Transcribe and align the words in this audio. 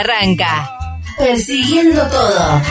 arranca, 0.00 0.98
persiguiendo 1.16 2.06
todo. 2.08 2.62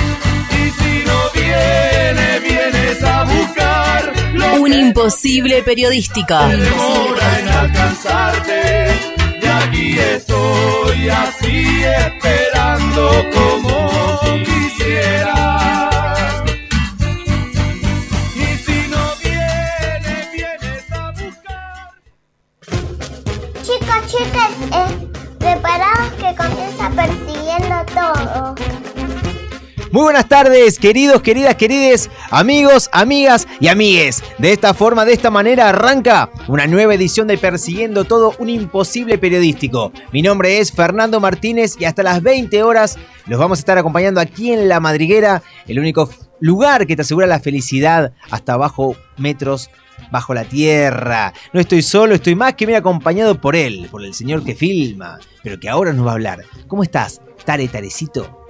Y 0.52 0.70
si 0.82 1.04
no 1.06 1.20
viene, 1.34 2.40
vienes 2.40 3.04
a 3.04 3.24
buscar 3.24 4.14
lo 4.34 4.62
Un 4.62 4.72
que 4.72 4.78
imposible 4.78 5.64
periodístico. 5.64 6.38
demora 6.48 7.40
en 7.40 7.48
alcanzarte. 7.50 8.88
Y 9.42 9.46
aquí 9.46 10.00
estoy 10.00 11.10
así 11.10 11.84
esperando 11.84 13.26
como 13.34 13.90
quisiera. 14.40 14.67
Muy 29.92 30.04
buenas 30.04 30.28
tardes, 30.28 30.78
queridos, 30.78 31.22
queridas, 31.22 31.56
querides, 31.56 32.12
amigos, 32.30 32.90
amigas 32.92 33.48
y 33.60 33.70
amigues. 33.70 34.22
De 34.38 34.52
esta 34.52 34.74
forma, 34.74 35.06
de 35.06 35.14
esta 35.14 35.32
manera, 35.32 35.70
arranca 35.70 36.30
una 36.48 36.68
nueva 36.68 36.94
edición 36.94 37.28
de 37.28 37.38
Persiguiendo 37.38 38.04
Todo, 38.04 38.36
un 38.38 38.50
imposible 38.50 39.18
periodístico. 39.18 39.94
Mi 40.12 40.22
nombre 40.22 40.60
es 40.60 40.72
Fernando 40.72 41.20
Martínez 41.20 41.78
y 41.80 41.86
hasta 41.86 42.04
las 42.04 42.22
20 42.22 42.62
horas 42.64 42.98
los 43.26 43.40
vamos 43.40 43.60
a 43.60 43.62
estar 43.62 43.78
acompañando 43.78 44.20
aquí 44.20 44.52
en 44.52 44.68
La 44.68 44.80
Madriguera, 44.80 45.42
el 45.68 45.80
único 45.80 46.10
lugar 46.42 46.86
que 46.86 46.96
te 46.96 47.02
asegura 47.02 47.26
la 47.26 47.40
felicidad 47.40 48.14
hasta 48.30 48.54
abajo 48.54 48.96
metros 49.18 49.72
bajo 50.12 50.34
la 50.34 50.44
tierra. 50.44 51.34
No 51.54 51.60
estoy 51.60 51.82
solo, 51.82 52.14
estoy 52.14 52.36
más 52.36 52.56
que 52.56 52.66
bien 52.66 52.78
acompañado 52.78 53.40
por 53.40 53.56
él, 53.56 53.88
por 53.90 54.04
el 54.04 54.14
señor 54.14 54.44
que 54.44 54.54
filma, 54.54 55.18
pero 55.44 55.60
que 55.60 55.70
ahora 55.70 55.94
nos 55.94 56.06
va 56.06 56.12
a 56.12 56.16
hablar. 56.16 56.44
¿Cómo 56.68 56.84
estás, 56.84 57.22
Tare 57.48 57.68
Tarecito? 57.70 58.46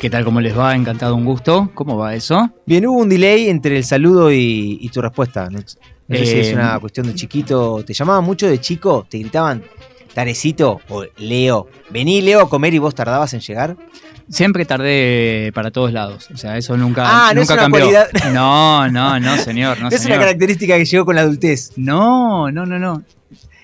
¿Qué 0.00 0.08
tal? 0.08 0.24
¿Cómo 0.24 0.40
les 0.40 0.58
va? 0.58 0.74
Encantado, 0.74 1.14
un 1.14 1.26
gusto. 1.26 1.70
¿Cómo 1.74 1.98
va 1.98 2.14
eso? 2.14 2.50
Bien, 2.64 2.86
hubo 2.86 2.98
un 3.00 3.10
delay 3.10 3.50
entre 3.50 3.76
el 3.76 3.84
saludo 3.84 4.32
y, 4.32 4.78
y 4.80 4.88
tu 4.88 5.02
respuesta. 5.02 5.50
No, 5.50 5.58
no 5.58 6.16
sé 6.16 6.24
si 6.26 6.32
Eh, 6.36 6.40
es 6.40 6.54
una 6.54 6.78
cuestión 6.80 7.06
de 7.06 7.14
chiquito. 7.14 7.84
¿Te 7.86 7.92
llamaban 7.92 8.24
mucho 8.24 8.48
de 8.48 8.58
chico? 8.62 9.06
¿Te 9.10 9.18
gritaban 9.18 9.62
Tarecito 10.14 10.80
o 10.88 11.04
Leo? 11.18 11.68
Vení, 11.90 12.22
Leo, 12.22 12.40
a 12.40 12.48
comer 12.48 12.72
y 12.72 12.78
vos 12.78 12.94
tardabas 12.94 13.34
en 13.34 13.40
llegar. 13.40 13.76
Siempre 14.30 14.64
tardé 14.64 15.50
para 15.54 15.70
todos 15.70 15.92
lados. 15.92 16.30
O 16.32 16.38
sea, 16.38 16.56
eso 16.56 16.78
nunca, 16.78 17.02
Ah, 17.04 17.32
no 17.34 17.42
es 17.42 17.48
nunca 17.50 17.54
una 17.54 17.62
cambió. 17.64 17.80
cualidad. 17.80 18.08
No, 18.32 18.88
no, 18.88 19.20
no, 19.20 19.36
señor. 19.36 19.78
No, 19.82 19.88
es 19.90 20.00
señor. 20.00 20.16
una 20.16 20.24
característica 20.24 20.78
que 20.78 20.86
llegó 20.86 21.04
con 21.04 21.14
la 21.16 21.20
adultez. 21.22 21.72
No, 21.76 22.50
no, 22.50 22.64
no, 22.64 22.78
no. 22.78 23.02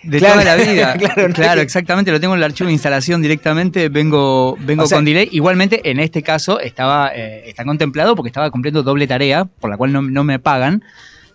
De 0.06 0.18
Claro, 0.18 0.40
toda 0.40 0.56
la 0.56 0.62
vida. 0.64 0.94
claro, 0.98 1.32
claro, 1.32 1.60
es 1.60 1.64
exactamente. 1.66 2.10
Lo 2.12 2.20
tengo 2.20 2.34
en 2.34 2.38
el 2.38 2.44
archivo 2.44 2.66
de 2.68 2.72
instalación 2.72 3.22
directamente. 3.22 3.88
Vengo, 3.88 4.56
vengo 4.60 4.84
O 4.84 4.86
sea- 4.86 4.98
con 4.98 5.04
delay. 5.04 5.28
Igualmente, 5.32 5.88
en 5.90 6.00
este 6.00 6.22
caso, 6.22 6.60
estaba, 6.60 7.10
eh, 7.14 7.44
está 7.48 7.64
contemplado 7.64 8.14
porque 8.16 8.28
estaba 8.28 8.50
cumpliendo 8.50 8.82
doble 8.82 9.06
tarea, 9.06 9.44
por 9.44 9.70
la 9.70 9.76
cual 9.76 9.92
no, 9.92 10.02
no 10.02 10.24
me 10.24 10.38
pagan, 10.38 10.82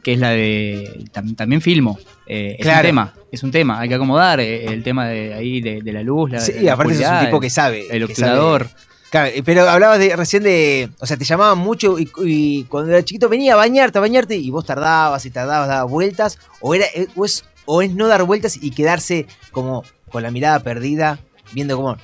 que 0.04 0.14
es 0.14 0.20
la 0.20 0.30
de. 0.32 1.04
tam- 1.14 1.36
también 1.36 1.62
filmo. 1.62 2.00
Eh, 2.28 2.56
es 2.60 2.64
Claro. 2.66 2.80
un 2.80 2.86
tema. 2.86 3.14
Es 3.32 3.44
un 3.44 3.52
tema. 3.52 3.80
Hay 3.80 3.90
que 3.90 3.96
acomodar 3.96 4.40
eh, 4.40 4.66
el 4.66 4.84
tema 4.84 5.08
de 5.08 5.34
ahí 5.34 5.62
de, 5.62 5.82
de 5.82 5.94
la 5.94 6.02
luz. 6.04 6.32
La, 6.32 6.40
Sí, 6.40 6.54
la 6.62 6.74
aparte 6.74 6.96
sos 6.96 7.06
un 7.12 7.20
tipo 7.26 7.40
que 7.40 7.50
sabe. 7.50 7.88
El 7.90 8.04
obturador. 8.04 8.68
Claro, 9.10 9.30
pero 9.44 9.70
hablabas 9.70 10.00
de, 10.00 10.16
recién 10.16 10.42
de. 10.44 10.90
O 11.02 11.06
sea, 11.06 11.18
te 11.18 11.26
llamaban 11.26 11.58
mucho 11.58 12.00
y, 12.00 12.10
y 12.24 12.64
cuando 12.64 12.92
era 12.94 13.04
chiquito 13.04 13.28
venía 13.28 13.54
a 13.54 13.56
bañarte, 13.58 13.98
a 13.98 14.02
bañarte 14.02 14.38
y 14.38 14.50
vos 14.52 14.66
tardabas 14.66 15.26
y 15.26 15.32
tardabas, 15.32 15.68
dabas 15.68 15.92
vueltas. 15.92 16.40
O, 16.62 16.74
era, 16.74 16.86
o, 17.18 17.26
es, 17.26 17.44
o 17.66 17.82
es 17.82 17.92
no 17.94 18.08
dar 18.08 18.24
vueltas 18.24 18.58
y 18.62 18.72
quedarse 18.72 19.28
como 19.52 19.84
con 20.10 20.24
la 20.24 20.32
mirada 20.32 20.60
perdida, 20.62 21.20
viendo 21.54 21.78
cómo. 21.78 21.98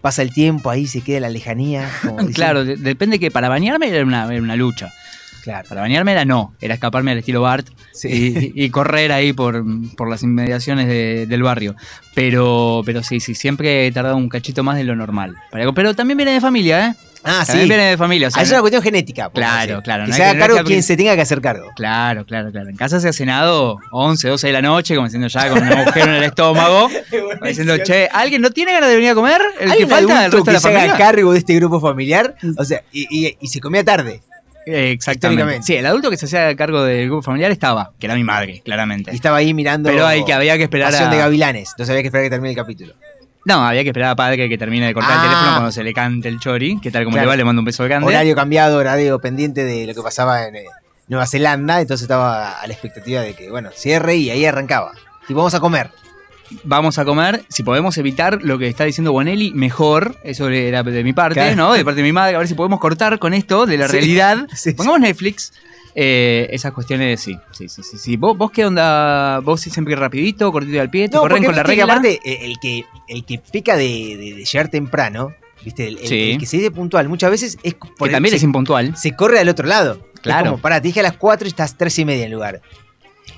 Pasa 0.00 0.22
el 0.22 0.32
tiempo, 0.32 0.70
ahí 0.70 0.86
se 0.86 1.00
queda 1.00 1.20
la 1.20 1.30
lejanía. 1.30 1.90
como 2.02 2.26
Claro, 2.34 2.64
de- 2.64 2.76
depende 2.76 3.18
que 3.18 3.30
para 3.30 3.48
bañarme 3.48 3.88
era 3.88 4.04
una, 4.04 4.32
era 4.32 4.42
una 4.42 4.54
lucha. 4.56 4.92
claro. 5.42 5.68
Para 5.68 5.80
bañarme 5.80 6.12
era 6.12 6.24
no, 6.24 6.54
era 6.60 6.74
escaparme 6.74 7.10
al 7.12 7.18
estilo 7.18 7.40
Bart 7.42 7.66
Sí. 7.92 8.52
y, 8.54 8.64
y 8.64 8.70
correr 8.70 9.10
ahí 9.10 9.32
por, 9.32 9.64
por 9.96 10.08
las 10.08 10.22
inmediaciones 10.22 10.86
de- 10.86 11.26
del 11.26 11.42
barrio. 11.42 11.74
Pero, 12.14 12.82
pero 12.84 13.02
sí, 13.02 13.20
sí, 13.20 13.34
siempre 13.34 13.86
he 13.86 13.92
tardado 13.92 14.16
un 14.16 14.28
cachito 14.28 14.62
más 14.62 14.76
de 14.76 14.84
lo 14.84 14.94
normal. 14.94 15.34
Pero, 15.50 15.72
pero 15.74 15.94
también 15.94 16.16
viene 16.18 16.32
de 16.32 16.40
familia, 16.40 16.88
¿eh? 16.88 16.94
Ah, 17.26 17.40
sí. 17.44 17.48
También 17.48 17.68
viene 17.68 17.84
de 17.90 17.96
familia. 17.96 18.28
o 18.28 18.30
sea, 18.30 18.40
Ah, 18.40 18.44
es 18.44 18.50
una 18.50 18.60
cuestión 18.60 18.82
genética. 18.82 19.28
Claro, 19.30 19.60
decir. 19.66 19.82
claro, 19.82 20.04
Que 20.04 20.10
no 20.10 20.16
se 20.16 20.24
haga 20.24 20.38
cargo 20.38 20.56
que 20.58 20.64
quien 20.64 20.82
se 20.82 20.96
tenga 20.96 21.14
que 21.16 21.22
hacer 21.22 21.40
cargo. 21.40 21.66
Claro, 21.76 22.24
claro, 22.24 22.52
claro. 22.52 22.68
En 22.70 22.76
casa 22.76 23.00
se 23.00 23.08
ha 23.08 23.12
cenado 23.12 23.78
11, 23.90 24.28
12 24.28 24.46
de 24.46 24.52
la 24.52 24.62
noche, 24.62 24.94
como 24.94 25.06
diciendo 25.06 25.28
ya 25.28 25.48
con 25.48 25.62
un 25.62 25.72
agujero 25.72 26.06
en 26.06 26.14
el 26.14 26.22
estómago. 26.24 26.88
diciendo, 27.42 27.76
che, 27.84 28.08
¿alguien 28.12 28.40
no 28.42 28.50
tiene 28.50 28.72
ganas 28.72 28.88
de 28.88 28.94
venir 28.96 29.10
a 29.10 29.14
comer? 29.14 29.40
¿El 29.60 29.70
¿Hay 29.72 29.78
que 29.78 29.86
falta 29.86 30.12
el 30.24 30.32
adulto 30.32 30.50
resto 30.52 30.68
de 30.68 30.74
que 30.74 30.74
la 30.74 30.80
se 30.84 30.90
haga 30.90 30.98
cargo 30.98 31.32
de 31.32 31.38
este 31.38 31.54
grupo 31.56 31.80
familiar? 31.80 32.36
O 32.56 32.64
sea, 32.64 32.82
y, 32.92 33.06
y- 33.26 33.36
y 33.40 33.48
se 33.48 33.60
comía 33.60 33.84
tarde. 33.84 34.22
Eh, 34.68 34.90
Exactamente. 34.90 35.40
Históricamente. 35.42 35.66
Sí, 35.66 35.74
el 35.76 35.86
adulto 35.86 36.10
que 36.10 36.16
se 36.16 36.26
hacía 36.26 36.56
cargo 36.56 36.82
del 36.82 37.06
grupo 37.06 37.22
familiar 37.22 37.52
estaba, 37.52 37.92
que 38.00 38.06
era 38.06 38.16
mi 38.16 38.24
madre, 38.24 38.62
claramente. 38.64 39.12
Y 39.12 39.14
estaba 39.14 39.36
ahí 39.36 39.54
mirando. 39.54 39.88
Pero 39.88 40.04
hay 40.06 40.24
que, 40.24 40.32
había 40.32 40.56
que 40.56 40.64
esperar 40.64 40.90
Pasión 40.90 41.08
a... 41.08 41.12
de 41.12 41.18
Gavilanes. 41.18 41.68
Entonces 41.70 41.90
había 41.90 42.02
que 42.02 42.08
esperar 42.08 42.26
que 42.26 42.30
termine 42.30 42.50
el 42.50 42.56
capítulo. 42.56 42.94
No, 43.46 43.64
había 43.66 43.82
que 43.84 43.90
esperar 43.90 44.10
a 44.10 44.16
padre 44.16 44.48
que 44.48 44.58
termine 44.58 44.86
de 44.88 44.92
cortar 44.94 45.12
Ah. 45.12 45.14
el 45.16 45.22
teléfono 45.22 45.50
cuando 45.52 45.72
se 45.72 45.82
le 45.84 45.94
cante 45.94 46.28
el 46.28 46.38
chori. 46.40 46.78
¿Qué 46.80 46.90
tal 46.90 47.04
como 47.04 47.14
Claro. 47.14 47.26
le 47.26 47.30
va? 47.30 47.36
Le 47.36 47.44
mando 47.44 47.60
un 47.60 47.64
beso 47.66 47.84
grande. 47.84 48.06
Horario 48.06 48.34
cambiado, 48.34 48.76
horario 48.76 49.18
pendiente 49.20 49.64
de 49.64 49.86
lo 49.86 49.94
que 49.94 50.02
pasaba 50.02 50.46
en 50.48 50.56
eh, 50.56 50.64
Nueva 51.08 51.26
Zelanda. 51.26 51.80
Entonces 51.80 52.02
estaba 52.02 52.60
a 52.60 52.66
la 52.66 52.72
expectativa 52.72 53.20
de 53.22 53.34
que, 53.34 53.48
bueno, 53.50 53.70
cierre 53.74 54.16
y 54.16 54.30
ahí 54.30 54.44
arrancaba. 54.44 54.92
Y 55.28 55.32
vamos 55.34 55.54
a 55.54 55.60
comer. 55.60 55.90
Vamos 56.64 56.98
a 56.98 57.04
comer. 57.04 57.44
Si 57.48 57.62
podemos 57.62 57.96
evitar 57.98 58.38
lo 58.42 58.58
que 58.58 58.68
está 58.68 58.84
diciendo 58.84 59.12
Bonelli, 59.12 59.52
mejor. 59.52 60.16
Eso 60.24 60.48
era 60.48 60.82
de 60.82 61.02
mi 61.04 61.12
parte, 61.12 61.34
Claro. 61.40 61.56
¿no? 61.56 61.72
De 61.74 61.84
parte 61.84 61.98
de 61.98 62.02
mi 62.04 62.12
madre. 62.12 62.36
A 62.36 62.38
ver 62.38 62.48
si 62.48 62.54
podemos 62.54 62.78
cortar 62.80 63.18
con 63.18 63.32
esto 63.34 63.64
de 63.66 63.78
la 63.78 63.86
Sí. 63.88 63.92
realidad. 63.92 64.46
Sí. 64.54 64.72
Pongamos 64.72 65.00
Netflix. 65.00 65.52
Eh, 65.98 66.46
esas 66.50 66.72
cuestiones, 66.74 67.18
sí. 67.20 67.38
Sí, 67.52 67.70
sí, 67.70 67.82
sí. 67.82 67.96
sí. 67.96 68.16
¿Vos, 68.18 68.36
¿Vos 68.36 68.50
qué 68.50 68.66
onda? 68.66 69.38
¿Vos 69.40 69.62
siempre 69.62 69.96
rapidito, 69.96 70.52
cortito 70.52 70.78
al 70.78 70.90
pie? 70.90 71.08
¿Te 71.08 71.16
corren 71.16 71.42
con 71.42 71.56
la 71.56 71.62
que 71.62 71.68
regla? 71.68 71.84
aparte, 71.84 72.20
eh, 72.22 72.40
el 72.42 72.58
que, 72.60 72.84
el 73.08 73.24
que 73.24 73.38
peca 73.38 73.76
de, 73.76 73.84
de- 74.18 74.34
de 74.34 74.44
llegar 74.44 74.68
temprano, 74.68 75.32
¿viste? 75.64 75.88
El, 75.88 75.96
el- 75.98 76.06
Sí. 76.06 76.30
el 76.32 76.38
que 76.38 76.44
se 76.44 76.58
dice 76.58 76.70
puntual, 76.70 77.08
muchas 77.08 77.30
veces 77.30 77.56
es 77.62 77.74
que 77.74 77.88
por 77.96 78.08
el- 78.08 78.12
también 78.14 78.30
se, 78.32 78.36
es 78.36 78.42
impuntual. 78.42 78.94
se 78.94 79.16
corre 79.16 79.38
al 79.38 79.48
otro 79.48 79.66
lado. 79.66 80.06
Claro. 80.20 80.44
Es 80.44 80.50
como, 80.50 80.60
pará, 80.62 80.82
te 80.82 80.88
dije 80.88 81.00
a 81.00 81.02
las 81.04 81.16
4 81.16 81.46
y 81.46 81.48
estás 81.48 81.78
3 81.78 81.98
y 82.00 82.04
media 82.04 82.26
en 82.26 82.32
lugar. 82.32 82.60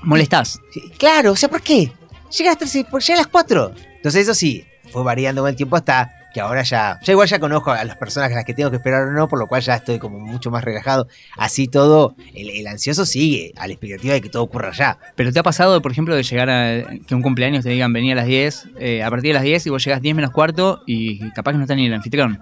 Molestás. 0.03 0.59
Claro, 0.97 1.31
o 1.31 1.35
sea, 1.37 1.49
¿por 1.49 1.61
qué? 1.61 1.91
Llega 2.37 2.49
a 2.49 2.53
las 2.53 2.57
3 2.57 2.75
y- 2.75 2.83
por- 2.83 3.01
llega 3.01 3.19
a 3.19 3.21
las 3.23 3.27
4. 3.27 3.71
Entonces 3.95 4.23
eso 4.23 4.33
sí, 4.33 4.65
fue 4.91 5.03
variando 5.03 5.41
con 5.41 5.49
el 5.49 5.55
tiempo 5.55 5.75
hasta 5.77 6.11
que 6.33 6.41
ahora 6.41 6.61
ya, 6.63 6.99
ya 7.03 7.11
igual 7.13 7.27
ya 7.27 7.39
conozco 7.39 7.71
a 7.71 7.83
las 7.83 7.95
personas 7.97 8.31
a 8.31 8.35
las 8.35 8.45
que 8.45 8.53
tengo 8.53 8.69
que 8.69 8.77
esperar 8.77 9.03
o 9.03 9.11
no, 9.11 9.27
por 9.27 9.39
lo 9.39 9.47
cual 9.47 9.61
ya 9.61 9.75
estoy 9.75 9.97
como 9.99 10.19
mucho 10.19 10.51
más 10.51 10.63
relajado. 10.63 11.07
Así 11.37 11.67
todo, 11.67 12.15
el, 12.35 12.49
el 12.49 12.67
ansioso 12.67 13.05
sigue 13.05 13.53
a 13.57 13.65
la 13.67 13.73
expectativa 13.73 14.13
de 14.13 14.21
que 14.21 14.29
todo 14.29 14.43
ocurra 14.43 14.71
ya. 14.71 14.97
Pero 15.15 15.31
te 15.33 15.39
ha 15.39 15.43
pasado, 15.43 15.81
por 15.81 15.91
ejemplo, 15.91 16.15
de 16.15 16.23
llegar 16.23 16.49
a 16.49 16.83
que 17.07 17.15
un 17.15 17.21
cumpleaños 17.21 17.63
te 17.63 17.69
digan 17.71 17.91
venía 17.93 18.13
a 18.13 18.17
las 18.17 18.25
10, 18.27 18.69
eh, 18.79 19.03
a 19.03 19.09
partir 19.09 19.29
de 19.29 19.33
las 19.35 19.43
10 19.43 19.65
y 19.65 19.69
vos 19.69 19.83
llegás 19.83 20.01
10 20.01 20.15
menos 20.15 20.31
cuarto 20.31 20.81
y 20.85 21.29
capaz 21.31 21.51
que 21.51 21.57
no 21.57 21.63
está 21.63 21.75
ni 21.75 21.85
el 21.87 21.93
anfitrión. 21.93 22.39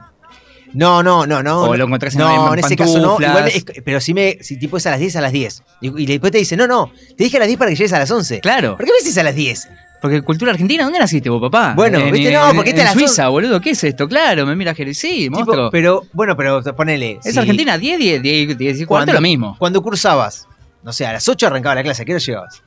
No, 0.74 1.02
no, 1.02 1.26
no, 1.26 1.42
no. 1.42 1.62
O 1.62 1.78
lo 1.78 1.86
encontrás 1.86 2.14
en- 2.14 2.20
No, 2.20 2.48
en 2.54 2.60
en 2.60 2.66
ese 2.66 2.76
caso 2.76 3.00
no. 3.00 3.18
Igual 3.22 3.48
es- 3.48 3.64
pero 3.86 4.02
si 4.02 4.14
me, 4.14 4.38
si 4.42 4.58
tipo 4.60 4.76
es 4.76 4.86
a 4.86 4.92
las 4.92 5.00
10, 5.00 5.16
a 5.16 5.22
las 5.22 5.32
10. 5.32 5.64
Y, 5.80 6.04
y 6.04 6.06
después 6.06 6.32
te 6.34 6.40
dice, 6.40 6.58
no, 6.58 6.68
no, 6.68 6.92
te 7.18 7.24
dije 7.24 7.38
a 7.38 7.40
las 7.40 7.48
10 7.48 7.58
para 7.58 7.72
que 7.72 7.78
llegues 7.78 7.94
a 7.94 8.00
las 8.00 8.12
11. 8.12 8.42
Claro. 8.42 8.76
¿Por 8.76 8.86
qué 8.86 8.92
me 8.92 8.98
dices 9.00 9.18
a 9.18 9.24
las 9.24 9.34
10? 9.34 9.70
Porque 10.02 10.22
cultura 10.22 10.52
argentina, 10.52 10.84
¿dónde 10.84 11.00
naciste 11.00 11.30
vos, 11.30 11.42
papá? 11.42 11.74
Bueno, 11.76 11.98
En- 12.00 12.12
viste, 12.12 12.28
en- 12.28 12.34
no, 12.36 12.50
en- 12.52 12.56
porque 12.56 12.70
en 12.70 12.76
te 12.76 12.84
la 12.84 12.94
Suiza, 12.94 13.28
boludo, 13.30 13.60
¿qué 13.60 13.72
es 13.72 13.84
esto? 13.84 14.08
Claro, 14.08 14.46
me 14.46 14.56
mira 14.56 14.76
Jerez. 14.76 14.98
Sí, 14.98 15.24
Tipo, 15.24 15.38
monstruo. 15.38 15.70
pero, 15.72 16.04
bueno, 16.14 16.38
pero 16.38 16.62
ponele. 16.76 17.20
es 17.24 17.36
Argentina, 17.38 17.78
10, 17.78 17.98
10, 18.00 18.22
10, 18.22 18.58
10 18.58 18.82
y 18.82 18.86
cuarto, 18.86 19.12
lo 19.14 19.22
mismo. 19.22 19.56
Cuando 19.58 19.82
cursabas, 19.82 20.48
no 20.84 20.94
sé, 20.94 21.06
a 21.08 21.14
las 21.14 21.28
8 21.28 21.48
arrancaba 21.48 21.76
la 21.76 21.84
clase, 21.84 22.04
¿a 22.04 22.06
qué 22.06 22.14
hora 22.14 22.20
llegabas? 22.24 22.62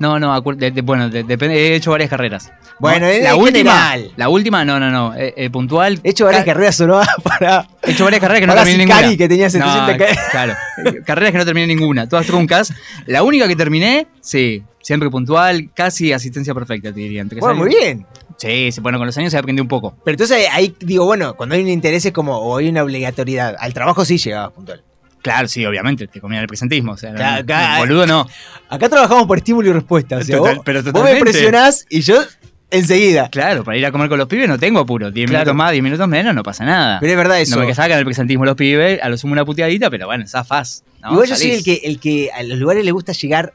No, 0.00 0.18
no, 0.18 0.36
acu- 0.36 0.56
de- 0.56 0.72
de- 0.72 0.82
bueno, 0.82 1.08
de- 1.08 1.22
depende, 1.22 1.54
he 1.56 1.76
hecho 1.76 1.92
varias 1.92 2.10
carreras. 2.10 2.50
Bueno, 2.80 3.06
No, 3.06 3.12
en- 3.12 3.22
la 3.22 3.30
en 3.30 3.36
última, 3.36 3.90
general. 3.92 4.12
la 4.16 4.28
última, 4.28 4.64
no, 4.64 4.80
no, 4.80 4.90
no, 4.90 5.14
eh, 5.14 5.32
eh, 5.36 5.50
puntual. 5.50 6.00
He 6.02 6.10
hecho 6.10 6.24
varias 6.24 6.42
Ca- 6.44 6.52
carreras 6.52 6.74
solo 6.74 7.00
para. 7.22 7.68
He 7.80 7.92
hecho 7.92 8.02
varias 8.02 8.20
carreras 8.20 8.40
que 8.40 8.46
no 8.48 8.54
terminé 8.54 8.82
Sicari, 8.82 9.02
ninguna. 9.06 9.16
que 9.18 9.28
tenía 9.28 9.44
No, 9.46 9.50
700 9.50 9.96
ca- 9.96 10.30
Claro, 10.32 10.52
eh, 10.84 11.02
carreras 11.06 11.30
que 11.30 11.38
no 11.38 11.44
terminé 11.44 11.68
ninguna, 11.68 12.08
todas 12.08 12.26
truncas. 12.26 12.72
La 13.06 13.22
única 13.22 13.46
que 13.46 13.54
terminé, 13.54 14.08
sí, 14.20 14.64
siempre 14.84 15.10
puntual, 15.10 15.70
casi 15.74 16.12
asistencia 16.12 16.54
perfecta, 16.54 16.92
te 16.92 17.00
diría. 17.00 17.20
entre 17.22 17.40
Bueno, 17.40 17.56
muy 17.56 17.68
bien. 17.70 18.06
Sí, 18.36 18.70
sí, 18.70 18.80
bueno, 18.80 18.98
con 18.98 19.06
los 19.06 19.16
años 19.18 19.32
se 19.32 19.38
aprendió 19.38 19.62
un 19.62 19.68
poco. 19.68 19.96
Pero 20.04 20.14
entonces 20.14 20.46
ahí 20.52 20.74
digo, 20.80 21.04
bueno, 21.06 21.34
cuando 21.34 21.54
hay 21.56 21.62
un 21.62 21.68
interés 21.68 22.04
es 22.04 22.12
como, 22.12 22.36
o 22.36 22.58
hay 22.58 22.68
una 22.68 22.82
obligatoriedad. 22.82 23.56
Al 23.58 23.72
trabajo 23.74 24.04
sí 24.04 24.18
llegabas 24.18 24.52
puntual. 24.52 24.82
Claro, 25.22 25.48
sí, 25.48 25.64
obviamente, 25.64 26.06
te 26.06 26.20
comían 26.20 26.42
el 26.42 26.48
presentismo. 26.48 26.92
O 26.92 26.96
sea, 26.98 27.10
no- 27.12 27.16
Claro, 27.16 27.42
acá- 27.42 27.78
boludo 27.78 28.06
no. 28.06 28.28
Acá 28.68 28.88
trabajamos 28.90 29.26
por 29.26 29.38
estímulo 29.38 29.70
y 29.70 29.72
respuesta. 29.72 30.18
O 30.18 30.22
sea, 30.22 30.36
Total- 30.36 30.56
vos, 30.56 30.64
pero 30.66 30.82
vos 30.92 31.02
me 31.04 31.16
presionás 31.16 31.86
y 31.88 32.02
yo 32.02 32.22
enseguida. 32.70 33.28
Claro, 33.30 33.64
para 33.64 33.76
ir 33.76 33.86
a 33.86 33.92
comer 33.92 34.08
con 34.08 34.18
los 34.18 34.28
pibes 34.28 34.48
no 34.48 34.58
tengo 34.58 34.80
apuro. 34.80 35.10
10 35.10 35.30
Claro. 35.30 35.44
minutos 35.44 35.56
más, 35.56 35.72
10 35.72 35.82
minutos 35.84 36.08
menos, 36.08 36.34
no 36.34 36.42
pasa 36.42 36.64
nada. 36.64 36.98
Pero 37.00 37.12
es 37.12 37.16
verdad 37.16 37.40
eso. 37.40 37.54
No 37.56 37.62
me 37.62 37.68
que 37.68 37.74
sacan 37.74 37.98
el 37.98 38.04
presentismo 38.04 38.44
los 38.44 38.56
pibes, 38.56 39.00
a 39.02 39.08
lo 39.08 39.16
sumo 39.16 39.32
una 39.32 39.44
puteadita, 39.44 39.88
pero 39.90 40.06
bueno, 40.06 40.26
zafás. 40.26 40.82
¿no? 41.02 41.12
Igual 41.12 41.28
yo 41.28 41.36
soy 41.36 41.52
el 41.52 41.64
que, 41.64 41.80
el 41.84 42.00
que 42.00 42.30
a 42.32 42.42
los 42.42 42.58
lugares 42.58 42.84
le 42.84 42.90
gusta 42.90 43.12
llegar, 43.12 43.52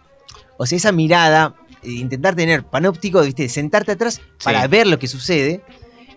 o 0.61 0.65
sea, 0.65 0.75
esa 0.75 0.91
mirada, 0.91 1.56
eh, 1.83 1.91
intentar 1.91 2.35
tener 2.35 2.63
panóptico, 2.65 3.21
¿viste? 3.21 3.47
Sentarte 3.47 3.94
atrás 3.94 4.19
para 4.44 4.67
ver 4.67 4.88
lo 4.88 5.00
que 5.00 5.07
sucede, 5.07 5.61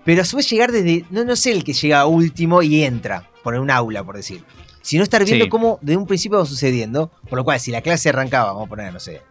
pero 0.05 0.23
a 0.23 0.25
su 0.25 0.37
vez 0.37 0.51
llegar 0.51 0.73
desde, 0.73 1.05
no, 1.11 1.25
no 1.25 1.37
sé 1.37 1.53
el 1.53 1.63
que 1.63 1.73
llega 1.73 2.05
último 2.07 2.61
y 2.61 2.83
entra, 2.83 3.31
por 3.45 3.55
un 3.55 3.71
aula, 3.71 4.03
por 4.03 4.17
decir. 4.17 4.43
Sino 4.83 5.05
estar 5.05 5.25
viendo 5.25 5.45
Sí. 5.45 5.49
cómo 5.49 5.79
de 5.81 5.97
un 5.97 6.07
principio 6.09 6.39
va 6.39 6.45
sucediendo, 6.45 7.13
por 7.31 7.39
lo 7.39 7.45
cual 7.45 7.61
si 7.61 7.71
la 7.71 7.83
clase 7.83 8.09
arrancaba, 8.09 8.47
vamos 8.53 8.67
a 8.67 8.69
poner, 8.69 8.93
no 8.93 8.99
sé, 8.99 9.23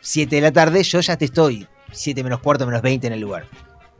7 0.00 0.36
de 0.36 0.42
la 0.42 0.52
tarde, 0.52 0.84
yo 0.84 1.00
ya 1.00 1.16
te 1.16 1.24
estoy 1.24 1.66
7 1.90 2.22
menos 2.22 2.38
cuarto, 2.38 2.64
menos 2.64 2.80
20 2.80 3.08
en 3.08 3.12
el 3.14 3.20
lugar. 3.20 3.46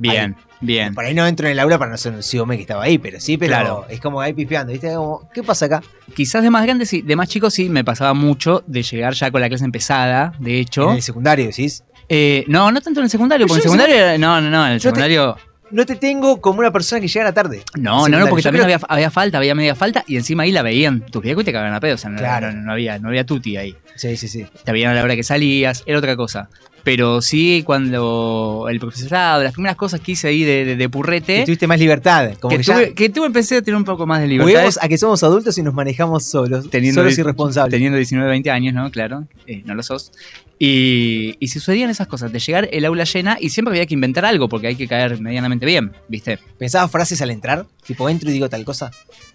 Bien, 0.00 0.34
bien. 0.60 0.94
Por 0.94 1.04
ahí 1.04 1.14
no 1.14 1.26
entro 1.26 1.46
en 1.46 1.52
el 1.52 1.58
aula 1.60 1.78
para 1.78 1.90
no 1.90 1.96
ser 1.98 2.12
un 2.14 2.22
ciome 2.22 2.56
que 2.56 2.62
estaba 2.62 2.82
ahí, 2.84 2.98
pero 2.98 3.20
sí, 3.20 3.36
pero 3.36 3.50
Claro. 3.50 3.86
es 3.88 4.00
como 4.00 4.20
ahí 4.20 4.32
pispeando, 4.32 4.72
¿viste? 4.72 4.94
Como, 4.94 5.28
¿Qué 5.32 5.42
pasa 5.42 5.66
acá? 5.66 5.82
Quizás 6.14 6.42
de 6.42 6.50
más 6.50 6.64
grande, 6.64 6.86
sí, 6.86 7.02
de 7.02 7.16
más 7.16 7.28
chico 7.28 7.50
sí 7.50 7.68
me 7.68 7.84
pasaba 7.84 8.14
mucho 8.14 8.64
de 8.66 8.82
llegar 8.82 9.12
ya 9.14 9.30
con 9.30 9.40
la 9.40 9.48
clase 9.48 9.64
empezada, 9.64 10.32
de 10.38 10.58
hecho. 10.58 10.88
En 10.90 10.96
el 10.96 11.02
secundario, 11.02 11.46
decís. 11.46 11.84
Eh, 12.08 12.44
no, 12.48 12.72
no 12.72 12.80
tanto 12.80 13.00
en 13.00 13.04
el 13.04 13.10
secundario, 13.10 13.46
porque 13.46 13.62
en 13.62 13.70
el 13.72 13.78
secundario, 13.78 14.18
no, 14.18 14.40
no, 14.40 14.50
no, 14.50 14.66
en 14.66 14.72
el 14.72 14.80
secundario, 14.80 15.36
No 15.70 15.86
te 15.86 15.94
tengo 15.94 16.40
como 16.40 16.58
una 16.58 16.72
persona 16.72 17.00
que 17.00 17.06
llegara 17.06 17.32
tarde. 17.32 17.62
no, 17.76 18.08
no, 18.08 18.18
no, 18.18 18.26
porque 18.26 18.42
también 18.42 18.64
creo- 18.64 18.74
había, 18.76 18.86
había 18.88 19.10
falta, 19.10 19.38
había 19.38 19.54
media 19.54 19.76
falta, 19.76 20.02
y 20.08 20.16
encima 20.16 20.42
ahí 20.42 20.50
la 20.50 20.62
veían 20.62 21.06
tus 21.06 21.22
viejos 21.22 21.42
y 21.42 21.44
te 21.44 21.52
cagaban 21.52 21.72
a 21.74 21.78
pedo, 21.78 21.94
o 21.94 21.98
sea, 21.98 22.10
no, 22.10 22.18
Claro. 22.18 22.50
no, 22.50 22.62
no 22.62 22.72
había, 22.72 22.98
no 22.98 23.08
había 23.08 23.24
tuti 23.24 23.56
ahí. 23.56 23.76
Sí, 23.94 24.16
sí, 24.16 24.26
sí. 24.26 24.44
Te 24.64 24.72
veían 24.72 24.90
a 24.90 24.94
la 24.94 25.04
hora 25.04 25.14
que 25.14 25.22
salías, 25.22 25.84
era 25.86 25.98
otra 25.98 26.16
cosa. 26.16 26.48
Pero 26.82 27.20
sí, 27.20 27.62
cuando 27.64 28.66
el 28.70 28.80
profesorado, 28.80 29.42
las 29.42 29.52
primeras 29.52 29.76
cosas 29.76 30.00
que 30.00 30.12
hice 30.12 30.28
ahí 30.28 30.44
de, 30.44 30.64
de, 30.64 30.76
de 30.76 30.84
Que 30.84 30.88
purrete, 30.88 31.44
tuviste 31.44 31.66
más 31.66 31.78
libertad. 31.78 32.32
Como 32.40 32.50
que, 32.50 32.58
que, 32.58 32.62
ya 32.62 32.74
tuve, 32.74 32.94
que 32.94 33.08
tuve, 33.08 33.26
empecé 33.26 33.56
a 33.56 33.62
tener 33.62 33.76
un 33.76 33.84
poco 33.84 34.06
más 34.06 34.20
de 34.20 34.28
libertad. 34.28 34.72
a 34.80 34.88
que 34.88 34.98
somos 34.98 35.22
adultos 35.22 35.56
y 35.58 35.62
nos 35.62 35.74
manejamos 35.74 36.24
solos. 36.24 36.70
Teniendo 36.70 37.00
solos 37.00 37.18
y 37.18 37.22
responsables. 37.22 37.72
Teniendo 37.72 37.96
19, 37.96 38.28
20 38.28 38.50
años, 38.50 38.74
¿no? 38.74 38.90
Claro, 38.90 39.26
eh, 39.46 39.62
no 39.64 39.74
lo 39.74 39.82
sos. 39.82 40.12
Y, 40.58 41.36
y 41.40 41.48
sucedían 41.48 41.88
esas 41.88 42.06
cosas, 42.06 42.32
de 42.32 42.38
llegar 42.38 42.68
el 42.70 42.84
aula 42.84 43.04
llena 43.04 43.38
y 43.40 43.48
siempre 43.48 43.72
había 43.72 43.86
que 43.86 43.94
inventar 43.94 44.26
algo 44.26 44.48
porque 44.48 44.66
hay 44.66 44.76
que 44.76 44.86
caer 44.86 45.18
medianamente 45.20 45.64
bien, 45.64 45.92
¿viste? 46.08 46.38
¿Pensabas 46.58 46.90
frases 46.90 47.22
al 47.22 47.30
entrar? 47.30 47.66
Tipo, 47.86 48.08
entro 48.10 48.28
y 48.28 48.34
digo 48.34 48.48
tal 48.50 48.64
cosa. 48.64 48.90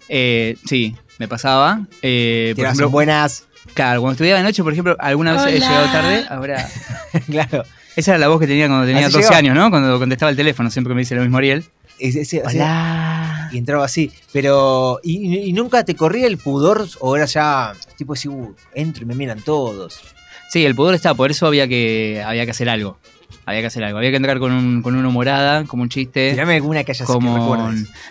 Eh, 0.08 0.56
sí, 0.64 0.94
me 1.18 1.26
pasaba. 1.28 1.86
Eh, 2.02 2.52
por 2.56 2.64
ejemplo, 2.64 2.90
buenas. 2.90 3.46
Claro, 3.76 4.00
cuando 4.00 4.12
estudiaba 4.14 4.38
de 4.38 4.44
noche, 4.44 4.64
por 4.64 4.72
ejemplo, 4.72 4.96
alguna 4.98 5.32
vez 5.34 5.54
he 5.54 5.60
llegado 5.60 5.86
tarde, 5.92 6.24
ahora... 6.28 6.68
claro. 7.30 7.64
Esa 7.94 8.10
era 8.10 8.18
la 8.18 8.28
voz 8.28 8.40
que 8.40 8.46
tenía 8.46 8.66
cuando 8.66 8.86
tenía 8.86 9.06
Así 9.06 9.12
12 9.12 9.18
llegaba. 9.18 9.38
años, 9.38 9.54
¿no? 9.54 9.70
Cuando 9.70 9.98
contestaba 9.98 10.30
el 10.30 10.36
teléfono, 10.36 10.70
siempre 10.70 10.92
me 10.94 11.00
dice 11.00 11.14
lo 11.14 11.22
mismo 11.22 11.38
Ariel. 11.38 11.64
Hola. 12.44 13.48
y 13.52 13.58
entraba 13.58 13.84
así. 13.84 14.12
Pero, 14.32 15.00
y 15.02 15.52
nunca 15.52 15.84
te 15.84 15.94
corría 15.94 16.26
el 16.26 16.36
pudor? 16.36 16.86
¿O 17.00 17.16
era 17.16 17.24
ya, 17.24 17.72
tipo, 17.96 18.12
así, 18.12 18.28
uh, 18.28 18.54
entro 18.74 19.04
y 19.04 19.06
me 19.06 19.14
miran 19.14 19.40
todos? 19.40 20.00
Sí, 20.50 20.64
el 20.64 20.74
pudor 20.74 20.94
estaba, 20.94 21.14
por 21.16 21.30
eso 21.30 21.46
había 21.46 21.66
que, 21.68 22.22
había 22.24 22.44
que 22.44 22.50
hacer 22.50 22.68
algo. 22.68 22.98
Había 23.46 23.60
que 23.60 23.66
hacer 23.68 23.84
algo. 23.84 23.98
Había 23.98 24.10
que 24.10 24.16
entrar 24.16 24.38
con, 24.40 24.50
un, 24.52 24.82
con 24.82 24.96
una 24.96 25.06
humorada, 25.08 25.64
como 25.64 25.82
un 25.84 25.88
chiste. 25.88 26.32
Tirame 26.32 26.56
alguna 26.56 26.82
que 26.82 26.90
hayas 26.92 27.06
que 27.06 27.12
como 27.12 27.56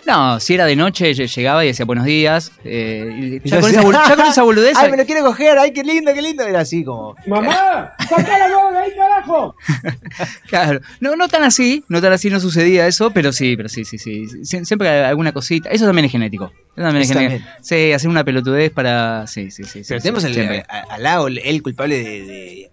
no 0.06 0.40
si 0.40 0.54
era 0.54 0.64
de 0.64 0.76
noche 0.76 1.12
lle- 1.12 1.26
llegaba 1.32 1.62
y 1.62 1.68
decía 1.68 1.84
buenos 1.84 2.06
días 2.06 2.52
eh, 2.64 3.40
y 3.44 3.48
ya, 3.48 3.60
con 3.60 3.70
yo 3.70 3.76
esa, 3.76 3.82
decía, 3.82 3.82
bol- 3.82 4.08
ya 4.08 4.16
con 4.16 4.26
esa 4.26 4.42
boludez 4.42 4.76
¡Ay, 4.76 4.90
me 4.90 4.96
lo 4.96 5.04
quiero 5.04 5.22
coger! 5.24 5.58
¡Ay, 5.58 5.72
qué 5.72 5.82
lindo, 5.84 6.12
qué 6.14 6.22
lindo! 6.22 6.42
Era 6.42 6.60
así 6.60 6.82
como... 6.84 7.14
¡Mamá! 7.26 7.92
¡Saca 8.08 8.38
la 8.38 8.48
mano 8.48 8.70
de 8.72 8.78
ahí, 8.78 8.90
carajo! 8.96 9.54
claro 10.48 10.80
no 11.00 11.16
no 11.16 11.28
tan 11.28 11.42
así 11.42 11.84
no 11.88 12.00
tan 12.00 12.12
así 12.12 12.30
no 12.30 12.40
sucedía 12.40 12.86
eso 12.86 13.10
pero 13.10 13.32
sí 13.32 13.56
pero 13.56 13.68
sí 13.68 13.84
sí 13.84 13.98
sí 13.98 14.26
Sie- 14.42 14.64
siempre 14.64 14.88
alguna 15.04 15.32
cosita 15.32 15.68
eso 15.70 15.84
también 15.86 16.06
es 16.06 16.12
genético 16.12 16.46
eso 16.74 16.82
también 16.86 17.02
es 17.02 17.08
genético 17.12 17.48
sí 17.62 17.92
hacer 17.92 18.08
una 18.08 18.24
pelotudez 18.24 18.70
para 18.72 19.26
sí 19.26 19.50
sí 19.50 19.64
sí 19.64 19.82
Pero 19.86 20.00
sí, 20.00 20.02
tenemos 20.02 20.24
el, 20.24 20.64
al 20.88 21.02
lado 21.02 21.26
el, 21.28 21.38
el 21.38 21.62
culpable 21.62 21.96
de, 22.02 22.22
de- 22.24 22.70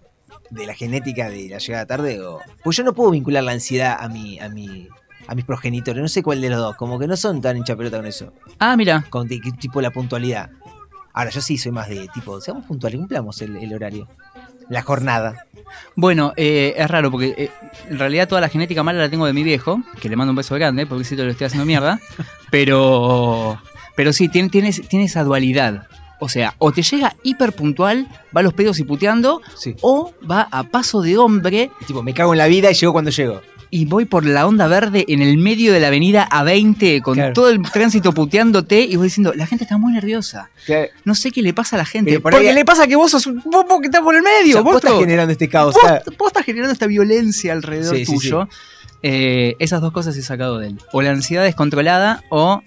de 0.54 0.66
la 0.66 0.74
genética 0.74 1.28
de 1.28 1.48
la 1.48 1.58
llegada 1.58 1.86
tarde. 1.86 2.20
O, 2.22 2.40
pues 2.62 2.76
yo 2.76 2.84
no 2.84 2.92
puedo 2.94 3.10
vincular 3.10 3.42
la 3.44 3.52
ansiedad 3.52 3.96
a 4.00 4.08
mi, 4.08 4.38
a 4.38 4.48
mi, 4.48 4.88
a 5.26 5.34
mis 5.34 5.44
progenitores. 5.44 6.00
No 6.00 6.08
sé 6.08 6.22
cuál 6.22 6.40
de 6.40 6.50
los 6.50 6.58
dos. 6.58 6.76
Como 6.76 6.98
que 6.98 7.06
no 7.06 7.16
son 7.16 7.40
tan 7.42 7.56
hincha 7.56 7.76
pelota 7.76 7.98
con 7.98 8.06
eso. 8.06 8.32
ah 8.58 8.76
mira 8.76 9.04
Con 9.10 9.28
ti- 9.28 9.40
tipo 9.58 9.80
la 9.80 9.90
puntualidad. 9.90 10.50
Ahora, 11.12 11.30
yo 11.30 11.40
sí 11.40 11.58
soy 11.58 11.70
más 11.70 11.88
de 11.88 12.08
tipo, 12.12 12.40
seamos 12.40 12.64
puntuales, 12.66 12.98
cumplamos 12.98 13.40
el, 13.42 13.56
el 13.56 13.72
horario. 13.72 14.08
La 14.70 14.80
jornada. 14.82 15.44
bueno 15.94 16.32
eh, 16.36 16.72
es 16.76 16.90
raro 16.90 17.10
porque 17.10 17.34
eh, 17.36 17.50
en 17.90 17.98
realidad 17.98 18.26
toda 18.26 18.40
la 18.40 18.48
genética 18.48 18.82
mala 18.82 18.98
la 19.00 19.08
tengo 19.10 19.26
de 19.26 19.34
mi 19.34 19.42
viejo 19.42 19.82
que 20.00 20.08
le 20.08 20.16
mando 20.16 20.30
un 20.32 20.36
beso 20.36 20.54
grande 20.54 20.86
porque 20.86 21.04
si 21.04 21.16
te 21.16 21.22
lo 21.24 21.30
estoy 21.30 21.46
haciendo 21.48 21.66
mierda 21.66 22.00
pero 22.50 23.60
pero 23.94 24.12
sí 24.12 24.28
tiene, 24.28 24.48
tiene, 24.48 24.72
tiene 24.72 25.04
esa 25.04 25.22
dualidad 25.22 25.86
o 26.20 26.28
sea, 26.28 26.54
o 26.58 26.72
te 26.72 26.82
llega 26.82 27.14
hiper 27.22 27.52
puntual, 27.52 28.06
va 28.34 28.40
a 28.40 28.42
los 28.42 28.54
pedos 28.54 28.78
y 28.78 28.84
puteando, 28.84 29.40
Sí. 29.56 29.74
o 29.80 30.12
va 30.30 30.48
a 30.50 30.64
paso 30.64 31.02
de 31.02 31.16
hombre 31.18 31.70
Tipo, 31.86 32.02
me 32.02 32.14
cago 32.14 32.32
en 32.34 32.38
la 32.38 32.46
vida 32.46 32.70
y 32.70 32.74
llego 32.74 32.92
cuando 32.92 33.10
llego. 33.10 33.40
y 33.70 33.86
voy 33.86 34.04
por 34.04 34.24
la 34.24 34.46
onda 34.46 34.68
verde 34.68 35.04
en 35.08 35.20
el 35.20 35.36
medio 35.36 35.72
de 35.72 35.80
la 35.80 35.88
avenida 35.88 36.28
A20 36.30 37.02
con 37.02 37.14
Claro. 37.14 37.32
todo 37.32 37.48
el 37.50 37.60
tránsito 37.62 38.12
puteándote 38.12 38.80
y 38.82 38.94
voy 38.94 39.06
diciendo, 39.08 39.32
la 39.34 39.46
gente 39.46 39.64
está 39.64 39.78
muy 39.78 39.92
nerviosa. 39.92 40.48
No 41.04 41.16
sé 41.16 41.32
qué 41.32 41.42
le 41.42 41.52
pasa 41.52 41.74
a 41.74 41.78
la 41.78 41.84
gente. 41.84 42.20
Por 42.20 42.30
Porque 42.32 42.48
ahí- 42.50 42.54
le 42.54 42.64
pasa 42.64 42.86
que 42.86 42.94
vos 42.94 43.10
sos 43.10 43.26
un 43.26 43.42
vos 43.50 43.64
que 43.80 43.86
estás 43.86 44.02
por 44.02 44.14
el 44.14 44.20
O 44.20 44.24
medio. 44.24 44.52
sea, 44.52 44.62
vos, 44.62 44.74
vos 44.74 44.84
estás 44.84 44.98
generando 45.00 45.32
este 45.32 45.48
caos. 45.48 45.74
vos- 45.74 45.82
o 46.06 46.10
vos 46.16 46.28
estás 46.28 46.44
generando 46.44 46.72
esta 46.72 46.86
violencia 46.86 47.52
alrededor 47.52 47.96
Sí, 47.96 48.06
sí, 48.06 48.14
tuyo. 48.14 48.48
Eh, 49.02 49.56
esas 49.58 49.80
dos 49.80 49.92
cosas 49.92 50.16
he 50.16 50.22
sacado 50.22 50.58
de 50.58 50.68
él. 50.68 50.78
O 50.92 51.02
la 51.02 51.10
ansiedad 51.10 51.42
descontrolada 51.42 52.22
o 52.30 52.62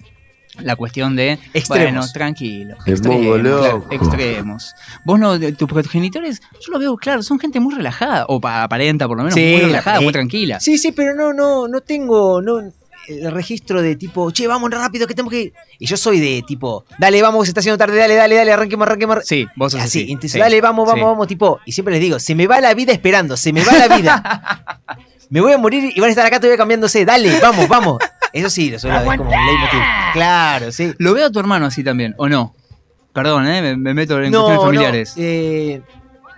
la 0.61 0.75
cuestión 0.75 1.15
de 1.15 1.39
Extremos. 1.53 1.93
bueno, 2.07 2.11
tranquilo. 2.13 2.75
Extremos, 2.85 3.39
claro, 3.41 3.85
extremos. 3.91 4.73
Vos 5.03 5.19
no, 5.19 5.39
tus 5.53 5.67
progenitores, 5.69 6.41
yo 6.59 6.71
lo 6.73 6.79
veo 6.79 6.95
claro, 6.97 7.23
son 7.23 7.39
gente 7.39 7.59
muy 7.59 7.75
relajada, 7.75 8.25
o 8.27 8.39
pa- 8.41 8.63
aparenta 8.63 9.07
por 9.07 9.17
lo 9.17 9.23
menos 9.23 9.35
Sí, 9.35 9.51
muy 9.53 9.61
relajada, 9.61 9.99
eh, 9.99 10.03
muy 10.03 10.13
tranquila. 10.13 10.59
Sí, 10.59 10.77
sí, 10.77 10.91
pero 10.91 11.13
no, 11.15 11.33
no, 11.33 11.67
no 11.67 11.81
tengo 11.81 12.41
no, 12.41 12.59
el 13.07 13.31
registro 13.31 13.81
de 13.81 13.95
tipo, 13.95 14.31
che, 14.31 14.47
vamos 14.47 14.69
rápido 14.71 15.07
que 15.07 15.13
tenemos 15.13 15.31
que 15.31 15.41
ir. 15.43 15.53
Y 15.79 15.85
yo 15.85 15.95
soy 15.95 16.19
de 16.19 16.43
tipo, 16.45 16.83
dale, 16.99 17.21
vamos, 17.21 17.45
se 17.45 17.51
está 17.51 17.59
haciendo 17.61 17.77
tarde, 17.77 17.97
dale, 17.97 18.15
dale, 18.15 18.35
dale, 18.35 18.51
arranquemos, 18.51 18.85
arranquemos. 18.85 19.19
Sí, 19.23 19.47
vos 19.55 19.71
sos 19.71 19.81
Así, 19.81 19.99
así. 20.01 20.07
entonces, 20.11 20.31
sí, 20.33 20.39
dale, 20.39 20.59
vamos, 20.59 20.85
vamos, 20.87 20.99
sí. 20.99 21.05
vamos, 21.05 21.27
tipo. 21.27 21.59
Y 21.65 21.71
siempre 21.71 21.93
les 21.93 22.01
digo, 22.01 22.19
se 22.19 22.35
me 22.35 22.47
va 22.47 22.59
la 22.59 22.73
vida 22.73 22.91
esperando, 22.91 23.37
se 23.37 23.53
me 23.53 23.63
va 23.63 23.73
la 23.77 23.95
vida. 23.97 24.81
me 25.29 25.39
voy 25.41 25.53
a 25.53 25.57
morir 25.57 25.91
y 25.95 25.99
van 25.99 26.07
a 26.07 26.11
estar 26.11 26.25
acá 26.25 26.39
todavía 26.39 26.57
cambiándose, 26.57 27.05
dale, 27.05 27.39
vamos, 27.41 27.67
vamos. 27.69 27.97
Eso 28.37 28.49
sí, 28.49 28.69
lo 28.71 28.79
suelo 28.79 28.97
ver 29.07 29.17
como 29.17 29.29
un 29.31 29.35
leitmotiv. 29.45 29.79
Claro, 30.13 30.71
sí. 30.71 30.93
Lo 30.97 31.13
veo 31.13 31.27
a 31.27 31.31
tu 31.31 31.39
hermano 31.39 31.65
así 31.65 31.83
también, 31.83 32.13
¿o 32.17 32.27
no? 32.29 32.55
Perdón, 33.13 33.47
¿eh? 33.47 33.61
me, 33.61 33.75
me 33.77 33.93
meto 33.93 34.21
en 34.21 34.31
cuestiones 34.31 34.61
familiares. 34.61 35.13
No, 35.17 35.23
eh, 35.23 35.81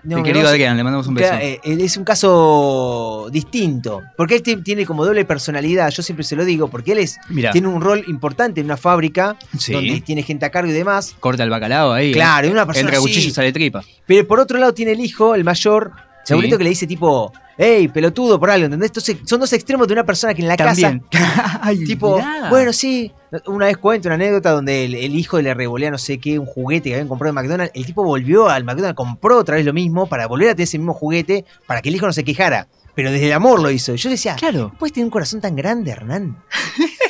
no, 0.06 0.16
Mi 0.18 0.24
querido 0.24 0.48
Adrián, 0.48 0.78
le 0.78 0.84
mandamos 0.84 1.08
un 1.08 1.16
beso. 1.16 1.34
Eh, 1.34 1.60
él 1.62 1.82
es 1.82 1.98
un 1.98 2.06
caso 2.06 3.28
distinto. 3.32 4.02
Porque 4.16 4.36
él 4.36 4.42
ti- 4.44 4.56
tiene 4.64 4.86
como 4.86 5.06
doble 5.06 5.26
personalidad, 5.26 5.90
yo 5.90 6.02
siempre 6.04 6.24
se 6.24 6.38
lo 6.38 6.46
digo, 6.46 6.70
porque 6.70 6.94
él 6.94 7.00
es, 7.00 7.18
tiene 7.52 7.68
un 7.68 7.82
rol 7.82 8.06
importante 8.08 8.62
en 8.62 8.66
una 8.68 8.78
fábrica 8.78 9.36
Sí. 9.58 9.74
donde 9.74 10.00
tiene 10.00 10.24
gente 10.24 10.46
a 10.46 10.52
cargo 10.52 10.70
y 10.70 10.74
demás. 10.74 11.16
corta 11.20 11.44
el 11.44 11.50
bacalao 11.50 11.92
ahí. 11.92 12.14
Claro, 12.14 12.48
y 12.48 12.52
una 12.52 12.66
persona 12.66 12.88
Entre 12.88 12.98
así. 12.98 13.06
cuchillo 13.08 13.28
y 13.28 13.32
sale 13.32 13.52
tripa. 13.52 13.84
Pero 14.06 14.26
por 14.26 14.40
otro 14.40 14.58
lado 14.58 14.74
tiene 14.74 14.94
el 14.94 15.02
hijo, 15.02 15.36
el 15.36 15.44
mayor, 15.44 15.92
Sí. 16.24 16.34
segurito 16.34 16.58
que 16.58 16.64
le 16.64 16.70
dice 16.72 16.86
tipo, 16.86 17.32
hey, 17.58 17.88
pelotudo 17.88 18.40
por 18.40 18.50
algo, 18.52 18.66
¿entendés? 18.66 18.90
Entonces, 18.90 19.18
son 19.26 19.40
dos 19.40 19.52
extremos 19.54 19.88
de 19.88 19.94
una 19.94 20.04
persona 20.06 20.34
que 20.34 20.42
en 20.42 20.48
la 20.48 20.56
También. 20.58 21.00
casa, 21.10 21.60
Ay, 21.64 21.84
tipo, 21.86 22.18
mirá. 22.18 22.50
bueno, 22.50 22.72
sí. 22.74 23.12
Una 23.46 23.68
vez 23.68 23.78
cuento 23.78 24.08
una 24.08 24.16
anécdota 24.16 24.52
donde 24.52 24.86
el, 24.86 24.96
el 24.96 25.16
hijo 25.16 25.40
le 25.42 25.54
revolea 25.54 25.92
no 25.92 25.98
sé 26.00 26.18
qué, 26.20 26.40
un 26.40 26.46
juguete 26.48 26.90
que 26.90 26.96
habían 26.96 27.08
comprado 27.08 27.30
en 27.30 27.36
McDonald's. 27.36 27.72
El 27.76 27.86
tipo 27.86 28.04
volvió 28.04 28.50
al 28.50 28.64
McDonald's, 28.64 28.96
compró 28.96 29.38
otra 29.38 29.56
vez 29.56 29.66
lo 29.66 29.74
mismo 29.74 30.08
para 30.08 30.26
volver 30.28 30.50
a 30.50 30.54
tener 30.54 30.64
ese 30.64 30.78
mismo 30.80 30.94
juguete 30.94 31.46
para 31.68 31.82
que 31.82 31.90
el 31.90 31.96
hijo 31.96 32.06
no 32.08 32.14
se 32.14 32.24
quejara. 32.24 32.68
Pero 32.96 33.12
desde 33.12 33.28
el 33.28 33.34
amor 33.34 33.62
lo 33.62 33.70
hizo. 33.72 33.94
Y 33.94 33.98
yo 33.98 34.10
decía, 34.10 34.36
Claro. 34.36 34.74
¿puedes 34.80 34.94
tener 34.94 35.06
un 35.06 35.12
corazón 35.12 35.40
tan 35.42 35.56
grande, 35.56 35.92
Hernán? 35.92 36.44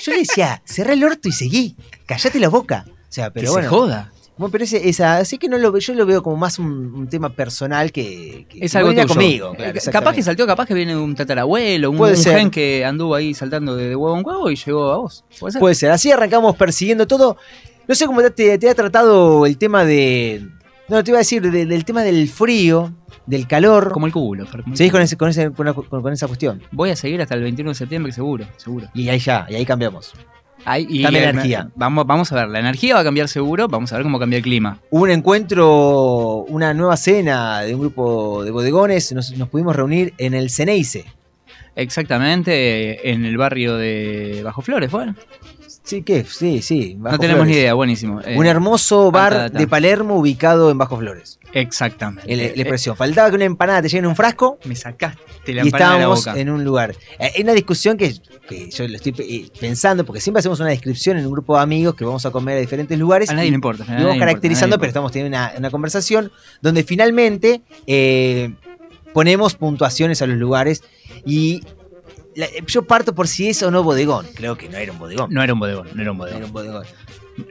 Yo 0.04 0.12
le 0.12 0.20
decía, 0.20 0.62
cerrá 0.66 0.94
el 0.94 1.04
orto 1.04 1.30
y 1.30 1.32
seguí. 1.32 1.76
Callate 2.06 2.40
la 2.40 2.50
boca. 2.50 2.86
O 2.88 2.92
sea, 3.12 3.32
pero 3.32 3.48
que 3.48 3.52
bueno. 3.52 3.70
se 3.70 3.76
joda. 3.76 4.12
Bueno, 4.40 4.52
pero 4.52 4.64
ese, 4.64 4.88
esa, 4.90 5.18
así 5.18 5.38
que 5.38 5.48
no 5.50 5.58
lo, 5.58 5.78
yo 5.78 5.94
lo 5.94 6.06
veo 6.06 6.24
como 6.24 6.38
más 6.38 6.58
un, 6.60 6.96
un 6.96 7.08
tema 7.10 7.30
personal 7.30 7.92
que, 7.92 8.48
que 8.50 8.66
Es 8.66 8.72
que 8.72 8.78
algo 8.80 8.92
tuyo. 8.94 9.08
conmigo. 9.08 9.52
Eh, 9.54 9.58
claro, 9.58 9.80
capaz 9.92 10.14
que 10.16 10.24
saltó, 10.24 10.48
capaz 10.48 10.66
que 10.66 10.74
viene 10.74 10.96
un 10.98 11.14
tatarabuelo, 11.14 11.92
un, 11.92 11.98
Puede 11.98 12.14
un 12.14 12.18
ser. 12.18 12.38
gen 12.40 12.50
que 12.50 12.86
anduvo 12.86 13.14
ahí 13.16 13.34
saltando 13.34 13.76
de, 13.76 13.90
de 13.90 13.96
huevo 13.98 14.18
en 14.18 14.26
huevo 14.26 14.50
y 14.50 14.56
llegó 14.56 14.92
a 14.92 14.98
vos. 14.98 15.26
¿Puede 15.40 15.52
ser? 15.52 15.60
Puede 15.60 15.76
ser. 15.76 15.92
Así 15.92 16.10
arrancamos 16.12 16.56
persiguiendo 16.56 17.06
todo. 17.06 17.36
No 17.88 17.96
sé 17.96 18.06
cómo 18.06 18.22
te, 18.32 18.58
te 18.58 18.70
ha 18.70 18.76
tratado 18.76 19.46
el 19.46 19.58
tema 19.58 19.84
de. 19.84 20.48
No, 20.88 21.04
te 21.04 21.12
iba 21.12 21.18
a 21.18 21.22
decir, 21.22 21.42
de- 21.42 21.66
del 21.66 21.86
tema 21.86 22.02
del 22.04 22.28
frío, 22.30 22.94
del 23.28 23.46
calor. 23.46 23.92
como 23.92 24.08
el 24.08 24.14
culo. 24.14 24.48
Seguís 24.74 24.92
con, 24.92 25.02
ese, 25.02 25.18
con, 25.18 25.30
ese- 25.30 25.52
con 25.52 26.14
esa 26.14 26.28
cuestión. 26.28 26.64
Voy 26.72 26.90
a 26.92 26.96
seguir 26.96 27.22
hasta 27.22 27.36
el 27.36 27.44
21 27.44 27.72
de 27.72 27.76
septiembre, 27.76 28.12
seguro, 28.14 28.46
seguro. 28.58 28.88
Y 28.94 29.10
ahí 29.10 29.20
ya, 29.20 29.46
y 29.50 29.56
ahí 29.56 29.66
cambiamos. 29.66 30.14
Y 30.88 31.00
la 31.00 31.10
eh, 31.10 31.30
energía. 31.30 31.70
Vamos, 31.76 32.06
vamos 32.06 32.32
a 32.32 32.36
ver, 32.36 32.50
la 32.50 32.60
energía 32.60 32.96
va 32.96 33.02
a 33.02 33.04
cambiar 33.04 33.28
seguro, 33.28 33.68
vamos 33.68 33.92
a 33.92 33.96
ver 33.96 34.04
cómo 34.04 34.20
cambia 34.20 34.38
el 34.38 34.44
clima. 34.44 34.80
Hubo 34.90 35.04
un 35.04 35.12
encuentro, 35.12 36.46
una 36.50 36.74
nueva 36.74 36.98
cena 36.98 37.62
de 37.62 37.74
un 37.74 37.82
grupo 37.82 38.44
de 38.44 38.52
bodegones. 38.52 39.12
Nos, 39.14 39.32
nos 39.38 39.50
pudimos 39.50 39.76
reunir 39.76 40.14
en 40.18 40.34
el 40.34 40.50
Ceneice. 40.50 41.06
Exactamente, 41.76 42.92
eh, 42.92 43.00
en 43.12 43.26
el 43.26 43.38
barrio 43.38 43.78
de 43.78 44.42
Bajo 44.44 44.62
Flores, 44.62 44.92
¿fue? 44.92 45.14
Sí, 45.84 46.04
¿qué? 46.04 46.26
Sí, 46.26 46.62
sí. 46.62 46.96
Bajo 47.00 47.16
no 47.16 47.20
tenemos 47.20 47.40
Flores. 47.40 47.56
ni 47.56 47.62
idea, 47.62 47.74
buenísimo. 47.74 48.22
Eh, 48.22 48.38
Un 48.38 48.46
hermoso 48.46 49.08
alta 49.08 49.18
bar 49.20 49.52
de 49.52 49.68
Palermo 49.68 50.16
ubicado 50.18 50.72
en 50.72 50.78
Bajo 50.78 50.98
Flores. 50.98 51.39
Exactamente. 51.54 52.32
Eh, 52.32 52.36
la 52.38 52.44
expresión. 52.62 52.96
Faltaba 52.96 53.30
que 53.30 53.36
una 53.36 53.46
empanada 53.46 53.82
te 53.82 53.90
llegue 53.90 54.00
en 54.00 54.06
un 54.08 54.16
frasco 54.16 54.60
me 54.66 54.76
sacaste 54.76 55.20
la 55.54 55.64
y 55.64 55.66
empanada 55.68 55.94
de 55.94 55.98
la 56.00 56.14
estábamos 56.14 56.26
boca. 56.26 56.40
en 56.40 56.50
un 56.50 56.64
lugar. 56.64 56.96
Eh, 57.20 57.32
Es 57.36 57.44
una 57.44 57.54
discusión 57.54 57.98
que, 57.98 58.14
que 58.48 58.70
yo 58.70 58.88
lo 58.88 58.96
estoy 58.96 59.14
eh, 59.20 59.50
pensando, 59.60 60.06
porque 60.06 60.22
siempre 60.22 60.40
hacemos 60.40 60.60
una 60.60 60.70
descripción 60.70 61.18
en 61.18 61.26
un 61.26 61.32
grupo 61.32 61.56
de 61.58 61.64
amigos 61.64 61.96
que 61.96 62.06
vamos 62.06 62.26
a 62.26 62.32
comer 62.32 62.58
a 62.58 62.62
diferentes 62.62 62.98
lugares. 63.00 63.30
A 63.30 63.34
nadie 63.34 63.48
y- 63.48 63.52
le 63.52 63.56
importa. 63.56 63.84
y 63.84 63.88
vamos 63.88 64.02
importa, 64.02 64.20
caracterizando, 64.20 64.78
pero 64.78 64.88
estamos 64.90 65.12
teniendo 65.12 65.36
una, 65.38 65.54
una 65.58 65.72
conversación 65.72 66.32
donde 66.62 66.84
finalmente 66.84 67.62
eh, 67.88 68.54
ponemos 69.14 69.56
puntuaciones 69.56 70.22
a 70.22 70.28
los 70.28 70.38
lugares 70.38 70.84
y 71.26 71.62
la- 72.36 72.48
yo 72.68 72.84
parto 72.84 73.16
por 73.16 73.28
si 73.28 73.50
es 73.50 73.64
o 73.64 73.72
no 73.72 73.84
bodegón. 73.84 74.28
Creo 74.36 74.56
que 74.56 74.70
no 74.70 74.78
era 74.78 74.92
un 74.92 75.00
bodegón. 75.00 75.32
No 75.34 75.42
era 75.44 75.54
un 75.54 75.60
bodegón, 75.60 75.88
no 75.96 76.02
era 76.02 76.12
un 76.12 76.18
No 76.20 76.26
era 76.28 76.36
bodegón. 76.38 76.44
un 76.46 76.54
bodegón. 76.54 76.86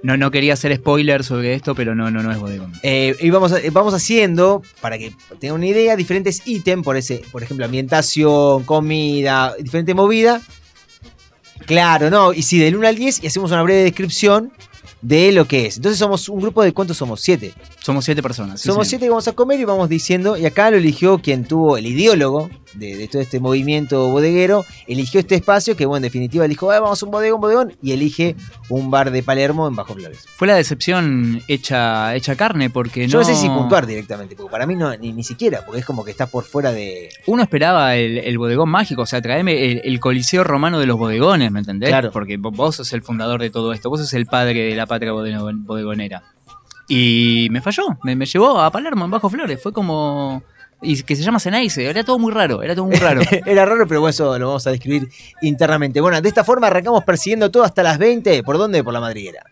No, 0.03 0.17
no 0.17 0.31
quería 0.31 0.55
hacer 0.55 0.75
spoiler 0.77 1.25
sobre 1.25 1.55
esto, 1.55 1.75
pero 1.75 1.95
no, 1.95 2.11
no, 2.11 2.23
no 2.23 2.31
es 2.33 2.39
bodegón. 2.39 2.73
Eh, 2.83 3.17
y 3.21 3.31
vamos, 3.31 3.53
a- 3.53 3.61
vamos 3.73 3.95
haciendo, 3.95 4.63
para 4.81 4.99
que 4.99 5.13
tengan 5.39 5.57
una 5.57 5.67
idea, 5.67 5.97
diferentes 5.97 6.43
ítems, 6.47 6.85
por, 6.85 6.97
ese, 6.97 7.23
por 7.33 7.43
ejemplo, 7.43 7.65
ambientación, 7.67 8.65
comida, 8.65 9.55
diferente 9.59 9.95
movida. 9.95 10.41
Claro, 11.67 12.11
¿no? 12.11 12.33
Y 12.33 12.43
si 12.43 12.59
del 12.59 12.77
1 12.77 12.89
al 12.89 12.97
10 12.97 13.23
y 13.23 13.27
hacemos 13.27 13.51
una 13.51 13.63
breve 13.63 13.83
descripción 13.83 14.53
de 15.03 15.33
lo 15.33 15.47
que 15.47 15.67
es. 15.67 15.77
Entonces 15.77 15.99
somos 15.99 16.29
un 16.29 16.41
grupo 16.41 16.63
de 16.63 16.73
cuántos 16.73 16.97
somos? 16.97 17.21
Siete. 17.21 17.53
Somos 17.81 18.05
siete 18.05 18.23
personas. 18.23 18.61
sí, 18.61 18.69
somos 18.69 18.89
siete 18.89 19.05
que 19.07 19.11
vamos 19.11 19.29
a 19.29 19.33
comer 19.33 19.61
y 19.61 19.65
vamos 19.65 19.89
diciendo, 19.89 20.37
y 20.37 20.45
acá 20.47 20.71
lo 20.71 20.77
eligió 20.77 21.19
quien 21.19 21.45
tuvo 21.45 21.77
el 21.77 21.87
ideólogo 21.87 22.51
de, 22.75 22.97
de 22.97 23.09
todo 23.09 23.23
este 23.23 23.41
movimiento 23.41 24.09
bodeguero, 24.11 24.65
eligió 24.87 25.21
este 25.21 25.35
espacio 25.35 25.77
que, 25.77 25.87
bueno, 25.87 25.99
en 25.99 26.03
definitiva 26.05 26.47
dijo, 26.49 26.71
"Ah, 26.71 26.81
vamos 26.81 27.03
a 27.03 27.07
un 27.07 27.13
bodegón, 27.13 27.41
bodegón, 27.41 27.77
y 27.83 27.93
elige 27.93 28.37
un 28.69 28.91
bar 28.91 29.11
de 29.11 29.23
Palermo 29.23 29.67
en 29.69 29.77
Bajo 29.77 29.95
Flores. 29.95 30.25
Fue 30.37 30.47
la 30.49 30.55
decepción 30.57 31.43
hecha, 31.49 32.15
hecha 32.15 32.37
carne, 32.37 32.71
porque 32.71 33.07
Yo 33.09 33.21
no... 33.21 33.29
no 33.29 33.35
sé 33.35 33.41
si 33.41 33.49
puntuar 33.49 33.87
directamente, 33.87 34.37
porque 34.37 34.51
para 34.51 34.67
mí 34.67 34.75
no, 34.77 34.97
ni, 34.97 35.13
ni 35.13 35.25
siquiera, 35.25 35.65
porque 35.65 35.81
es 35.81 35.87
como 35.87 36.05
que 36.05 36.11
estás 36.11 36.29
por 36.31 36.45
fuera 36.45 36.73
de. 36.73 37.09
Uno 37.27 37.43
esperaba 37.43 37.97
el, 37.97 38.19
el 38.19 38.39
bodegón 38.39 38.69
mágico, 38.69 39.03
o 39.03 39.07
sea, 39.07 39.21
traeme 39.23 39.73
el, 39.73 39.81
el 39.85 40.01
coliseo 40.01 40.45
romano 40.45 40.79
de 40.79 40.87
los 40.87 40.99
bodegones, 40.99 41.51
¿me 41.51 41.61
entendés? 41.61 41.89
Claro. 41.91 42.11
Porque 42.13 42.39
vo- 42.39 42.55
vos 42.55 42.77
sos 42.77 42.93
el 42.93 43.03
fundador 43.03 43.41
de 43.41 43.51
todo 43.51 43.73
esto, 43.73 43.91
vos 43.91 44.01
sos 44.01 44.13
el 44.15 44.27
padre 44.27 44.69
de 44.71 44.75
la 44.77 44.87
patria 44.87 45.13
bodego- 45.13 45.53
bodegonera. 45.65 46.23
Y 46.91 47.49
me 47.51 47.61
falló, 47.61 47.83
me, 48.03 48.17
me 48.17 48.25
llevó 48.27 48.61
a 48.61 48.71
Palermo 48.71 49.05
en 49.05 49.11
Bajo 49.11 49.29
Flores, 49.29 49.63
fue 49.63 49.73
como... 49.73 50.43
Y 50.81 51.03
que 51.03 51.17
se 51.17 51.23
llama 51.23 51.41
Ceneice, 51.41 51.85
era 51.89 52.05
todo 52.05 52.19
muy 52.19 52.33
raro, 52.33 52.63
era 52.63 52.75
todo 52.75 52.87
muy 52.87 52.97
raro. 52.97 53.21
Era 53.47 53.65
raro, 53.65 53.87
pero 53.89 54.01
bueno, 54.01 54.11
eso 54.11 54.39
lo 54.39 54.47
vamos 54.47 54.67
a 54.67 54.71
describir 54.71 55.09
internamente. 55.43 56.01
Bueno, 56.01 56.21
de 56.21 56.29
esta 56.29 56.45
forma 56.45 56.69
arrancamos 56.69 57.03
persiguiendo 57.05 57.51
todo 57.51 57.65
hasta 57.65 57.83
las 57.83 57.99
20. 57.99 58.43
¿Por 58.45 58.59
dónde? 58.59 58.85
Por 58.85 58.93
la 58.93 59.01
madriguera. 59.01 59.43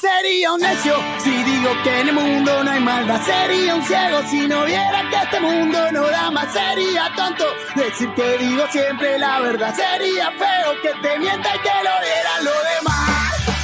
Sería 0.00 0.52
un 0.52 0.60
necio 0.60 0.94
si 1.18 1.30
digo 1.30 1.70
que 1.82 2.00
en 2.00 2.08
el 2.08 2.14
mundo 2.14 2.64
no 2.64 2.70
hay 2.70 2.80
maldad. 2.80 3.20
Sería 3.24 3.74
un 3.74 3.82
ciego 3.82 4.20
si 4.28 4.46
no 4.48 4.64
viera 4.64 5.08
que 5.10 5.16
este 5.16 5.40
mundo 5.40 5.92
no 5.92 6.02
da 6.08 6.30
más. 6.30 6.52
Sería 6.52 7.10
tonto 7.16 7.44
decir 7.74 8.08
que 8.14 8.38
digo 8.38 8.64
siempre 8.70 9.18
la 9.18 9.40
verdad. 9.40 9.74
Sería 9.74 10.30
feo 10.32 10.72
que 10.82 10.90
te 11.00 11.18
mienta 11.18 11.48
y 11.54 11.58
que 11.60 11.68
lo 11.68 11.94
vieran 12.02 12.44
lo 12.44 12.50
demás. 12.50 13.61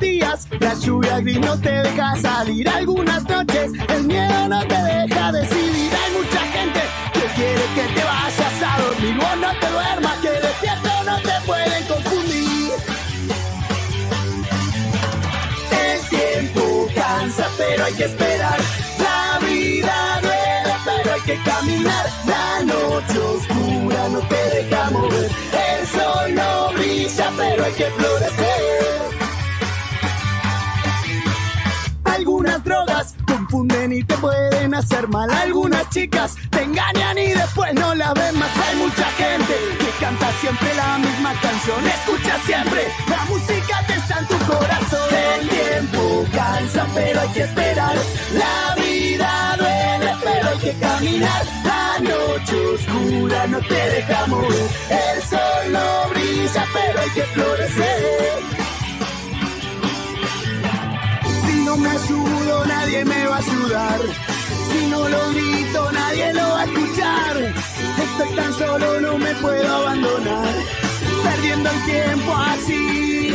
Días 0.00 0.48
la 0.60 0.74
lluvia 0.74 1.20
gris 1.20 1.38
no 1.40 1.58
te 1.58 1.70
deja 1.70 2.16
salir. 2.16 2.68
Algunas 2.68 3.22
noches 3.24 3.70
el 3.88 4.04
miedo 4.04 4.48
no 4.48 4.66
te 4.66 4.74
deja 4.74 5.32
decidir. 5.32 5.92
Hay 5.94 6.12
mucha 6.12 6.40
gente 6.40 6.80
que 7.12 7.20
quiere 7.34 7.62
que 7.74 7.82
te 7.94 8.04
vayas 8.04 8.62
a 8.62 8.82
dormir. 8.82 9.16
Vos 9.16 9.36
no 9.40 9.58
te 9.60 9.70
duermas, 9.70 10.18
que 10.18 10.30
despierto 10.30 11.04
no 11.04 11.16
te 11.20 11.46
pueden 11.46 11.84
confundir. 11.84 12.72
El 15.70 16.08
tiempo 16.08 16.88
cansa, 16.94 17.46
pero 17.56 17.84
hay 17.84 17.92
que 17.94 18.04
esperar. 18.04 18.58
La 18.98 19.38
vida 19.46 20.20
duele, 20.22 20.74
pero 20.84 21.14
hay 21.14 21.20
que 21.20 21.38
caminar. 21.44 22.06
La 22.26 22.64
noche 22.64 23.18
oscura 23.18 24.08
no 24.08 24.20
te 24.20 24.50
deja 24.56 24.90
mover. 24.90 25.30
El 25.70 25.86
sol 25.86 26.34
no 26.34 26.72
brilla, 26.72 27.30
pero 27.36 27.64
hay 27.64 27.72
que 27.72 27.84
florecer. 27.84 28.93
Confunden 33.84 33.92
y 33.92 34.04
te 34.04 34.16
pueden 34.18 34.74
hacer 34.74 35.08
mal. 35.08 35.30
Algunas 35.30 35.88
chicas 35.90 36.34
te 36.50 36.62
engañan 36.62 37.18
y 37.18 37.28
después 37.28 37.74
no 37.74 37.94
la 37.94 38.12
ven 38.14 38.38
más. 38.38 38.50
Hay 38.68 38.76
mucha 38.76 39.04
gente 39.12 39.54
que 39.78 40.04
canta 40.04 40.30
siempre 40.40 40.74
la 40.74 40.98
misma 40.98 41.32
canción. 41.40 41.86
Escucha 41.86 42.38
siempre 42.46 42.88
la 43.08 43.24
música 43.26 43.84
que 43.86 43.94
está 43.94 44.18
en 44.20 44.26
tu 44.26 44.38
corazón. 44.46 45.14
El 45.40 45.48
tiempo 45.48 46.24
cansa, 46.32 46.86
pero 46.94 47.20
hay 47.20 47.28
que 47.28 47.42
esperar. 47.42 47.96
La 48.34 48.82
vida 48.82 49.56
duele, 49.58 50.14
pero 50.22 50.48
hay 50.48 50.58
que 50.58 50.72
caminar. 50.78 51.42
La 51.64 51.98
noche 52.00 52.66
oscura 52.74 53.46
no 53.46 53.58
te 53.60 53.74
deja 53.74 54.26
mover. 54.26 54.68
El 54.90 55.22
sol 55.22 55.72
no 55.72 56.10
brilla, 56.10 56.64
pero 56.72 57.00
hay 57.00 57.10
que 57.10 57.22
florecer. 57.22 58.63
No 61.76 61.80
me 61.80 61.90
ayudo, 61.90 62.64
nadie 62.66 63.04
me 63.04 63.26
va 63.26 63.36
a 63.36 63.38
ayudar. 63.38 64.00
Si 64.70 64.86
no 64.86 65.08
lo 65.08 65.30
grito, 65.30 65.92
nadie 65.92 66.32
lo 66.32 66.48
va 66.50 66.60
a 66.60 66.64
escuchar. 66.64 67.54
Estoy 68.04 68.36
tan 68.36 68.52
solo, 68.54 69.00
no 69.00 69.18
me 69.18 69.34
puedo 69.34 69.74
abandonar. 69.76 70.54
Perdiendo 71.24 71.70
el 71.70 71.84
tiempo 71.84 72.34
así. 72.36 73.34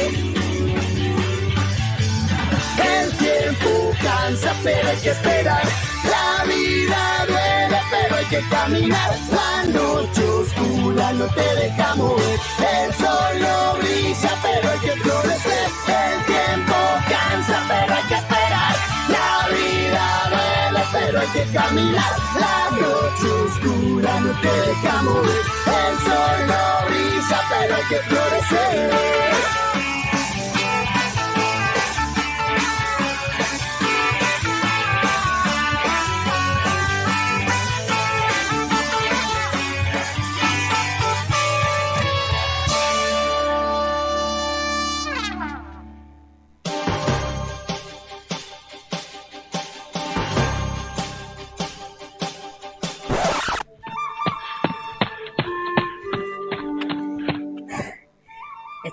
El 2.96 3.12
tiempo 3.18 3.92
cansa, 4.02 4.54
pero 4.64 4.88
hay 4.88 4.98
que 4.98 5.10
esperar. 5.10 5.89
La 6.04 6.44
vida 6.46 7.26
duele, 7.28 7.80
pero 7.92 8.16
hay 8.16 8.26
que 8.26 8.42
caminar. 8.50 9.12
La 9.32 9.64
noche 9.66 10.24
oscura 10.28 11.12
no 11.14 11.26
te 11.34 11.56
deja 11.56 11.96
mover. 11.96 12.40
El 12.60 12.94
sol 12.96 13.40
no 13.40 13.74
brilla, 13.80 14.32
pero 14.42 14.72
hay 14.72 14.80
que 14.80 14.92
florecer. 15.02 15.70
El 15.88 16.26
tiempo 16.26 16.76
cansa, 17.10 17.64
pero 17.68 17.96
hay 17.96 18.04
que 18.04 18.16
esperar. 18.16 18.76
La 19.10 19.48
vida 19.56 20.06
duele, 20.30 20.86
pero 20.92 21.20
hay 21.20 21.28
que 21.28 21.44
caminar. 21.52 22.14
La 22.40 22.70
noche 22.78 23.28
oscura 23.46 24.20
no 24.20 24.32
te 24.42 24.52
deja 24.68 25.02
mover. 25.04 25.44
El 25.66 25.96
sol 26.06 26.38
no 26.48 26.88
brilla, 26.88 27.40
pero 27.50 27.76
hay 27.76 27.84
que 27.90 28.00
florecer. 28.10 29.69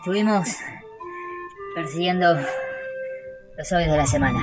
Estuvimos 0.06 0.48
persiguiendo 1.74 2.38
los 3.58 3.72
hoyos 3.72 3.90
de 3.90 3.96
la 3.96 4.06
semana. 4.06 4.38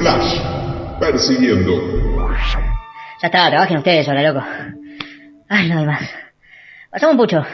Flash, 0.00 0.98
persiguiendo. 0.98 1.74
Ya 3.22 3.28
está, 3.28 3.48
trabajen 3.48 3.76
ustedes 3.76 4.08
ahora, 4.08 4.32
loco. 4.32 4.44
Ay, 5.48 5.68
no 5.68 5.78
hay 5.78 5.86
más. 5.86 6.10
Pasamos 6.90 7.12
un 7.12 7.18
pucho. 7.18 7.46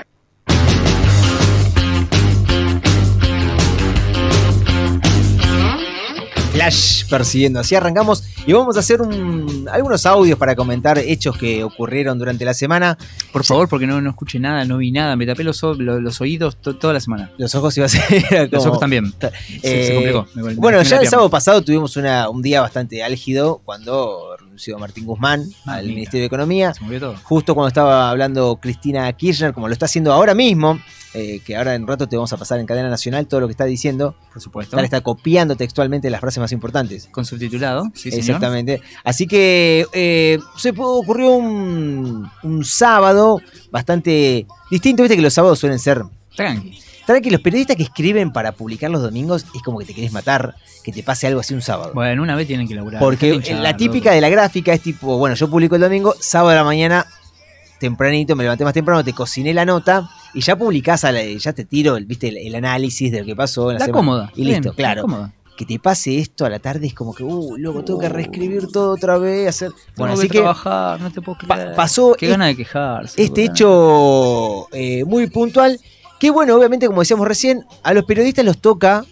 Flash 6.58 7.06
persiguiendo. 7.10 7.58
Así 7.58 7.74
arrancamos 7.74 8.22
y 8.46 8.52
vamos 8.52 8.76
a 8.76 8.78
hacer 8.80 9.02
un- 9.02 9.68
algunos 9.72 10.06
audios 10.06 10.38
para 10.38 10.54
comentar 10.54 10.96
hechos 10.98 11.36
que 11.36 11.64
ocurrieron 11.64 12.16
durante 12.16 12.44
la 12.44 12.54
semana. 12.54 12.96
Por 13.32 13.42
favor, 13.44 13.68
porque 13.68 13.88
no, 13.88 14.00
no 14.00 14.10
escuché 14.10 14.38
nada, 14.38 14.64
no 14.64 14.76
vi 14.78 14.92
nada, 14.92 15.16
me 15.16 15.26
tapé 15.26 15.42
los, 15.42 15.62
o- 15.64 15.74
lo- 15.74 16.00
los 16.00 16.20
oídos 16.20 16.56
to- 16.60 16.76
toda 16.76 16.92
la 16.94 17.00
semana. 17.00 17.32
Los 17.38 17.56
ojos 17.56 17.76
iba 17.76 17.86
a 17.86 17.88
ser. 17.88 18.48
Los 18.52 18.64
ojos 18.66 18.78
también. 18.78 19.12
Se, 19.20 19.30
se 19.62 19.88
Eh, 19.88 19.94
complicó. 19.94 20.26
me- 20.34 20.42
me 20.44 20.54
Bueno, 20.54 20.80
ya 20.82 20.98
el 20.98 21.08
sábado 21.08 21.28
pasado 21.28 21.60
tuvimos 21.62 21.96
una- 21.96 22.28
un 22.28 22.40
día 22.40 22.60
bastante 22.60 23.02
álgido 23.02 23.60
cuando 23.64 24.36
renunció 24.38 24.78
Martín 24.78 25.06
Guzmán 25.06 25.44
al. 25.66 25.86
Ministerio 25.86 26.20
de 26.22 26.26
Economía. 26.26 26.72
Se 26.72 26.82
movió 26.84 27.00
todo. 27.00 27.16
Justo 27.24 27.54
cuando 27.56 27.68
estaba 27.68 28.10
hablando 28.10 28.60
Cristina 28.62 29.12
Kirchner, 29.12 29.52
como 29.52 29.66
lo 29.66 29.72
está 29.72 29.86
haciendo 29.86 30.12
ahora 30.12 30.34
mismo, 30.34 30.78
eh, 31.14 31.40
que 31.44 31.56
ahora 31.56 31.74
en 31.74 31.82
un 31.82 31.88
rato 31.88 32.08
te 32.08 32.16
vamos 32.16 32.32
a 32.32 32.36
pasar 32.36 32.58
en 32.58 32.66
cadena 32.66 32.88
nacional 32.88 33.26
todo 33.26 33.40
lo 33.40 33.46
que 33.46 33.52
está 33.52 33.64
diciendo. 33.64 34.16
Por 34.32 34.42
supuesto. 34.42 34.76
Ahora 34.76 34.84
está 34.84 35.00
copiando 35.00 35.56
textualmente 35.56 36.10
las 36.10 36.20
frases 36.20 36.40
más 36.40 36.52
importantes. 36.52 37.08
Con 37.12 37.24
subtitulado, 37.24 37.84
sí, 37.94 38.10
señor. 38.10 38.18
Exactamente. 38.18 38.82
Así 39.04 39.26
que 39.26 39.86
eh, 39.92 40.38
se 40.56 40.70
ocurrió 40.70 41.32
un, 41.32 42.28
un 42.42 42.64
sábado 42.64 43.40
bastante 43.70 44.46
distinto. 44.70 45.04
Viste 45.04 45.16
que 45.16 45.22
los 45.22 45.34
sábados 45.34 45.58
suelen 45.58 45.78
ser 45.78 46.02
Tranqui. 46.36 46.78
Tranqui, 47.06 47.30
los 47.30 47.40
periodistas 47.42 47.76
que 47.76 47.82
escriben 47.82 48.32
para 48.32 48.52
publicar 48.52 48.90
los 48.90 49.02
domingos 49.02 49.46
es 49.54 49.62
como 49.62 49.78
que 49.78 49.84
te 49.84 49.94
querés 49.94 50.10
matar, 50.10 50.56
que 50.82 50.90
te 50.90 51.02
pase 51.02 51.26
algo 51.26 51.40
así 51.40 51.54
un 51.54 51.62
sábado. 51.62 51.92
Bueno, 51.94 52.22
una 52.22 52.34
vez 52.34 52.46
tienen 52.46 52.66
que 52.66 52.74
laburar. 52.74 52.98
Porque 52.98 53.34
hinchar, 53.34 53.60
la 53.60 53.76
típica 53.76 54.10
de 54.12 54.20
la 54.20 54.30
gráfica 54.30 54.72
es 54.72 54.80
tipo, 54.80 55.18
bueno, 55.18 55.36
yo 55.36 55.48
publico 55.48 55.74
el 55.76 55.82
domingo, 55.82 56.14
sábado 56.18 56.50
de 56.50 56.56
la 56.56 56.64
mañana, 56.64 57.06
tempranito, 57.78 58.34
me 58.34 58.44
levanté 58.44 58.64
más 58.64 58.72
temprano, 58.72 59.04
te 59.04 59.12
cociné 59.12 59.52
la 59.52 59.64
nota 59.64 60.08
y 60.34 60.40
ya 60.40 60.56
publicás, 60.56 61.04
a 61.04 61.12
la- 61.12 61.24
ya 61.24 61.52
te 61.52 61.64
tiro, 61.64 61.96
el, 61.96 62.06
viste, 62.06 62.28
el, 62.28 62.36
el 62.38 62.54
análisis 62.54 63.10
de 63.12 63.20
lo 63.20 63.26
que 63.26 63.36
pasó 63.36 63.70
en 63.70 63.74
la 63.78 63.84
Está 63.84 63.86
semana. 63.86 64.00
cómoda. 64.00 64.32
Y 64.36 64.44
listo, 64.44 64.72
claro. 64.74 65.02
cómoda. 65.02 65.32
Que 65.56 65.64
te 65.64 65.78
pase 65.78 66.18
esto 66.18 66.44
a 66.44 66.50
la 66.50 66.58
tarde 66.58 66.88
es 66.88 66.94
como 66.94 67.14
que, 67.14 67.22
uh, 67.22 67.56
luego 67.56 67.84
tengo 67.84 68.00
que 68.00 68.08
reescribir 68.08 68.66
todo 68.72 68.90
otra 68.94 69.18
vez, 69.18 69.48
hacer... 69.48 69.70
Bueno, 69.96 70.14
Tengo 70.14 70.20
así 70.22 70.28
que 70.28 70.38
trabajar, 70.38 71.00
no 71.00 71.12
te 71.12 71.20
puedo 71.22 71.38
pa- 71.46 71.54
creer. 71.54 71.74
pasó 71.76 72.16
Qué 72.18 72.26
gana 72.26 72.46
de 72.46 72.56
quejarse. 72.56 73.22
este 73.22 73.44
hecho 73.44 74.68
eh, 74.72 75.04
muy 75.04 75.28
puntual, 75.28 75.78
que 76.18 76.30
bueno, 76.30 76.56
obviamente 76.56 76.86
como 76.88 77.00
decíamos 77.02 77.28
recién, 77.28 77.64
a 77.84 77.94
los 77.94 78.04
periodistas 78.04 78.44
los 78.44 78.58
toca 78.58 79.04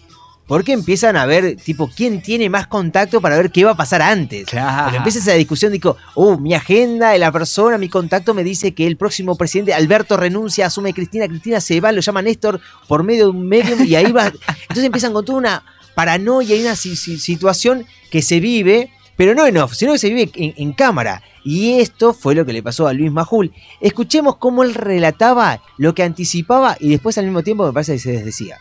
porque 0.47 0.73
empiezan 0.73 1.15
a 1.15 1.25
ver, 1.25 1.55
tipo, 1.55 1.89
quién 1.95 2.21
tiene 2.21 2.49
más 2.49 2.67
contacto 2.67 3.21
para 3.21 3.37
ver 3.37 3.49
qué 3.51 3.63
va 3.63 3.71
a 3.71 3.77
pasar 3.77 4.01
antes. 4.01 4.45
Claro. 4.45 4.97
Empieza 4.97 5.19
esa 5.19 5.33
discusión, 5.33 5.71
digo, 5.71 5.95
oh, 6.15 6.37
mi 6.37 6.53
agenda 6.53 7.17
la 7.17 7.31
persona, 7.31 7.77
mi 7.77 7.87
contacto 7.89 8.33
me 8.33 8.43
dice 8.43 8.73
que 8.73 8.85
el 8.85 8.97
próximo 8.97 9.35
presidente, 9.37 9.73
Alberto, 9.73 10.17
renuncia, 10.17 10.65
asume 10.65 10.93
Cristina, 10.93 11.27
Cristina 11.27 11.61
se 11.61 11.79
va, 11.79 11.91
lo 11.91 12.01
llama 12.01 12.21
Néstor 12.21 12.59
por 12.87 13.03
medio 13.03 13.25
de 13.25 13.31
un 13.31 13.47
medium 13.47 13.83
y 13.85 13.95
ahí 13.95 14.11
va. 14.11 14.25
Entonces 14.63 14.83
empiezan 14.83 15.13
con 15.13 15.23
toda 15.23 15.37
una 15.37 15.63
paranoia 15.95 16.55
y 16.55 16.61
una 16.61 16.75
si- 16.75 16.95
si- 16.95 17.19
situación 17.19 17.85
que 18.11 18.21
se 18.21 18.39
vive, 18.39 18.89
pero 19.15 19.33
no 19.35 19.45
en 19.45 19.57
off, 19.57 19.73
sino 19.75 19.93
que 19.93 19.99
se 19.99 20.09
vive 20.09 20.29
en, 20.35 20.53
en 20.57 20.73
cámara. 20.73 21.21
Y 21.45 21.79
esto 21.79 22.13
fue 22.13 22.35
lo 22.35 22.45
que 22.45 22.53
le 22.53 22.63
pasó 22.63 22.87
a 22.87 22.93
Luis 22.93 23.11
Majul. 23.11 23.53
Escuchemos 23.81 24.37
cómo 24.37 24.63
él 24.63 24.73
relataba 24.73 25.61
lo 25.77 25.93
que 25.93 26.03
anticipaba 26.03 26.77
y 26.79 26.89
después 26.89 27.17
al 27.17 27.25
mismo 27.25 27.43
tiempo 27.43 27.65
me 27.65 27.73
parece 27.73 27.93
que 27.93 27.99
se 27.99 28.11
desdecía. 28.13 28.57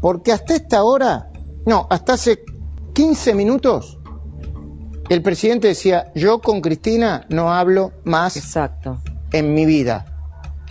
Porque 0.00 0.32
hasta 0.32 0.54
esta 0.54 0.82
hora, 0.82 1.28
no, 1.66 1.86
hasta 1.90 2.14
hace 2.14 2.40
15 2.94 3.34
minutos, 3.34 3.98
el 5.08 5.22
presidente 5.22 5.68
decía, 5.68 6.12
yo 6.14 6.40
con 6.40 6.60
Cristina 6.60 7.26
no 7.30 7.52
hablo 7.52 7.92
más 8.04 8.36
Exacto. 8.36 9.00
en 9.32 9.54
mi 9.54 9.64
vida. 9.66 10.04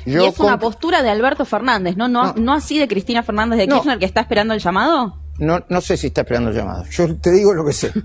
Yo 0.05 0.23
y 0.23 0.27
es 0.27 0.39
una 0.39 0.57
postura 0.59 1.01
de 1.03 1.09
Alberto 1.09 1.43
Fernández, 1.43 1.97
¿no? 1.97 2.07
No, 2.07 2.27
No. 2.27 2.33
no 2.37 2.53
así 2.53 2.79
de 2.79 2.87
Cristina 2.87 3.23
Fernández 3.23 3.57
de 3.59 3.67
No. 3.67 3.75
Kirchner 3.75 3.99
que 3.99 4.05
está 4.05 4.21
esperando 4.21 4.53
el 4.53 4.59
llamado. 4.61 5.17
no, 5.39 5.59
no 5.67 5.81
sé 5.81 5.97
si 5.97 6.07
está 6.07 6.21
esperando 6.21 6.49
el 6.51 6.55
llamado. 6.55 6.85
Yo 6.89 7.13
te 7.17 7.31
digo 7.31 7.53
lo 7.53 7.65
que 7.65 7.73
sé. 7.73 7.91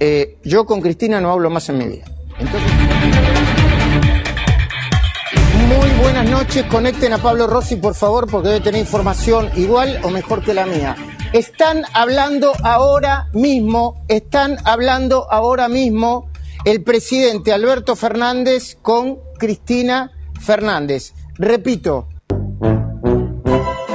Eh, 0.00 0.38
yo 0.44 0.66
con 0.66 0.80
Cristina 0.80 1.20
no 1.20 1.30
hablo 1.30 1.48
más 1.50 1.68
en 1.68 1.78
mi 1.78 1.86
vida. 1.86 2.04
Entonces... 2.38 2.70
Buenas 6.04 6.28
noches. 6.28 6.66
Conecten 6.66 7.14
a 7.14 7.18
Pablo 7.18 7.46
Rossi, 7.46 7.76
por 7.76 7.94
favor, 7.94 8.30
porque 8.30 8.48
debe 8.48 8.60
tener 8.60 8.78
información 8.78 9.50
igual 9.56 10.00
o 10.02 10.10
mejor 10.10 10.44
que 10.44 10.52
la 10.52 10.66
mía. 10.66 10.94
Están 11.32 11.82
hablando 11.94 12.52
ahora 12.62 13.30
mismo, 13.32 14.04
están 14.08 14.58
hablando 14.64 15.26
ahora 15.32 15.66
mismo 15.68 16.30
el 16.66 16.82
presidente 16.82 17.54
Alberto 17.54 17.96
Fernández 17.96 18.76
con 18.82 19.18
Cristina 19.38 20.12
Fernández. 20.38 21.14
Repito, 21.38 22.06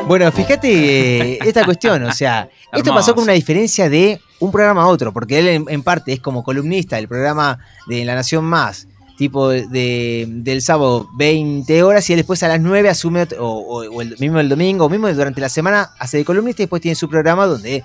Bueno, 0.08 0.32
fíjate 0.32 1.34
eh, 1.34 1.40
esta 1.46 1.64
cuestión, 1.64 2.04
o 2.06 2.12
sea, 2.12 2.50
esto 2.74 2.92
pasó 2.92 3.14
con 3.14 3.26
una 3.26 3.34
diferencia 3.34 3.88
de 3.88 4.20
un 4.40 4.52
programa 4.52 4.82
a 4.82 4.88
otro, 4.88 5.14
porque 5.14 5.38
él 5.38 5.48
en, 5.48 5.66
en 5.70 5.84
parte 5.84 6.12
es 6.14 6.20
como 6.20 6.44
columnista 6.44 6.96
del 6.96 7.08
programa 7.08 7.60
de 7.86 8.04
La 8.04 8.16
Nación 8.16 8.46
Más, 8.46 8.88
tipo 9.20 9.50
de, 9.50 10.26
del 10.28 10.62
sábado 10.64 11.08
20 11.18 11.84
horas 11.84 12.10
y 12.10 12.16
después 12.16 12.42
a 12.42 12.48
las 12.48 12.60
9 12.60 12.90
asume, 12.90 13.28
o, 13.38 13.46
o- 13.46 13.84
o 13.92 14.02
el 14.02 14.18
mismo 14.18 14.40
el 14.40 14.50
domingo, 14.50 14.86
o 14.86 14.90
mismo 14.90 15.08
durante 15.14 15.40
la 15.42 15.50
semana 15.50 15.92
hace 16.00 16.18
de 16.18 16.26
columnista 16.26 16.64
y 16.64 16.66
después 16.66 16.82
tiene 16.82 16.96
su 16.96 17.08
programa 17.08 17.46
donde 17.46 17.84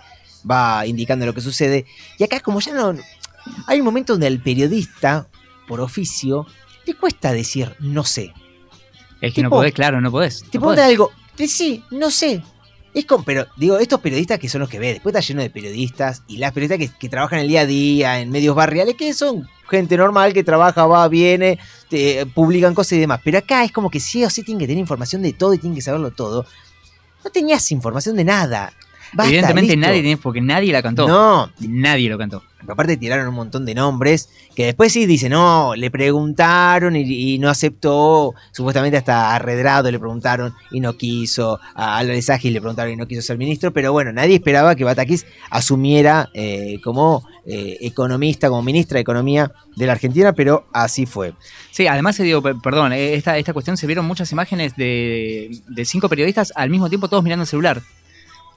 va 0.51 0.87
indicando 0.87 1.27
lo 1.27 1.35
que 1.35 1.43
sucede. 1.43 1.85
Y 2.19 2.25
acá 2.25 2.41
como 2.41 2.61
ya 2.61 2.73
no... 2.73 2.95
Hay 3.67 3.81
un 3.81 3.85
momento 3.85 4.15
donde 4.15 4.27
al 4.29 4.41
periodista, 4.41 5.27
por 5.69 5.81
oficio, 5.83 6.47
le 6.87 6.95
cuesta 6.95 7.33
decir 7.33 7.75
no 7.81 8.05
sé. 8.05 8.33
Es 9.21 9.35
que 9.35 9.43
no 9.43 9.51
podés, 9.51 9.75
claro, 9.75 10.01
no 10.01 10.11
podés. 10.11 10.45
Te 10.51 10.59
no 10.59 10.65
podés. 10.65 10.85
algo, 10.85 11.11
sí, 11.37 11.83
no 11.91 12.11
sé. 12.11 12.43
Es 12.95 13.07
como, 13.07 13.25
pero 13.25 13.47
digo, 13.57 13.79
estos 13.79 14.01
periodistas 14.01 14.39
que 14.39 14.49
son 14.49 14.61
los 14.61 14.69
que 14.71 14.79
ve, 14.79 14.93
después 14.95 15.15
está 15.15 15.27
lleno 15.27 15.43
de 15.43 15.51
periodistas 15.51 16.23
y 16.29 16.37
las 16.37 16.53
periodistas 16.53 16.79
que, 16.93 16.99
que 16.99 17.09
trabajan 17.09 17.41
el 17.41 17.49
día 17.49 17.63
a 17.63 17.67
día 17.67 18.21
en 18.21 18.31
medios 18.31 18.55
barriales, 18.55 18.95
que 18.95 19.13
son 19.15 19.49
gente 19.77 19.97
normal 19.97 20.33
que 20.33 20.45
trabaja, 20.45 20.87
va, 20.87 21.07
viene, 21.09 21.59
te- 21.89 22.27
publican 22.27 22.75
cosas 22.75 22.93
y 22.95 23.01
demás. 23.01 23.21
Pero 23.25 23.39
acá 23.39 23.65
es 23.65 23.73
como 23.73 23.91
que 23.91 24.01
sí 24.01 24.25
o 24.25 24.31
sí 24.31 24.43
tienen 24.43 24.61
que 24.61 24.67
tener 24.67 24.81
información 24.81 25.23
de 25.23 25.33
todo 25.33 25.55
y 25.55 25.59
tienen 25.59 25.75
que 25.77 25.83
saberlo 25.83 26.11
todo. 26.11 26.47
No 27.25 27.31
tenías 27.31 27.71
información 27.73 28.17
de 28.17 28.25
nada. 28.25 28.73
Basta, 29.15 29.31
Evidentemente 29.31 29.75
listo. 29.77 29.87
nadie 29.89 30.03
tiene, 30.03 30.17
porque 30.17 30.41
nadie 30.41 30.73
la 30.73 30.83
cantó. 30.83 31.07
No, 31.09 31.51
Nadie 31.61 32.09
lo 32.09 32.19
cantó. 32.19 32.43
aparte 32.67 32.97
tiraron 32.97 33.29
un 33.29 33.35
montón 33.35 33.65
de 33.67 33.75
nombres 33.75 34.29
que 34.57 34.65
después 34.67 34.93
sí 34.93 35.07
dicen, 35.07 35.31
no, 35.33 35.75
le 35.77 35.91
preguntaron 35.91 36.97
y, 36.97 37.35
y 37.35 37.39
no 37.39 37.49
aceptó, 37.51 38.35
supuestamente 38.53 38.97
hasta 38.97 39.35
a 39.35 39.39
Redrado 39.39 39.91
le 39.91 39.99
preguntaron 39.99 40.55
y 40.71 40.81
no 40.81 40.97
quiso, 40.97 41.61
a 41.75 41.99
Álvarez 41.99 42.31
Agis 42.31 42.53
le 42.53 42.61
preguntaron 42.61 42.93
y 42.93 42.97
no 42.97 43.07
quiso 43.07 43.21
ser 43.23 43.37
ministro, 43.39 43.73
pero 43.73 43.93
bueno, 43.93 44.13
nadie 44.13 44.37
esperaba 44.37 44.75
que 44.75 44.85
Batakis 44.85 45.27
asumiera 45.51 46.31
eh, 46.35 46.81
como 46.83 47.27
eh, 47.47 47.77
economista, 47.83 48.49
como 48.49 48.63
ministra 48.63 48.97
de 48.97 49.03
Economía 49.03 49.53
de 49.77 49.87
la 49.87 49.93
Argentina, 49.93 50.33
pero 50.33 50.67
así 50.73 51.05
fue. 51.07 51.35
Sí, 51.71 51.87
además 51.87 52.17
se 52.17 52.23
dio, 52.25 52.41
per- 52.43 52.57
perdón, 52.63 52.93
eh, 52.93 53.15
esta, 53.15 53.37
esta 53.39 53.53
cuestión 53.53 53.77
se 53.77 53.87
vieron 53.87 54.07
muchas 54.07 54.31
imágenes 54.33 54.75
de, 54.77 55.61
de 55.69 55.85
cinco 55.85 56.09
periodistas 56.09 56.53
al 56.57 56.71
mismo 56.71 56.89
tiempo 56.89 57.09
todos 57.09 57.23
mirando 57.23 57.43
el 57.43 57.49
celular. 57.49 57.83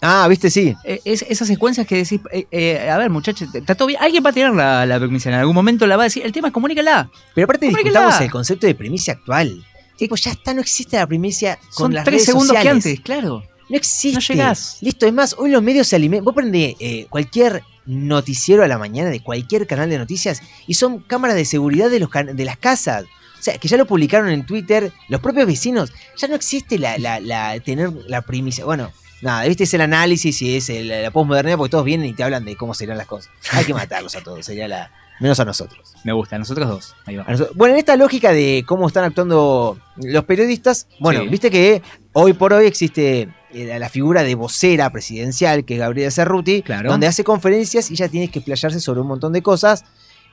Ah, 0.01 0.27
viste, 0.29 0.49
sí. 0.51 0.75
Eh, 0.83 1.01
es- 1.05 1.23
esas 1.27 1.47
secuencias 1.47 1.88
que 1.88 1.95
decís, 1.97 2.19
eh, 2.31 2.45
eh, 2.51 2.89
a 2.89 2.97
ver 2.97 3.10
muchachos, 3.10 3.49
está 3.53 3.73
todo 3.75 3.88
bien, 3.88 3.99
alguien 4.01 4.23
va 4.25 4.29
a 4.29 4.33
tirar 4.33 4.53
la, 4.53 4.86
la 4.86 4.99
primicia, 4.99 5.29
en 5.29 5.36
algún 5.39 5.55
momento 5.55 5.88
la 5.88 5.97
va 5.97 6.03
a 6.03 6.05
decir, 6.05 6.23
el 6.25 6.31
tema 6.31 6.49
es 6.49 6.53
comunícala. 6.53 7.10
Pero 7.33 7.45
aparte 7.45 7.65
discutamos 7.67 8.13
el 8.21 8.31
concepto 8.31 8.67
de 8.67 8.75
primicia 8.75 9.13
actual. 9.13 9.65
Tipo, 9.97 10.15
ya 10.15 10.31
está, 10.31 10.53
no 10.53 10.62
existe 10.62 10.97
la 10.97 11.07
primicia 11.07 11.55
con 11.75 11.86
Son 11.88 11.93
las 11.95 12.03
tres 12.03 12.13
redes 12.13 12.25
segundos 12.27 12.55
que 12.62 12.69
antes, 12.69 12.99
claro. 13.01 13.43
No 13.69 13.75
existe. 13.75 14.13
No 14.13 14.19
llegás. 14.21 14.77
Listo, 14.81 15.05
es 15.07 15.13
más, 15.13 15.36
hoy 15.38 15.49
los 15.49 15.62
medios 15.63 15.88
se 15.88 15.95
alimentan. 15.95 16.23
Vos 16.25 16.36
prendés 16.36 16.75
eh, 16.79 17.07
cualquier 17.10 17.63
noticiero 17.88 18.63
a 18.63 18.67
la 18.67 18.77
mañana 18.77 19.10
de 19.10 19.21
cualquier 19.21 19.65
canal 19.65 19.89
de 19.89 19.97
noticias 19.97 20.41
y 20.67 20.75
son 20.75 20.99
cámaras 20.99 21.36
de 21.36 21.45
seguridad 21.45 21.89
de, 21.89 21.99
los 21.99 22.10
can- 22.10 22.36
de 22.36 22.45
las 22.45 22.57
casas. 22.57 23.05
O 23.39 23.41
sea, 23.41 23.57
que 23.57 23.67
ya 23.67 23.77
lo 23.77 23.86
publicaron 23.88 24.29
en 24.29 24.45
Twitter 24.45 24.91
los 25.10 25.19
propios 25.21 25.47
vecinos. 25.47 25.91
Ya 26.17 26.27
no 26.27 26.36
existe 26.36 26.77
la, 26.77 26.97
la, 26.97 27.19
la- 27.19 27.60
tener 27.60 27.91
la 28.07 28.21
primicia. 28.21 28.63
Bueno, 28.65 28.91
nada, 29.21 29.43
viste, 29.45 29.63
es 29.65 29.73
el 29.73 29.82
análisis 29.82 30.41
y 30.41 30.56
es 30.58 30.69
el- 30.69 30.88
la 31.03 31.12
posmodernidad 31.12 31.58
porque 31.58 31.71
todos 31.71 31.86
vienen 31.86 32.08
y 32.08 32.13
te 32.13 32.23
hablan 32.23 32.45
de 32.45 32.56
cómo 32.56 32.73
serían 32.73 32.97
las 32.97 33.08
cosas. 33.08 33.32
Hay 33.51 33.65
que 33.65 33.73
matarlos 33.73 34.15
a 34.15 34.21
todos, 34.21 34.45
sería 34.45 34.67
la. 34.67 34.91
Menos 35.19 35.39
a 35.39 35.45
nosotros. 35.45 35.95
Me 36.03 36.13
gusta, 36.13 36.36
a 36.36 36.39
nosotros 36.39 36.69
dos. 36.69 36.95
Ahí 37.08 37.15
va. 37.15 37.25
Bueno, 37.56 37.73
en 37.73 37.80
esta 37.80 37.95
lógica 37.95 38.32
de 38.32 38.63
cómo 38.67 38.86
están 38.86 39.03
actuando 39.03 39.80
los 39.95 40.23
periodistas, 40.25 40.88
bueno, 40.99 41.21
Sí. 41.23 41.27
viste 41.30 41.49
que 41.49 41.82
hoy 42.13 42.34
por 42.34 42.53
hoy 42.53 42.67
existe 42.67 43.27
eh, 43.51 43.80
la 43.80 43.89
figura 43.89 44.21
de 44.21 44.36
vocera 44.36 44.91
presidencial, 44.91 45.65
que 45.65 45.73
es 45.75 45.80
Gabriela 45.80 46.12
Cerruti, 46.12 46.62
Claro. 46.62 46.91
donde 46.91 47.08
hace 47.08 47.23
conferencias 47.23 47.89
y 47.89 47.95
ya 47.95 48.10
tienes 48.10 48.30
que 48.30 48.39
explayarse 48.39 48.80
sobre 48.80 48.99
un 49.01 49.08
montón 49.08 49.34
de 49.34 49.41
cosas 49.41 49.86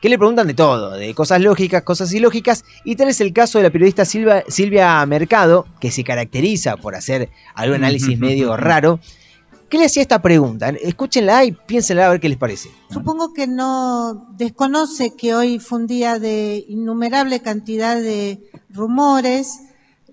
que 0.05 0.11
le 0.11 0.19
preguntan 0.19 0.47
de 0.47 0.53
todo, 0.53 0.91
de 0.91 1.15
cosas 1.15 1.41
lógicas, 1.41 1.83
cosas 1.83 2.13
ilógicas, 2.13 2.63
y 2.85 2.95
tal 2.95 3.09
es 3.09 3.23
el 3.23 3.33
caso 3.33 3.57
de 3.57 3.65
la 3.65 3.71
periodista 3.71 4.05
Silva- 4.05 4.45
Silvia 4.49 5.07
Mercado, 5.07 5.65
que 5.81 5.91
se 5.91 6.05
caracteriza 6.05 6.77
por 6.77 6.95
hacer 6.95 7.31
algún 7.55 7.77
análisis 7.77 8.19
medio 8.19 8.55
raro. 8.55 9.01
¿Qué 9.71 9.79
le 9.79 9.87
hacía 9.87 10.03
esta 10.03 10.21
pregunta? 10.21 10.69
Escúchenla 10.69 11.47
y 11.47 11.53
piénsenla 11.53 12.05
a 12.05 12.11
ver 12.11 12.21
qué 12.21 12.29
les 12.29 12.37
parece. 12.37 12.69
Supongo 12.91 13.33
que 13.33 13.47
no 13.47 14.29
desconoce 14.37 15.15
que 15.17 15.35
hoy 15.35 15.59
fue 15.59 15.79
un 15.79 15.87
día 15.87 16.19
de 16.19 16.67
innumerable 16.69 17.41
cantidad 17.41 17.97
de 17.97 18.43
rumores, 18.69 19.59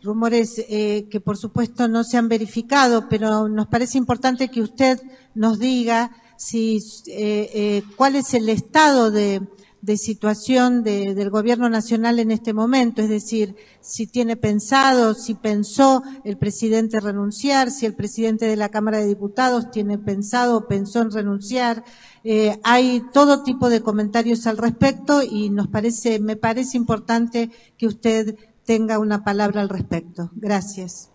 rumores 0.02 0.56
eh, 0.70 1.06
que 1.12 1.20
por 1.20 1.36
supuesto 1.36 1.90
no 1.90 2.06
se 2.06 2.16
han 2.16 2.30
verificado, 2.30 3.10
pero 3.10 3.50
nos 3.50 3.68
parece 3.68 3.98
importante 3.98 4.48
que 4.48 4.62
usted 4.62 5.02
nos 5.36 5.60
diga 5.60 6.12
si 6.38 6.78
eh, 7.08 7.52
eh, 7.54 7.84
cuál 7.98 8.16
es 8.16 8.34
el 8.34 8.48
estado 8.48 9.12
de, 9.12 9.42
de 9.82 9.98
situación 9.98 10.84
de- 10.84 11.16
del 11.16 11.30
gobierno 11.30 11.70
nacional 11.70 12.20
en 12.20 12.30
este 12.32 12.54
momento, 12.54 13.02
es 13.02 13.10
decir, 13.10 13.56
si 13.80 14.06
tiene 14.08 14.36
pensado, 14.36 15.14
si 15.16 15.34
pensó 15.34 16.04
el 16.24 16.38
presidente 16.38 17.00
renunciar, 17.00 17.72
si 17.72 17.86
el 17.88 17.96
presidente 17.96 18.46
de 18.46 18.56
la 18.56 18.70
Cámara 18.70 19.00
de 19.00 19.08
Diputados 19.08 19.72
tiene 19.72 19.98
pensado 19.98 20.58
o 20.58 20.68
pensó 20.68 21.02
en 21.02 21.12
renunciar. 21.12 21.84
Eh, 22.24 22.60
hay 22.64 23.02
todo 23.12 23.42
tipo 23.44 23.70
de 23.70 23.82
comentarios 23.82 24.46
al 24.46 24.58
respecto 24.58 25.24
y 25.24 25.50
nos 25.50 25.68
parece, 25.68 26.20
me 26.20 26.36
parece 26.36 26.78
importante 26.78 27.50
que 27.78 27.88
usted 27.88 28.36
tenga 28.66 29.00
una 29.00 29.24
palabra 29.24 29.62
al 29.62 29.70
respecto. 29.70 30.30
Gracias. 30.36 31.10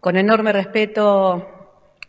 con 0.00 0.16
enorme 0.16 0.50
respeto, 0.52 1.46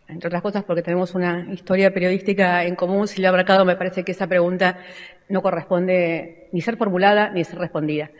entre 0.08 0.26
otras 0.26 0.42
cosas 0.42 0.64
porque 0.64 0.82
tenemos 0.82 1.14
una 1.14 1.52
historia 1.52 1.94
periodística 1.94 2.64
en 2.64 2.74
común, 2.74 3.06
Silvia 3.06 3.30
Bracado, 3.30 3.64
me 3.64 3.76
parece 3.76 4.02
que 4.02 4.10
esa 4.10 4.26
pregunta 4.26 4.78
no 5.28 5.42
corresponde 5.42 6.48
ni 6.52 6.60
ser 6.60 6.76
formulada 6.76 7.30
ni 7.30 7.44
ser 7.44 7.58
respondida. 7.58 8.10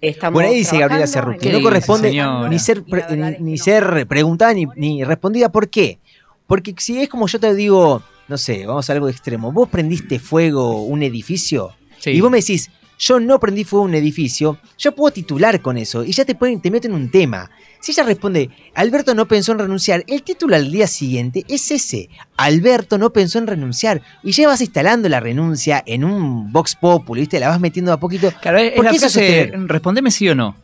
Estamos 0.00 0.34
Bueno, 0.34 0.50
ahí 0.50 0.56
dice 0.56 0.78
Gabriela 0.78 1.06
Cerruti, 1.06 1.48
no 1.50 1.62
corresponde 1.62 2.10
señora? 2.10 2.48
ni 2.48 2.58
ser, 2.58 2.82
pre- 2.84 3.04
ni, 3.16 3.38
ni 3.52 3.58
ser 3.58 4.06
preguntada 4.06 4.52
ni, 4.52 4.66
ni 4.76 5.02
respondida. 5.04 5.50
¿Por 5.50 5.68
qué? 5.68 5.98
Porque 6.46 6.74
si 6.78 7.00
es 7.00 7.08
como 7.08 7.26
yo 7.26 7.40
te 7.40 7.54
digo, 7.54 8.02
no 8.28 8.36
sé, 8.36 8.66
vamos 8.66 8.88
a 8.90 8.92
algo 8.92 9.08
extremo. 9.08 9.50
Vos 9.52 9.68
prendiste 9.68 10.18
fuego 10.18 10.82
un 10.82 11.02
edificio 11.02 11.70
Sí. 11.98 12.10
y 12.10 12.20
vos 12.20 12.30
me 12.30 12.38
decís, 12.38 12.70
yo 12.98 13.20
no 13.20 13.40
prendí 13.40 13.64
fuego 13.64 13.84
un 13.84 13.94
edificio, 13.94 14.58
yo 14.78 14.94
puedo 14.94 15.12
titular 15.12 15.60
con 15.60 15.76
eso 15.76 16.04
y 16.04 16.12
ya 16.12 16.24
te, 16.24 16.34
pueden, 16.34 16.60
te 16.60 16.70
meten 16.70 16.92
un 16.92 17.10
tema. 17.10 17.50
Si 17.80 17.92
ella 17.92 18.04
responde, 18.04 18.48
Alberto 18.74 19.14
no 19.14 19.26
pensó 19.28 19.52
en 19.52 19.58
renunciar, 19.58 20.04
el 20.06 20.22
título 20.22 20.56
al 20.56 20.70
día 20.70 20.86
siguiente 20.86 21.44
es 21.48 21.70
ese, 21.70 22.08
Alberto 22.36 22.96
no 22.96 23.10
pensó 23.10 23.38
en 23.38 23.46
renunciar. 23.46 24.00
Y 24.22 24.32
ya 24.32 24.48
vas 24.48 24.60
instalando 24.62 25.08
la 25.08 25.20
renuncia 25.20 25.82
en 25.84 26.04
un 26.04 26.50
Vox 26.50 26.76
Populi, 26.76 27.20
¿viste? 27.22 27.38
La 27.40 27.48
vas 27.48 27.60
metiendo 27.60 27.92
a 27.92 28.00
poquito. 28.00 28.32
Claro, 28.40 28.58
es 28.58 28.72
¿Por 28.72 28.86
la 28.86 28.90
qué 28.90 28.98
frase, 28.98 29.52
respondeme 29.66 30.10
sí 30.10 30.28
o 30.28 30.34
no. 30.34 30.56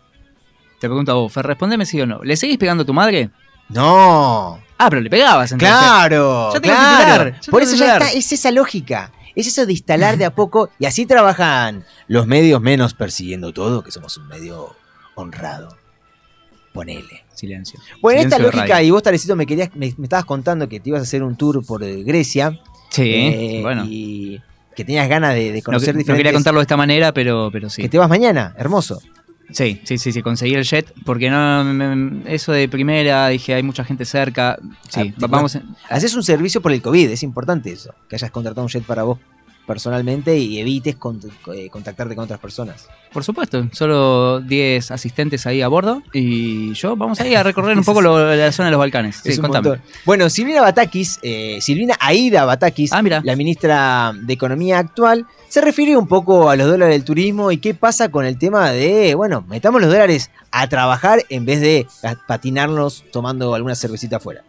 Te 0.80 0.88
pregunto 0.88 1.12
a 1.12 1.16
vos, 1.16 1.30
Fer, 1.30 1.46
respondeme 1.46 1.84
sí 1.84 2.00
o 2.00 2.06
no. 2.06 2.22
¿Le 2.22 2.36
seguís 2.36 2.56
pegando 2.56 2.84
a 2.84 2.86
tu 2.86 2.94
madre? 2.94 3.28
No. 3.68 4.58
Ah, 4.78 4.88
pero 4.88 5.02
le 5.02 5.10
pegabas 5.10 5.52
entonces. 5.52 5.76
Claro, 5.78 6.54
Ya 6.54 6.60
tengo 6.60 6.74
claro. 6.74 7.24
titular, 7.24 7.40
ya 7.42 7.50
Por 7.50 7.62
eso 7.62 7.76
ya 7.76 7.98
está, 7.98 8.10
es 8.12 8.32
esa 8.32 8.50
lógica. 8.50 9.12
Es 9.34 9.46
eso 9.46 9.66
de 9.66 9.72
instalar 9.72 10.16
de 10.18 10.24
a 10.24 10.34
poco. 10.34 10.70
Y 10.78 10.86
así 10.86 11.06
trabajan 11.06 11.84
los 12.08 12.26
medios 12.26 12.60
menos 12.60 12.94
persiguiendo 12.94 13.52
todo, 13.52 13.82
que 13.82 13.90
somos 13.90 14.16
un 14.16 14.26
medio 14.28 14.74
honrado. 15.14 15.76
Ponele. 16.72 17.24
Silencio. 17.34 17.80
Bueno, 18.00 18.20
esta 18.20 18.36
Silencio 18.36 18.58
lógica, 18.60 18.82
y 18.82 18.90
vos, 18.90 19.02
Tarecito, 19.02 19.34
me, 19.34 19.46
querías, 19.46 19.70
me, 19.74 19.92
me 19.96 20.04
estabas 20.04 20.24
contando 20.24 20.68
que 20.68 20.78
te 20.78 20.90
ibas 20.90 21.00
a 21.00 21.02
hacer 21.02 21.22
un 21.22 21.36
tour 21.36 21.64
por 21.64 21.82
eh, 21.82 22.02
Grecia. 22.04 22.60
Sí, 22.90 23.02
eh, 23.12 23.58
bueno. 23.62 23.84
Y 23.86 24.40
que 24.76 24.84
tenías 24.84 25.08
ganas 25.08 25.34
de, 25.34 25.50
de 25.52 25.58
No, 25.58 25.62
conocer 25.64 25.94
no 25.94 25.98
diferentes. 25.98 26.16
quería 26.16 26.32
contarlo 26.32 26.60
de 26.60 26.64
esta 26.64 26.76
manera, 26.76 27.12
pero, 27.12 27.50
pero 27.52 27.68
sí. 27.70 27.82
Que 27.82 27.88
te 27.88 27.98
vas 27.98 28.08
mañana, 28.08 28.54
hermoso. 28.56 29.00
Sí, 29.52 29.80
sí, 29.84 29.98
sí, 29.98 30.12
sí, 30.12 30.22
conseguí 30.22 30.54
el 30.54 30.64
jet, 30.64 30.92
porque 31.04 31.28
no, 31.30 31.64
me- 31.64 32.22
eso 32.32 32.52
de 32.52 32.68
primera, 32.68 33.28
dije, 33.28 33.54
hay 33.54 33.62
mucha 33.62 33.84
gente 33.84 34.04
cerca. 34.04 34.58
Sí, 34.88 35.12
Ah, 35.20 35.26
vamos. 35.28 35.58
Haces 35.88 36.14
un 36.14 36.22
servicio 36.22 36.60
por 36.60 36.72
el 36.72 36.80
COVID, 36.82 37.10
es 37.10 37.22
importante 37.22 37.72
eso. 37.72 37.94
Que 38.08 38.16
hayas 38.16 38.30
contratado 38.30 38.62
un 38.64 38.68
jet 38.70 38.84
para 38.84 39.02
vos 39.02 39.18
personalmente 39.66 40.36
y 40.36 40.58
evites 40.58 40.96
con- 40.96 41.20
eh, 41.54 41.68
contactarte 41.70 42.14
con 42.16 42.24
otras 42.24 42.40
personas. 42.40 42.88
Por 43.12 43.22
supuesto, 43.24 43.68
solo 43.72 44.40
10 44.40 44.90
asistentes 44.90 45.46
ahí 45.46 45.62
a 45.62 45.68
bordo 45.68 46.02
y 46.12 46.72
yo 46.74 46.96
vamos 46.96 47.20
ahí 47.20 47.34
a 47.34 47.42
recorrer 47.42 47.76
un 47.78 47.84
poco 47.84 48.00
lo- 48.00 48.34
la 48.34 48.50
zona 48.52 48.66
de 48.66 48.72
los 48.72 48.78
Balcanes. 48.80 49.16
Sí, 49.22 49.28
Es 49.30 49.38
un 49.38 49.42
contame. 49.42 49.68
montón. 49.68 49.86
Bueno, 50.04 50.28
Silvina 50.30 50.60
Batakis, 50.62 51.18
eh, 51.22 51.58
Silvina 51.60 51.94
Aida 52.00 52.44
Batakis, 52.44 52.92
Ah, 52.92 53.02
la 53.02 53.36
ministra 53.36 54.12
de 54.14 54.32
Economía 54.32 54.78
actual, 54.78 55.26
se 55.48 55.60
refirió 55.60 55.98
un 55.98 56.06
poco 56.08 56.50
a 56.50 56.56
los 56.56 56.66
dólares 56.68 56.94
del 56.94 57.04
turismo 57.04 57.50
y 57.52 57.58
qué 57.58 57.74
pasa 57.74 58.08
con 58.10 58.24
el 58.24 58.38
tema 58.38 58.70
de, 58.70 59.14
bueno, 59.14 59.44
metamos 59.48 59.80
los 59.80 59.90
dólares 59.90 60.30
a 60.50 60.68
trabajar 60.68 61.24
en 61.28 61.44
vez 61.44 61.60
de 61.60 61.86
patinarnos 62.26 63.04
tomando 63.12 63.54
alguna 63.54 63.74
cervecita 63.76 64.16
afuera. 64.16 64.42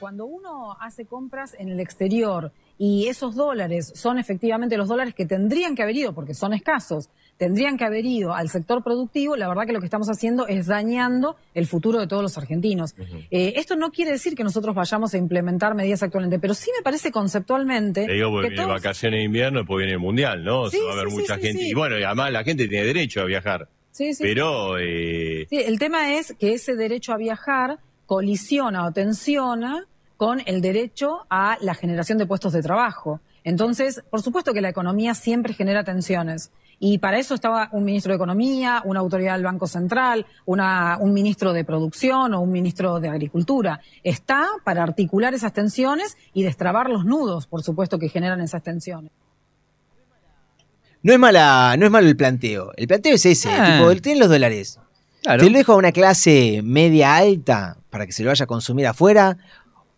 Cuando 0.00 0.26
uno 0.26 0.76
hace 0.80 1.06
compras 1.06 1.54
en 1.58 1.68
el 1.70 1.80
exterior 1.80 2.52
y 2.78 3.06
esos 3.08 3.34
dólares 3.36 3.92
son 3.94 4.18
efectivamente 4.18 4.76
los 4.76 4.88
dólares 4.88 5.14
que 5.14 5.26
tendrían 5.26 5.74
que 5.74 5.82
haber 5.82 5.96
ido, 5.96 6.12
porque 6.14 6.34
son 6.34 6.52
escasos, 6.54 7.08
tendrían 7.36 7.76
que 7.76 7.84
haber 7.84 8.04
ido 8.04 8.34
al 8.34 8.48
sector 8.48 8.82
productivo, 8.82 9.36
la 9.36 9.48
verdad 9.48 9.64
que 9.66 9.72
lo 9.72 9.80
que 9.80 9.86
estamos 9.86 10.08
haciendo 10.08 10.46
es 10.46 10.66
dañando 10.66 11.36
el 11.54 11.66
futuro 11.66 11.98
de 12.00 12.06
todos 12.06 12.22
los 12.22 12.36
argentinos. 12.38 12.94
Eh, 13.30 13.54
esto 13.56 13.76
no 13.76 13.90
quiere 13.90 14.10
decir 14.12 14.34
que 14.34 14.44
nosotros 14.44 14.74
vayamos 14.74 15.14
a 15.14 15.18
implementar 15.18 15.74
medidas 15.74 16.02
actualmente, 16.02 16.38
pero 16.38 16.54
sí 16.54 16.70
me 16.76 16.82
parece 16.82 17.10
conceptualmente 17.12 18.06
Te 18.06 18.12
digo 18.12 18.30
porque 18.30 18.48
que 18.48 18.54
viene 18.54 18.64
todos- 18.66 18.82
vacaciones 18.82 19.18
de 19.18 19.24
invierno, 19.24 19.58
después 19.60 19.78
viene 19.78 19.92
el 19.92 19.98
mundial, 20.00 20.44
¿no? 20.44 20.68
Sí, 20.70 20.76
Se 20.78 20.82
va 20.84 20.90
a 20.90 20.94
haber 20.94 21.10
sí, 21.10 21.16
mucha 21.16 21.36
sí, 21.36 21.42
gente. 21.42 21.62
Y 21.64 21.74
bueno, 21.74 21.96
además 21.96 22.32
la 22.32 22.44
gente 22.44 22.68
tiene 22.68 22.86
derecho 22.86 23.20
a 23.20 23.24
viajar. 23.24 23.68
Sí, 23.90 24.12
sí, 24.14 24.22
Pero, 24.24 24.78
eh, 24.78 25.46
Sí, 25.48 25.58
el 25.58 25.78
tema 25.78 26.14
es 26.14 26.34
que 26.38 26.54
ese 26.54 26.74
derecho 26.74 27.12
a 27.12 27.16
viajar 27.16 27.78
colisiona 28.06 28.86
o 28.86 28.92
tensiona 28.92 29.86
con 30.24 30.40
el 30.46 30.62
derecho 30.62 31.26
a 31.28 31.58
la 31.60 31.74
generación 31.74 32.16
de 32.16 32.24
puestos 32.24 32.54
de 32.54 32.62
trabajo. 32.62 33.20
Entonces, 33.44 34.02
por 34.08 34.22
supuesto 34.22 34.54
que 34.54 34.62
la 34.62 34.70
economía 34.70 35.14
siempre 35.14 35.52
genera 35.52 35.84
tensiones. 35.84 36.50
Y 36.80 36.96
para 36.96 37.18
eso 37.18 37.34
estaba 37.34 37.68
un 37.72 37.84
ministro 37.84 38.10
de 38.12 38.16
Economía, 38.16 38.80
una 38.86 39.00
autoridad 39.00 39.34
del 39.34 39.44
Banco 39.44 39.66
Central, 39.66 40.24
una- 40.46 40.96
un 40.98 41.12
ministro 41.12 41.52
de 41.52 41.62
Producción 41.62 42.32
o 42.32 42.40
un 42.40 42.50
ministro 42.50 43.00
de 43.00 43.08
Agricultura. 43.10 43.80
Está 44.02 44.46
para 44.64 44.82
articular 44.82 45.34
esas 45.34 45.52
tensiones 45.52 46.16
y 46.32 46.42
destrabar 46.42 46.88
los 46.88 47.04
nudos, 47.04 47.46
por 47.46 47.62
supuesto, 47.62 47.98
que 47.98 48.08
generan 48.08 48.40
esas 48.40 48.62
tensiones. 48.62 49.12
No 51.02 51.12
es 51.12 51.18
mala, 51.18 51.76
no 51.78 51.84
es 51.84 51.92
malo 51.92 52.08
el 52.08 52.16
planteo. 52.16 52.72
El 52.78 52.86
planteo 52.88 53.14
es 53.14 53.26
ese, 53.26 53.50
Ah. 53.52 53.78
tipo, 53.78 54.00
tienen 54.00 54.20
los 54.20 54.30
dólares. 54.30 54.80
Claro. 55.22 55.42
Te 55.44 55.50
lo 55.50 55.56
dejo 55.58 55.72
a 55.72 55.76
una 55.76 55.92
clase 55.92 56.60
media 56.64 57.14
alta 57.16 57.76
para 57.90 58.04
que 58.06 58.12
se 58.12 58.22
lo 58.22 58.30
vaya 58.30 58.44
a 58.44 58.46
consumir 58.46 58.86
afuera. 58.86 59.36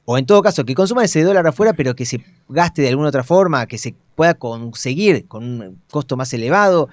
O 0.09 0.17
en 0.17 0.25
todo 0.25 0.41
caso, 0.41 0.65
que 0.65 0.75
consuma 0.75 1.05
ese 1.05 1.23
dólar 1.23 1.47
afuera, 1.47 1.73
pero 1.75 1.95
que 1.97 2.07
se 2.07 2.21
gaste 2.49 2.81
de 2.81 2.89
alguna 2.89 3.09
otra 3.09 3.25
forma, 3.25 3.67
que 3.67 3.77
se 3.77 3.95
pueda 4.15 4.35
conseguir 4.35 5.27
con 5.27 5.45
un 5.45 5.79
costo 5.91 6.17
más 6.17 6.33
elevado. 6.33 6.89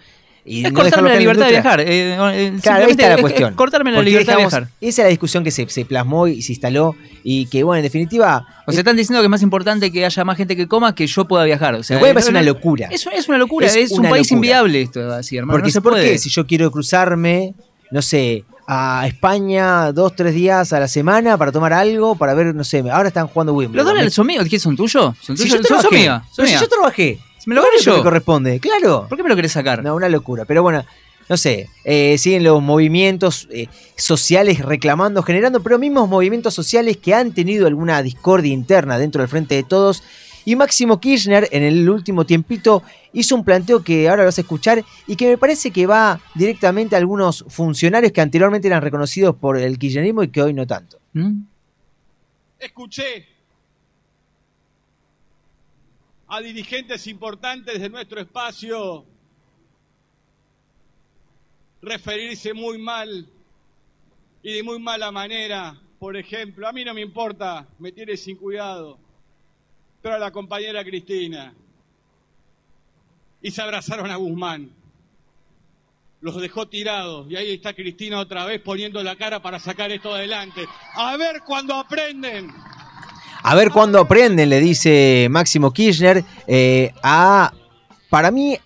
Y 0.45 0.65
Es 0.65 0.73
no 0.73 0.81
cortarme 0.81 1.07
la 1.09 1.15
libertad 1.15 1.45
de 1.45 1.51
viajar. 1.51 1.79
eh, 1.79 1.85
eh, 1.87 2.57
Claro, 2.61 2.83
ahí 2.85 2.91
está 2.91 3.03
la 3.03 3.09
es- 3.13 3.15
es 3.17 3.21
cuestión. 3.21 3.53
cortarme 3.53 3.91
la 3.91 3.97
Porque 3.99 4.09
libertad 4.09 4.33
de 4.33 4.37
viajar. 4.39 4.67
Esa 4.81 5.01
es 5.01 5.05
la 5.05 5.09
discusión 5.09 5.41
que 5.43 5.51
se, 5.51 5.69
se 5.69 5.85
plasmó 5.85 6.27
y 6.27 6.41
se 6.41 6.51
instaló. 6.51 6.95
Y 7.23 7.45
que, 7.45 7.63
bueno, 7.63 7.77
en 7.77 7.83
definitiva. 7.83 8.45
O 8.67 8.71
sea, 8.73 8.79
están 8.79 8.97
diciendo 8.97 9.21
que 9.21 9.27
es 9.27 9.29
más 9.29 9.41
importante 9.41 9.89
que 9.89 10.03
haya 10.05 10.25
más 10.25 10.35
gente 10.35 10.57
que 10.57 10.67
coma 10.67 10.93
que 10.95 11.07
yo 11.07 11.25
pueda 11.29 11.45
viajar. 11.45 11.75
O 11.75 11.83
sea, 11.83 11.95
Me 11.95 12.01
puede 12.01 12.13
parecer 12.15 12.33
no- 12.33 12.39
una 12.39 12.45
locura. 12.45 12.89
Es, 12.91 13.07
es 13.15 13.29
una 13.29 13.37
locura, 13.37 13.67
Es 13.67 13.91
un 13.91 14.09
país 14.09 14.29
inviable 14.33 14.81
esto, 14.81 15.13
así, 15.13 15.37
hermano. 15.37 15.53
Porque 15.59 15.67
no 15.69 15.71
se 15.73 15.81
¿por 15.81 15.93
puede. 15.93 16.09
qué? 16.11 16.17
Si 16.17 16.29
yo 16.29 16.45
quiero 16.45 16.69
cruzarme, 16.71 17.53
no 17.91 18.01
sé, 18.01 18.43
a 18.67 19.05
España 19.07 19.91
dos, 19.91 20.15
tres 20.15 20.33
días 20.33 20.71
a 20.73 20.79
la 20.79 20.87
semana 20.87 21.37
para 21.37 21.51
tomar 21.51 21.73
algo, 21.73 22.15
para 22.15 22.33
ver, 22.33 22.53
no 22.55 22.63
sé, 22.63 22.79
ahora 22.91 23.07
están 23.09 23.27
jugando 23.27 23.53
Wimbledon. 23.53 23.75
¿Los 23.85 23.85
dólares 23.93 24.13
son 24.13 24.27
míos? 24.27 24.45
¿Qué 24.49 24.59
son 24.59 24.75
tuyos? 24.75 25.15
¿Son 25.21 25.37
Si 25.37 25.43
tuyos? 25.43 25.61
yo 25.61 25.67
Son- 25.67 25.81
son 25.81 25.89
trabajé, 25.91 26.25
son 26.31 26.47
si 26.47 26.53
yo 26.53 26.67
trabajé, 26.69 27.19
me 27.45 27.55
lo 27.55 27.61
¿cuál 27.61 27.71
gané 27.73 27.83
yo? 27.83 27.95
que 27.97 28.03
corresponde, 28.03 28.59
claro. 28.59 29.05
¿Por 29.09 29.17
qué 29.17 29.23
me 29.23 29.29
lo 29.29 29.35
querés 29.35 29.51
sacar? 29.51 29.83
No, 29.83 29.95
una 29.95 30.07
locura. 30.09 30.45
Pero 30.45 30.63
bueno, 30.63 30.85
no 31.29 31.37
sé, 31.37 31.69
eh, 31.83 32.17
siguen 32.17 32.43
los 32.43 32.61
movimientos 32.61 33.47
eh, 33.51 33.67
sociales 33.97 34.59
reclamando, 34.59 35.23
generando, 35.23 35.61
pero 35.61 35.77
mismos 35.79 36.07
movimientos 36.09 36.53
sociales 36.53 36.97
que 36.97 37.13
han 37.13 37.33
tenido 37.33 37.67
alguna 37.67 38.01
discordia 38.01 38.51
interna 38.53 38.97
dentro 38.97 39.21
del 39.21 39.29
frente 39.29 39.55
de 39.55 39.63
todos. 39.63 40.03
Y 40.45 40.55
Máximo 40.55 40.99
Kirchner 40.99 41.47
en 41.51 41.63
el 41.63 41.89
último 41.89 42.25
tiempito 42.25 42.83
hizo 43.13 43.35
un 43.35 43.45
planteo 43.45 43.83
que 43.83 44.09
ahora 44.09 44.23
lo 44.23 44.27
vas 44.27 44.37
a 44.37 44.41
escuchar 44.41 44.83
y 45.07 45.15
que 45.15 45.27
me 45.27 45.37
parece 45.37 45.71
que 45.71 45.85
va 45.85 46.19
directamente 46.35 46.95
a 46.95 46.99
algunos 46.99 47.45
funcionarios 47.47 48.11
que 48.11 48.21
anteriormente 48.21 48.67
eran 48.67 48.81
reconocidos 48.81 49.35
por 49.35 49.57
el 49.57 49.77
kirchnerismo 49.77 50.23
y 50.23 50.29
que 50.29 50.41
hoy 50.41 50.53
no 50.53 50.67
tanto. 50.67 50.99
¿Mm? 51.13 51.43
Escuché 52.59 53.27
a 56.27 56.41
dirigentes 56.41 57.05
importantes 57.07 57.79
de 57.79 57.89
nuestro 57.89 58.19
espacio 58.19 59.05
referirse 61.81 62.53
muy 62.53 62.77
mal 62.77 63.27
y 64.41 64.53
de 64.53 64.63
muy 64.63 64.79
mala 64.79 65.11
manera. 65.11 65.79
Por 65.99 66.17
ejemplo, 66.17 66.67
a 66.67 66.73
mí 66.73 66.83
no 66.83 66.93
me 66.93 67.01
importa, 67.01 67.67
me 67.79 67.91
tiene 67.91 68.17
sin 68.17 68.37
cuidado, 68.37 68.99
pero 70.03 70.15
a 70.15 70.19
la 70.19 70.31
compañera 70.31 70.83
Cristina. 70.83 71.53
Y 73.41 73.49
se 73.51 73.61
abrazaron 73.61 74.11
a 74.11 74.17
Guzmán. 74.17 74.69
Los 76.19 76.39
dejó 76.39 76.67
tirados 76.67 77.29
y 77.29 77.35
ahí 77.37 77.53
está 77.53 77.73
Cristina 77.73 78.19
otra 78.19 78.45
vez 78.45 78.61
poniendo 78.61 79.01
la 79.01 79.15
cara 79.15 79.41
para 79.41 79.59
sacar 79.59 79.91
esto 79.91 80.13
adelante. 80.13 80.65
A 80.95 81.15
ver 81.17 81.41
cuando 81.45 81.73
aprenden. 81.75 82.53
A 83.45 83.55
ver 83.55 83.71
cuándo 83.71 83.99
aprenden, 83.99 84.49
le 84.49 84.59
dice 84.59 85.27
Máximo 85.29 85.71
Kirchner. 85.71 86.23
eh, 86.47 86.93
a, 87.01 87.51
para 88.09 88.31
mí, 88.31 88.57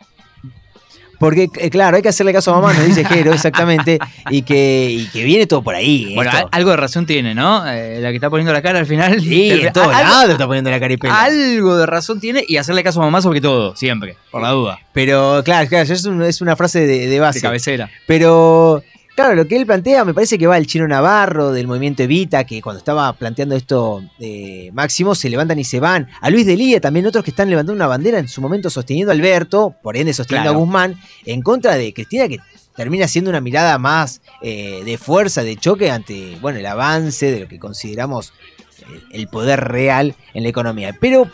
porque 1.19 1.49
eh, 1.57 1.69
claro, 1.69 1.97
hay 1.97 2.01
que 2.03 2.09
hacerle 2.09 2.33
caso 2.33 2.53
a 2.53 2.59
mamá, 2.61 2.73
nos 2.73 2.85
dice 2.85 3.03
Jero, 3.05 3.33
exactamente, 3.33 3.99
y 4.29 4.41
que, 4.43 4.87
y 4.91 5.05
que 5.07 5.23
viene 5.23 5.47
todo 5.47 5.61
por 5.61 5.75
ahí. 5.75 6.13
Bueno, 6.15 6.29
esto. 6.31 6.43
al- 6.45 6.49
algo 6.51 6.71
de 6.71 6.77
razón 6.77 7.05
tiene, 7.05 7.33
¿no? 7.35 7.67
Eh, 7.67 7.99
la 8.01 8.09
que 8.09 8.15
está 8.15 8.29
poniendo 8.29 8.53
la 8.53 8.61
cara 8.61 8.79
al 8.79 8.85
final. 8.85 9.19
Sí, 9.21 9.49
en 9.51 9.73
todos 9.73 9.87
algo- 9.95 10.09
lados 10.09 10.31
está 10.31 10.45
poniendo 10.47 10.69
la 10.69 10.79
caripela. 10.79 11.23
Algo 11.23 11.77
de 11.77 11.85
razón 11.85 12.19
tiene 12.19 12.43
y 12.47 12.57
hacerle 12.57 12.83
caso 12.83 13.01
a 13.01 13.05
mamá 13.05 13.21
sobre 13.21 13.41
todo, 13.41 13.75
siempre, 13.75 14.17
por 14.31 14.41
la 14.41 14.49
duda. 14.51 14.79
Pero 14.93 15.41
claro, 15.43 15.67
claro, 15.69 15.91
es, 15.91 16.05
un- 16.05 16.21
es 16.23 16.41
una 16.41 16.55
frase 16.55 16.85
de, 16.85 17.07
de 17.07 17.19
base. 17.19 17.39
De 17.39 17.43
cabecera. 17.43 17.89
Pero 18.05 18.83
claro, 19.17 19.33
lo 19.33 19.47
que 19.47 19.55
él 19.57 19.65
plantea 19.65 20.05
me 20.05 20.13
parece 20.13 20.37
que 20.37 20.45
va 20.45 20.57
el 20.57 20.67
chino 20.67 20.87
Navarro 20.87 21.51
del 21.51 21.65
movimiento 21.65 22.03
Evita, 22.03 22.43
que 22.43 22.61
cuando 22.61 22.77
estaba 22.77 23.11
planteando 23.13 23.55
esto 23.55 24.03
eh, 24.19 24.69
Máximo 24.73 25.15
se 25.15 25.27
levantan 25.27 25.57
y 25.57 25.63
se 25.63 25.79
van. 25.79 26.07
A 26.21 26.29
Luis 26.29 26.45
Delía, 26.45 26.79
también 26.79 27.07
otros 27.07 27.23
que 27.23 27.31
están 27.31 27.49
levantando 27.49 27.73
una 27.73 27.87
bandera 27.87 28.19
en 28.19 28.27
su 28.27 28.41
momento 28.41 28.69
sosteniendo 28.69 29.11
a 29.11 29.15
Alberto, 29.15 29.75
por 29.81 29.97
ende 29.97 30.13
sosteniendo 30.13 30.51
Claro. 30.51 30.59
a 30.59 30.61
Guzmán, 30.61 31.01
en 31.25 31.41
contra 31.41 31.75
de 31.75 31.93
Cristina, 31.95 32.27
que 32.27 32.37
termina 32.75 33.07
siendo 33.07 33.31
una 33.31 33.41
mirada 33.41 33.79
más 33.79 34.21
eh, 34.43 34.83
de 34.85 34.97
fuerza, 34.99 35.41
de 35.41 35.57
choque 35.57 35.89
ante, 35.89 36.37
bueno, 36.39 36.59
el 36.59 36.65
avance 36.67 37.31
de 37.31 37.39
lo 37.39 37.47
que 37.47 37.57
consideramos 37.57 38.33
eh, 38.81 39.01
el 39.13 39.27
poder 39.29 39.61
real 39.61 40.13
en 40.35 40.43
la 40.43 40.49
economía. 40.49 40.95
Pero 41.01 41.27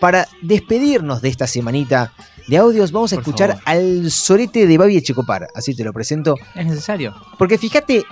para 0.00 0.26
despedirnos 0.40 1.20
de 1.20 1.28
esta 1.28 1.46
semanita 1.46 2.14
de 2.48 2.56
audios, 2.56 2.90
vamos 2.92 3.12
a 3.12 3.16
Por 3.16 3.22
escuchar 3.22 3.50
favor. 3.50 3.62
al 3.66 4.10
sorete 4.10 4.66
de 4.66 4.78
Babi 4.78 4.96
Echecopar. 4.96 5.48
Así 5.54 5.74
te 5.76 5.84
lo 5.84 5.92
presento. 5.92 6.34
Es 6.54 6.66
necesario. 6.66 7.14
Porque 7.38 7.58
fíjate 7.58 8.04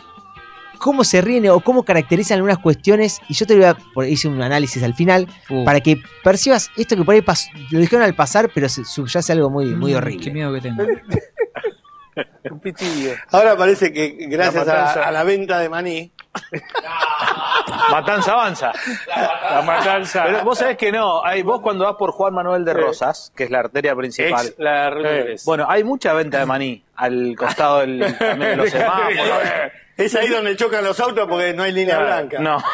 cómo 0.79 1.05
se 1.05 1.23
ríen 1.23 1.49
o 1.49 1.61
cómo 1.61 1.85
caracterizan 1.85 2.37
algunas 2.37 2.59
cuestiones. 2.59 3.19
Y 3.29 3.35
yo 3.35 3.47
te 3.47 3.55
voy 3.57 3.65
a 3.65 3.75
por- 3.95 4.07
hice 4.07 4.29
un 4.29 4.41
análisis 4.43 4.83
al 4.83 4.95
final 4.95 5.27
Uh. 5.49 5.65
para 5.65 5.81
que 5.81 6.01
percibas 6.23 6.71
esto 6.77 6.97
que 6.97 7.03
por 7.05 7.15
ahí 7.15 7.23
pas- 7.23 7.49
lo 7.71 7.79
dijeron 7.81 8.05
al 8.05 8.15
pasar, 8.15 8.51
pero 8.55 8.69
se 8.69 8.85
subyace 8.85 9.33
algo 9.33 9.49
muy, 9.51 9.67
muy 9.75 9.95
Mm, 9.95 9.97
horrible. 9.97 10.25
Qué 10.25 10.31
miedo 10.31 10.53
que 10.53 10.61
tengo. 10.61 10.85
Un 12.51 12.61
pitillo. 12.61 13.11
Ahora 13.33 13.57
parece 13.57 13.93
que 13.93 14.17
gracias 14.31 14.67
La 14.67 14.73
matanza. 14.75 15.03
a, 15.03 15.09
a 15.09 15.13
la 15.13 15.25
venta 15.25 15.59
de 15.59 15.69
maní. 15.69 16.13
Matanza 17.91 18.33
avanza. 18.33 18.73
La 19.51 19.63
matanza. 19.63 20.25
Pero 20.25 20.45
vos 20.45 20.59
sabés 20.59 20.77
que 20.77 20.93
no. 20.93 21.25
Hay, 21.25 21.43
vos 21.43 21.61
cuando 21.61 21.85
vas 21.85 21.95
por 21.97 22.13
Juan 22.13 22.35
Manuel 22.35 22.65
de 22.65 22.75
Rosas, 22.75 23.33
que 23.37 23.45
es 23.45 23.51
la 23.51 23.61
arteria 23.61 23.95
principal. 23.95 24.47
Ex 24.47 24.59
la 24.59 24.89
eh, 24.89 25.37
bueno, 25.45 25.67
hay 25.69 25.85
mucha 25.85 26.13
venta 26.13 26.39
de 26.39 26.47
maní 26.47 26.83
al 26.97 27.35
costado 27.37 27.81
del, 27.81 27.99
de 27.99 28.57
los 28.57 28.71
semáforos. 28.71 29.17
Es 29.97 30.15
ahí 30.15 30.29
donde 30.29 30.55
chocan 30.57 30.85
los 30.85 31.01
autos 31.01 31.27
porque 31.27 31.55
no 31.55 31.63
hay 31.63 31.73
línea 31.73 31.99
blanca. 31.99 32.39
No. 32.41 32.59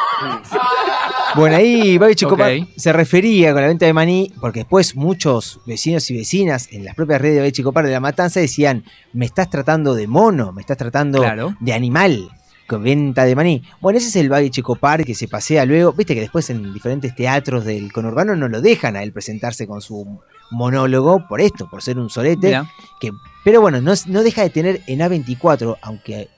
Bueno, 1.35 1.57
ahí 1.57 1.96
Babi 1.96 2.14
Checopar 2.14 2.53
Ok. 2.53 2.68
se 2.77 2.92
refería 2.92 3.53
con 3.55 3.62
la 3.62 3.68
venta 3.68 3.87
de 3.87 3.94
maní, 3.94 4.31
porque 4.38 4.59
después 4.61 4.94
muchos 4.96 5.61
vecinos 5.64 6.11
y 6.11 6.18
vecinas 6.18 6.68
en 6.72 6.85
las 6.85 6.94
propias 6.94 7.22
redes 7.22 7.37
de 7.37 7.40
Babi 7.40 7.53
Checopar 7.53 7.87
de 7.87 7.92
la 7.92 8.01
Matanza 8.01 8.38
decían, 8.38 8.85
me 9.14 9.25
estás 9.25 9.48
tratando 9.48 9.94
de 9.94 10.07
mono, 10.07 10.53
me 10.53 10.61
estás 10.61 10.77
tratando 10.77 11.20
Claro. 11.22 11.55
de 11.59 11.72
animal. 11.72 12.29
Venta 12.81 13.25
de 13.25 13.35
maní. 13.35 13.63
Bueno, 13.81 13.99
ese 13.99 14.09
es 14.09 14.17
el 14.17 14.29
Babi 14.29 14.51
Checopar 14.51 15.05
que 15.05 15.15
se 15.15 15.29
pasea 15.29 15.65
luego. 15.65 15.93
Viste 15.93 16.15
que 16.15 16.21
después 16.21 16.49
en 16.51 16.73
diferentes 16.73 17.15
teatros 17.15 17.65
del 17.65 17.93
conurbano 17.93 18.37
no 18.37 18.49
lo 18.49 18.61
dejan 18.61 18.97
a 18.97 19.03
él 19.03 19.13
presentarse 19.13 19.67
con 19.67 19.81
su 19.81 20.21
monólogo 20.51 21.27
por 21.29 21.41
esto, 21.41 21.69
por 21.69 21.83
ser 21.83 21.99
un 21.99 22.11
solete. 22.11 22.61
Que, 23.01 23.11
pero 23.45 23.61
bueno, 23.61 23.81
no, 23.81 23.93
no 24.07 24.23
deja 24.23 24.43
de 24.43 24.51
tener 24.51 24.81
en 24.87 25.01
A24, 25.01 25.79
aunque, 25.83 26.29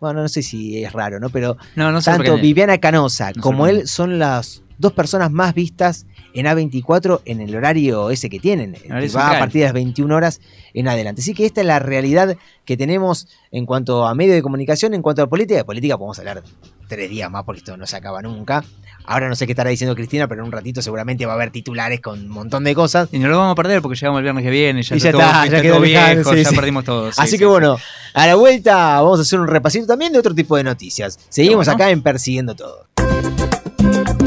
bueno, 0.00 0.22
no 0.22 0.28
sé 0.28 0.42
si 0.42 0.82
es 0.82 0.92
raro, 0.92 1.20
¿no? 1.20 1.30
Pero 1.30 1.56
No, 1.76 1.92
no 1.92 2.00
tanto. 2.00 2.36
Viviana 2.38 2.78
Canosa 2.78 3.32
No 3.34 3.42
como 3.42 3.66
él 3.66 3.86
son 3.86 4.18
las 4.18 4.62
dos 4.78 4.92
personas 4.92 5.30
más 5.30 5.54
vistas 5.54 6.06
en 6.34 6.46
A24 6.46 7.22
en 7.24 7.40
el 7.40 7.54
horario 7.56 8.10
ese 8.10 8.28
que 8.30 8.38
tienen, 8.38 8.74
que 8.74 9.08
va 9.08 9.30
a 9.36 9.38
partir 9.38 9.60
de 9.60 9.64
las 9.66 9.72
21 9.74 10.14
horas 10.14 10.40
en 10.74 10.88
adelante. 10.88 11.20
Así 11.22 11.34
que 11.34 11.46
esta 11.46 11.60
es 11.62 11.66
la 11.66 11.78
realidad 11.78 12.36
que 12.64 12.76
tenemos 12.76 13.26
en 13.50 13.66
cuanto 13.66 14.06
a 14.06 14.14
medios 14.14 14.34
de 14.36 14.42
comunicación, 14.42 14.94
en 14.94 15.02
cuanto 15.02 15.22
a 15.22 15.26
política. 15.26 15.56
De 15.58 15.64
política 15.64 15.96
podemos 15.96 16.18
hablar 16.18 16.42
tres 16.88 17.10
días 17.10 17.30
más 17.30 17.44
porque 17.44 17.58
esto 17.60 17.76
no 17.76 17.86
se 17.86 17.96
acaba 17.96 18.22
nunca. 18.22 18.64
Ahora 19.10 19.26
no 19.30 19.34
sé 19.36 19.46
qué 19.46 19.52
estará 19.52 19.70
diciendo 19.70 19.94
Cristina, 19.94 20.28
pero 20.28 20.42
en 20.42 20.46
un 20.48 20.52
ratito 20.52 20.82
seguramente 20.82 21.24
va 21.24 21.32
a 21.32 21.36
haber 21.36 21.50
titulares 21.50 22.00
con 22.00 22.18
un 22.20 22.28
montón 22.28 22.62
de 22.64 22.74
cosas. 22.74 23.08
Y 23.10 23.18
no 23.18 23.28
lo 23.28 23.38
vamos 23.38 23.52
a 23.52 23.54
perder 23.54 23.80
porque 23.80 23.96
llegamos 23.98 24.18
el 24.18 24.22
viernes 24.24 24.44
que 24.44 24.50
viene. 24.50 24.82
Ya, 24.82 24.96
Y 24.96 24.98
ya 24.98 25.12
todo- 25.12 25.22
está, 25.22 25.46
ya 25.46 25.62
quedó 25.62 25.80
viejo, 25.80 26.30
sí, 26.34 26.42
ya 26.42 26.50
sí. 26.50 26.54
perdimos 26.54 26.84
todo. 26.84 27.10
sí, 27.10 27.18
Así 27.18 27.30
sí, 27.32 27.38
que 27.38 27.44
sí. 27.44 27.48
bueno, 27.48 27.78
a 28.12 28.26
la 28.26 28.34
vuelta 28.34 29.00
vamos 29.00 29.18
a 29.18 29.22
hacer 29.22 29.40
un 29.40 29.46
repasito 29.48 29.86
también 29.86 30.12
de 30.12 30.18
otro 30.18 30.34
tipo 30.34 30.58
de 30.58 30.64
noticias. 30.64 31.18
Seguimos 31.30 31.64
Bueno. 31.66 31.72
acá 31.82 31.90
en 31.90 32.02
Persiguiendo 32.02 32.54
Todo. 32.54 32.86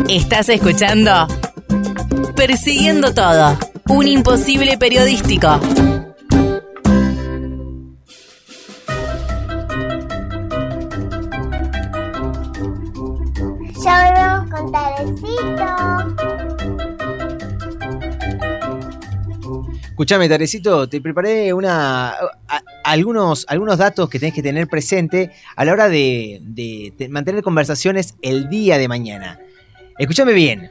Estás 0.10 0.50
escuchando 0.50 1.28
Persiguiendo 2.36 3.14
Todo, 3.14 3.58
un 3.90 4.08
imposible 4.08 4.78
periodístico. 4.78 5.60
Ya 13.84 14.06
volvemos 14.06 14.50
con 14.52 14.72
Tarecito. 14.72 15.68
Escuchame, 19.90 20.30
Tarecito, 20.30 20.88
te 20.90 21.02
preparé 21.02 21.54
una, 21.54 22.10
a- 22.12 22.62
algunos, 22.84 23.46
algunos 23.50 23.78
datos 23.78 24.10
que 24.10 24.20
tenés 24.20 24.34
que 24.34 24.42
tener 24.44 24.68
presente 24.68 25.32
a 25.56 25.66
la 25.66 25.74
hora 25.74 25.90
de, 25.90 26.40
de 26.42 26.94
te- 26.98 27.10
mantener 27.10 27.44
conversaciones 27.44 28.16
el 28.22 28.50
día 28.50 28.78
de 28.78 28.88
mañana. 28.88 29.40
Escúchame 29.98 30.34
bien. 30.34 30.70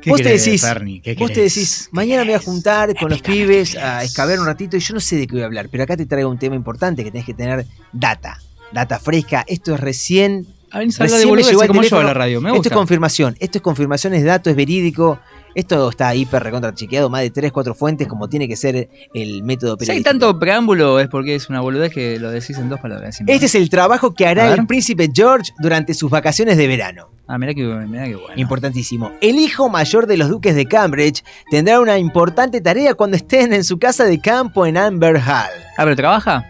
¿Qué 0.00 0.10
vos 0.10 0.20
te 0.20 0.30
decís, 0.36 0.62
Ferni? 0.62 1.00
¿Qué 1.00 1.14
vos 1.14 1.32
te 1.32 1.40
decís, 1.42 1.88
mañana 1.92 2.22
me 2.22 2.30
voy 2.30 2.36
a 2.36 2.40
juntar 2.40 2.94
con 2.96 3.10
los 3.10 3.22
pibes 3.22 3.76
a 3.76 4.02
escabear 4.02 4.38
un 4.40 4.46
ratito 4.46 4.76
y 4.76 4.80
yo 4.80 4.94
no 4.94 5.00
sé 5.00 5.16
de 5.16 5.26
qué 5.26 5.34
voy 5.34 5.42
a 5.42 5.46
hablar, 5.46 5.68
pero 5.70 5.84
acá 5.84 5.96
te 5.96 6.06
traigo 6.06 6.28
un 6.30 6.38
tema 6.38 6.56
importante 6.56 7.04
que 7.04 7.10
tenés 7.10 7.26
que 7.26 7.34
tener 7.34 7.66
data, 7.92 8.40
data 8.72 8.98
fresca. 8.98 9.44
Esto 9.46 9.74
es 9.74 9.80
recién 9.80 10.46
A 10.72 10.80
de 10.80 10.86
Recién 10.86 11.30
al 11.60 11.66
como 11.68 11.82
yo 11.82 11.98
a 11.98 12.04
la 12.04 12.14
radio. 12.14 12.40
Me 12.40 12.48
Esto 12.50 12.56
gusta. 12.58 12.68
es 12.68 12.74
confirmación, 12.74 13.36
esto 13.38 13.58
es 13.58 13.62
confirmación, 13.62 14.14
es 14.14 14.24
dato, 14.24 14.50
es 14.50 14.56
verídico. 14.56 15.20
Esto 15.54 15.88
está 15.88 16.14
hiper 16.14 16.42
recontra 16.42 16.74
chequeado, 16.74 17.08
más 17.08 17.22
de 17.22 17.30
3, 17.30 17.50
4 17.50 17.74
fuentes, 17.74 18.06
como 18.06 18.28
tiene 18.28 18.46
que 18.46 18.56
ser 18.56 18.90
el 19.14 19.42
método 19.42 19.70
Si 19.70 19.84
hay 19.84 19.86
periodístico. 19.86 20.10
tanto 20.10 20.38
preámbulo 20.38 21.00
es 21.00 21.08
porque 21.08 21.34
es 21.34 21.48
una 21.48 21.62
boludez 21.62 21.90
que 21.92 22.18
lo 22.20 22.30
decís 22.30 22.58
en 22.58 22.68
dos 22.68 22.78
palabras. 22.78 23.18
Este 23.26 23.46
es 23.46 23.54
el 23.54 23.70
trabajo 23.70 24.12
que 24.12 24.26
hará 24.26 24.50
ver. 24.50 24.58
el 24.58 24.66
príncipe 24.66 25.08
George 25.10 25.52
durante 25.58 25.94
sus 25.94 26.10
vacaciones 26.10 26.58
de 26.58 26.66
verano. 26.66 27.08
Ah, 27.28 27.38
mirá 27.38 27.54
que, 27.54 27.62
mirá 27.64 28.04
que 28.04 28.14
bueno. 28.16 28.34
Importantísimo. 28.40 29.10
El 29.20 29.36
hijo 29.36 29.68
mayor 29.68 30.06
de 30.06 30.16
los 30.16 30.28
duques 30.28 30.54
de 30.54 30.66
Cambridge 30.66 31.24
tendrá 31.50 31.80
una 31.80 31.98
importante 31.98 32.60
tarea 32.60 32.94
cuando 32.94 33.16
estén 33.16 33.52
en 33.52 33.64
su 33.64 33.78
casa 33.78 34.04
de 34.04 34.20
campo 34.20 34.64
en 34.64 34.76
Amber 34.76 35.16
Hall. 35.16 35.50
Ah, 35.76 35.84
pero 35.84 35.96
trabaja. 35.96 36.44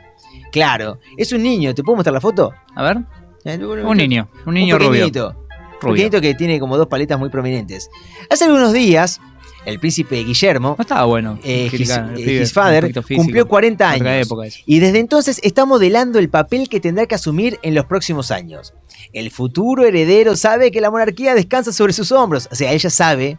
Claro, 0.52 0.98
es 1.16 1.32
un 1.32 1.42
niño. 1.42 1.74
¿Te 1.74 1.82
puedo 1.82 1.96
mostrar 1.96 2.12
la 2.14 2.20
foto? 2.20 2.52
A 2.74 2.82
ver. 2.82 2.98
Eh, 3.44 3.58
Un 3.58 3.96
niño. 3.96 4.28
Un 4.44 4.54
niño 4.54 4.76
rubio. 4.76 4.90
pequeñito. 4.92 5.28
Un 5.28 5.80
Rubio. 5.80 5.94
pequeñito 5.94 6.20
que 6.20 6.34
tiene 6.34 6.58
como 6.60 6.76
dos 6.76 6.86
paletas 6.88 7.18
muy 7.18 7.28
prominentes. 7.30 7.90
Hace 8.30 8.44
algunos 8.44 8.72
días, 8.72 9.20
el 9.66 9.78
príncipe 9.80 10.16
Guillermo, 10.24 10.76
No 10.78 10.82
estaba 10.82 11.04
bueno. 11.04 11.38
eh, 11.44 11.68
his, 11.72 11.90
eh, 11.90 12.02
pibe, 12.14 12.42
his 12.42 12.52
father, 12.52 12.86
físico. 13.02 13.16
cumplió 13.22 13.46
40 13.46 13.94
Otra 13.94 14.10
años. 14.12 14.28
Y 14.64 14.78
desde 14.78 14.98
entonces 15.00 15.40
está 15.42 15.66
modelando 15.66 16.18
el 16.18 16.30
papel 16.30 16.68
que 16.68 16.80
tendrá 16.80 17.04
que 17.06 17.14
asumir 17.16 17.58
en 17.62 17.74
los 17.74 17.84
próximos 17.84 18.30
años. 18.30 18.72
El 19.12 19.30
futuro 19.30 19.84
heredero 19.84 20.36
sabe 20.36 20.70
que 20.70 20.80
la 20.80 20.90
monarquía 20.90 21.34
descansa 21.34 21.72
sobre 21.72 21.92
sus 21.92 22.10
hombros. 22.12 22.48
O 22.50 22.54
sea, 22.54 22.72
ella 22.72 22.88
sabe. 22.90 23.38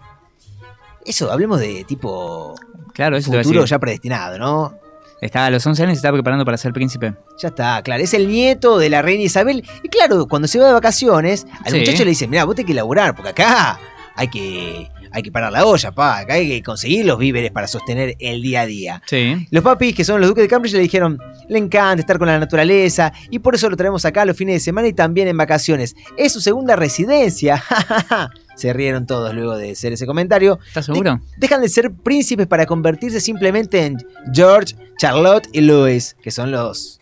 Eso, 1.06 1.32
hablemos 1.32 1.60
de 1.60 1.84
tipo 1.86 2.54
Claro, 2.94 3.16
eso 3.18 3.32
futuro 3.32 3.66
ya 3.66 3.80
predestinado, 3.80 4.38
¿no? 4.38 4.78
Está 5.22 5.46
a 5.48 5.50
los 5.50 5.66
11 5.66 5.82
años 5.84 5.94
y 5.94 5.96
se 5.96 6.00
está 6.00 6.12
preparando 6.12 6.46
para 6.46 6.58
ser 6.58 6.74
príncipe. 6.74 7.16
Ya 7.42 7.48
está, 7.48 7.82
claro. 7.82 8.04
Es 8.04 8.14
el 8.14 8.28
nieto 8.28 8.78
de 8.78 8.90
la 8.90 9.02
reina 9.02 9.24
Isabel. 9.24 9.64
Y 9.82 9.88
claro, 9.90 10.28
cuando 10.28 10.48
se 10.48 10.60
va 10.60 10.68
de 10.68 10.74
vacaciones, 10.74 11.48
al 11.66 11.72
Sí. 11.72 11.80
muchacho 11.80 12.04
le 12.04 12.10
dicen, 12.12 12.30
mira, 12.30 12.44
vos 12.46 12.56
tenés 12.56 12.68
que 12.68 12.74
laburar, 12.76 13.16
porque 13.16 13.30
acá 13.32 13.80
hay 14.16 14.28
que, 14.28 14.90
hay 15.18 15.24
que 15.24 15.32
parar 15.32 15.52
la 15.52 15.66
olla, 15.66 15.92
pa. 15.92 16.20
Acá 16.20 16.36
hay 16.36 16.48
que 16.48 16.64
conseguir 16.64 17.06
los 17.06 17.18
víveres 17.18 17.52
para 17.52 17.68
sostener 17.68 18.16
el 18.20 18.42
día 18.42 18.62
a 18.62 18.66
día. 18.66 19.02
Sí. 19.08 19.48
Los 19.52 19.64
papis, 19.64 19.96
que 19.96 20.04
son 20.04 20.20
los 20.22 20.30
duques 20.30 20.44
de 20.44 20.48
Cambridge, 20.48 20.74
le 20.74 20.80
dijeron, 20.82 21.20
le 21.50 21.58
encanta 21.58 22.00
estar 22.02 22.18
con 22.18 22.28
la 22.28 22.40
naturaleza 22.40 23.12
y 23.30 23.40
por 23.40 23.56
eso 23.56 23.70
lo 23.70 23.76
traemos 23.76 24.06
acá 24.06 24.26
los 24.26 24.38
fines 24.38 24.56
de 24.56 24.60
semana 24.60 24.88
y 24.88 24.94
también 24.94 25.28
en 25.28 25.36
vacaciones. 25.38 25.96
Es 26.18 26.32
su 26.34 26.42
segunda 26.42 26.76
residencia. 26.76 27.64
Se 28.56 28.74
rieron 28.74 29.06
todos 29.06 29.34
luego 29.36 29.56
de 29.56 29.72
hacer 29.72 29.94
ese 29.94 30.06
comentario. 30.08 30.60
¿Estás 30.68 30.86
seguro? 30.88 31.20
Dejan 31.38 31.62
de 31.62 31.70
ser 31.70 31.92
príncipes 31.92 32.48
para 32.48 32.66
convertirse 32.66 33.22
simplemente 33.22 33.86
en 33.86 33.98
George, 34.34 34.76
Charlotte 34.98 35.48
y 35.54 35.62
Louis, 35.62 36.16
que 36.24 36.32
son 36.32 36.52
los, 36.52 37.00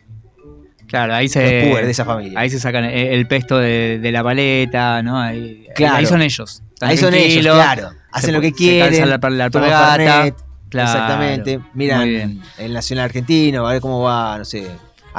Claro, 0.88 1.14
ahí 1.16 1.28
se. 1.28 1.40
de 1.40 1.90
esa 1.90 2.06
familia. 2.06 2.40
Ahí 2.40 2.50
se 2.50 2.60
sacan 2.60 2.84
el, 2.86 3.08
el 3.08 3.28
pesto 3.28 3.58
de, 3.58 4.00
de 4.00 4.12
la 4.12 4.24
paleta, 4.24 5.02
¿no? 5.02 5.20
Ahí, 5.20 5.66
Claro. 5.76 5.96
ahí 5.96 6.06
son 6.06 6.22
ellos. 6.22 6.62
Ahí 6.82 6.98
son 6.98 7.14
ellos, 7.14 7.42
claro. 7.56 7.92
Hacen 8.16 8.28
se- 8.30 8.32
lo 8.34 8.42
que 8.42 8.48
se 8.50 8.54
quieren. 8.56 9.10
la, 9.10 9.18
la. 9.30 9.50
Fernet, 9.52 10.36
Claro, 10.70 10.90
Exactamente. 10.90 11.60
Miran 11.74 12.42
el 12.58 12.74
Nacional 12.74 13.06
Argentino, 13.06 13.66
a 13.68 13.72
ver 13.74 13.82
cómo 13.82 14.02
va, 14.02 14.38
no 14.38 14.44
sé. 14.46 14.62
Mirá 14.62 14.70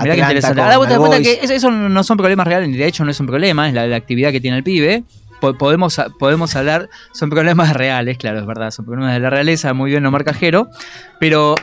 qué 0.03 0.11
Atlanta 0.23 0.31
interesante. 0.33 0.61
Ahora 0.61 0.77
vos 0.77 0.87
te 0.87 0.93
das 0.93 0.99
cuenta 0.99 1.17
Boys. 1.19 1.29
que 1.29 1.45
eso, 1.45 1.55
eso 1.55 1.71
no 1.71 2.05
son 2.05 2.17
problemas 2.19 2.47
reales, 2.47 2.69
ni 2.69 2.77
de 2.77 2.87
hecho 2.87 3.05
no 3.05 3.11
es 3.11 3.19
un 3.21 3.27
problema, 3.27 3.67
es 3.69 3.73
la, 3.75 3.87
la 3.87 3.97
actividad 3.97 4.33
que 4.33 4.41
tiene 4.41 4.59
el 4.59 4.63
pibe. 4.65 5.05
Po- 5.41 5.55
Podemos, 5.57 5.99
podemos 6.19 6.55
hablar, 6.57 6.91
son 7.13 7.31
problemas 7.31 7.73
reales, 7.75 8.19
claro, 8.19 8.41
es 8.41 8.47
verdad, 8.47 8.71
son 8.71 8.85
problemas 8.85 9.15
de 9.15 9.21
la 9.21 9.31
realeza, 9.31 9.73
muy 9.73 9.91
bien 9.91 10.05
Omar 10.05 10.25
Cajero, 10.25 10.69
pero 11.21 11.55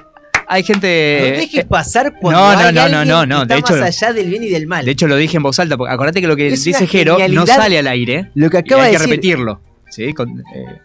hay 0.48 0.64
gente... 0.64 1.30
No 1.34 1.38
dejes 1.42 1.66
pasar 1.66 2.14
cuando 2.20 2.40
no, 2.42 2.54
no, 2.54 2.60
hay 2.68 2.74
no, 2.74 2.82
no, 2.90 2.96
alguien 2.98 3.08
no, 3.10 3.22
que 3.22 3.28
no, 3.28 3.42
está 3.44 3.54
de 3.54 3.60
hecho- 3.60 3.74
más 3.76 3.82
allá 4.02 4.14
del 4.14 4.30
bien 4.30 4.44
y 4.44 4.50
del 4.50 4.66
mal. 4.66 4.86
De 4.86 4.92
hecho 4.92 5.08
lo 5.08 5.16
dije 5.18 5.38
en 5.38 5.44
voz 5.44 5.60
alta, 5.60 5.78
porque 5.78 5.94
acordate 5.94 6.22
que 6.22 6.28
lo 6.28 6.36
que 6.36 6.48
Es 6.48 6.64
dice 6.64 6.88
Jero 6.88 7.18
no 7.30 7.46
sale 7.46 7.78
al 7.78 7.88
aire, 7.88 8.32
Lo 8.34 8.50
que 8.50 8.58
y 8.58 8.60
acaba 8.62 8.84
hay 8.84 8.92
de 8.92 8.98
que 8.98 9.00
decir. 9.00 9.10
repetirlo. 9.12 9.62
¿sí? 9.90 10.14
Con- 10.14 10.40
eh, 10.56 10.80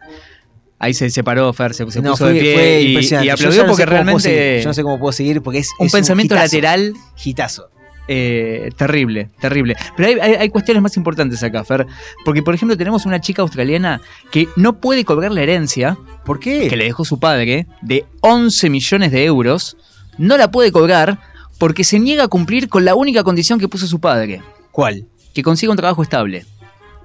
ahí 0.78 0.94
se 0.94 1.10
separó 1.10 1.52
Fer, 1.52 1.74
se, 1.74 1.90
se 1.90 2.00
No, 2.02 2.12
puso 2.12 2.24
fue, 2.24 2.34
de 2.34 2.40
pie 2.40 2.82
y- 2.82 3.28
aplaudió 3.28 3.62
no 3.62 3.68
porque 3.68 3.86
realmente... 3.86 4.60
Yo 4.62 4.68
no 4.68 4.74
sé 4.74 4.82
cómo 4.82 4.98
puedo 4.98 5.12
seguir 5.12 5.42
porque 5.42 5.58
es. 5.60 5.68
un 5.78 5.86
es 5.86 5.92
pensamiento 5.92 6.34
hitazo. 6.34 6.44
lateral 6.56 6.92
Hitazo. 7.24 7.70
eh, 8.08 8.70
terrible, 8.76 9.30
terrible. 9.40 9.76
Pero 9.96 10.08
hay, 10.08 10.14
hay- 10.20 10.34
hay 10.40 10.48
cuestiones 10.50 10.82
más 10.82 10.96
importantes 10.96 11.42
acá, 11.42 11.62
Fer. 11.64 11.86
Porque, 12.24 12.42
por 12.42 12.54
ejemplo, 12.54 12.76
tenemos 12.76 13.04
una 13.06 13.20
chica 13.20 13.42
australiana 13.42 14.00
que 14.30 14.48
no 14.56 14.80
puede 14.80 15.04
cobrar 15.04 15.30
la 15.32 15.42
herencia 15.42 15.98
¿Por 16.24 16.40
qué? 16.40 16.68
que 16.68 16.76
le 16.76 16.84
dejó 16.84 17.04
su 17.04 17.18
padre 17.20 17.66
de 17.82 18.06
11 18.20 18.70
millones 18.70 19.12
de 19.12 19.24
euros. 19.24 19.76
No 20.16 20.36
la 20.36 20.50
puede 20.50 20.72
cobrar 20.72 21.18
porque 21.58 21.84
se 21.84 21.98
niega 21.98 22.24
a 22.24 22.28
cumplir 22.28 22.68
con 22.68 22.84
la 22.84 22.94
única 22.94 23.22
condición 23.24 23.58
que 23.60 23.68
puso 23.68 23.86
su 23.86 24.00
padre. 24.00 24.42
¿Cuál? 24.72 25.06
Que 25.34 25.42
consiga 25.42 25.70
un 25.72 25.76
trabajo 25.76 26.02
estable. 26.02 26.46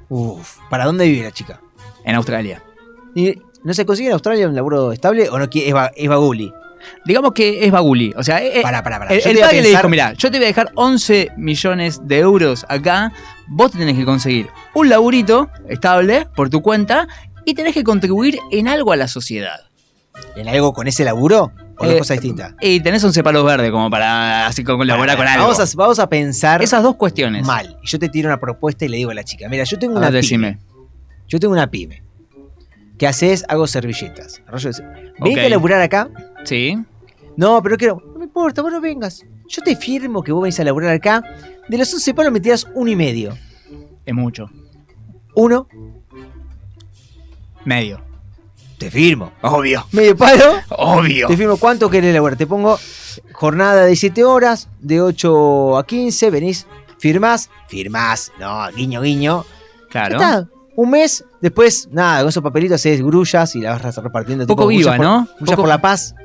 Uf, 0.09 0.57
¿para 0.69 0.85
dónde 0.85 1.07
vive 1.07 1.23
la 1.23 1.31
chica? 1.31 1.59
En 2.05 2.15
Australia. 2.15 2.63
¿Y 3.15 3.39
¿No 3.63 3.73
se 3.73 3.85
consigue 3.85 4.07
en 4.09 4.13
Australia 4.13 4.47
un 4.47 4.55
laburo 4.55 4.91
estable 4.91 5.29
o 5.29 5.39
no 5.39 5.49
quiere- 5.49 5.69
es, 5.69 5.75
va- 5.75 5.91
es 5.95 6.09
baguli? 6.09 6.53
Digamos 7.05 7.31
que 7.31 7.65
es 7.65 7.71
baguli. 7.71 8.13
O 8.17 8.23
sea, 8.23 8.43
eh, 8.43 8.61
Pará, 8.61 8.83
pará, 8.83 8.99
pará. 8.99 9.13
el, 9.13 9.21
el 9.25 9.39
padre 9.39 9.57
le 9.57 9.63
pensar- 9.63 9.77
dijo, 9.81 9.89
mira, 9.89 10.13
yo 10.13 10.29
te 10.29 10.37
voy 10.37 10.45
a 10.45 10.47
dejar 10.47 10.71
11 10.75 11.29
millones 11.37 12.01
de 12.05 12.19
euros 12.19 12.65
acá, 12.67 13.13
vos 13.47 13.71
te 13.71 13.77
tenés 13.77 13.95
que 13.97 14.03
conseguir 14.03 14.47
un 14.73 14.89
laburito 14.89 15.49
estable 15.69 16.27
por 16.35 16.49
tu 16.49 16.61
cuenta 16.61 17.07
y 17.45 17.53
tenés 17.53 17.73
que 17.73 17.83
contribuir 17.85 18.37
en 18.51 18.67
algo 18.67 18.91
a 18.91 18.97
la 18.97 19.07
sociedad. 19.07 19.61
¿En 20.35 20.47
algo 20.49 20.73
con 20.73 20.87
ese 20.87 21.03
laburo? 21.05 21.51
¿O 21.77 21.85
es 21.85 21.91
Eh, 21.93 21.97
cosa 21.99 22.13
distinta? 22.13 22.55
Y 22.61 22.81
tenés 22.81 23.03
11 23.03 23.23
palos 23.23 23.43
verdes 23.45 23.71
como 23.71 23.89
para 23.89 24.45
así 24.45 24.63
colaborar 24.63 25.15
con 25.17 25.25
algo. 25.27 25.45
Vamos 25.47 25.59
a, 25.59 25.77
vamos 25.77 25.99
a 25.99 26.07
pensar 26.07 26.61
Esas 26.61 26.83
dos 26.83 26.97
cuestiones. 26.97 27.45
mal. 27.45 27.77
Y 27.81 27.87
yo 27.87 27.97
te 27.97 28.09
tiro 28.09 28.27
una 28.27 28.39
propuesta 28.39 28.83
y 28.85 28.89
le 28.89 28.97
digo 28.97 29.11
a 29.11 29.13
la 29.15 29.23
chica, 29.23 29.47
mira, 29.49 29.63
yo 29.63 29.79
tengo 29.79 29.95
A 29.95 29.99
una 29.99 30.09
ver, 30.11 30.21
pyme. 30.21 30.47
decime. 30.49 30.59
Yo 31.29 31.39
tengo 31.39 31.53
una 31.53 31.71
pyme. 31.71 32.02
¿Qué 32.97 33.07
haces? 33.07 33.43
Hago 33.47 33.67
servilletas. 33.67 34.41
Rollo 34.47 34.71
de- 34.71 34.83
¿Venís 35.19 35.37
Ok. 35.37 35.43
a 35.45 35.49
laburar 35.49 35.81
acá? 35.81 36.09
Sí. 36.45 36.77
No, 37.35 37.61
pero 37.63 37.77
quiero. 37.77 38.01
No 38.13 38.19
me 38.19 38.25
importa, 38.25 38.61
vos 38.61 38.71
no 38.71 38.79
vengas. 38.81 39.25
Yo 39.47 39.61
te 39.61 39.75
firmo 39.75 40.23
que 40.23 40.31
vos 40.31 40.41
venís 40.43 40.59
a 40.59 40.63
laburar 40.63 40.91
acá. 40.95 41.23
De 41.67 41.77
los 41.77 41.93
11 41.93 42.13
palos 42.13 42.31
me 42.31 42.39
tirás 42.39 42.67
uno 42.75 42.89
y 42.91 42.95
medio. 42.95 43.35
Es 44.05 44.13
mucho. 44.13 44.49
Uno, 45.35 45.67
Medio. 47.65 48.01
te 48.77 48.91
firmo. 48.91 49.31
Obvio. 49.41 49.85
Medio 49.91 50.15
palo. 50.17 50.55
Obvio. 50.69 51.27
Te 51.27 51.37
firmo 51.37 51.57
cuánto 51.57 51.89
querés 51.89 52.13
laburar. 52.13 52.37
Te 52.37 52.45
pongo 52.47 52.77
jornada 53.31 53.85
de 53.85 53.95
7 53.95 54.23
horas, 54.25 54.67
de 54.81 55.01
8 55.01 55.77
a 55.77 55.85
15, 55.85 56.29
venís, 56.29 56.67
firmás, 56.99 57.49
firmás, 57.69 58.31
no, 58.39 58.67
guiño, 58.75 59.01
guiño. 59.01 59.45
Claro. 59.89 60.19
Ya 60.19 60.25
está. 60.39 60.49
Un 60.75 60.89
mes, 60.89 61.23
después, 61.43 61.87
nada, 61.91 62.21
con 62.21 62.29
esos 62.29 62.41
papelitos 62.41 62.75
haces 62.81 63.01
grullas 63.03 63.55
y 63.55 63.61
las 63.61 63.83
vas 63.83 63.95
repartiendo. 64.03 64.47
Poco 64.47 64.63
tipo, 64.63 64.67
viva, 64.69 64.95
por- 64.97 65.05
¿no? 65.05 65.27
Poco- 65.39 65.55
por 65.57 65.67
la 65.69 65.79
paz. 65.79 66.15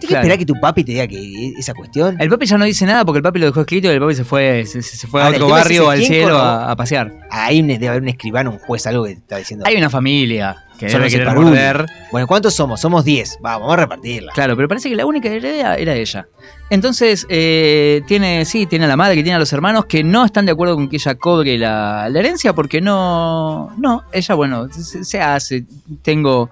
Tienes 0.00 0.08
que 0.10 0.14
esperar 0.14 0.38
que 0.38 0.46
tu 0.46 0.54
papi 0.60 0.84
te 0.84 0.92
diga 0.92 1.08
que 1.08 1.54
esa 1.58 1.74
cuestión. 1.74 2.16
El 2.20 2.28
papi 2.30 2.46
ya 2.46 2.56
no 2.56 2.64
dice 2.64 2.86
nada 2.86 3.04
porque 3.04 3.16
el 3.18 3.22
papi 3.24 3.40
lo 3.40 3.46
dejó 3.46 3.60
escrito 3.62 3.88
y 3.88 3.90
el 3.90 4.00
papi 4.00 4.14
se 4.14 4.24
fue, 4.24 4.64
se, 4.64 4.80
se 4.80 5.06
fue 5.08 5.20
a 5.20 5.26
Ahora, 5.26 5.36
otro 5.38 5.48
barrio 5.48 5.82
ese, 5.82 5.90
al 5.90 5.98
¿quién 5.98 6.08
cielo 6.12 6.38
a, 6.38 6.70
a 6.70 6.76
pasear. 6.76 7.12
Ahí 7.30 7.62
debe 7.62 7.88
haber 7.88 8.02
un 8.02 8.08
escribano, 8.08 8.52
un 8.52 8.58
juez, 8.60 8.86
algo 8.86 9.02
que 9.04 9.14
te 9.14 9.18
está 9.18 9.36
diciendo. 9.38 9.66
Hay 9.66 9.74
una 9.76 9.90
familia 9.90 10.56
que 10.78 10.88
Son 10.88 11.02
debe 11.02 11.24
morder. 11.34 11.86
Bueno, 12.12 12.28
¿cuántos 12.28 12.54
somos? 12.54 12.80
Somos 12.80 13.04
10. 13.04 13.38
Vamos, 13.40 13.62
vamos 13.62 13.72
a 13.74 13.76
repartirla. 13.76 14.32
Claro, 14.32 14.54
pero 14.54 14.68
parece 14.68 14.88
que 14.88 14.94
la 14.94 15.04
única 15.04 15.28
heredera 15.28 15.74
era 15.74 15.94
ella. 15.94 16.28
Entonces, 16.70 17.26
eh, 17.30 18.02
tiene, 18.06 18.44
sí, 18.44 18.66
tiene 18.66 18.84
a 18.84 18.88
la 18.88 18.96
madre, 18.96 19.14
que 19.16 19.22
tiene 19.22 19.36
a 19.36 19.38
los 19.38 19.52
hermanos 19.52 19.86
que 19.86 20.04
no 20.04 20.24
están 20.24 20.44
de 20.46 20.52
acuerdo 20.52 20.74
con 20.74 20.88
que 20.88 20.96
ella 20.96 21.14
cobre 21.14 21.56
la, 21.56 22.08
la 22.10 22.18
herencia 22.18 22.52
porque 22.54 22.80
no. 22.80 23.74
No, 23.78 24.04
ella, 24.12 24.34
bueno, 24.34 24.68
se, 24.72 25.04
se 25.04 25.20
hace. 25.20 25.64
Tengo. 26.02 26.50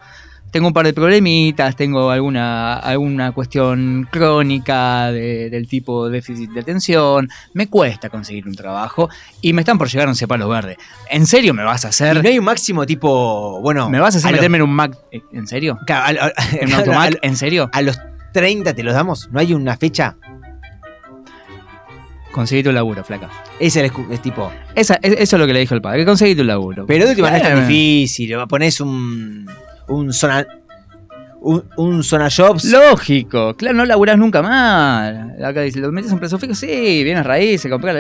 Tengo 0.53 0.69
un 0.69 0.73
par 0.73 0.87
de 0.87 0.95
problemitas, 0.95 1.77
tengo 1.77 2.09
alguna, 2.09 2.77
alguna 2.77 3.33
cuestión 3.33 4.09
crónica 4.11 5.11
de- 5.13 5.51
del 5.51 5.69
tipo 5.69 6.09
déficit 6.09 6.51
de 6.51 6.61
atención, 6.61 7.29
me 7.53 7.67
cuesta 7.69 8.09
conseguir 8.09 8.47
un 8.47 8.55
trabajo 8.55 9.11
y 9.43 9.53
me 9.53 9.61
están 9.63 9.77
por 9.77 9.89
llegar 9.91 10.09
a 10.09 10.13
un 10.13 10.17
palo 10.29 10.49
verde. 10.49 10.79
¿En 11.11 11.27
serio 11.27 11.53
me 11.53 11.63
vas 11.63 11.85
a 11.85 11.89
Y 11.89 11.91
hacer? 11.91 12.23
no 12.23 12.29
hay 12.31 12.39
un 12.39 12.45
máximo 12.47 12.87
tipo, 12.87 13.61
bueno... 13.61 13.91
¿Me 13.91 14.01
vas 14.01 14.15
a 14.15 14.19
hacer 14.19 14.33
meterme 14.33 14.57
en 14.59 14.63
un 14.63 14.71
Mac? 14.71 14.97
¿En 15.33 15.47
serio? 15.47 15.79
Claro, 15.85 16.21
a- 16.23 16.27
a- 16.27 16.33
¿En 16.59 16.69
un 16.69 16.75
automac? 16.79 17.19
¿En 17.21 17.37
serio? 17.37 17.69
A 17.75 17.83
los 17.83 17.99
30 18.37 18.75
te 18.75 18.83
los 18.83 18.93
damos. 18.95 19.31
¿No 19.33 19.41
hay 19.41 19.55
una 19.55 19.77
fecha? 19.79 20.17
Conseguí 22.33 22.63
tu 22.63 22.71
laburo, 22.71 23.03
flaca. 23.03 23.31
Ese 23.59 23.83
es, 23.87 23.91
el 23.97 24.13
es 24.13 24.21
tipo... 24.21 24.53
Esa, 24.75 24.99
es- 25.03 25.15
eso 25.21 25.37
es 25.37 25.41
lo 25.41 25.47
que 25.47 25.55
le 25.55 25.61
dijo 25.61 25.75
el 25.75 25.81
padre, 25.81 26.01
que 26.01 26.05
conseguí 26.05 26.35
tu 26.35 26.45
laburo. 26.45 26.85
Pero 26.87 27.05
de 27.07 27.11
última 27.13 27.31
no 27.31 27.37
es 27.37 27.43
tan 27.43 27.57
Eh, 27.57 27.61
difícil. 27.63 28.37
Pones 28.49 28.79
un... 28.81 29.49
Un 29.89 30.13
zona... 30.13 30.47
Un, 31.41 31.65
un 31.77 32.03
zona 32.03 32.29
jobs. 32.29 32.65
Lógico, 32.65 33.55
claro, 33.57 33.77
no 33.77 33.85
laburás 33.87 34.19
nunca 34.19 34.43
más. 34.43 35.15
Acá 35.43 35.61
dice, 35.61 35.79
lo 35.79 35.93
metes 35.93 36.11
en 36.11 36.19
plazo 36.19 36.39
fijo, 36.39 36.55
sí, 36.55 37.05
vienes 37.05 37.25
raíces, 37.25 37.71
compras, 37.71 37.95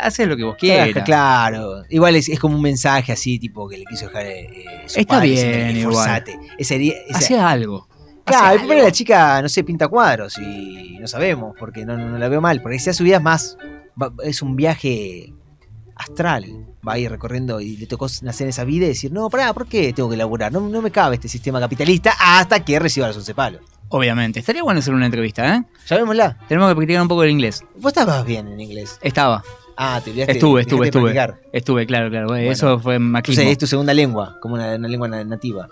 haces 0.00 0.26
lo 0.26 0.36
que 0.38 0.44
vos 0.44 0.56
quieras. 0.58 1.04
Claro. 1.04 1.82
Igual 1.90 2.16
es, 2.16 2.30
es 2.30 2.40
como 2.40 2.56
un 2.56 2.62
mensaje 2.62 3.12
así, 3.12 3.38
tipo, 3.38 3.68
que 3.68 3.76
le 3.78 3.84
quiso 3.84 4.06
dejar 4.06 4.24
eh, 4.26 4.48
su 4.86 5.00
Está 5.00 5.14
padre, 5.16 5.28
bien, 5.28 5.76
igual. 5.76 6.24
Ese- 6.56 7.04
Hacía 7.12 7.50
algo. 7.50 7.88
Claro, 8.28 8.60
algo. 8.60 8.74
la 8.74 8.92
chica, 8.92 9.42
no 9.42 9.48
sé, 9.48 9.64
pinta 9.64 9.88
cuadros 9.88 10.38
y 10.38 10.98
no 11.00 11.08
sabemos, 11.08 11.54
porque 11.58 11.84
no, 11.84 11.96
no, 11.96 12.08
no 12.08 12.18
la 12.18 12.28
veo 12.28 12.40
mal. 12.40 12.60
Porque 12.62 12.78
si 12.78 12.92
su 12.92 13.04
vida 13.04 13.16
es 13.16 13.22
más, 13.22 13.56
va- 14.00 14.12
es 14.22 14.42
un 14.42 14.56
viaje 14.56 15.32
astral. 15.96 16.44
Va 16.86 16.92
a 16.94 16.98
ir 16.98 17.10
recorriendo 17.10 17.60
y 17.60 17.76
le 17.76 17.86
tocó 17.86 18.06
nacer 18.22 18.46
en 18.46 18.50
esa 18.50 18.64
vida 18.64 18.84
y 18.86 18.88
decir, 18.88 19.12
no, 19.12 19.28
pará, 19.28 19.52
¿por 19.52 19.66
qué 19.66 19.92
tengo 19.92 20.08
que 20.08 20.16
laburar? 20.16 20.52
No, 20.52 20.60
no 20.60 20.80
me 20.80 20.90
cabe 20.90 21.16
este 21.16 21.28
sistema 21.28 21.60
capitalista 21.60 22.12
hasta 22.20 22.64
que 22.64 22.78
reciba 22.78 23.08
los 23.08 23.16
once 23.16 23.34
palos. 23.34 23.60
Obviamente. 23.90 24.38
Estaría 24.40 24.62
bueno 24.62 24.80
hacer 24.80 24.94
una 24.94 25.06
entrevista, 25.06 25.56
¿eh? 25.56 25.64
Llamémosla. 25.86 26.38
Tenemos 26.46 26.68
que 26.70 26.76
practicar 26.76 27.02
un 27.02 27.08
poco 27.08 27.24
el 27.24 27.30
inglés. 27.30 27.62
Vos 27.76 27.90
estabas 27.90 28.24
bien 28.24 28.46
en 28.48 28.60
inglés. 28.60 28.98
Estaba. 29.02 29.42
Ah, 29.76 30.00
te 30.04 30.10
olvidaste. 30.10 30.32
Estuve, 30.32 30.60
estuve, 30.62 30.86
estuve. 30.86 31.12
practicar. 31.12 31.40
Estuve, 31.52 31.86
claro, 31.86 32.10
claro. 32.10 32.26
Bueno. 32.28 32.50
Eso 32.50 32.78
fue 32.80 32.98
maquismo. 32.98 33.40
Entonces 33.40 33.52
es 33.52 33.58
tu 33.58 33.66
segunda 33.66 33.94
lengua, 33.94 34.36
como 34.40 34.54
una, 34.54 34.74
una 34.76 34.88
lengua 34.88 35.08
na- 35.08 35.24
nativa. 35.24 35.68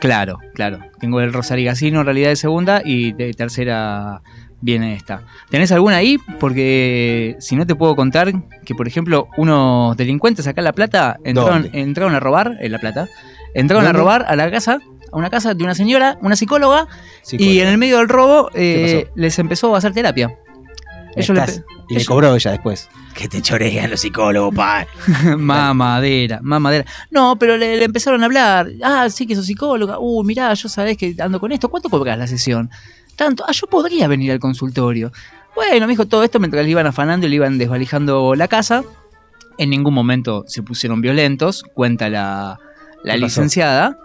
Claro, 0.00 0.38
claro. 0.54 0.80
Tengo 0.98 1.20
el 1.20 1.32
Rosarigacino 1.32 2.00
en 2.00 2.06
realidad 2.06 2.30
de 2.30 2.36
segunda 2.36 2.82
y 2.84 3.12
de 3.12 3.32
tercera 3.32 4.22
viene 4.60 4.94
esta. 4.94 5.22
¿Tenés 5.50 5.72
alguna 5.72 5.96
ahí? 5.96 6.18
Porque 6.40 7.36
si 7.38 7.56
no 7.56 7.66
te 7.66 7.74
puedo 7.74 7.94
contar 7.94 8.32
que, 8.64 8.74
por 8.74 8.88
ejemplo, 8.88 9.28
unos 9.36 9.96
delincuentes 9.96 10.46
acá 10.46 10.60
en 10.60 10.64
La 10.64 10.72
Plata 10.72 11.18
entraron, 11.22 12.14
a 12.14 12.20
robar, 12.20 12.56
en 12.60 12.72
La 12.72 12.78
Plata, 12.78 13.08
entraron 13.54 13.84
¿Dónde? 13.84 13.98
a 13.98 14.00
robar 14.00 14.24
a 14.28 14.36
la 14.36 14.50
casa, 14.50 14.80
a 15.12 15.16
una 15.16 15.30
casa 15.30 15.54
de 15.54 15.64
una 15.64 15.74
señora, 15.74 16.18
una 16.22 16.36
psicóloga, 16.36 16.88
y 17.30 17.60
en 17.60 17.68
el 17.68 17.78
medio 17.78 17.98
del 17.98 18.08
robo 18.08 18.50
¿Qué 18.52 18.98
eh, 18.98 19.10
les 19.14 19.38
empezó 19.38 19.74
a 19.74 19.78
hacer 19.78 19.92
terapia. 19.92 20.36
Le 21.18 21.40
pe- 21.46 21.64
y 21.88 21.94
le 21.96 22.04
cobró 22.04 22.34
ella 22.34 22.50
después. 22.52 22.88
Que 23.14 23.28
te 23.28 23.42
chorean 23.42 23.90
los 23.90 24.00
psicólogos, 24.00 24.54
pa. 24.54 24.86
mamadera, 25.36 26.40
mamadera. 26.42 26.84
No, 27.10 27.36
pero 27.38 27.56
le, 27.56 27.76
le 27.76 27.84
empezaron 27.84 28.22
a 28.22 28.26
hablar. 28.26 28.68
Ah, 28.82 29.08
sí 29.10 29.26
que 29.26 29.34
sos 29.34 29.46
psicóloga. 29.46 29.98
Uh, 29.98 30.22
mirá, 30.24 30.52
yo 30.54 30.68
sabés 30.68 30.96
que 30.96 31.14
ando 31.18 31.40
con 31.40 31.52
esto. 31.52 31.68
¿Cuánto 31.68 31.88
cobras 31.88 32.18
la 32.18 32.26
sesión? 32.26 32.70
Tanto. 33.16 33.44
Ah, 33.48 33.52
yo 33.52 33.66
podría 33.66 34.06
venir 34.08 34.32
al 34.32 34.38
consultorio. 34.38 35.12
Bueno, 35.54 35.86
me 35.86 35.92
dijo 35.92 36.06
todo 36.06 36.22
esto 36.22 36.38
mientras 36.38 36.64
le 36.64 36.70
iban 36.70 36.86
afanando 36.86 37.26
y 37.26 37.30
le 37.30 37.36
iban 37.36 37.58
desvalijando 37.58 38.34
la 38.34 38.46
casa. 38.48 38.84
En 39.56 39.70
ningún 39.70 39.92
momento 39.94 40.44
se 40.46 40.62
pusieron 40.62 41.00
violentos, 41.00 41.64
cuenta 41.74 42.08
la, 42.08 42.60
la 43.02 43.16
licenciada. 43.16 43.98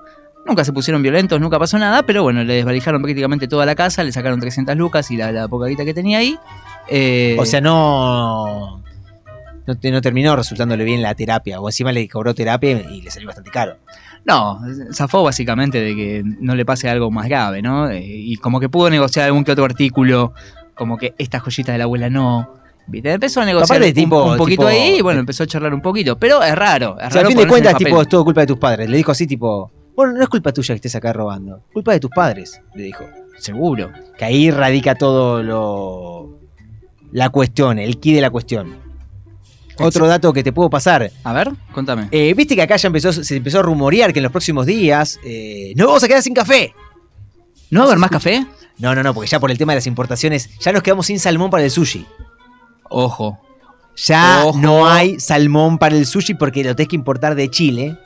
Nunca 0.47 0.65
se 0.65 0.73
pusieron 0.73 1.03
violentos, 1.03 1.39
nunca 1.39 1.59
pasó 1.59 1.77
nada, 1.77 2.01
pero 2.03 2.23
bueno, 2.23 2.43
le 2.43 2.55
desvalijaron 2.55 3.01
prácticamente 3.01 3.47
toda 3.47 3.65
la 3.65 3.75
casa, 3.75 4.03
le 4.03 4.11
sacaron 4.11 4.39
300 4.39 4.75
lucas 4.75 5.09
y 5.11 5.15
la, 5.15 5.31
la 5.31 5.47
poca 5.47 5.67
guita 5.67 5.85
que 5.85 5.93
tenía 5.93 6.17
ahí. 6.17 6.37
Eh, 6.89 7.35
O 7.39 7.45
sea, 7.45 7.61
no. 7.61 8.81
No, 9.65 9.79
te- 9.79 9.91
no 9.91 10.01
terminó 10.01 10.35
resultándole 10.35 10.83
bien 10.83 11.01
la 11.01 11.15
terapia. 11.15 11.59
O 11.61 11.69
encima 11.69 11.91
le 11.93 12.07
cobró 12.09 12.35
terapia 12.35 12.71
y 12.91 13.01
le 13.01 13.09
salió 13.11 13.27
bastante 13.27 13.49
caro. 13.51 13.77
No, 14.25 14.59
zafó 14.93 15.23
básicamente 15.23 15.79
de 15.81 15.95
que 15.95 16.23
no 16.39 16.55
le 16.55 16.65
pase 16.65 16.89
algo 16.89 17.11
más 17.11 17.27
grave, 17.27 17.61
¿no? 17.61 17.89
Eh, 17.89 18.03
Y 18.05 18.35
como 18.37 18.59
que 18.59 18.67
pudo 18.69 18.89
negociar 18.89 19.25
algún 19.27 19.43
que 19.43 19.51
otro 19.53 19.63
artículo, 19.65 20.33
como 20.75 20.97
que 20.97 21.13
esta 21.17 21.39
joyita 21.39 21.71
de 21.71 21.77
la 21.77 21.83
abuela 21.85 22.09
no. 22.09 22.55
¿Viste? 22.87 23.13
Empezó 23.13 23.39
a 23.39 23.45
negociar 23.45 23.81
un, 23.81 23.93
tipo- 23.93 24.31
un 24.31 24.37
poquito 24.37 24.63
tipo- 24.63 24.67
ahí 24.67 24.97
y 24.97 25.01
bueno, 25.01 25.21
empezó 25.21 25.43
a 25.43 25.47
charlar 25.47 25.73
un 25.73 25.81
poquito. 25.81 26.17
Pero 26.19 26.43
es 26.43 26.53
raro, 26.55 26.97
es 26.99 27.07
O 27.07 27.09
sea, 27.09 27.09
raro 27.09 27.19
al 27.21 27.27
fin 27.27 27.37
de 27.37 27.47
cuentas, 27.47 27.77
tipo, 27.77 28.01
es 28.01 28.07
todo 28.09 28.25
culpa 28.25 28.41
de 28.41 28.47
tus 28.47 28.57
padres. 28.57 28.89
Le 28.89 28.97
dijo 28.97 29.11
así, 29.13 29.25
tipo. 29.27 29.71
Bueno, 29.95 30.11
no 30.13 30.21
es 30.23 30.27
culpa 30.27 30.51
tuya 30.51 30.73
que 30.73 30.77
estés 30.77 30.95
acá 30.95 31.13
robando. 31.13 31.61
Culpa 31.71 31.93
de 31.93 31.99
tus 32.01 32.09
padres, 32.11 32.61
le 32.75 32.83
dijo. 32.83 33.05
Seguro. 33.37 33.91
Que 34.17 34.25
ahí 34.25 34.51
radica 34.51 34.95
todo 34.95 35.41
lo. 35.43 36.39
La 37.13 37.29
cuestión, 37.29 37.77
el 37.77 37.99
key 37.99 38.13
de 38.13 38.21
la 38.21 38.31
cuestión. 38.31 38.75
Otro 39.79 40.07
dato 40.07 40.33
que 40.33 40.43
te 40.43 40.51
puedo 40.51 40.69
pasar. 40.69 41.11
A 41.23 41.31
ver, 41.33 41.51
contame. 41.71 42.07
Eh, 42.11 42.33
Viste 42.35 42.55
que 42.55 42.61
acá 42.63 42.75
ya 42.75 42.87
empezó, 42.87 43.13
se 43.13 43.35
empezó 43.35 43.59
a 43.59 43.61
rumorear 43.61 44.11
que 44.13 44.19
en 44.19 44.23
los 44.23 44.31
próximos 44.31 44.65
días 44.65 45.19
eh, 45.23 45.73
no 45.75 45.85
vamos 45.87 46.03
a 46.03 46.07
quedar 46.07 46.21
sin 46.23 46.33
café. 46.33 46.73
¿No 47.69 47.79
va 47.81 47.85
a 47.85 47.87
haber 47.89 47.99
más 47.99 48.09
café? 48.11 48.45
No, 48.79 48.93
no, 48.95 49.03
no, 49.03 49.13
porque 49.13 49.29
ya 49.29 49.39
por 49.39 49.51
el 49.51 49.57
tema 49.57 49.73
de 49.73 49.77
las 49.77 49.87
importaciones, 49.87 50.49
ya 50.59 50.71
nos 50.71 50.83
quedamos 50.83 51.05
sin 51.05 51.19
salmón 51.19 51.49
para 51.49 51.63
el 51.63 51.71
sushi. 51.71 52.05
Ojo. 52.89 53.39
Ya 53.95 54.45
Ojo. 54.45 54.57
no 54.59 54.87
hay 54.87 55.19
salmón 55.19 55.77
para 55.77 55.95
el 55.95 56.07
sushi 56.07 56.33
porque 56.33 56.63
lo 56.63 56.75
tenés 56.75 56.89
que 56.89 56.95
importar 56.95 57.35
de 57.35 57.49
Chile. 57.49 57.97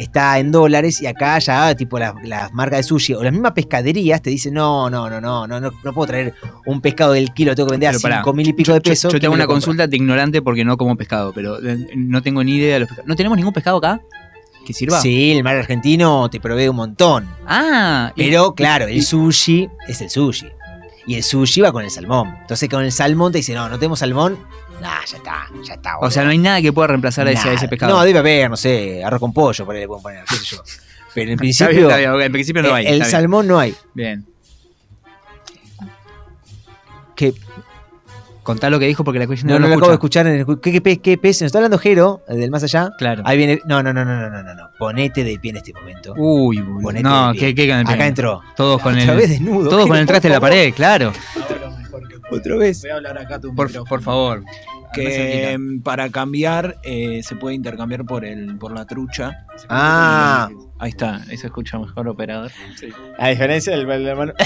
Está 0.00 0.38
en 0.38 0.50
dólares 0.50 1.02
y 1.02 1.06
acá 1.06 1.38
ya, 1.40 1.74
tipo, 1.74 1.98
las, 1.98 2.14
marcas 2.54 2.78
de 2.78 2.82
sushi 2.84 3.12
o 3.12 3.22
las 3.22 3.32
mismas 3.32 3.52
pescaderías 3.52 4.22
te 4.22 4.30
dicen: 4.30 4.54
no, 4.54 4.88
no, 4.88 5.10
no, 5.10 5.20
no, 5.20 5.46
no, 5.46 5.60
no, 5.60 5.70
no 5.84 5.92
puedo 5.92 6.06
traer 6.06 6.34
un 6.64 6.80
pescado 6.80 7.12
del 7.12 7.34
kilo, 7.34 7.54
tengo 7.54 7.66
que 7.68 7.72
vender 7.74 7.90
a 7.90 7.92
Pero 7.92 8.00
pará, 8.02 8.16
5 8.22 8.32
mil 8.32 8.48
y 8.48 8.52
pico 8.54 8.72
de 8.72 8.80
pesos. 8.80 9.02
Yo, 9.02 9.08
yo 9.08 9.10
¿quién 9.10 9.20
tengo 9.20 9.34
una 9.34 9.46
consulta 9.46 9.86
de 9.86 9.94
ignorante 9.96 10.40
porque 10.40 10.64
no 10.64 10.78
como 10.78 10.96
pescado, 10.96 11.32
pero 11.34 11.58
eh, 11.62 11.86
no 11.96 12.22
tengo 12.22 12.42
ni 12.42 12.56
idea 12.56 12.74
de 12.74 12.80
los 12.80 12.88
pescados. 12.88 13.08
¿No 13.08 13.14
tenemos 13.14 13.36
ningún 13.36 13.52
pescado 13.52 13.76
acá 13.76 14.00
que 14.66 14.72
sirva? 14.72 15.00
Sí, 15.02 15.32
el 15.32 15.44
mar 15.44 15.56
argentino 15.56 16.30
te 16.30 16.40
provee 16.40 16.68
un 16.68 16.76
montón. 16.76 17.28
Ah, 17.46 18.10
y- 18.16 18.24
Pero 18.24 18.54
claro, 18.54 18.88
y- 18.88 18.96
el 18.96 19.02
sushi 19.04 19.68
es 19.86 20.00
el 20.00 20.08
sushi. 20.08 20.46
Y 21.06 21.16
el 21.16 21.22
sushi 21.22 21.60
va 21.60 21.72
con 21.72 21.84
el 21.84 21.90
salmón. 21.90 22.34
Entonces 22.40 22.68
con 22.70 22.84
el 22.84 22.92
salmón 22.92 23.32
te 23.32 23.38
dice, 23.38 23.52
no, 23.52 23.68
no 23.68 23.78
tenemos 23.78 23.98
salmón. 23.98 24.38
Nah, 24.80 25.04
ya 25.06 25.16
está, 25.18 25.46
ya 25.62 25.74
está. 25.74 25.98
O 25.98 26.10
sea, 26.10 26.24
no 26.24 26.30
hay 26.30 26.38
nada 26.38 26.60
que 26.62 26.72
pueda 26.72 26.88
reemplazar 26.88 27.26
a 27.26 27.30
ese, 27.32 27.48
a 27.48 27.52
ese 27.52 27.56
Nada. 27.56 27.68
pescado. 27.70 27.92
No, 27.98 28.02
debe 28.04 28.18
haber, 28.18 28.48
no 28.50 28.56
sé, 28.56 29.04
arroz 29.04 29.20
con 29.20 29.32
pollo, 29.32 29.64
por 29.66 29.74
ahí 29.74 29.82
le 29.82 29.86
pueden 29.88 30.02
poner, 30.02 30.24
qué 30.24 30.36
sé 30.36 30.44
yo. 30.56 30.62
Pero 31.14 31.26
en 31.26 31.32
Está 31.34 31.40
principio, 31.40 31.70
bien, 31.74 31.82
está 31.84 31.96
bien, 31.98 32.10
ok, 32.12 32.20
en 32.22 32.32
principio 32.32 32.62
no 32.62 32.68
eh, 32.70 32.72
hay, 32.74 32.86
el 32.86 32.92
está 32.94 33.04
bien. 33.04 33.10
salmón 33.10 33.46
no 33.46 33.58
hay. 33.58 33.74
Bien. 33.94 34.24
Que 37.16 37.34
Contá 38.42 38.70
lo 38.70 38.78
que 38.78 38.86
dijo 38.86 39.04
porque 39.04 39.18
la 39.18 39.26
cuestión 39.26 39.48
no, 39.48 39.58
no, 39.58 39.60
no 39.60 39.66
lo 39.68 39.68
lo 39.68 39.76
acabo 39.76 39.90
de 39.90 39.94
escucha. 39.96 40.20
escuchar. 40.22 40.26
En 40.26 40.40
el, 40.50 40.60
¿qué, 40.60 40.72
qué, 40.72 40.80
pe- 40.80 40.96
qué 40.98 41.18
pez? 41.18 41.40
¿Nos 41.42 41.46
está 41.46 41.58
hablando 41.58 41.78
Jero, 41.78 42.22
el 42.26 42.40
del 42.40 42.50
más 42.50 42.62
allá? 42.64 42.90
Claro. 42.98 43.22
Ahí 43.26 43.36
viene. 43.36 43.60
No, 43.66 43.82
no, 43.82 43.92
no, 43.92 44.02
no, 44.04 44.16
no, 44.18 44.30
no, 44.30 44.42
no. 44.42 44.54
no. 44.54 44.70
Ponete 44.78 45.22
de 45.22 45.38
pie 45.38 45.50
en 45.50 45.58
este 45.58 45.74
momento. 45.74 46.14
Uy, 46.16 46.58
boludo. 46.58 46.80
Ponete 46.82 47.02
No, 47.02 47.28
de 47.28 47.38
pie. 47.38 47.54
¿qué, 47.54 47.54
qué 47.54 47.68
con 47.68 47.78
el 47.80 47.86
Acá 47.86 48.06
entró. 48.06 48.40
Todos 48.56 48.80
con 48.80 48.94
Otra 48.98 49.12
el. 49.12 49.18
vez 49.18 49.28
desnudo. 49.28 49.68
Todos 49.68 49.82
con 49.82 49.90
Jero, 49.90 50.00
el 50.00 50.06
traste 50.06 50.28
de 50.28 50.34
la 50.34 50.40
favor. 50.40 50.48
pared, 50.50 50.74
claro. 50.74 51.12
Otra 52.30 52.56
vez. 52.56 52.82
Voy 52.82 52.90
a 52.90 52.94
hablar 52.96 53.18
acá 53.18 53.40
tu 53.40 53.54
Por, 53.54 53.70
por 53.84 54.02
favor. 54.02 54.42
Que 54.92 55.56
para 55.84 56.08
cambiar 56.10 56.78
eh, 56.82 57.22
se 57.22 57.36
puede 57.36 57.54
intercambiar 57.54 58.04
por 58.04 58.24
el 58.24 58.56
por 58.58 58.72
la 58.72 58.86
trucha. 58.86 59.46
Ah. 59.68 60.48
Ahí 60.78 60.90
está, 60.90 61.22
ahí 61.28 61.36
se 61.36 61.46
escucha 61.46 61.78
mejor 61.78 62.08
operador. 62.08 62.50
A 63.18 63.28
diferencia 63.28 63.76
del 63.76 63.86
del 63.86 64.06
hermano. 64.06 64.32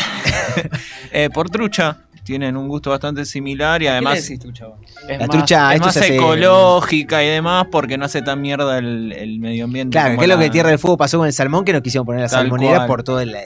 Eh, 1.12 1.30
por 1.32 1.48
trucha. 1.48 1.98
Tienen 2.24 2.56
un 2.56 2.68
gusto 2.68 2.88
bastante 2.88 3.26
similar 3.26 3.82
y 3.82 3.86
además 3.86 4.22
decís 4.22 4.38
trucha 4.40 4.64
es 5.02 5.08
La 5.10 5.18
más, 5.18 5.28
trucha, 5.28 5.68
es 5.68 5.74
esto 5.74 5.86
más 5.88 5.96
hace- 5.98 6.16
ecológica 6.16 7.22
y 7.22 7.28
demás 7.28 7.66
porque 7.70 7.98
no 7.98 8.06
hace 8.06 8.22
tan 8.22 8.40
mierda 8.40 8.78
el, 8.78 9.12
el 9.12 9.38
medio 9.40 9.64
ambiente. 9.66 9.92
Claro, 9.92 10.16
que 10.16 10.24
es 10.24 10.28
lo 10.30 10.38
que 10.38 10.48
Tierra 10.48 10.70
del 10.70 10.78
Fuego 10.78 10.96
pasó 10.96 11.18
con 11.18 11.26
el 11.26 11.34
salmón, 11.34 11.66
que 11.66 11.74
no 11.74 11.82
quisieron 11.82 12.06
poner 12.06 12.22
la 12.22 12.28
Tal 12.28 12.40
salmonera 12.44 12.76
cual. 12.76 12.86
por 12.88 13.02
todo 13.02 13.20
el- 13.20 13.28
el- 13.34 13.36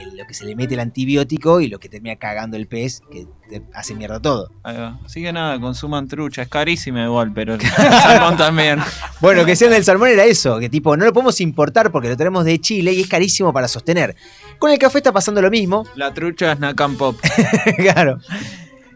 el- 0.00 0.16
lo 0.16 0.24
que 0.28 0.32
se 0.34 0.44
le 0.44 0.54
mete 0.54 0.74
el 0.74 0.80
antibiótico 0.80 1.60
y 1.60 1.66
lo 1.66 1.80
que 1.80 1.88
termina 1.88 2.14
cagando 2.14 2.56
el 2.56 2.68
pez, 2.68 3.00
que 3.10 3.26
te 3.48 3.62
hace 3.74 3.94
mierda 3.94 4.20
todo. 4.20 4.50
Ahí 4.62 4.76
va. 4.76 4.98
Así 5.04 5.22
que 5.22 5.32
nada, 5.32 5.60
consuman 5.60 6.08
trucha. 6.08 6.42
Es 6.42 6.48
carísima 6.48 7.04
igual, 7.04 7.32
pero 7.34 7.54
el 7.54 7.60
salmón 8.02 8.36
también. 8.36 8.80
Bueno, 9.20 9.40
lo 9.40 9.44
que 9.46 9.52
decían 9.52 9.70
del 9.70 9.84
salmón 9.84 10.08
era 10.08 10.24
eso, 10.24 10.58
que 10.58 10.68
tipo, 10.68 10.96
no 10.96 11.04
lo 11.04 11.12
podemos 11.12 11.40
importar 11.40 11.90
porque 11.90 12.08
lo 12.08 12.16
tenemos 12.16 12.44
de 12.44 12.58
Chile 12.60 12.92
y 12.92 13.00
es 13.02 13.08
carísimo 13.08 13.52
para 13.52 13.68
sostener. 13.68 14.16
Con 14.58 14.70
el 14.70 14.78
café 14.78 14.98
está 14.98 15.12
pasando 15.12 15.42
lo 15.42 15.50
mismo. 15.50 15.84
La 15.96 16.12
trucha 16.14 16.52
es 16.52 16.58
Nakam 16.60 16.96
Pop. 16.96 17.16
claro. 17.76 18.18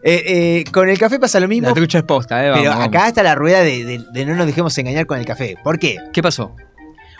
Eh, 0.01 0.23
eh, 0.25 0.71
con 0.71 0.87
el 0.89 0.97
café 0.97 1.19
pasa 1.19 1.39
lo 1.39 1.47
mismo. 1.47 1.67
La 1.67 1.73
trucha 1.73 1.97
es 1.99 2.03
posta, 2.05 2.45
eh. 2.45 2.51
pero 2.55 2.71
acá 2.71 2.87
vamos. 2.89 3.07
está 3.09 3.21
la 3.23 3.35
rueda 3.35 3.59
de, 3.61 3.83
de- 3.83 4.05
de 4.13 4.25
no 4.25 4.35
nos 4.35 4.47
dejemos 4.47 4.77
engañar 4.77 5.05
con 5.05 5.19
el 5.19 5.25
café. 5.25 5.55
¿Por 5.63 5.77
qué? 5.77 5.97
¿Qué 6.13 6.21
pasó? 6.23 6.55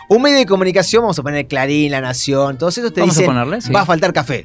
Un 0.08 0.22
medio 0.22 0.38
de 0.38 0.46
comunicación, 0.46 1.02
vamos 1.02 1.18
a 1.18 1.22
poner 1.22 1.46
Clarín, 1.46 1.92
La 1.92 2.00
Nación, 2.00 2.58
todos 2.58 2.76
esos 2.76 2.92
te 2.92 3.00
Vamos 3.00 3.14
a 3.16 3.20
dicen, 3.20 3.32
ponerle, 3.32 3.60
sí. 3.60 3.70
va 3.72 3.82
a 3.82 3.86
faltar 3.86 4.12
café. 4.12 4.42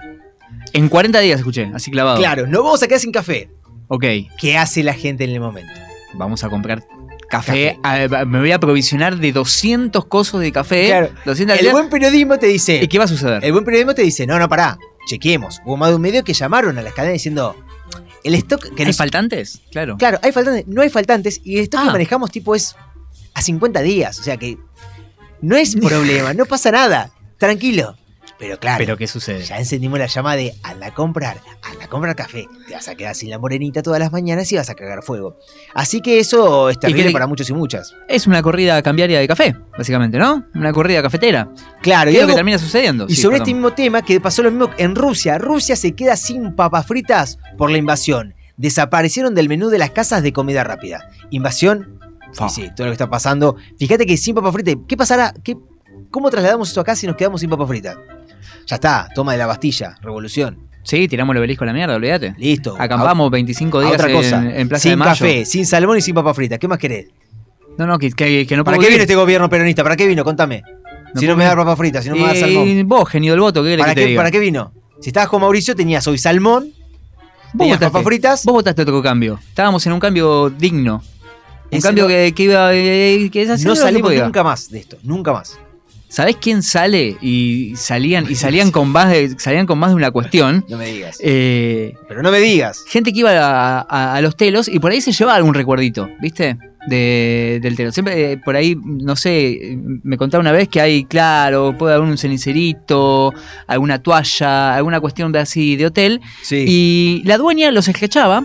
En 0.74 0.90
40 0.90 1.20
días 1.20 1.40
escuché, 1.40 1.72
así 1.74 1.92
clavado. 1.92 2.18
Claro, 2.18 2.48
no 2.48 2.64
vamos 2.64 2.82
a 2.84 2.88
quedar 2.88 3.00
sin 3.00 3.12
café. 3.12 3.50
Ok, 3.88 4.04
¿Qué 4.40 4.58
hace 4.58 4.84
la 4.84 4.94
gente 4.94 5.24
en 5.24 5.30
el 5.32 5.40
momento? 5.40 5.72
vamos 6.18 6.44
a 6.46 6.50
comprar 6.50 6.82
café. 7.30 7.78
Ah, 7.84 8.24
me 8.26 8.40
voy 8.40 8.52
a 8.54 8.60
provisionar 8.60 9.18
de 9.18 9.32
200 9.34 10.06
cosos 10.06 10.40
de 10.42 10.52
café. 10.52 10.88
Claro, 10.88 11.10
200 11.26 11.60
El 11.60 11.72
buen 11.72 11.90
periodismo 11.90 12.38
te 12.40 12.48
dice. 12.48 12.80
¿Y 12.82 12.88
qué 12.88 12.98
va 12.98 13.04
a 13.04 13.08
suceder? 13.08 13.44
El 13.44 13.52
buen 13.52 13.66
periodismo 13.66 13.94
te 13.94 14.02
dice, 14.02 14.26
no, 14.26 14.40
no, 14.40 14.48
pará, 14.48 14.78
chequeemos. 15.08 15.62
Hubo 15.66 15.76
más 15.76 15.90
de 15.90 15.96
un 15.96 16.02
medio 16.02 16.24
que 16.24 16.34
llamaron 16.34 16.78
a 16.78 16.82
las 16.82 16.94
cadenas 16.94 17.14
diciendo, 17.14 17.56
el 18.24 18.34
stock 18.36 18.74
que 18.76 18.84
¿Hay 18.84 18.88
nos- 18.88 18.98
faltantes? 18.98 19.62
Claro. 19.72 19.98
Claro, 19.98 20.20
hay 20.24 20.32
faltantes, 20.32 20.66
no 20.68 20.82
hay 20.82 20.90
faltantes 20.90 21.42
y 21.44 21.58
el 21.58 21.64
stock 21.64 21.82
Ah. 21.82 21.86
que 21.88 21.92
manejamos 21.92 22.32
tipo 22.32 22.56
es 22.56 22.76
a 23.34 23.42
50 23.42 23.82
días, 23.82 24.18
o 24.20 24.24
sea 24.24 24.38
que 24.38 24.58
no 25.42 25.58
es 25.58 25.76
problema, 25.82 26.34
no 26.34 26.46
pasa 26.46 26.72
nada, 26.72 27.12
tranquilo. 27.38 27.98
Pero 28.38 28.60
claro, 28.60 28.80
¿Pero 28.80 28.98
qué 28.98 29.08
sucede? 29.08 29.44
ya 29.44 29.58
encendimos 29.60 29.98
la 29.98 30.08
llama 30.08 30.36
de 30.36 30.54
anda 30.62 30.88
a 30.88 30.94
comprar, 30.94 31.38
anda 31.64 31.86
a 31.86 31.88
comprar 31.88 32.16
café. 32.18 32.48
Te 32.68 32.74
vas 32.74 32.88
a 32.90 32.96
quedar 32.96 33.16
sin 33.16 33.30
la 33.30 33.40
morenita 33.40 33.82
todas 33.82 34.00
las 34.00 34.12
mañanas 34.12 34.52
y 34.52 34.58
vas 34.58 34.70
a 34.70 34.76
cagar 34.76 35.04
fuego. 35.04 35.38
Así 35.74 36.02
que 36.02 36.20
eso 36.20 36.70
es 36.70 36.78
terrible 36.78 37.12
para 37.12 37.28
muchos 37.28 37.50
y 37.50 37.54
muchas. 37.54 37.96
Es 38.10 38.28
una 38.28 38.42
corrida 38.42 38.82
cambiaria 38.82 39.20
de 39.20 39.28
café, 39.28 39.56
básicamente, 39.78 40.18
¿no? 40.18 40.46
Una 40.54 40.74
corrida 40.74 41.02
cafetera. 41.02 41.48
Claro, 41.82 42.12
¿Qué 42.12 42.18
y 42.18 42.20
es 42.20 42.24
lo 42.24 42.28
que 42.30 42.36
termina 42.36 42.58
sucediendo? 42.58 43.06
Y 43.08 43.16
Sí, 43.16 43.22
sobre 43.22 43.36
perdón. 43.38 43.48
este 43.48 43.54
mismo 43.54 43.74
tema, 43.74 44.02
que 44.02 44.20
pasó 44.20 44.44
lo 44.44 44.52
mismo 44.52 44.70
en 44.78 44.96
Rusia. 44.96 45.38
Rusia 45.38 45.78
se 45.78 45.94
queda 45.94 46.18
sin 46.18 46.56
papas 46.56 46.86
fritas 46.86 47.40
por 47.58 47.72
la 47.72 47.78
invasión. 47.78 48.36
Desaparecieron 48.58 49.34
del 49.34 49.48
menú 49.48 49.70
de 49.70 49.78
las 49.78 49.92
casas 49.92 50.24
de 50.24 50.34
comida 50.34 50.64
rápida. 50.66 51.10
Invasión. 51.30 52.00
Sí, 52.34 52.44
sí, 52.50 52.70
todo 52.76 52.88
lo 52.88 52.92
que 52.92 52.96
está 52.96 53.10
pasando. 53.10 53.56
Fíjate 53.80 54.06
que 54.06 54.18
sin 54.18 54.36
papas 54.36 54.52
fritas. 54.54 54.76
¿Qué 54.90 54.98
pasará? 54.98 55.34
¿Qué, 55.42 55.56
¿Cómo 56.12 56.30
trasladamos 56.30 56.68
esto 56.68 56.82
acá 56.82 56.96
si 56.98 57.08
nos 57.08 57.16
quedamos 57.16 57.40
sin 57.40 57.50
papas 57.50 57.68
fritas? 57.70 57.98
Ya 58.68 58.76
está, 58.76 59.08
toma 59.14 59.32
de 59.34 59.38
la 59.38 59.46
Bastilla, 59.48 59.98
revolución. 60.02 60.60
Sí, 60.84 61.08
tiramos 61.08 61.34
el 61.34 61.40
obelisco 61.40 61.64
a 61.64 61.68
la 61.68 61.74
mierda, 61.74 61.96
olvídate. 61.96 62.36
Listo. 62.38 62.76
Acampamos 62.78 63.28
A- 63.28 63.32
25 63.32 63.80
a 63.80 63.82
días 63.82 63.94
otra 63.94 64.12
cosa. 64.12 64.44
en 64.56 64.70
Plaza 64.70 64.84
sin 64.84 64.92
de 64.92 64.96
Mayo. 64.98 65.10
café, 65.12 65.46
sin 65.46 65.66
salmón 65.66 65.98
y 65.98 66.02
sin 66.02 66.14
papas 66.14 66.36
fritas. 66.36 66.60
¿Qué 66.60 66.68
más 66.68 66.78
querés? 66.78 67.08
No, 67.78 67.88
no, 67.88 67.98
que, 67.98 68.12
que, 68.12 68.46
que 68.48 68.56
no 68.56 68.64
¿Para 68.64 68.78
qué 68.78 68.82
viene 68.82 68.96
ir. 68.98 69.02
este 69.02 69.16
gobierno 69.16 69.50
peronista? 69.50 69.84
¿Para 69.84 69.96
qué 69.96 70.06
vino? 70.08 70.24
Contame. 70.24 70.64
No 71.14 71.20
si 71.22 71.28
no 71.28 71.36
me 71.36 71.44
da 71.46 71.56
papas 71.56 71.78
fritas, 71.78 72.04
si 72.04 72.10
no 72.10 72.16
me 72.16 72.22
da 72.24 72.36
Y 72.36 72.40
salmón. 72.40 72.88
vos, 72.88 73.10
genio 73.10 73.32
del 73.34 73.40
voto, 73.42 73.64
¿qué 73.64 73.78
¿Para 73.78 73.90
que 73.92 73.96
te 73.96 74.02
qué, 74.02 74.08
diga? 74.10 74.20
¿Para 74.20 74.32
qué 74.32 74.40
vino? 74.40 74.72
Si 75.02 75.10
estabas 75.10 75.28
con 75.30 75.42
Mauricio, 75.42 75.76
tenías 75.76 76.06
hoy 76.08 76.18
salmón, 76.18 76.70
Vos 77.54 77.68
votaste, 77.68 77.86
papas 77.86 78.04
fritas. 78.04 78.46
Vos 78.46 78.54
votaste 78.54 78.82
otro 78.84 79.02
cambio. 79.02 79.40
Estábamos 79.50 79.86
en 79.88 79.94
un 79.94 80.00
cambio 80.00 80.50
digno. 80.50 81.02
Un 81.72 81.78
Ese 81.80 81.88
cambio 81.88 82.04
no- 82.04 82.10
que, 82.10 82.34
que 82.36 82.44
iba. 82.44 82.74
eh, 82.74 83.30
Que 83.32 83.42
es 83.42 83.50
así 83.50 83.66
No 83.66 83.74
que 83.74 83.80
salimos 83.80 84.14
nunca 84.14 84.44
más 84.44 84.70
de 84.70 84.80
esto, 84.80 84.98
nunca 85.04 85.34
más. 85.34 85.58
¿Sabés 86.16 86.38
quién 86.38 86.64
sale? 86.64 87.18
Y 87.22 87.74
salían, 87.76 88.26
y 88.30 88.36
salían 88.36 88.72
con 88.72 88.88
más 88.88 89.10
de, 89.10 89.36
salían 89.38 89.66
con 89.66 89.78
más 89.80 89.90
de 89.90 89.96
una 89.98 90.12
cuestión. 90.12 90.64
No 90.70 90.78
me 90.78 90.86
digas. 90.88 91.18
Eh, 91.22 91.94
Pero 92.08 92.24
no 92.24 92.32
me 92.32 92.40
digas. 92.40 92.86
gente 92.88 93.12
que 93.12 93.20
iba 93.20 93.32
a, 93.32 93.82
a- 93.82 94.16
a 94.16 94.22
los 94.22 94.38
telos 94.38 94.70
y 94.70 94.80
por 94.80 94.92
ahí 94.92 95.02
se 95.02 95.12
llevaba 95.12 95.36
algún 95.36 95.54
recuerdito, 95.54 96.08
¿viste? 96.22 96.58
De, 96.88 97.60
del 97.64 97.76
telo. 97.76 97.92
Siempre 97.92 98.32
eh, 98.34 98.38
por 98.38 98.56
ahí, 98.56 98.78
no 98.82 99.16
sé, 99.18 99.78
me 100.04 100.18
contaba 100.18 100.40
una 100.42 100.52
vez 100.54 100.70
que 100.70 100.80
hay, 100.80 101.04
claro, 101.04 101.76
puede 101.78 101.96
haber 101.96 102.08
un 102.08 102.18
cenicerito, 102.18 103.34
alguna 103.68 104.00
toalla, 104.02 104.76
alguna 104.76 105.00
cuestión 105.02 105.32
de 105.34 105.40
así 105.40 105.76
de 105.76 105.88
hotel. 105.88 106.22
Sí. 106.44 106.64
Y 106.68 107.22
la 107.26 107.38
dueña 107.38 107.72
los 107.72 107.86
sketchaba 107.86 108.44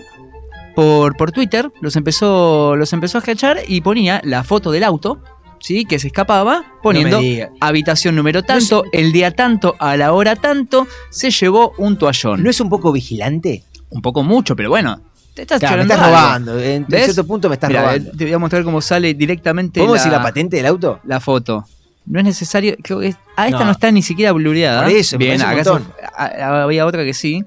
por, 0.75 1.15
por 1.17 1.31
Twitter, 1.31 1.69
los 1.81 1.95
empezó, 1.95 2.75
los 2.75 2.91
empezó 2.93 3.17
a 3.19 3.21
sketchar 3.21 3.59
y 3.67 3.81
ponía 3.81 4.19
la 4.25 4.43
foto 4.43 4.71
del 4.71 4.83
auto. 4.83 5.21
¿Sí? 5.61 5.85
Que 5.85 5.99
se 5.99 6.07
escapaba 6.07 6.65
poniendo 6.81 7.21
No 7.21 7.27
habitación 7.59 8.15
número 8.15 8.43
tanto, 8.43 8.83
el 8.91 9.11
día 9.11 9.31
tanto, 9.31 9.75
a 9.79 9.95
la 9.95 10.11
hora 10.13 10.35
tanto, 10.35 10.87
se 11.11 11.29
llevó 11.31 11.73
un 11.77 11.97
toallón. 11.97 12.43
¿No 12.43 12.49
es 12.49 12.59
un 12.59 12.69
poco 12.69 12.91
vigilante? 12.91 13.63
Un 13.89 14.01
poco 14.01 14.23
mucho, 14.23 14.55
pero 14.55 14.69
bueno. 14.69 15.01
Te 15.33 15.43
estás 15.43 15.59
Claro, 15.59 15.77
me 15.77 15.81
estás 15.83 15.99
robando. 15.99 16.59
En, 16.59 16.85
cierto 16.87 17.25
punto 17.25 17.47
me 17.47 17.55
estás 17.55 17.69
Mirá, 17.69 17.83
robando. 17.83 18.09
eh, 18.09 18.13
Te 18.17 18.25
voy 18.25 18.33
a 18.33 18.37
mostrar 18.39 18.63
cómo 18.63 18.81
sale 18.81 19.13
directamente 19.13 19.79
¿Podemos 19.79 20.05
la, 20.07 20.11
la 20.17 20.23
patente 20.23 20.57
del 20.57 20.65
auto? 20.65 20.99
la 21.05 21.19
foto. 21.21 21.65
No 22.05 22.19
es 22.19 22.25
necesario. 22.25 22.75
Que 22.83 23.07
es- 23.09 23.15
ah, 23.37 23.45
esta 23.45 23.59
no. 23.59 23.65
No. 23.65 23.71
está 23.71 23.91
ni 23.91 24.01
siquiera 24.01 24.31
blureada. 24.33 24.81
Por 24.83 24.91
eso, 24.91 25.17
Bien, 25.17 25.39
acá 25.41 25.53
montón. 25.55 25.83
se- 25.83 26.05
a- 26.41 26.63
había 26.63 26.85
otra 26.85 27.05
que 27.05 27.13
sí. 27.13 27.45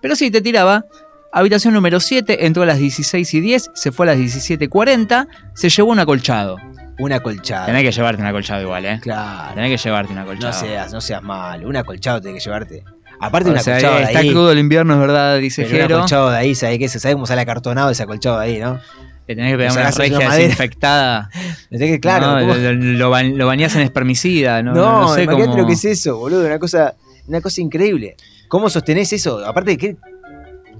Pero 0.00 0.16
sí, 0.16 0.30
te 0.30 0.40
tiraba. 0.40 0.86
Habitación 1.32 1.74
número 1.74 2.00
7, 2.00 2.46
entró 2.46 2.64
a 2.64 2.66
las 2.66 2.78
16 2.78 3.32
y 3.34 3.40
10, 3.40 3.70
se 3.74 3.92
fue 3.92 4.06
a 4.06 4.16
las 4.16 4.18
17.40, 4.18 5.28
se 5.54 5.68
llevó 5.68 5.92
un 5.92 6.00
acolchado. 6.00 6.56
Un 7.00 7.12
acolchado. 7.12 7.66
Tenés 7.66 7.82
que 7.82 7.92
llevarte 7.92 8.20
un 8.22 8.28
acolchado 8.28 8.62
igual, 8.62 8.84
¿eh? 8.86 8.98
Claro. 9.02 9.54
Tenés 9.54 9.70
que 9.70 9.88
llevarte 9.88 10.12
un 10.12 10.18
acolchado. 10.18 10.52
No 10.52 10.58
seas, 10.58 10.92
no 10.92 11.00
seas 11.00 11.22
mal. 11.22 11.64
Un 11.64 11.76
acolchado 11.76 12.20
tenés 12.20 12.42
que 12.42 12.48
llevarte. 12.48 12.84
Aparte 13.20 13.50
O 13.50 13.52
un 13.52 13.58
sea, 13.60 13.74
acolchado 13.74 13.96
de 13.98 14.02
está 14.04 14.18
ahí. 14.20 14.30
crudo 14.30 14.52
el 14.52 14.58
invierno, 14.58 14.94
es 14.94 15.00
verdad, 15.00 15.38
dice 15.38 15.62
pero 15.64 15.74
un 15.76 15.80
Jero. 15.82 15.96
acolchado 15.98 16.30
de 16.30 16.36
ahí, 16.38 16.54
¿sabés 16.54 16.78
qué? 16.78 16.88
¿Sabés 16.88 17.14
cómo 17.14 17.26
sale 17.26 17.40
acartonado 17.42 17.90
ese 17.90 18.02
acolchado 18.02 18.38
de 18.38 18.44
ahí, 18.46 18.58
no? 18.58 18.78
Le 19.26 19.36
tenés 19.36 19.52
que 19.52 19.58
pegar 19.58 19.72
una 19.72 19.92
sacás 19.92 20.08
una 20.10 20.18
regia 20.18 20.34
desinfectada. 20.36 21.30
Que, 21.70 22.00
claro. 22.00 22.40
No, 22.40 22.54
lo, 22.56 22.72
lo, 22.72 23.10
ba- 23.10 23.22
lo 23.22 23.46
bañás 23.46 23.74
en 23.76 23.82
espermicida. 23.82 24.62
No, 24.62 24.72
No, 24.74 25.00
no, 25.02 25.14
sé 25.14 25.22
imagínate 25.24 25.50
cómo... 25.50 25.60
lo 25.62 25.66
que 25.66 25.72
es 25.74 25.84
eso, 25.84 26.16
boludo. 26.18 26.44
Una 26.46 26.58
cosa, 26.58 26.94
una 27.28 27.40
cosa 27.40 27.60
increíble. 27.60 28.16
¿Cómo 28.48 28.68
sostenés 28.70 29.12
eso? 29.12 29.44
Aparte, 29.46 29.76
¿qué, 29.78 29.96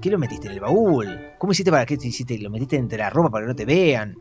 ¿qué 0.01 0.09
lo 0.09 0.17
metiste 0.17 0.47
en 0.47 0.53
el 0.55 0.59
baúl? 0.59 1.07
¿Cómo 1.41 1.53
hiciste 1.53 1.71
para 1.71 1.87
qué 1.87 1.97
te 1.97 2.07
hiciste? 2.07 2.37
¿Lo 2.37 2.51
metiste 2.51 2.75
entre 2.75 2.99
la 2.99 3.09
ropa 3.09 3.31
para 3.31 3.45
que 3.45 3.47
no 3.49 3.55
te 3.55 3.65
vean? 3.65 4.15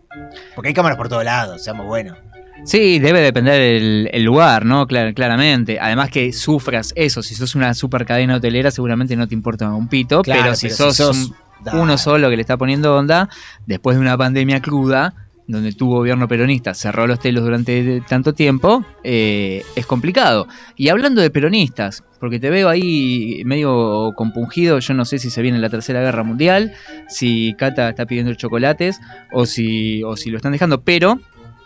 Porque 0.55 0.69
hay 0.69 0.75
cámaras 0.75 0.97
por 0.97 1.11
todos 1.11 1.23
lados, 1.23 1.63
seamos 1.63 1.85
buenos. 1.85 2.17
Sí, 2.65 2.99
debe 2.99 3.21
depender 3.21 3.61
el, 3.61 4.09
el 4.11 4.23
lugar, 4.23 4.65
¿no? 4.65 4.87
Clar- 4.87 5.13
claramente. 5.13 5.79
Además 5.79 6.09
que 6.11 6.33
sufras 6.33 6.95
eso. 6.97 7.23
Si 7.23 7.35
sos 7.35 7.55
una 7.55 7.75
super 7.75 8.07
cadena 8.07 8.37
hotelera, 8.37 8.71
seguramente 8.71 9.17
no 9.17 9.29
te 9.29 9.35
importa 9.35 9.69
un 9.69 9.87
pito. 9.89 10.23
Claro, 10.23 10.45
pero 10.45 10.55
si 10.55 10.69
pero 10.69 10.91
si 10.93 10.97
sos, 10.97 11.17
un- 11.17 11.79
uno 11.79 11.99
solo 11.99 12.31
que 12.31 12.37
le 12.37 12.41
está 12.41 12.57
poniendo 12.57 12.97
onda, 12.97 13.29
después 13.67 13.99
de 13.99 14.01
una 14.01 14.17
pandemia 14.17 14.63
cruda, 14.63 15.13
donde 15.51 15.73
tu 15.73 15.89
gobierno 15.89 16.29
peronista 16.29 16.75
cerró 16.75 17.07
los 17.07 17.19
telos 17.21 17.45
durante 17.45 18.03
tanto 18.09 18.33
tiempo, 18.35 18.85
eh, 19.05 19.63
es 19.77 19.87
complicado. 19.87 20.47
Y 20.77 20.89
hablando 20.89 21.21
de 21.21 21.31
peronistas, 21.31 22.03
porque 22.19 22.39
te 22.39 22.51
veo 22.51 22.69
ahí 22.69 23.43
medio 23.45 24.13
compungido, 24.17 24.79
yo 24.79 24.95
no 24.95 25.05
sé 25.05 25.19
si 25.19 25.31
se 25.31 25.43
viene 25.43 25.59
la 25.59 25.71
tercera 25.71 26.01
guerra 26.01 26.23
mundial, 26.23 26.73
si 27.09 27.55
Cata 27.59 27.89
está 27.91 28.07
pidiendo 28.07 28.35
chocolates 28.35 29.01
o 29.33 29.47
si, 29.47 30.03
o 30.03 30.17
si 30.17 30.31
lo 30.31 30.37
están 30.37 30.53
dejando, 30.53 30.83
pero 30.83 31.19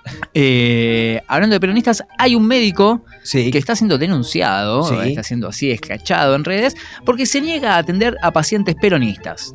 Eh, 0.35 1.23
hablando 1.29 1.55
de 1.55 1.61
peronistas, 1.61 2.05
hay 2.19 2.35
un 2.35 2.47
médico 2.47 3.05
Sí. 3.23 3.51
que 3.51 3.57
está 3.57 3.75
siendo 3.75 3.97
denunciado, 3.97 4.83
Sí. 4.83 4.97
está 5.09 5.23
siendo 5.23 5.49
así 5.49 5.71
escrachado 5.71 6.35
en 6.35 6.45
redes, 6.45 6.77
porque 7.07 7.25
se 7.25 7.41
niega 7.41 7.77
a 7.77 7.79
atender 7.79 8.17
a 8.23 8.31
pacientes 8.31 8.75
peronistas. 8.75 9.55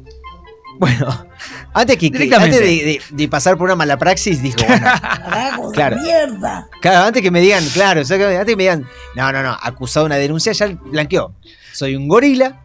Bueno, 0.80 1.26
antes, 1.74 1.98
que, 1.98 2.10
que- 2.10 2.34
antes 2.34 2.60
de, 2.60 2.66
de- 2.68 3.02
de 3.12 3.28
pasar 3.28 3.58
por 3.58 3.66
una 3.66 3.76
mala 3.76 3.98
praxis, 3.98 4.42
dijo, 4.42 4.58
bueno, 4.68 5.72
claro. 5.74 5.98
mierda. 5.98 6.68
Claro, 6.82 7.06
antes 7.06 7.22
que 7.22 7.30
me 7.32 7.42
digan, 7.42 7.64
claro, 7.74 8.00
antes 8.02 8.18
que 8.18 8.56
me 8.56 8.64
digan, 8.64 8.86
no, 9.16 9.32
no, 9.32 9.44
no, 9.44 9.58
acusado 9.62 10.06
de 10.06 10.08
una 10.08 10.16
denuncia, 10.16 10.54
ya 10.54 10.68
blanqueó. 10.86 11.34
Soy 11.74 11.96
un 11.96 12.08
gorila. 12.08 12.62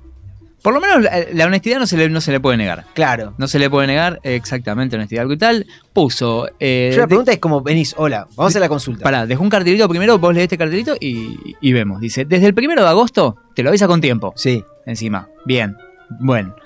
Por 0.63 0.73
lo 0.73 0.81
menos 0.81 1.03
la, 1.03 1.27
la 1.31 1.45
honestidad 1.45 1.79
no 1.79 1.87
se, 1.87 1.99
le, 1.99 2.09
no 2.09 2.23
se 2.23 2.33
le 2.33 2.41
puede 2.41 2.57
negar. 2.57 2.87
Claro. 2.95 3.35
No 3.37 3.47
se 3.49 3.59
le 3.59 3.69
puede 3.69 3.87
negar 3.87 4.19
exactamente 4.23 4.97
honestidad 4.97 5.29
y 5.29 5.37
tal. 5.37 5.67
Puso. 5.93 6.49
eh, 6.59 6.89
Yo 6.93 6.99
la 7.01 7.03
de- 7.03 7.09
pregunta 7.09 7.33
es 7.33 7.39
como, 7.39 7.61
venís, 7.61 7.95
hola, 7.99 8.27
vamos 8.35 8.57
a 8.57 8.61
la 8.61 8.69
consulta. 8.71 9.03
Pará, 9.03 9.27
dejó 9.27 9.43
un 9.43 9.51
cartelito 9.51 9.87
primero, 9.91 10.19
vos 10.19 10.33
lees 10.33 10.45
este 10.45 10.57
cartelito 10.57 10.97
y, 10.99 11.55
y 11.61 11.73
vemos. 11.75 12.01
Dice, 12.01 12.25
desde 12.25 12.47
el 12.47 12.55
primero 12.55 12.83
de 12.83 12.89
agosto, 12.89 13.37
te 13.55 13.63
lo 13.63 13.69
avisa 13.69 13.87
con 13.87 14.01
tiempo. 14.01 14.33
Sí. 14.37 14.65
Encima. 14.87 15.29
Bien. 15.45 15.77
Bueno. 16.19 16.57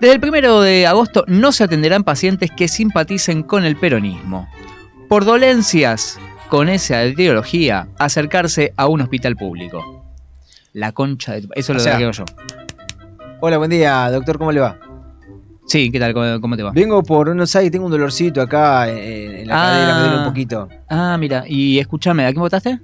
Desde 0.00 0.14
el 0.14 0.20
primero 0.20 0.60
de 0.60 0.86
agosto 0.86 1.24
no 1.26 1.52
se 1.52 1.64
atenderán 1.64 2.04
pacientes 2.04 2.50
que 2.50 2.68
simpaticen 2.68 3.42
con 3.42 3.64
el 3.64 3.76
peronismo. 3.76 4.48
Por 5.08 5.24
dolencias 5.24 6.18
con 6.48 6.68
esa 6.68 7.04
ideología, 7.04 7.88
acercarse 7.98 8.72
a 8.76 8.86
un 8.86 9.02
hospital 9.02 9.36
público. 9.36 10.04
La 10.72 10.92
concha 10.92 11.32
de... 11.34 11.46
Eso 11.54 11.72
O 11.72 11.76
lo 11.76 11.82
agrego 11.82 12.12
yo. 12.12 12.24
Hola, 13.40 13.58
buen 13.58 13.70
día, 13.70 14.10
doctor, 14.10 14.38
¿cómo 14.38 14.52
le 14.52 14.60
va? 14.60 14.78
Sí, 15.66 15.90
¿qué 15.90 16.00
tal? 16.00 16.12
¿Cómo, 16.14 16.40
cómo 16.40 16.56
te 16.56 16.62
va? 16.62 16.72
Vengo 16.72 17.02
por 17.02 17.28
unos 17.28 17.54
aires, 17.54 17.70
tengo 17.70 17.84
un 17.86 17.92
dolorcito 17.92 18.40
acá 18.42 18.88
en, 18.90 19.36
en 19.36 19.46
la 19.48 19.54
Ah. 19.54 19.70
cadera, 19.72 19.94
me 19.94 20.00
duele 20.02 20.18
un 20.18 20.24
poquito. 20.24 20.68
Ah, 20.88 21.16
mira, 21.18 21.44
y 21.46 21.78
escúchame, 21.78 22.24
¿a 22.26 22.30
quién 22.30 22.40
votaste? 22.40 22.80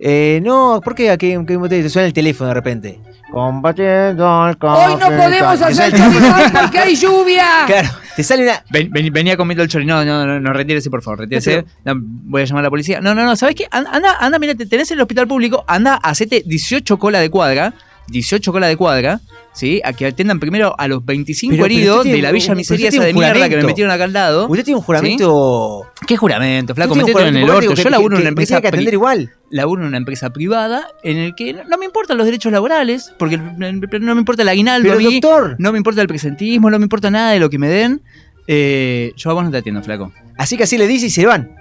Eh, 0.00 0.40
no, 0.44 0.80
¿por 0.82 0.94
qué? 0.94 1.10
¿A 1.10 1.16
qué, 1.18 1.42
qué 1.46 1.56
boté? 1.56 1.82
te 1.82 1.88
suena 1.90 2.06
el 2.06 2.12
teléfono 2.12 2.48
de 2.48 2.54
repente? 2.54 3.00
Combatiendo 3.32 4.26
al 4.26 4.56
Hoy 4.60 4.94
no 4.98 5.06
podemos 5.08 5.60
hacer 5.60 5.92
choripán 5.92 6.52
porque 6.52 6.78
hay 6.78 6.94
lluvia. 6.96 7.44
Claro, 7.66 7.88
te 8.16 8.22
sale 8.22 8.44
una. 8.44 8.62
Ven- 8.70 8.90
ven- 8.90 9.12
venía 9.12 9.36
comiendo 9.36 9.62
el 9.62 9.68
chori. 9.68 9.84
No, 9.84 10.04
no, 10.04 10.24
no, 10.24 10.40
no, 10.40 10.52
retírese, 10.52 10.88
por 10.88 11.02
favor, 11.02 11.20
retírese. 11.20 11.64
No, 11.84 11.94
voy 11.96 12.42
a 12.42 12.44
llamar 12.46 12.62
a 12.62 12.64
la 12.64 12.70
policía. 12.70 13.00
No, 13.00 13.14
no, 13.14 13.24
no, 13.24 13.36
¿sabes 13.36 13.54
qué? 13.54 13.66
Anda, 13.70 13.90
anda, 13.92 14.16
anda, 14.20 14.38
mira, 14.38 14.54
te 14.54 14.66
tenés 14.66 14.90
en 14.92 14.98
el 14.98 15.02
hospital 15.02 15.26
público, 15.28 15.64
anda, 15.66 15.94
hacete 15.96 16.42
18 16.46 16.98
cola 16.98 17.18
de 17.20 17.28
cuadra, 17.28 17.74
18 18.10 18.52
cola 18.52 18.66
de 18.66 18.76
cuadra, 18.76 19.20
¿sí? 19.52 19.80
A 19.84 19.92
que 19.92 20.06
atiendan 20.06 20.40
primero 20.40 20.74
a 20.78 20.88
los 20.88 21.04
25 21.04 21.52
Pero- 21.52 21.62
pero 21.64 21.74
heridos 21.74 22.04
de 22.04 22.22
la 22.22 22.32
Villa 22.32 22.54
Miseria 22.54 22.88
esa 22.88 23.04
de 23.04 23.12
mierda 23.12 23.48
que 23.48 23.56
me 23.56 23.64
metieron 23.64 23.92
acá 23.92 24.04
al 24.04 24.12
lado. 24.12 24.46
Usted 24.48 24.64
tiene 24.64 24.78
un 24.78 24.84
juramento. 24.84 25.86
¿Qué 26.06 26.16
juramento, 26.16 26.74
flaco? 26.74 26.94
Mételo 26.94 27.20
en 27.26 27.36
el 27.36 27.50
orto. 27.50 27.74
que- 27.74 27.82
Yo 27.82 27.90
laburo 27.90 28.16
en 28.16 28.20
una 28.22 28.28
empresa. 28.30 28.60
que 28.60 28.68
atender 28.68 28.94
igual. 28.94 29.32
Laburo 29.50 29.82
en 29.82 29.88
una 29.88 29.96
empresa 29.98 30.30
privada 30.30 30.86
en 31.02 31.16
el 31.18 31.34
que 31.34 31.52
no, 31.54 31.64
no 31.64 31.78
me 31.78 31.84
importan 31.86 32.16
los 32.18 32.26
derechos 32.26 32.50
laborales, 32.52 33.12
porque 33.18 33.36
no 33.38 34.14
me 34.14 34.18
importa 34.20 34.42
el 34.42 34.48
aguinaldo 34.48 34.88
Pero, 34.88 34.94
a 34.94 34.98
mí, 35.10 35.20
doctor. 35.20 35.56
no 35.58 35.72
me 35.72 35.78
importa 35.78 36.02
el 36.02 36.08
presentismo, 36.08 36.70
no 36.70 36.78
me 36.78 36.84
importa 36.84 37.10
nada 37.10 37.30
de 37.32 37.38
lo 37.40 37.48
que 37.50 37.58
me 37.58 37.68
den. 37.68 38.02
Eh, 38.46 39.12
yo 39.16 39.30
a 39.30 39.34
vos 39.34 39.44
no 39.44 39.50
te 39.50 39.58
atiendo, 39.58 39.82
flaco. 39.82 40.12
Así 40.36 40.56
que 40.56 40.62
así 40.64 40.78
le 40.78 40.86
dice 40.86 41.06
y 41.06 41.10
se 41.10 41.26
van. 41.26 41.54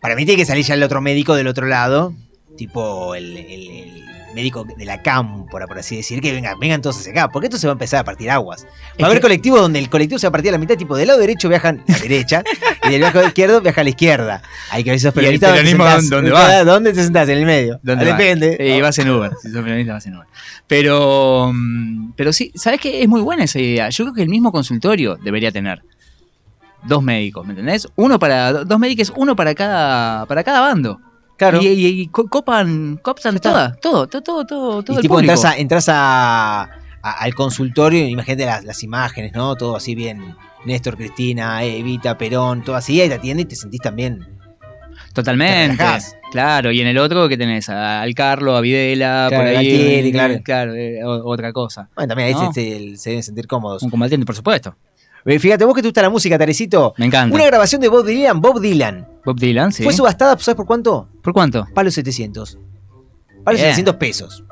Para 0.00 0.16
mí 0.16 0.24
tiene 0.24 0.38
que 0.40 0.46
salir 0.46 0.64
ya 0.64 0.74
el 0.74 0.82
otro 0.82 1.00
médico 1.00 1.34
del 1.34 1.46
otro 1.48 1.66
lado. 1.66 2.14
Tipo 2.56 3.14
el, 3.14 3.36
el- 3.36 3.70
el 3.70 4.01
médico 4.34 4.64
de 4.64 4.84
la 4.84 5.02
cámpora, 5.02 5.66
por 5.66 5.78
así 5.78 5.96
decir. 5.96 6.20
Que 6.20 6.32
venga, 6.32 6.54
vengan 6.60 6.80
todos 6.82 6.98
hacia 6.98 7.12
acá. 7.12 7.28
Porque 7.28 7.46
esto 7.46 7.58
se 7.58 7.66
va 7.66 7.72
a 7.72 7.74
empezar 7.74 8.00
a 8.00 8.04
partir 8.04 8.30
aguas. 8.30 8.64
Va 8.64 8.68
Es 8.98 9.02
a 9.02 9.06
haber 9.06 9.18
que- 9.18 9.22
colectivos 9.22 9.60
donde 9.60 9.78
el 9.78 9.88
colectivo 9.90 10.18
se 10.18 10.26
va 10.26 10.28
a 10.28 10.32
partir 10.32 10.48
a 10.50 10.52
la 10.52 10.58
mitad. 10.58 10.76
Tipo, 10.76 10.96
del 10.96 11.08
lado 11.08 11.20
derecho 11.20 11.48
viajan 11.48 11.82
a 11.88 11.92
la 11.92 11.98
derecha. 11.98 12.42
y 12.84 12.90
del 12.90 13.00
lado 13.00 13.24
izquierdo 13.26 13.60
viaja 13.60 13.80
a 13.80 13.84
la 13.84 13.90
izquierda. 13.90 14.42
Hay 14.70 14.84
que 14.84 14.90
ver 14.90 14.98
si 14.98 15.04
sos 15.06 15.14
¿Y 15.14 15.18
el 15.18 15.24
peronista, 15.40 15.48
¿dónde 15.48 16.30
sentás? 16.30 16.66
dónde 16.66 16.92
te 16.92 17.02
sentás? 17.04 17.28
En 17.28 17.38
el 17.38 17.46
medio. 17.46 17.80
¿Dónde? 17.82 18.04
Depende. 18.04 18.56
Y 18.60 18.80
vas 18.80 18.98
en 18.98 19.10
Uber. 19.10 19.32
Si 19.42 19.50
sos 19.50 19.62
peronista, 19.62 19.92
vas 19.94 20.06
en 20.06 20.16
Uber. 20.16 20.26
Pero, 20.66 21.50
mm, 21.54 22.12
pero 22.16 22.32
sí, 22.32 22.52
¿sabes 22.54 22.80
qué? 22.80 23.02
Es 23.02 23.08
muy 23.08 23.20
buena 23.20 23.44
esa 23.44 23.58
idea. 23.58 23.88
Yo 23.90 24.04
creo 24.04 24.14
que 24.14 24.22
el 24.22 24.28
mismo 24.28 24.50
consultorio 24.52 25.16
debería 25.16 25.52
tener 25.52 25.82
dos 26.84 27.02
médicos, 27.02 27.46
¿me 27.46 27.52
entendés? 27.52 27.86
Uno 27.96 28.18
para, 28.18 28.52
dos 28.64 28.78
médicos, 28.78 29.12
uno 29.16 29.36
para 29.36 29.54
cada, 29.54 30.26
para 30.26 30.42
cada 30.42 30.60
bando. 30.60 31.00
Claro. 31.36 31.60
Y, 31.60 31.66
y- 31.66 32.00
y 32.02 32.06
co- 32.08 32.28
copan, 32.28 32.98
copan 33.02 33.38
toda, 33.38 33.74
todo, 33.76 34.06
todo, 34.06 34.22
todo, 34.22 34.46
todo, 34.46 34.82
todo 34.82 34.94
y 34.94 34.98
el 34.98 35.02
tipo, 35.02 35.14
público. 35.14 35.32
entras, 35.32 35.52
a- 35.52 35.56
entras 35.58 35.88
a- 35.88 36.62
a- 36.62 36.70
al 37.02 37.34
consultorio, 37.34 38.06
imagínate 38.06 38.46
las, 38.46 38.64
las 38.64 38.82
imágenes, 38.82 39.32
¿no? 39.32 39.56
Todo 39.56 39.74
así 39.76 39.94
bien. 39.94 40.36
Néstor, 40.64 40.96
Cristina, 40.96 41.64
Evita, 41.64 42.16
Perón, 42.16 42.62
todo 42.62 42.76
así, 42.76 43.00
ahí 43.00 43.08
te 43.08 43.14
atiende 43.14 43.42
y 43.42 43.46
te 43.46 43.56
sentís 43.56 43.80
también. 43.80 44.24
Totalmente. 45.12 45.76
Te. 45.76 46.00
Claro, 46.30 46.70
y 46.72 46.80
en 46.80 46.86
el 46.86 46.96
otro 46.98 47.28
que 47.28 47.36
tenés 47.36 47.68
a- 47.68 48.00
al 48.00 48.14
Carlo, 48.14 48.56
a 48.56 48.60
Videla, 48.60 49.26
Claro, 49.28 49.44
por 49.44 49.56
ahí. 49.56 49.68
Eh, 49.68 50.42
claro. 50.44 50.74
eh, 50.74 51.00
otra 51.04 51.52
cosa. 51.52 51.88
Bueno, 51.94 52.08
también 52.08 52.28
ahí 52.28 52.34
¿No? 52.34 52.52
se, 52.52 52.62
se- 52.62 52.96
se 52.96 53.10
deben 53.10 53.22
sentir 53.22 53.46
cómodos. 53.46 53.82
Un 53.82 53.90
combatiente, 53.90 54.24
por 54.24 54.34
supuesto. 54.36 54.74
Eh, 55.24 55.38
Fíjate, 55.38 55.64
vos 55.64 55.74
que 55.74 55.82
te 55.82 55.88
gusta 55.88 56.02
la 56.02 56.10
música, 56.10 56.36
Tarecito. 56.38 56.94
Me 56.98 57.06
encanta. 57.06 57.34
Una 57.34 57.46
grabación 57.46 57.80
de 57.80 57.88
Bob 57.88 58.04
Dylan, 58.04 58.40
Bob 58.40 58.60
Dylan. 58.60 59.06
Bob 59.24 59.38
Dylan, 59.38 59.72
sí. 59.72 59.84
Fue 59.84 59.92
subastada, 59.92 60.36
¿sabes 60.38 60.56
por 60.56 60.66
cuánto? 60.66 61.08
¿Por 61.22 61.32
cuánto? 61.32 61.66
Palos 61.74 61.94
700. 61.94 62.58
Palos 63.44 63.60
Bien. 63.60 63.70
700 63.74 63.96
pesos. 63.96 64.44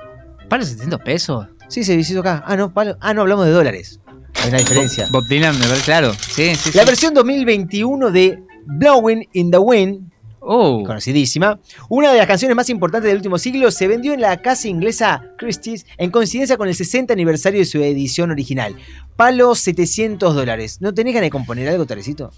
¿Para 0.49 0.65
700 0.65 1.01
pesos? 1.01 1.47
Sí, 1.69 1.85
se 1.85 1.95
hizo 1.95 2.21
acá. 2.21 2.43
Ah, 2.47 2.57
no, 2.57 2.73
palo- 2.73 2.97
ah, 3.01 3.15
no, 3.15 3.23
hablamos 3.23 3.47
de 3.47 3.53
dólares. 3.53 4.01
Hay 4.43 4.49
una 4.49 4.59
diferencia. 4.59 5.09
Bob 5.11 5.27
Dylan, 5.29 5.59
me 5.59 5.65
parece 5.67 5.85
claro. 5.85 6.13
Sí, 6.15 6.55
sí, 6.55 6.71
La 6.75 6.83
sí. 6.83 6.87
versión 6.87 7.15
2021 7.15 8.11
de 8.11 8.43
Blowing 8.67 9.29
in 9.33 9.51
the 9.51 9.59
Wind, 9.59 10.11
Oh. 10.43 10.83
conocidísima, 10.85 11.61
una 11.91 12.13
de 12.13 12.19
las 12.19 12.27
canciones 12.27 12.57
más 12.57 12.71
importantes 12.71 13.09
del 13.09 13.17
último 13.19 13.37
siglo, 13.39 13.71
se 13.71 13.87
vendió 13.87 14.15
en 14.15 14.23
la 14.23 14.41
casa 14.41 14.69
inglesa 14.69 15.23
Christie's 15.37 15.85
en 15.99 16.11
coincidencia 16.11 16.57
con 16.57 16.67
el 16.67 16.75
60 16.75 17.13
aniversario 17.13 17.61
de 17.61 17.67
su 17.67 17.79
edición 17.83 18.31
original. 18.31 18.75
Palos 19.17 19.59
700 19.61 20.35
dólares. 20.35 20.79
¿No 20.81 20.95
tenés 20.95 21.13
ganas 21.13 21.27
de 21.27 21.31
componer 21.31 21.69
algo, 21.69 21.85
Tarecito? 21.85 22.33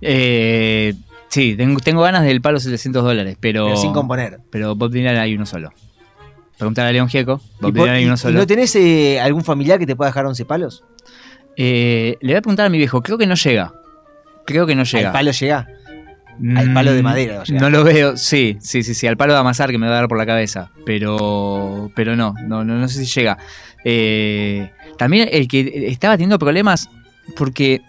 Eh, 0.00 0.94
sí, 1.28 1.56
tengo, 1.56 1.80
tengo 1.80 2.02
ganas 2.02 2.24
del 2.24 2.40
palo 2.40 2.58
700 2.60 3.04
dólares, 3.04 3.36
pero. 3.40 3.66
Pero 3.66 3.76
sin 3.76 3.92
componer. 3.92 4.40
Pero 4.50 4.74
Bob 4.74 4.90
Dylan 4.90 5.16
hay 5.16 5.34
uno 5.34 5.46
solo. 5.46 5.72
Preguntar 6.58 6.86
a 6.86 6.92
León 6.92 7.08
Gieco. 7.08 7.40
Bob 7.60 7.70
¿Y, 7.70 7.72
por- 7.72 7.82
Dylan 7.84 7.96
hay 7.96 8.04
uno 8.06 8.16
solo. 8.16 8.38
no 8.38 8.46
tenés 8.46 8.74
eh, 8.76 9.20
algún 9.20 9.44
familiar 9.44 9.78
que 9.78 9.86
te 9.86 9.94
pueda 9.94 10.10
dejar 10.10 10.26
11 10.26 10.44
palos? 10.44 10.84
Eh, 11.56 12.16
le 12.20 12.32
voy 12.32 12.36
a 12.38 12.42
preguntar 12.42 12.66
a 12.66 12.68
mi 12.70 12.78
viejo. 12.78 13.02
Creo 13.02 13.18
que 13.18 13.26
no 13.26 13.34
llega. 13.34 13.72
Creo 14.46 14.66
que 14.66 14.74
no 14.74 14.84
llega. 14.84 15.08
¿Al 15.08 15.12
palo 15.12 15.30
llega? 15.32 15.66
Al 16.56 16.72
palo 16.74 16.92
de 16.92 17.02
Mm, 17.02 17.04
madera. 17.04 17.42
No 17.48 17.70
lo 17.70 17.84
veo, 17.84 18.16
sí, 18.16 18.58
sí, 18.60 18.82
sí, 18.82 18.94
sí, 18.94 19.06
al 19.06 19.16
palo 19.16 19.32
de 19.32 19.38
amasar 19.40 19.70
que 19.70 19.78
me 19.78 19.86
va 19.86 19.92
a 19.94 20.00
dar 20.00 20.08
por 20.08 20.18
la 20.18 20.26
cabeza, 20.26 20.70
pero 20.84 21.90
pero 21.94 22.14
no, 22.16 22.34
no, 22.46 22.64
no, 22.64 22.74
no 22.76 22.88
sé 22.88 23.04
si 23.04 23.20
llega. 23.20 23.38
Eh, 23.84 24.70
también 24.98 25.28
el 25.32 25.48
que 25.48 25.86
estaba 25.88 26.14
teniendo 26.14 26.38
problemas, 26.38 26.90
porque 27.36 27.80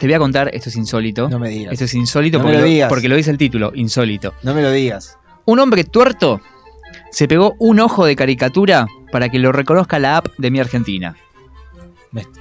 te 0.00 0.06
voy 0.06 0.14
a 0.14 0.18
contar, 0.18 0.50
esto 0.52 0.68
es 0.68 0.76
insólito. 0.76 1.28
No 1.28 1.38
me 1.38 1.48
digas. 1.48 1.72
Esto 1.72 1.84
es 1.86 1.94
insólito 1.94 2.38
No 2.38 2.44
me 2.44 2.50
porque, 2.50 2.58
lo 2.58 2.64
lo, 2.64 2.70
digas. 2.70 2.88
porque 2.88 3.08
lo 3.08 3.16
dice 3.16 3.30
el 3.30 3.38
título, 3.38 3.72
insólito. 3.74 4.34
No 4.42 4.54
me 4.54 4.62
lo 4.62 4.70
digas. 4.70 5.16
Un 5.44 5.58
hombre 5.60 5.84
tuerto 5.84 6.40
se 7.10 7.26
pegó 7.28 7.54
un 7.58 7.80
ojo 7.80 8.04
de 8.04 8.16
caricatura 8.16 8.86
para 9.12 9.28
que 9.28 9.38
lo 9.38 9.50
reconozca 9.52 9.98
la 9.98 10.18
app 10.18 10.26
de 10.38 10.50
mi 10.50 10.60
Argentina. 10.60 11.16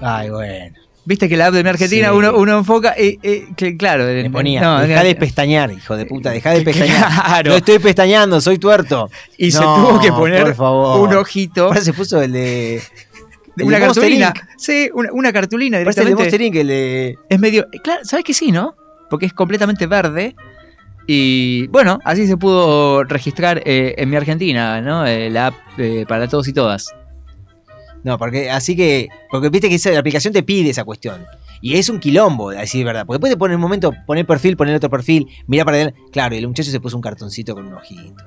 Ay, 0.02 0.30
bueno. 0.30 0.76
Viste 1.08 1.30
que 1.30 1.38
la 1.38 1.48
app 1.48 1.54
de 1.54 1.64
mi 1.64 1.70
Argentina 1.70 2.10
Sí. 2.10 2.18
uno, 2.18 2.36
uno 2.36 2.58
enfoca, 2.58 2.94
eh, 2.98 3.18
eh, 3.24 3.48
que, 3.56 3.78
claro, 3.78 4.04
Me 4.04 4.30
ponía, 4.30 4.60
no, 4.60 4.82
deja 4.82 5.04
no, 5.04 5.08
de 5.08 5.16
pestañear, 5.16 5.72
hijo 5.72 5.96
de 5.96 6.06
puta, 6.06 6.32
deja 6.32 6.52
de 6.52 6.64
pestañar. 6.64 6.98
Claro. 7.26 7.52
No 7.52 7.56
estoy 7.56 7.80
pestañando, 7.80 8.42
soy 8.42 8.58
tuerto. 8.58 9.10
Y 9.38 9.52
se 9.52 9.60
tuvo 9.60 10.02
que 10.02 10.12
poner 10.12 10.54
un 10.60 11.14
ojito. 11.14 11.68
Ahora 11.68 11.80
se 11.80 11.94
puso 11.94 12.22
el 12.22 12.34
de. 12.34 12.82
de 13.56 13.64
una 13.64 13.80
cartulina. 13.80 14.34
Sí, 14.58 14.90
una, 14.94 15.14
una 15.14 15.32
cartulina 15.32 15.78
Parece 15.78 16.02
el 16.02 16.14
de 16.14 16.60
el 16.60 16.68
de. 16.68 17.18
Es 17.30 17.40
medio. 17.40 17.70
Claro, 17.82 18.02
¿sabes 18.04 18.26
que 18.26 18.34
sí, 18.34 18.52
no? 18.52 18.76
Porque 19.10 19.28
es 19.28 19.34
completamente 19.34 19.88
verde. 19.88 20.36
Y 21.08 21.68
bueno, 21.68 22.00
así 22.04 22.28
se 22.28 22.36
pudo 22.36 23.06
registrar 23.06 23.62
eh, 23.64 23.96
en 23.98 24.10
mi 24.10 24.18
Argentina, 24.18 24.82
¿no? 24.82 25.06
Eh, 25.08 25.30
la 25.30 25.48
app 25.48 25.56
eh, 25.78 26.04
para 26.06 26.28
todos 26.28 26.50
y 26.50 26.54
todas. 26.54 26.94
No, 28.08 28.18
porque 28.18 28.50
así 28.50 28.74
que. 28.76 29.10
Porque 29.30 29.50
viste 29.50 29.68
que 29.68 29.76
esa, 29.76 29.92
la 29.92 30.00
aplicación 30.00 30.34
te 30.34 30.44
pide 30.44 30.70
esa 30.70 30.86
cuestión. 30.86 31.26
Y 31.60 31.76
es 31.76 31.90
un 31.90 32.00
quilombo, 32.00 32.52
a 32.52 32.54
decir 32.54 32.86
verdad. 32.86 33.06
Porque 33.06 33.16
después 33.18 33.34
te 33.34 33.38
pone 33.38 33.56
un 33.56 33.60
momento, 33.62 33.92
poner 34.06 34.26
perfil, 34.26 34.56
poner 34.56 34.76
otro 34.76 34.90
perfil, 34.90 35.28
mira 35.48 35.66
para 35.66 35.76
adelante. 35.78 36.00
Claro, 36.12 36.36
y 36.36 36.38
el 36.38 36.48
muchacho 36.48 36.72
se 36.72 36.80
puso 36.80 36.96
un 36.96 37.02
cartoncito 37.02 37.54
con 37.54 37.66
un 37.66 37.74
ojito. 37.74 38.24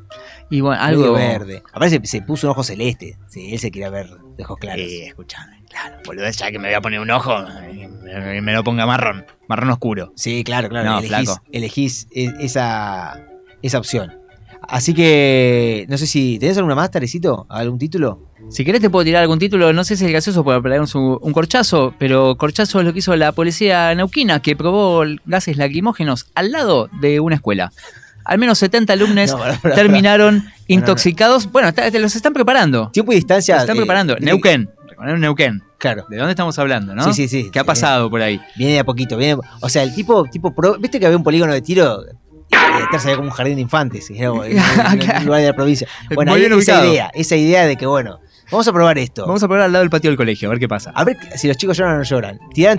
Y 0.50 0.60
bueno, 0.60 0.82
Medio 0.84 1.04
algo. 1.04 1.12
verde. 1.14 1.62
Aparte 1.72 2.00
se, 2.00 2.06
se 2.06 2.22
puso 2.22 2.46
un 2.46 2.50
ojo 2.50 2.62
celeste. 2.62 3.16
Sí, 3.28 3.52
él 3.54 3.58
se 3.58 3.70
quería 3.70 3.88
ver 3.88 4.10
de 4.36 4.44
ojos 4.44 4.58
claros. 4.58 4.84
Sí, 4.84 5.00
escuchame, 5.02 5.62
claro, 5.70 5.96
boludo, 6.04 6.28
ya 6.28 6.50
que 6.50 6.58
me 6.58 6.68
voy 6.68 6.74
a 6.74 6.80
poner 6.82 7.00
un 7.00 7.10
ojo, 7.10 7.32
eh, 7.62 7.88
me, 8.02 8.40
me 8.42 8.52
lo 8.52 8.64
ponga 8.64 8.84
marrón, 8.84 9.24
marrón 9.48 9.70
oscuro. 9.70 10.12
Sí, 10.16 10.42
claro, 10.44 10.68
claro. 10.68 10.90
No, 10.90 10.98
elegís, 10.98 11.08
flaco. 11.30 11.42
elegís 11.52 12.08
e- 12.12 12.34
esa, 12.40 13.26
esa 13.62 13.78
opción. 13.78 14.12
Así 14.62 14.92
que, 14.92 15.86
no 15.88 15.96
sé 15.98 16.06
si. 16.06 16.38
¿Tenés 16.38 16.56
alguna 16.58 16.74
más, 16.74 16.90
Tarecito? 16.90 17.46
¿Algún 17.48 17.78
título? 17.78 18.29
Si 18.50 18.64
querés 18.64 18.80
te 18.80 18.90
puedo 18.90 19.04
tirar 19.04 19.22
algún 19.22 19.38
título, 19.38 19.72
no 19.72 19.84
sé 19.84 19.96
si 19.96 20.04
es 20.04 20.10
gracioso 20.10 20.44
para 20.44 20.60
pegarnos 20.60 20.94
un, 20.96 21.18
un 21.20 21.32
corchazo, 21.32 21.94
pero 21.98 22.34
corchazo 22.36 22.80
es 22.80 22.84
lo 22.86 22.92
que 22.92 22.98
hizo 22.98 23.14
la 23.14 23.30
policía 23.32 23.94
neuquina, 23.94 24.42
que 24.42 24.56
probó 24.56 25.04
gases 25.24 25.56
lacrimógenos 25.56 26.26
al 26.34 26.50
lado 26.50 26.88
de 27.00 27.20
una 27.20 27.36
escuela. 27.36 27.72
Al 28.24 28.38
menos 28.38 28.58
70 28.58 28.92
alumnos 28.92 29.30
No, 29.64 29.70
terminaron 29.74 30.44
intoxicados. 30.66 31.50
Bueno, 31.50 31.68
está- 31.68 31.90
te 31.90 31.98
los 32.00 32.14
están 32.16 32.32
preparando. 32.32 32.90
Tiempo 32.90 33.12
y 33.12 33.16
distancia. 33.16 33.54
Los 33.54 33.62
están 33.64 33.76
eh, 33.76 33.80
preparando. 33.80 34.14
de- 34.16 34.20
Neuquén. 34.20 34.68
Neuquén. 35.18 35.62
Claro. 35.78 36.04
¿De 36.10 36.16
dónde 36.18 36.32
estamos 36.32 36.58
hablando, 36.58 36.94
no? 36.94 37.04
Sí, 37.04 37.12
sí, 37.14 37.28
sí. 37.28 37.50
¿Qué 37.50 37.58
ha 37.60 37.64
pasado 37.64 38.10
por 38.10 38.20
ahí? 38.20 38.38
Viene 38.56 38.74
de 38.74 38.78
a 38.80 38.84
poquito. 38.84 39.16
Viene, 39.16 39.40
o 39.60 39.68
sea, 39.70 39.82
el 39.84 39.94
tipo, 39.94 40.24
tipo 40.24 40.54
pro- 40.54 40.76
¿viste 40.78 41.00
que 41.00 41.06
había 41.06 41.16
un 41.16 41.24
polígono 41.24 41.54
de 41.54 41.62
tiro? 41.62 42.02
Y 42.52 42.82
atrás 42.82 43.04
había 43.04 43.16
como 43.16 43.28
un 43.28 43.34
jardín 43.34 43.54
de 43.54 43.62
infantes, 43.62 44.10
en, 44.14 44.28
un 44.28 44.38
lugar 45.24 45.40
de 45.40 45.46
la 45.46 45.54
provincia. 45.54 45.86
Bueno, 46.14 46.32
Muy 46.32 46.44
ahí 46.44 46.52
esa 46.58 46.84
idea, 46.86 47.10
esa 47.14 47.36
idea 47.36 47.64
de 47.66 47.76
que, 47.76 47.86
bueno, 47.86 48.20
vamos 48.50 48.66
a 48.68 48.72
probar 48.72 48.98
esto. 48.98 49.26
Vamos 49.26 49.42
a 49.42 49.48
probar 49.48 49.64
al 49.66 49.72
lado 49.72 49.82
del 49.82 49.90
patio 49.90 50.10
del 50.10 50.16
colegio, 50.16 50.48
a 50.48 50.50
ver 50.50 50.58
qué 50.58 50.68
pasa. 50.68 50.90
A 50.94 51.04
ver 51.04 51.16
si 51.36 51.48
los 51.48 51.56
chicos 51.56 51.76
lloran 51.76 51.94
o 51.94 51.98
no 51.98 52.04
lloran. 52.04 52.38
Tiran. 52.52 52.78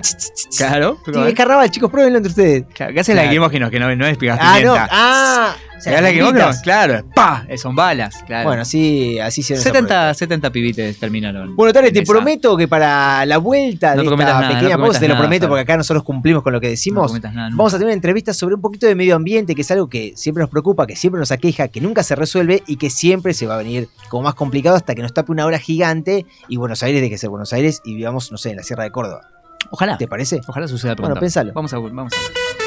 Claro. 0.56 0.98
Es 1.26 1.34
carnaval, 1.34 1.70
chicos, 1.70 1.90
pruébenlo 1.90 2.18
entre 2.18 2.30
ustedes. 2.30 2.64
Claro, 2.74 2.92
gases 2.94 3.12
Claro. 3.14 3.26
lacrimógenos, 3.26 3.70
que 3.70 3.78
no, 3.80 3.94
no 3.96 4.06
es 4.06 4.18
gas 4.18 4.38
Ah, 4.40 4.58
no. 4.62 4.74
Ah, 4.78 5.56
o 5.78 5.80
sea, 5.82 6.00
bombitas. 6.00 6.60
claro. 6.62 7.04
¡Pa! 7.12 7.44
Eh, 7.48 7.58
Son 7.58 7.74
balas, 7.74 8.14
claro. 8.24 8.48
Bueno, 8.48 8.62
así, 8.62 9.18
así 9.18 9.42
se 9.42 9.56
70, 9.56 10.14
70 10.14 10.50
pibites 10.50 10.96
terminaron. 10.98 11.56
Bueno, 11.56 11.72
Tare, 11.72 11.90
te 11.90 12.00
esa. 12.02 12.12
prometo 12.12 12.56
que 12.56 12.68
para 12.68 13.26
la 13.26 13.38
vuelta 13.38 13.96
No 13.96 14.02
de 14.04 14.08
esta 14.08 14.16
nada, 14.24 14.48
pequeña 14.48 14.76
no 14.76 14.84
pausa, 14.84 15.00
te 15.00 15.08
lo 15.08 15.14
nada, 15.14 15.22
prometo 15.24 15.48
porque 15.48 15.62
acá 15.62 15.76
nosotros 15.76 16.04
cumplimos 16.04 16.44
con 16.44 16.52
lo 16.52 16.60
que 16.60 16.68
No 16.68 16.70
decimos. 16.70 17.06
prometas 17.06 17.34
nada, 17.34 17.50
no. 17.50 17.56
Vamos 17.56 17.74
a 17.74 17.78
tener 17.78 17.86
una 17.88 17.94
entrevista 17.94 18.32
sobre 18.32 18.54
un 18.54 18.60
poquito 18.60 18.86
de 18.86 18.94
medio 18.94 19.16
ambiente, 19.16 19.56
que 19.56 19.62
es 19.62 19.70
algo 19.72 19.88
que 19.88 20.12
siempre 20.14 20.42
nos 20.42 20.50
preocupa, 20.50 20.86
que 20.86 20.94
siempre 20.94 21.18
nos 21.18 21.32
aqueja, 21.32 21.66
que 21.66 21.80
nunca 21.80 22.04
se 22.04 22.14
resuelve 22.14 22.62
y 22.68 22.76
que 22.76 22.88
siempre 22.88 23.34
se 23.34 23.46
va 23.48 23.54
a 23.54 23.58
venir 23.58 23.88
como 24.08 24.22
más 24.22 24.34
complicado 24.34 24.76
hasta 24.76 24.94
que 24.94 25.02
nos 25.02 25.12
tape 25.12 25.32
una 25.32 25.46
hora 25.46 25.58
gigante 25.62 26.26
y 26.48 26.56
Buenos 26.56 26.82
Aires 26.82 27.00
deje 27.00 27.14
de 27.14 27.18
ser 27.18 27.30
Buenos 27.30 27.52
Aires 27.52 27.80
y 27.84 27.94
vivamos, 27.94 28.30
no 28.30 28.38
sé, 28.38 28.50
en 28.50 28.56
la 28.56 28.62
Sierra 28.62 28.84
de 28.84 28.90
Córdoba. 28.90 29.28
Ojalá. 29.70 29.96
¿Te 29.96 30.08
parece? 30.08 30.40
Ojalá 30.46 30.68
suceda 30.68 30.94
pronto. 30.94 31.10
Bueno, 31.10 31.20
pensalo. 31.20 31.52
Vamos 31.54 31.72
a, 31.72 31.78
vamos 31.78 32.12
a 32.12 32.16
ver. 32.16 32.61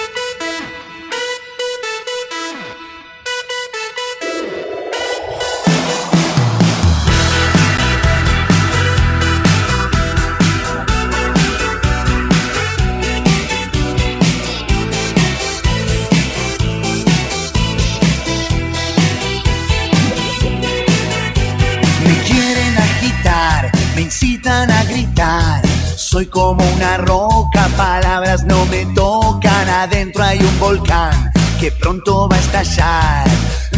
Como 26.36 26.62
una 26.74 26.98
roca, 26.98 27.70
palabras 27.78 28.44
no 28.44 28.66
me 28.66 28.86
tocan. 28.88 29.70
Adentro 29.70 30.22
hay 30.22 30.38
un 30.38 30.60
volcán 30.60 31.32
que 31.62 31.72
pronto 31.72 32.28
va 32.28 32.36
a 32.36 32.40
estallar. 32.40 33.26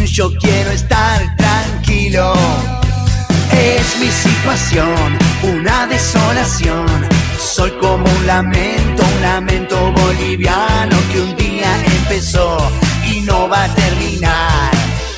Yo 0.04 0.28
quiero 0.36 0.72
estar 0.72 1.36
tranquilo. 1.36 2.32
Es 3.52 4.00
mi 4.00 4.08
situación, 4.08 5.16
una 5.44 5.86
desolación. 5.86 6.88
Soy 7.38 7.70
como 7.80 8.04
un 8.04 8.26
lamento, 8.26 9.04
un 9.04 9.22
lamento 9.22 9.92
boliviano 9.92 10.96
que 11.12 11.20
un 11.20 11.36
día 11.36 11.70
empezó 11.86 12.58
y 13.06 13.20
no 13.20 13.48
va 13.48 13.64
a 13.64 13.74
terminar. 13.74 14.72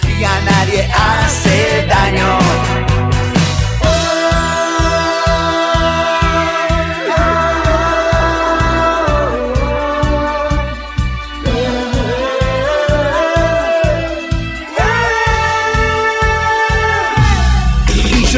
Y 0.07 0.25
a 0.25 0.41
nadie 0.43 0.87
hace 0.93 1.87
daño. 1.89 2.80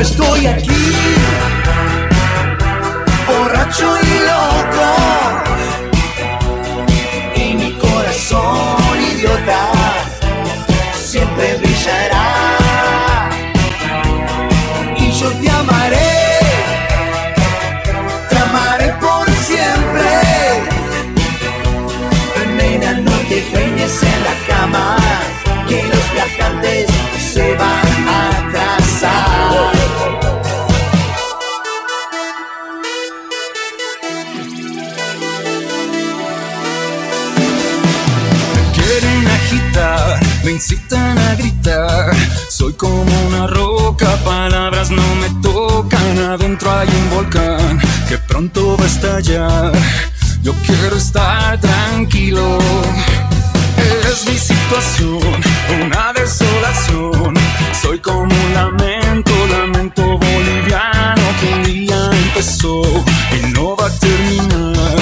Estoy 0.03 0.47
aquí, 0.47 0.72
incitan 40.53 41.19
a 41.19 41.35
gritar. 41.35 42.15
Soy 42.49 42.75
como 42.75 43.11
una 43.29 43.47
roca, 43.47 44.17
palabras 44.25 44.91
no 44.91 45.03
me 45.17 45.31
tocan. 45.43 46.19
Adentro 46.19 46.71
hay 46.71 46.89
un 46.89 47.11
volcán 47.11 47.81
que 48.09 48.19
pronto 48.19 48.77
va 48.77 48.85
a 48.85 48.87
estallar. 48.87 49.73
Yo 50.43 50.53
quiero 50.67 50.97
estar 50.97 51.59
tranquilo. 51.61 52.59
Es 54.11 54.27
mi 54.29 54.37
situación, 54.37 55.21
una 55.83 56.13
desolación. 56.13 57.35
Soy 57.81 57.99
como 58.01 58.35
un 58.35 58.55
lamento, 58.55 59.33
lamento 59.47 60.19
boliviano 60.19 61.23
que 61.41 61.55
un 61.55 61.63
día 61.63 62.11
empezó 62.13 62.83
y 63.33 63.53
no 63.53 63.75
va 63.77 63.87
a 63.87 63.99
terminar. 63.99 64.97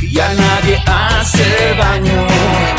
Y 0.00 0.18
a 0.18 0.34
nadie 0.34 0.82
hace 0.86 1.74
daño. 1.78 2.77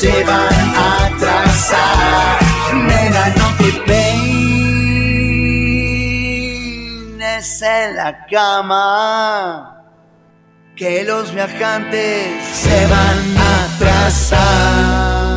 Se 0.00 0.24
van 0.24 0.74
a 0.76 1.06
atrasar. 1.06 2.38
Nena, 2.72 3.24
no 3.36 3.48
te 3.58 3.70
peines 3.86 4.82
en 7.62 7.96
la 7.96 8.26
cama. 8.26 9.74
Que 10.76 11.02
los 11.02 11.34
viajantes 11.34 12.44
se 12.64 12.86
van 12.86 13.36
a 13.36 13.64
atrasar. 13.64 15.27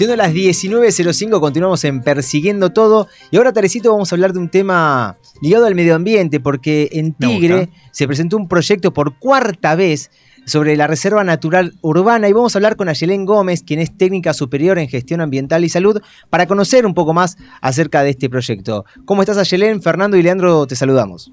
Siendo 0.00 0.16
las 0.16 0.32
19.05, 0.32 1.40
continuamos 1.40 1.84
en 1.84 2.00
Persiguiendo 2.00 2.70
Todo. 2.70 3.06
Y 3.30 3.36
ahora, 3.36 3.52
Tarecito, 3.52 3.92
vamos 3.92 4.10
a 4.10 4.16
hablar 4.16 4.32
de 4.32 4.38
un 4.38 4.48
tema 4.48 5.18
ligado 5.42 5.66
al 5.66 5.74
medio 5.74 5.94
ambiente, 5.94 6.40
porque 6.40 6.88
en 6.92 7.12
Tigre 7.12 7.68
se 7.90 8.06
presentó 8.06 8.38
un 8.38 8.48
proyecto 8.48 8.94
por 8.94 9.18
cuarta 9.18 9.74
vez 9.74 10.10
sobre 10.46 10.74
la 10.74 10.86
Reserva 10.86 11.22
Natural 11.22 11.74
Urbana 11.82 12.30
y 12.30 12.32
vamos 12.32 12.56
a 12.56 12.58
hablar 12.58 12.76
con 12.76 12.88
Ayelén 12.88 13.26
Gómez, 13.26 13.62
quien 13.62 13.78
es 13.78 13.94
técnica 13.94 14.32
superior 14.32 14.78
en 14.78 14.88
gestión 14.88 15.20
ambiental 15.20 15.66
y 15.66 15.68
salud, 15.68 16.00
para 16.30 16.46
conocer 16.46 16.86
un 16.86 16.94
poco 16.94 17.12
más 17.12 17.36
acerca 17.60 18.02
de 18.02 18.08
este 18.08 18.30
proyecto. 18.30 18.86
¿Cómo 19.04 19.20
estás 19.20 19.36
Ayelén? 19.36 19.82
Fernando 19.82 20.16
y 20.16 20.22
Leandro 20.22 20.66
te 20.66 20.76
saludamos. 20.76 21.30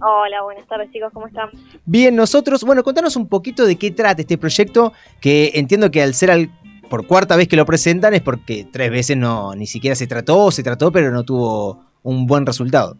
Hola, 0.00 0.42
buenas 0.44 0.66
tardes 0.66 0.90
chicos, 0.92 1.12
¿cómo 1.12 1.26
están? 1.26 1.50
Bien, 1.84 2.16
nosotros, 2.16 2.64
bueno, 2.64 2.82
contanos 2.84 3.16
un 3.16 3.28
poquito 3.28 3.66
de 3.66 3.76
qué 3.76 3.90
trata 3.90 4.22
este 4.22 4.38
proyecto, 4.38 4.94
que 5.20 5.52
entiendo 5.56 5.90
que 5.90 6.02
al 6.02 6.14
ser 6.14 6.30
al, 6.30 6.50
por 6.92 7.06
cuarta 7.06 7.36
vez 7.36 7.48
que 7.48 7.56
lo 7.56 7.64
presentan 7.64 8.12
es 8.12 8.20
porque 8.20 8.66
tres 8.70 8.90
veces 8.90 9.16
no 9.16 9.54
ni 9.54 9.66
siquiera 9.66 9.96
se 9.96 10.06
trató, 10.06 10.44
o 10.44 10.50
se 10.50 10.62
trató, 10.62 10.92
pero 10.92 11.10
no 11.10 11.22
tuvo 11.22 11.86
un 12.02 12.26
buen 12.26 12.44
resultado. 12.44 12.96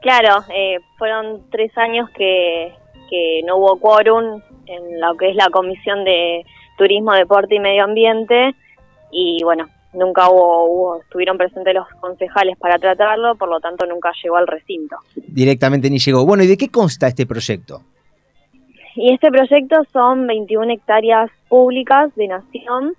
Claro, 0.00 0.42
eh, 0.48 0.78
fueron 0.96 1.42
tres 1.50 1.70
años 1.76 2.08
que, 2.16 2.72
que 3.10 3.42
no 3.44 3.58
hubo 3.58 3.78
quórum 3.78 4.40
en 4.64 5.00
lo 5.02 5.14
que 5.18 5.28
es 5.28 5.36
la 5.36 5.50
Comisión 5.50 6.02
de 6.06 6.46
Turismo, 6.78 7.12
Deporte 7.12 7.56
y 7.56 7.60
Medio 7.60 7.84
Ambiente 7.84 8.54
y 9.10 9.44
bueno, 9.44 9.66
nunca 9.92 10.30
hubo, 10.30 10.64
hubo, 10.64 11.02
estuvieron 11.02 11.36
presentes 11.36 11.74
los 11.74 11.86
concejales 12.00 12.56
para 12.56 12.78
tratarlo, 12.78 13.34
por 13.34 13.50
lo 13.50 13.60
tanto 13.60 13.84
nunca 13.84 14.12
llegó 14.22 14.38
al 14.38 14.46
recinto. 14.46 14.96
Directamente 15.14 15.90
ni 15.90 15.98
llegó. 15.98 16.24
Bueno, 16.24 16.42
¿y 16.42 16.46
de 16.46 16.56
qué 16.56 16.70
consta 16.70 17.06
este 17.06 17.26
proyecto? 17.26 17.82
Y 18.94 19.12
este 19.12 19.30
proyecto 19.30 19.76
son 19.92 20.26
21 20.26 20.72
hectáreas 20.72 21.30
públicas 21.52 22.10
de 22.16 22.28
nación, 22.28 22.94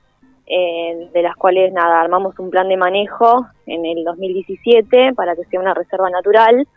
eh, 0.46 1.10
de 1.12 1.22
las 1.24 1.36
cuales 1.36 1.74
nada, 1.74 2.00
armamos 2.00 2.38
un 2.38 2.52
plan 2.52 2.70
de 2.70 2.78
manejo 2.78 3.48
en 3.66 3.84
el 3.84 4.04
2017 4.04 5.14
para 5.16 5.36
que 5.36 5.44
sea 5.46 5.60
una 5.60 5.74
reserva 5.74 6.12
natural. 6.12 6.68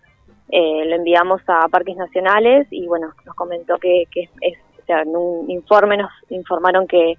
Eh, 0.49 0.85
lo 0.87 0.97
enviamos 0.97 1.43
a 1.49 1.69
parques 1.69 1.95
nacionales 1.97 2.67
y 2.71 2.87
bueno, 2.87 3.13
nos 3.27 3.35
comentó 3.35 3.77
que, 3.77 4.05
que 4.11 4.23
es, 4.41 4.59
o 4.83 4.87
sea, 4.87 5.03
en 5.03 5.15
un 5.15 5.51
informe 5.51 5.99
nos 5.99 6.11
informaron 6.31 6.87
que 6.87 7.17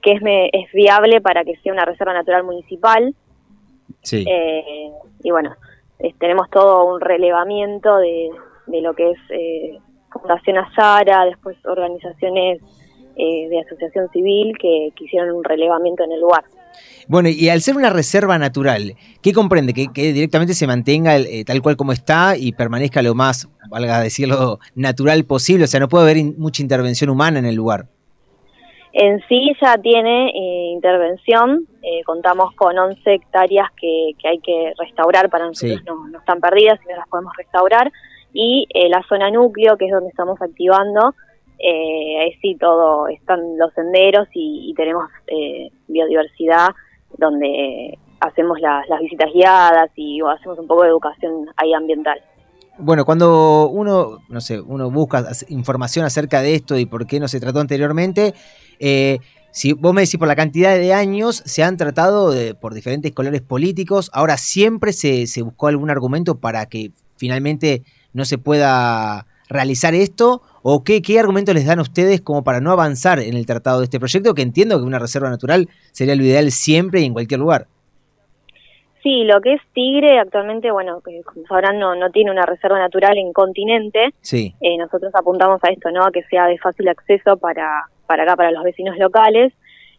que 0.00 0.12
es, 0.12 0.22
me, 0.22 0.50
es 0.52 0.70
viable 0.72 1.20
para 1.20 1.42
que 1.42 1.56
sea 1.56 1.72
una 1.72 1.84
reserva 1.84 2.14
natural 2.14 2.44
municipal. 2.44 3.12
Sí. 4.02 4.24
Eh, 4.28 4.92
y 5.24 5.30
bueno, 5.32 5.56
es, 5.98 6.16
tenemos 6.20 6.48
todo 6.48 6.84
un 6.84 7.00
relevamiento 7.00 7.96
de, 7.96 8.30
de 8.68 8.82
lo 8.82 8.94
que 8.94 9.10
es 9.10 9.18
eh, 9.30 9.80
Fundación 10.12 10.58
Azara, 10.58 11.24
después 11.24 11.56
organizaciones 11.66 12.62
eh, 13.16 13.48
de 13.48 13.60
asociación 13.60 14.08
civil 14.12 14.56
que, 14.60 14.90
que, 14.96 15.04
hicieron 15.04 15.34
un 15.34 15.44
relevamiento 15.44 16.04
en 16.04 16.12
el 16.12 16.20
lugar. 16.20 16.44
Bueno, 17.08 17.28
y 17.28 17.48
al 17.48 17.60
ser 17.62 17.76
una 17.76 17.90
reserva 17.90 18.38
natural, 18.38 18.94
¿qué 19.22 19.32
comprende? 19.32 19.72
Que, 19.72 19.86
que 19.92 20.12
directamente 20.12 20.54
se 20.54 20.66
mantenga 20.66 21.16
el, 21.16 21.44
tal 21.44 21.62
cual 21.62 21.76
como 21.76 21.92
está 21.92 22.36
y 22.36 22.52
permanezca 22.52 23.00
lo 23.02 23.14
más, 23.14 23.48
valga 23.70 24.00
decirlo, 24.00 24.58
natural 24.74 25.24
posible. 25.24 25.64
O 25.64 25.68
sea, 25.68 25.80
no 25.80 25.88
puede 25.88 26.04
haber 26.04 26.16
in, 26.16 26.34
mucha 26.36 26.62
intervención 26.62 27.10
humana 27.10 27.38
en 27.38 27.46
el 27.46 27.54
lugar 27.54 27.86
en 28.98 29.20
sí 29.28 29.52
ya 29.60 29.76
tiene 29.76 30.28
eh, 30.30 30.70
intervención, 30.72 31.66
eh, 31.82 32.02
contamos 32.06 32.54
con 32.54 32.78
11 32.78 33.12
hectáreas 33.12 33.68
que, 33.78 34.12
que, 34.18 34.26
hay 34.26 34.38
que 34.38 34.72
restaurar, 34.78 35.28
para 35.28 35.46
nosotros 35.46 35.80
sí. 35.80 35.84
no, 35.86 36.08
no, 36.08 36.18
están 36.18 36.40
perdidas, 36.40 36.80
sino 36.80 36.96
las 36.96 37.08
podemos 37.08 37.34
restaurar, 37.36 37.92
y 38.32 38.66
eh, 38.72 38.88
la 38.88 39.02
zona 39.06 39.30
núcleo, 39.30 39.76
que 39.76 39.84
es 39.84 39.92
donde 39.92 40.08
estamos 40.08 40.40
activando, 40.40 41.14
ahí 41.58 42.32
sí 42.42 42.56
todo, 42.58 43.08
están 43.08 43.56
los 43.58 43.72
senderos 43.74 44.28
y, 44.34 44.70
y 44.70 44.74
tenemos 44.74 45.04
biodiversidad 45.88 46.68
donde 47.18 47.98
hacemos 48.20 48.60
la, 48.60 48.82
las 48.88 49.00
visitas 49.00 49.32
guiadas 49.32 49.90
y 49.96 50.20
o 50.20 50.28
hacemos 50.28 50.58
un 50.58 50.66
poco 50.66 50.82
de 50.82 50.88
educación 50.88 51.46
ahí 51.56 51.72
ambiental. 51.74 52.20
Bueno, 52.78 53.04
cuando 53.04 53.68
uno, 53.68 54.18
no 54.28 54.40
sé, 54.40 54.60
uno 54.60 54.90
busca 54.90 55.24
información 55.48 56.04
acerca 56.04 56.42
de 56.42 56.54
esto 56.54 56.78
y 56.78 56.84
por 56.84 57.06
qué 57.06 57.20
no 57.20 57.28
se 57.28 57.40
trató 57.40 57.60
anteriormente, 57.60 58.34
eh, 58.78 59.18
si 59.50 59.72
vos 59.72 59.94
me 59.94 60.02
decís 60.02 60.18
por 60.18 60.28
la 60.28 60.36
cantidad 60.36 60.76
de 60.76 60.92
años, 60.92 61.42
se 61.46 61.62
han 61.62 61.78
tratado 61.78 62.30
de, 62.30 62.54
por 62.54 62.74
diferentes 62.74 63.12
colores 63.12 63.40
políticos, 63.40 64.10
ahora 64.12 64.36
siempre 64.36 64.92
se, 64.92 65.26
se, 65.26 65.40
buscó 65.40 65.68
algún 65.68 65.88
argumento 65.88 66.38
para 66.38 66.66
que 66.66 66.90
finalmente 67.16 67.82
no 68.12 68.26
se 68.26 68.36
pueda 68.36 69.26
realizar 69.48 69.94
esto, 69.94 70.42
o 70.68 70.82
qué, 70.82 71.00
qué 71.00 71.20
argumentos 71.20 71.54
les 71.54 71.64
dan 71.64 71.78
a 71.78 71.82
ustedes 71.82 72.20
como 72.20 72.42
para 72.42 72.60
no 72.60 72.72
avanzar 72.72 73.20
en 73.20 73.34
el 73.36 73.46
tratado 73.46 73.78
de 73.78 73.84
este 73.84 74.00
proyecto, 74.00 74.34
que 74.34 74.42
entiendo 74.42 74.76
que 74.78 74.84
una 74.84 74.98
reserva 74.98 75.30
natural 75.30 75.68
sería 75.92 76.16
lo 76.16 76.24
ideal 76.24 76.50
siempre 76.50 77.02
y 77.02 77.04
en 77.04 77.12
cualquier 77.12 77.38
lugar. 77.38 77.68
Sí, 79.00 79.22
lo 79.22 79.40
que 79.40 79.52
es 79.52 79.60
Tigre 79.72 80.18
actualmente, 80.18 80.72
bueno, 80.72 81.00
como 81.24 81.46
sabrán, 81.46 81.78
no, 81.78 81.94
no 81.94 82.10
tiene 82.10 82.32
una 82.32 82.44
reserva 82.44 82.80
natural 82.80 83.16
en 83.16 83.32
continente. 83.32 84.08
Sí. 84.22 84.54
Eh, 84.60 84.76
nosotros 84.76 85.14
apuntamos 85.14 85.62
a 85.62 85.68
esto, 85.68 85.92
¿no? 85.92 86.04
A 86.04 86.10
que 86.10 86.24
sea 86.24 86.48
de 86.48 86.58
fácil 86.58 86.88
acceso 86.88 87.36
para, 87.36 87.84
para 88.08 88.24
acá, 88.24 88.34
para 88.34 88.50
los 88.50 88.64
vecinos 88.64 88.98
locales. 88.98 89.52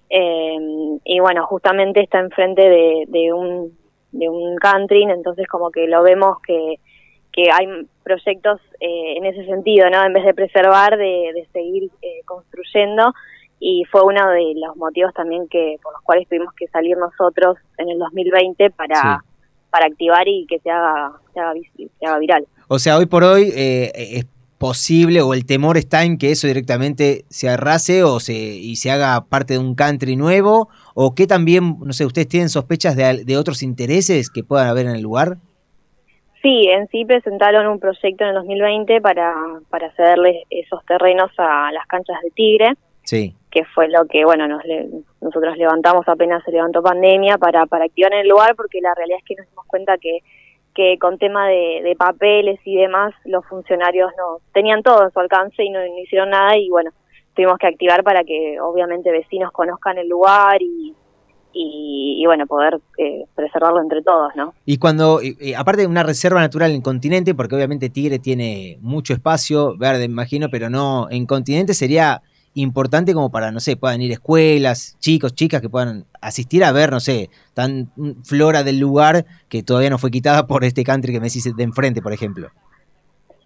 Eh, 0.09 0.57
y 1.05 1.19
bueno, 1.21 1.45
justamente 1.45 2.01
está 2.01 2.19
enfrente 2.19 2.63
de, 2.63 3.05
de, 3.07 3.31
un, 3.31 3.71
de 4.11 4.27
un 4.27 4.57
country, 4.57 5.03
entonces 5.03 5.47
como 5.47 5.71
que 5.71 5.87
lo 5.87 6.03
vemos 6.03 6.39
que, 6.45 6.75
que 7.37 7.51
hay 7.51 7.67
proyectos 8.03 8.59
eh, 8.79 9.13
en 9.15 9.25
ese 9.27 9.45
sentido, 9.45 9.87
¿no? 9.91 10.03
En 10.03 10.11
vez 10.11 10.25
de 10.25 10.33
preservar, 10.33 10.97
de, 10.97 11.31
de 11.35 11.47
seguir 11.53 11.91
eh, 12.01 12.21
construyendo 12.25 13.13
y 13.59 13.83
fue 13.91 14.01
uno 14.03 14.27
de 14.31 14.53
los 14.55 14.75
motivos 14.75 15.13
también 15.13 15.47
que 15.47 15.77
por 15.83 15.93
los 15.93 16.01
cuales 16.01 16.27
tuvimos 16.27 16.51
que 16.55 16.67
salir 16.67 16.97
nosotros 16.97 17.57
en 17.77 17.89
el 17.89 17.99
2020 17.99 18.71
para, 18.71 18.95
sí. 18.95 19.27
para 19.69 19.85
activar 19.85 20.27
y 20.27 20.47
que 20.47 20.57
se 20.59 20.71
haga, 20.71 21.11
se 21.31 21.39
haga, 21.39 21.53
se 21.75 22.05
haga 22.07 22.17
viral. 22.17 22.47
O 22.69 22.79
sea, 22.79 22.97
hoy 22.97 23.05
por 23.05 23.23
hoy 23.23 23.51
eh, 23.55 23.91
es 23.93 24.25
posible 24.57 25.21
o 25.21 25.35
el 25.35 25.45
temor 25.45 25.77
está 25.77 26.03
en 26.05 26.17
que 26.17 26.31
eso 26.31 26.47
directamente 26.47 27.23
se 27.29 27.49
arrase 27.49 28.03
o 28.03 28.19
se 28.19 28.33
y 28.33 28.77
se 28.77 28.89
haga 28.89 29.25
parte 29.25 29.53
de 29.53 29.59
un 29.59 29.75
country 29.75 30.15
nuevo 30.15 30.69
o 30.95 31.13
que 31.13 31.27
también, 31.27 31.77
no 31.79 31.93
sé, 31.93 32.03
ustedes 32.03 32.27
tienen 32.27 32.49
sospechas 32.49 32.95
de, 32.95 33.23
de 33.23 33.37
otros 33.37 33.61
intereses 33.61 34.31
que 34.31 34.43
puedan 34.43 34.67
haber 34.67 34.87
en 34.87 34.95
el 34.95 35.03
lugar. 35.03 35.37
Sí, 36.47 36.69
en 36.69 36.87
sí 36.87 37.03
presentaron 37.03 37.67
un 37.67 37.77
proyecto 37.77 38.23
en 38.23 38.29
el 38.29 38.35
2020 38.35 39.01
para, 39.01 39.35
para 39.69 39.91
cederles 39.95 40.43
esos 40.49 40.85
terrenos 40.85 41.29
a 41.37 41.71
las 41.73 41.85
canchas 41.87 42.21
de 42.23 42.31
Tigre. 42.31 42.73
Sí 43.03 43.35
que 43.57 43.65
fue 43.65 43.87
lo 43.89 44.05
que, 44.05 44.23
bueno, 44.23 44.47
nos 44.47 44.63
le, 44.65 44.87
nosotros 45.19 45.57
levantamos 45.57 46.07
apenas 46.07 46.43
se 46.43 46.51
levantó 46.51 46.83
pandemia 46.83 47.39
para, 47.39 47.65
para 47.65 47.85
activar 47.85 48.13
en 48.13 48.19
el 48.19 48.27
lugar, 48.27 48.55
porque 48.55 48.81
la 48.81 48.93
realidad 48.93 49.17
es 49.17 49.25
que 49.25 49.35
nos 49.35 49.49
dimos 49.49 49.65
cuenta 49.65 49.97
que, 49.97 50.19
que 50.75 50.99
con 50.99 51.17
tema 51.17 51.47
de, 51.47 51.81
de 51.83 51.95
papeles 51.95 52.59
y 52.65 52.75
demás, 52.75 53.15
los 53.25 53.43
funcionarios 53.47 54.11
no 54.15 54.37
tenían 54.53 54.83
todo 54.83 55.01
a 55.01 55.09
su 55.09 55.19
alcance 55.19 55.63
y 55.63 55.71
no, 55.71 55.79
no, 55.79 55.97
hicieron 55.97 56.29
nada 56.29 56.55
y 56.55 56.69
bueno, 56.69 56.91
tuvimos 57.33 57.57
que 57.57 57.65
activar 57.65 58.03
para 58.03 58.23
que 58.23 58.59
obviamente 58.61 59.11
vecinos 59.11 59.51
conozcan 59.51 59.97
el 59.97 60.07
lugar 60.07 60.61
y, 60.61 60.93
y, 61.53 62.19
y 62.21 62.25
bueno, 62.25 62.45
poder 62.45 62.79
eh, 62.97 63.25
preservarlo 63.35 63.81
entre 63.81 64.01
todos, 64.01 64.35
¿no? 64.35 64.53
Y 64.65 64.77
cuando, 64.77 65.19
aparte 65.57 65.81
de 65.81 65.87
una 65.87 66.03
reserva 66.03 66.39
natural 66.39 66.71
en 66.71 66.81
continente, 66.81 67.33
porque 67.35 67.55
obviamente 67.55 67.89
Tigre 67.89 68.19
tiene 68.19 68.77
mucho 68.81 69.13
espacio 69.13 69.77
verde, 69.77 70.05
imagino, 70.05 70.49
pero 70.49 70.69
no 70.69 71.07
en 71.09 71.25
continente 71.25 71.73
sería 71.73 72.21
importante 72.53 73.13
como 73.13 73.29
para, 73.29 73.51
no 73.51 73.59
sé, 73.59 73.77
puedan 73.77 74.01
ir 74.01 74.11
escuelas, 74.11 74.97
chicos, 74.99 75.35
chicas 75.35 75.61
que 75.61 75.69
puedan 75.69 76.05
asistir 76.21 76.63
a 76.63 76.71
ver, 76.71 76.91
no 76.91 76.99
sé, 76.99 77.29
tan 77.53 77.91
flora 78.23 78.63
del 78.63 78.79
lugar 78.79 79.25
que 79.47 79.61
todavía 79.61 79.91
no 79.91 79.99
fue 79.99 80.11
quitada 80.11 80.47
por 80.47 80.63
este 80.63 80.83
country 80.83 81.13
que 81.13 81.19
me 81.19 81.27
decís 81.27 81.55
de 81.55 81.63
enfrente, 81.63 82.01
por 82.01 82.13
ejemplo. 82.13 82.49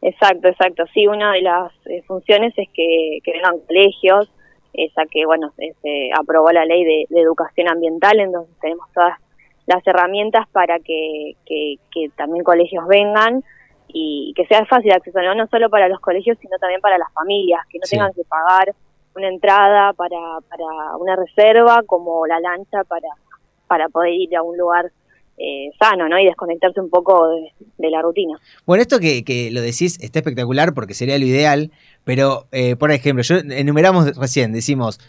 Exacto, 0.02 0.48
exacto. 0.48 0.84
Sí, 0.94 1.08
una 1.08 1.34
de 1.34 1.42
las 1.42 1.72
eh, 1.86 2.02
funciones 2.08 2.54
es 2.58 2.68
que, 2.74 3.20
que 3.24 3.32
vengan 3.34 3.60
colegios, 3.68 4.30
esa 4.74 5.06
que, 5.06 5.26
bueno, 5.26 5.52
se, 5.58 5.74
se 5.82 6.10
aprobó 6.18 6.52
la 6.52 6.66
ley 6.66 6.84
de, 6.84 7.06
de, 7.10 7.22
educación 7.22 7.70
ambiental, 7.70 8.20
entonces 8.20 8.56
tenemos 8.62 8.88
todas 8.94 9.18
las 9.68 9.86
herramientas 9.86 10.48
para 10.50 10.80
que, 10.80 11.34
que, 11.46 11.76
que 11.92 12.10
también 12.16 12.44
colegios 12.44 12.88
vengan 12.88 13.44
y 13.88 14.34
que 14.36 14.46
sea 14.46 14.66
fácil 14.66 14.92
acceso, 14.92 15.22
¿no? 15.22 15.36
no 15.36 15.48
solo 15.48 15.70
para 15.70 15.88
los 15.88 16.00
colegios, 16.00 16.38
sino 16.40 16.58
también 16.58 16.82
para 16.82 16.98
las 16.98 17.12
familias, 17.14 17.62
que 17.70 17.80
no 17.80 17.86
sí. 17.86 17.96
tengan 17.96 18.14
que 18.14 18.24
pagar 18.24 18.74
una 19.16 19.28
entrada 19.28 19.94
para, 19.94 20.18
para 20.50 20.96
una 20.98 21.16
reserva 21.16 21.84
como 21.86 22.26
la 22.26 22.40
lancha 22.40 22.84
para, 22.86 23.10
para 23.68 23.90
poder 23.90 24.14
ir 24.14 24.36
a 24.36 24.42
un 24.42 24.58
lugar 24.58 24.92
eh, 25.44 25.72
sano, 25.80 26.08
¿no? 26.08 26.20
Y 26.20 26.26
desconectarse 26.26 26.80
un 26.80 26.90
poco 26.92 27.28
de, 27.80 27.90
la 27.90 28.04
rutina. 28.04 28.38
Bueno, 28.68 28.84
esto 28.84 29.00
que, 29.00 29.24
que, 29.24 29.50
lo 29.50 29.60
decís 29.60 29.98
está 30.00 30.20
espectacular 30.20 30.76
porque 30.76 30.94
sería 30.94 31.18
lo 31.18 31.26
ideal, 31.26 31.72
pero, 32.04 32.46
eh, 32.52 32.76
por 32.76 32.92
ejemplo, 32.92 33.24
yo 33.24 33.38
enumeramos 33.38 34.16
recién, 34.18 34.54
decimos, 34.54 35.00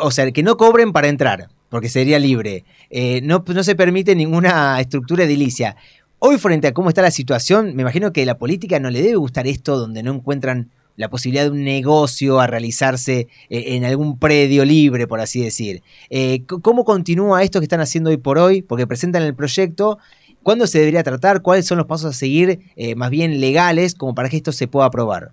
o 0.00 0.10
sea, 0.12 0.30
que 0.30 0.44
no 0.44 0.56
cobren 0.56 0.92
para 0.92 1.08
entrar, 1.08 1.48
porque 1.70 1.88
sería 1.88 2.20
libre. 2.20 2.62
Eh, 2.90 3.20
no, 3.24 3.42
no 3.44 3.64
se 3.64 3.74
permite 3.74 4.14
ninguna 4.14 4.80
estructura 4.80 5.24
edilicia. 5.24 5.74
Hoy, 6.20 6.38
frente 6.38 6.68
a 6.68 6.72
cómo 6.72 6.90
está 6.90 7.02
la 7.02 7.10
situación, 7.10 7.74
me 7.74 7.82
imagino 7.82 8.12
que 8.12 8.24
la 8.24 8.38
política 8.38 8.78
no 8.78 8.90
le 8.90 9.02
debe 9.02 9.16
gustar 9.16 9.48
esto 9.48 9.76
donde 9.76 10.04
no 10.04 10.12
encuentran 10.14 10.70
la 11.00 11.08
posibilidad 11.08 11.44
de 11.44 11.50
un 11.50 11.64
negocio 11.64 12.40
a 12.40 12.46
realizarse 12.46 13.26
eh, 13.48 13.74
en 13.74 13.84
algún 13.86 14.18
predio 14.18 14.66
libre, 14.66 15.06
por 15.06 15.20
así 15.20 15.42
decir. 15.42 15.82
Eh, 16.10 16.44
¿Cómo 16.62 16.84
continúa 16.84 17.42
esto 17.42 17.58
que 17.58 17.64
están 17.64 17.80
haciendo 17.80 18.10
hoy 18.10 18.18
por 18.18 18.36
hoy? 18.38 18.60
Porque 18.60 18.86
presentan 18.86 19.22
el 19.22 19.34
proyecto. 19.34 19.98
¿Cuándo 20.42 20.66
se 20.66 20.78
debería 20.78 21.02
tratar? 21.02 21.40
¿Cuáles 21.40 21.66
son 21.66 21.78
los 21.78 21.86
pasos 21.86 22.10
a 22.10 22.12
seguir, 22.12 22.60
eh, 22.76 22.94
más 22.96 23.08
bien 23.10 23.40
legales, 23.40 23.94
como 23.94 24.14
para 24.14 24.28
que 24.28 24.36
esto 24.36 24.52
se 24.52 24.68
pueda 24.68 24.86
aprobar? 24.86 25.30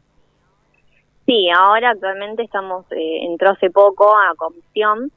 Sí, 1.26 1.50
ahora 1.50 1.90
actualmente 1.92 2.44
estamos, 2.44 2.86
eh, 2.92 3.26
entró 3.26 3.50
hace 3.50 3.70
poco 3.70 4.06
a 4.18 4.36
comisión, 4.38 5.12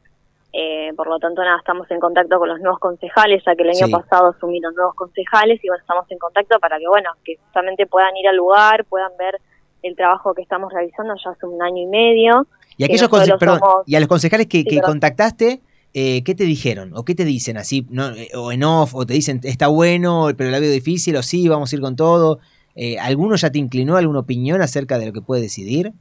eh, 0.53 0.93
por 0.97 1.07
lo 1.07 1.21
tanto 1.21 1.43
nada, 1.43 1.59
estamos 1.59 1.89
en 1.93 2.01
contacto 2.01 2.39
con 2.41 2.49
los 2.49 2.59
nuevos 2.59 2.81
concejales, 2.81 3.41
ya 3.47 3.55
que 3.55 3.63
el 3.63 3.69
año 3.71 3.87
Sí. 3.87 3.93
pasado 3.93 4.31
asumieron 4.31 4.75
nuevos 4.75 4.97
concejales 4.97 5.61
y 5.63 5.69
bueno, 5.69 5.81
estamos 5.81 6.11
en 6.11 6.19
contacto 6.19 6.59
para 6.59 6.79
que 6.79 6.89
bueno, 6.89 7.11
que 7.25 7.37
justamente 7.37 7.87
puedan 7.87 8.17
ir 8.17 8.27
al 8.27 8.37
lugar, 8.37 8.85
puedan 8.87 9.13
ver 9.17 9.37
el 9.83 9.97
trabajo 9.97 10.35
que 10.35 10.43
estamos 10.43 10.73
realizando 10.73 11.15
ya 11.23 11.31
hace 11.31 11.47
un 11.47 11.61
año 11.63 11.83
y 11.83 11.87
medio. 11.87 12.47
Y, 12.77 12.87
que 12.87 12.95
aquellos 12.95 13.11
perdón, 13.39 13.59
somos- 13.61 13.83
y 13.87 13.95
a 13.95 14.01
los 14.01 14.09
concejales 14.09 14.47
que, 14.47 14.59
Sí, 14.59 14.65
que 14.65 14.77
perdón. 14.77 14.93
contactaste, 14.93 15.61
eh, 15.93 16.23
¿qué 16.25 16.35
te 16.35 16.45
dijeron? 16.45 16.93
¿O 16.95 17.05
qué 17.05 17.15
te 17.15 17.25
dicen 17.25 17.57
así? 17.57 17.87
No, 17.91 18.11
eh, 18.11 18.29
o 18.35 18.53
en 18.53 18.63
off, 18.65 18.95
o 18.95 19.05
te 19.05 19.13
dicen, 19.15 19.41
está 19.45 19.69
bueno, 19.69 20.29
pero 20.37 20.51
la 20.51 20.61
veo 20.61 20.71
difícil, 20.71 21.17
o 21.17 21.23
sí, 21.23 21.49
vamos 21.49 21.73
a 21.73 21.77
ir 21.77 21.83
con 21.83 21.97
todo. 21.97 22.39
Eh, 22.77 22.99
¿Alguno 22.99 23.35
ya 23.37 23.51
te 23.51 23.59
inclinó 23.59 23.97
alguna 23.97 24.21
opinión 24.21 24.63
acerca 24.63 24.99
de 24.99 25.07
lo 25.07 25.13
que 25.13 25.21
puede 25.21 25.43
decidir? 25.43 25.93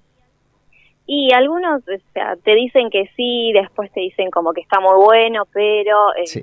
Y 1.08 1.34
algunos 1.34 1.82
o 1.82 2.12
sea, 2.14 2.36
te 2.44 2.54
dicen 2.54 2.90
que 2.92 3.10
sí, 3.18 3.52
después 3.54 3.92
te 3.92 4.00
dicen 4.02 4.30
como 4.30 4.54
que 4.54 4.62
está 4.62 4.80
muy 4.80 5.04
bueno, 5.04 5.44
pero 5.52 6.14
eh, 6.16 6.28
Sí. 6.28 6.42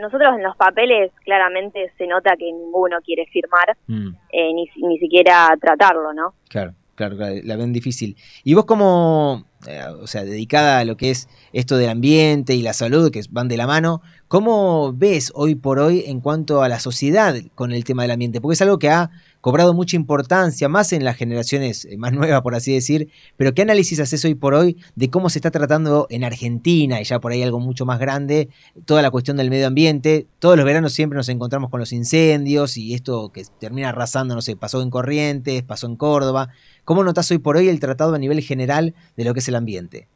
Nosotros 0.00 0.34
en 0.36 0.42
los 0.42 0.56
papeles 0.56 1.10
claramente 1.24 1.92
se 1.98 2.06
nota 2.06 2.36
que 2.36 2.46
ninguno 2.52 2.98
quiere 3.04 3.26
firmar, 3.26 3.76
Mm. 3.86 4.08
eh, 4.32 4.52
ni, 4.54 4.68
ni 4.88 4.98
siquiera 4.98 5.54
tratarlo, 5.60 6.12
¿no? 6.12 6.34
Claro, 6.48 6.74
claro, 6.94 7.16
claro, 7.16 7.34
la 7.44 7.56
ven 7.56 7.72
difícil. 7.72 8.16
Y 8.44 8.54
vos 8.54 8.64
como, 8.64 9.44
eh, 9.66 9.80
o 10.00 10.06
sea, 10.06 10.24
dedicada 10.24 10.78
a 10.80 10.84
lo 10.84 10.96
que 10.96 11.10
es 11.10 11.28
esto 11.52 11.76
del 11.76 11.90
ambiente 11.90 12.54
y 12.54 12.62
la 12.62 12.72
salud, 12.72 13.10
que 13.10 13.20
van 13.30 13.48
de 13.48 13.56
la 13.56 13.66
mano, 13.66 14.02
¿cómo 14.28 14.92
ves 14.94 15.32
hoy 15.34 15.54
por 15.54 15.78
hoy 15.78 16.04
en 16.06 16.20
cuanto 16.20 16.62
a 16.62 16.68
la 16.68 16.78
sociedad 16.80 17.34
con 17.54 17.72
el 17.72 17.84
tema 17.84 18.02
del 18.02 18.12
ambiente? 18.12 18.40
Porque 18.40 18.54
es 18.54 18.62
algo 18.62 18.78
que 18.78 18.90
ha 18.90 19.10
cobrado 19.42 19.74
mucha 19.74 19.96
importancia, 19.96 20.68
más 20.68 20.92
en 20.92 21.04
las 21.04 21.16
generaciones 21.16 21.84
eh, 21.84 21.98
más 21.98 22.12
nuevas, 22.14 22.40
por 22.40 22.54
así 22.54 22.72
decir, 22.72 23.08
pero 23.36 23.52
¿qué 23.52 23.62
análisis 23.62 24.00
haces 24.00 24.24
hoy 24.24 24.34
por 24.34 24.54
hoy 24.54 24.76
de 24.94 25.10
cómo 25.10 25.28
se 25.28 25.38
está 25.38 25.50
tratando 25.50 26.06
en 26.08 26.24
Argentina 26.24 27.00
y 27.00 27.04
ya 27.04 27.18
por 27.18 27.32
ahí 27.32 27.42
algo 27.42 27.58
mucho 27.58 27.84
más 27.84 27.98
grande, 27.98 28.48
toda 28.86 29.02
la 29.02 29.10
cuestión 29.10 29.36
del 29.36 29.50
medio 29.50 29.66
ambiente? 29.66 30.26
Todos 30.38 30.56
los 30.56 30.64
veranos 30.64 30.92
siempre 30.94 31.16
nos 31.16 31.28
encontramos 31.28 31.70
con 31.70 31.80
los 31.80 31.92
incendios 31.92 32.78
y 32.78 32.94
esto 32.94 33.30
que 33.34 33.42
termina 33.60 33.90
arrasando, 33.90 34.34
no 34.36 34.42
sé, 34.42 34.56
pasó 34.56 34.80
en 34.80 34.90
Corrientes, 34.90 35.62
pasó 35.64 35.88
en 35.88 35.96
Córdoba. 35.96 36.48
¿Cómo 36.84 37.02
notas 37.02 37.28
hoy 37.32 37.38
por 37.38 37.56
hoy 37.56 37.68
el 37.68 37.80
tratado 37.80 38.14
a 38.14 38.18
nivel 38.18 38.40
general 38.40 38.94
de 39.16 39.24
lo 39.24 39.34
que 39.34 39.40
es 39.40 39.48
el 39.48 39.56
ambiente? 39.56 40.06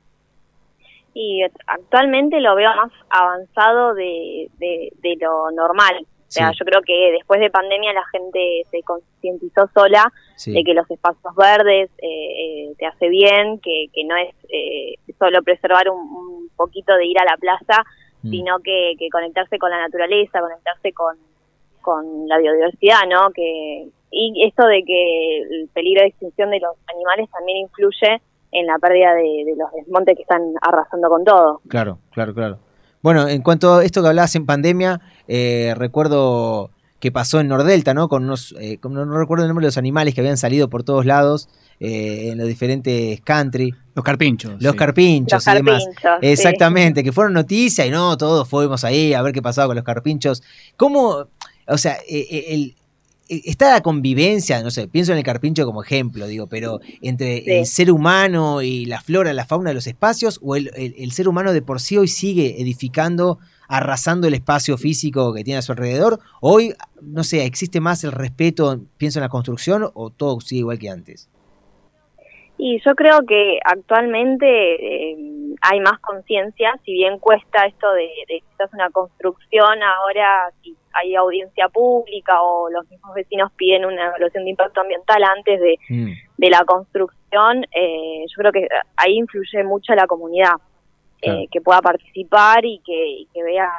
Y 1.14 1.40
actualmente 1.66 2.40
lo 2.40 2.54
veo 2.54 2.70
más 2.76 2.92
avanzado 3.10 3.94
de, 3.94 4.50
de, 4.58 4.92
de 5.02 5.16
lo 5.20 5.50
normal. 5.50 6.06
O 6.28 6.30
sea, 6.30 6.50
Sí. 6.50 6.56
yo 6.60 6.64
creo 6.64 6.80
que 6.82 7.12
después 7.12 7.38
de 7.40 7.50
pandemia 7.50 7.92
la 7.92 8.04
gente 8.12 8.62
se 8.70 8.82
concientizó 8.82 9.68
sola 9.72 10.12
Sí. 10.36 10.52
de 10.52 10.64
que 10.64 10.74
los 10.74 10.90
espacios 10.90 11.34
verdes 11.36 11.90
eh, 11.98 12.06
eh, 12.08 12.72
te 12.78 12.86
hace 12.86 13.08
bien, 13.08 13.58
que, 13.60 13.86
que 13.92 14.04
no 14.04 14.16
es 14.16 14.34
eh, 14.50 14.94
solo 15.18 15.42
preservar 15.42 15.88
un, 15.88 15.98
un 16.00 16.48
poquito 16.56 16.94
de 16.96 17.06
ir 17.06 17.18
a 17.18 17.24
la 17.24 17.36
plaza, 17.36 17.84
Mm. 18.22 18.30
sino 18.30 18.58
que, 18.60 18.94
que 18.98 19.08
conectarse 19.10 19.58
con 19.58 19.70
la 19.70 19.78
naturaleza, 19.78 20.40
conectarse 20.40 20.92
con, 20.92 21.16
con 21.82 22.26
la 22.28 22.38
biodiversidad, 22.38 23.00
¿no? 23.08 23.30
Que, 23.30 23.88
y 24.10 24.44
esto 24.44 24.66
de 24.66 24.82
que 24.84 25.38
el 25.42 25.68
peligro 25.72 26.00
de 26.02 26.08
extinción 26.08 26.50
de 26.50 26.58
los 26.60 26.72
animales 26.92 27.28
también 27.30 27.58
influye 27.58 28.20
en 28.52 28.66
la 28.66 28.78
pérdida 28.78 29.12
de, 29.14 29.44
de 29.44 29.54
los 29.56 29.70
desmontes 29.72 30.16
que 30.16 30.22
están 30.22 30.42
arrasando 30.62 31.08
con 31.08 31.24
todo. 31.24 31.60
Claro, 31.68 31.98
claro, 32.12 32.34
claro. 32.34 32.58
Bueno, 33.02 33.28
en 33.28 33.42
cuanto 33.42 33.74
a 33.74 33.84
esto 33.84 34.02
que 34.02 34.08
hablabas 34.08 34.34
en 34.34 34.46
pandemia, 34.46 35.00
eh, 35.28 35.74
recuerdo 35.76 36.70
que 37.00 37.12
pasó 37.12 37.40
en 37.40 37.48
Nordelta, 37.48 37.92
¿no? 37.94 38.08
Con 38.08 38.24
unos, 38.24 38.54
eh, 38.58 38.78
con- 38.78 38.94
no, 38.94 39.04
no 39.04 39.18
recuerdo 39.18 39.44
el 39.44 39.48
nombre 39.48 39.64
de 39.64 39.68
los 39.68 39.76
animales 39.78 40.14
que 40.14 40.20
habían 40.22 40.38
salido 40.38 40.68
por 40.70 40.82
todos 40.82 41.04
lados 41.04 41.48
eh, 41.78 42.30
en 42.32 42.38
los 42.38 42.48
diferentes 42.48 43.20
country. 43.20 43.74
Los 43.94 44.02
carpinchos. 44.04 44.54
Los 44.62 44.72
sí. 44.72 44.78
carpinchos 44.78 45.44
Los 45.46 45.54
y 45.54 45.56
demás. 45.58 45.84
carpinchos, 45.84 46.18
sí. 46.22 46.26
Exactamente, 46.28 47.04
que 47.04 47.12
fueron 47.12 47.34
noticias 47.34 47.86
y 47.86 47.90
no, 47.90 48.16
todos 48.16 48.48
fuimos 48.48 48.82
ahí 48.84 49.12
a 49.12 49.20
ver 49.22 49.32
qué 49.34 49.42
pasaba 49.42 49.66
con 49.68 49.76
los 49.76 49.84
carpinchos. 49.84 50.42
¿Cómo, 50.78 51.26
o 51.68 51.78
sea, 51.78 51.96
eh, 52.08 52.26
eh, 52.30 52.44
el, 52.48 52.74
eh, 53.28 53.42
está 53.44 53.72
la 53.72 53.82
convivencia, 53.82 54.62
no 54.62 54.70
sé, 54.70 54.88
pienso 54.88 55.12
en 55.12 55.18
el 55.18 55.24
carpincho 55.24 55.66
como 55.66 55.82
ejemplo, 55.82 56.26
digo, 56.26 56.46
pero 56.46 56.80
entre 57.02 57.42
Sí. 57.44 57.50
el 57.50 57.66
ser 57.66 57.90
humano 57.92 58.62
y 58.62 58.86
la 58.86 59.02
flora, 59.02 59.34
la 59.34 59.44
fauna 59.44 59.70
de 59.70 59.74
los 59.74 59.86
espacios, 59.86 60.40
o 60.42 60.56
el, 60.56 60.70
el- 60.76 60.94
el 60.96 61.12
ser 61.12 61.28
humano 61.28 61.52
de 61.52 61.60
por 61.60 61.80
sí 61.82 61.98
hoy 61.98 62.08
sigue 62.08 62.60
edificando, 62.60 63.38
arrasando 63.68 64.26
el 64.26 64.34
espacio 64.34 64.76
físico 64.78 65.32
que 65.34 65.44
tiene 65.44 65.58
a 65.58 65.62
su 65.62 65.72
alrededor? 65.72 66.18
Hoy, 66.40 66.74
no 67.00 67.24
sé, 67.24 67.44
¿existe 67.44 67.80
más 67.80 68.04
el 68.04 68.12
respeto, 68.12 68.78
pienso 68.96 69.18
en 69.18 69.22
la 69.22 69.28
construcción, 69.28 69.90
o 69.94 70.10
todo 70.10 70.40
sigue 70.40 70.60
igual 70.60 70.78
que 70.78 70.90
antes? 70.90 71.28
Y 72.58 72.80
yo 72.84 72.94
creo 72.94 73.20
que 73.28 73.58
actualmente 73.64 74.46
eh, 74.46 75.16
hay 75.60 75.80
más 75.80 75.98
conciencia, 76.00 76.78
si 76.84 76.92
bien 76.92 77.18
cuesta 77.18 77.66
esto 77.66 77.92
de, 77.92 78.08
de 78.28 78.40
quizás 78.40 78.72
una 78.72 78.88
construcción, 78.90 79.82
ahora 79.82 80.50
si 80.62 80.74
hay 80.94 81.14
audiencia 81.14 81.68
pública 81.68 82.40
o 82.40 82.70
los 82.70 82.88
mismos 82.88 83.14
vecinos 83.14 83.52
piden 83.56 83.84
una 83.84 84.06
evaluación 84.06 84.44
de 84.44 84.50
impacto 84.50 84.80
ambiental 84.80 85.22
antes 85.24 85.60
de, 85.60 85.76
Mm. 85.90 86.12
de 86.38 86.50
la 86.50 86.64
construcción, 86.64 87.64
eh, 87.74 88.24
yo 88.26 88.34
creo 88.36 88.52
que 88.52 88.66
ahí 88.96 89.18
influye 89.18 89.62
mucho 89.62 89.94
la 89.94 90.06
comunidad, 90.06 90.54
Claro. 91.20 91.40
eh, 91.40 91.48
que 91.50 91.60
pueda 91.60 91.80
participar 91.80 92.64
y 92.64 92.80
que, 92.84 93.08
y 93.08 93.28
que 93.32 93.42
vean 93.42 93.70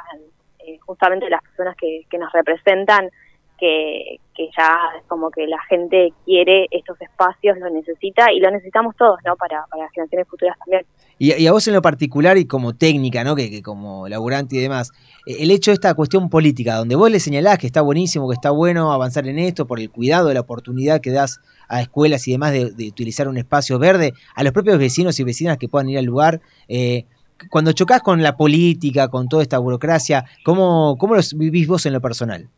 eh, 0.60 0.78
justamente 0.80 1.30
las 1.30 1.42
personas 1.42 1.76
que, 1.76 2.02
que 2.10 2.18
nos 2.18 2.32
representan 2.32 3.10
que, 3.58 4.20
que 4.36 4.48
ya 4.56 4.78
es 4.96 5.04
como 5.08 5.30
que 5.30 5.46
la 5.46 5.60
gente 5.68 6.12
quiere 6.24 6.68
estos 6.70 7.00
espacios, 7.00 7.58
lo 7.58 7.68
necesita 7.70 8.32
y 8.32 8.38
lo 8.38 8.50
necesitamos 8.50 8.94
todos, 8.96 9.18
¿no? 9.24 9.34
Para, 9.36 9.66
para 9.66 9.82
las 9.82 9.92
generaciones 9.92 10.28
futuras 10.28 10.56
también. 10.60 10.86
Y, 11.18 11.34
y 11.34 11.46
a 11.48 11.52
vos 11.52 11.66
en 11.66 11.74
lo 11.74 11.82
particular 11.82 12.38
y 12.38 12.46
como 12.46 12.76
técnica, 12.76 13.24
¿no? 13.24 13.34
Que, 13.34 13.50
que 13.50 13.62
como 13.62 14.08
laburante 14.08 14.54
y 14.54 14.60
demás, 14.60 14.92
eh, 15.26 15.38
el 15.40 15.50
hecho 15.50 15.72
de 15.72 15.74
esta 15.74 15.92
cuestión 15.94 16.30
política, 16.30 16.76
donde 16.76 16.94
vos 16.94 17.10
le 17.10 17.18
señalás 17.18 17.58
que 17.58 17.66
está 17.66 17.82
buenísimo, 17.82 18.28
que 18.28 18.34
está 18.34 18.52
bueno 18.52 18.92
avanzar 18.92 19.26
en 19.26 19.40
esto 19.40 19.66
por 19.66 19.80
el 19.80 19.90
cuidado, 19.90 20.32
la 20.32 20.40
oportunidad 20.40 21.00
que 21.00 21.10
das 21.10 21.40
a 21.68 21.80
escuelas 21.82 22.28
y 22.28 22.32
demás 22.32 22.52
de, 22.52 22.70
de 22.70 22.88
utilizar 22.88 23.26
un 23.26 23.38
espacio 23.38 23.80
verde, 23.80 24.12
a 24.36 24.44
los 24.44 24.52
propios 24.52 24.78
vecinos 24.78 25.18
y 25.18 25.24
vecinas 25.24 25.58
que 25.58 25.68
puedan 25.68 25.88
ir 25.88 25.98
al 25.98 26.04
lugar, 26.04 26.40
eh, 26.68 27.06
cuando 27.50 27.72
chocas 27.72 28.02
con 28.02 28.22
la 28.22 28.36
política, 28.36 29.08
con 29.08 29.28
toda 29.28 29.42
esta 29.42 29.58
burocracia, 29.58 30.24
¿cómo, 30.44 30.96
cómo 30.98 31.14
los 31.14 31.34
vivís 31.36 31.66
vos 31.68 31.86
en 31.86 31.92
lo 31.92 32.00
personal? 32.00 32.48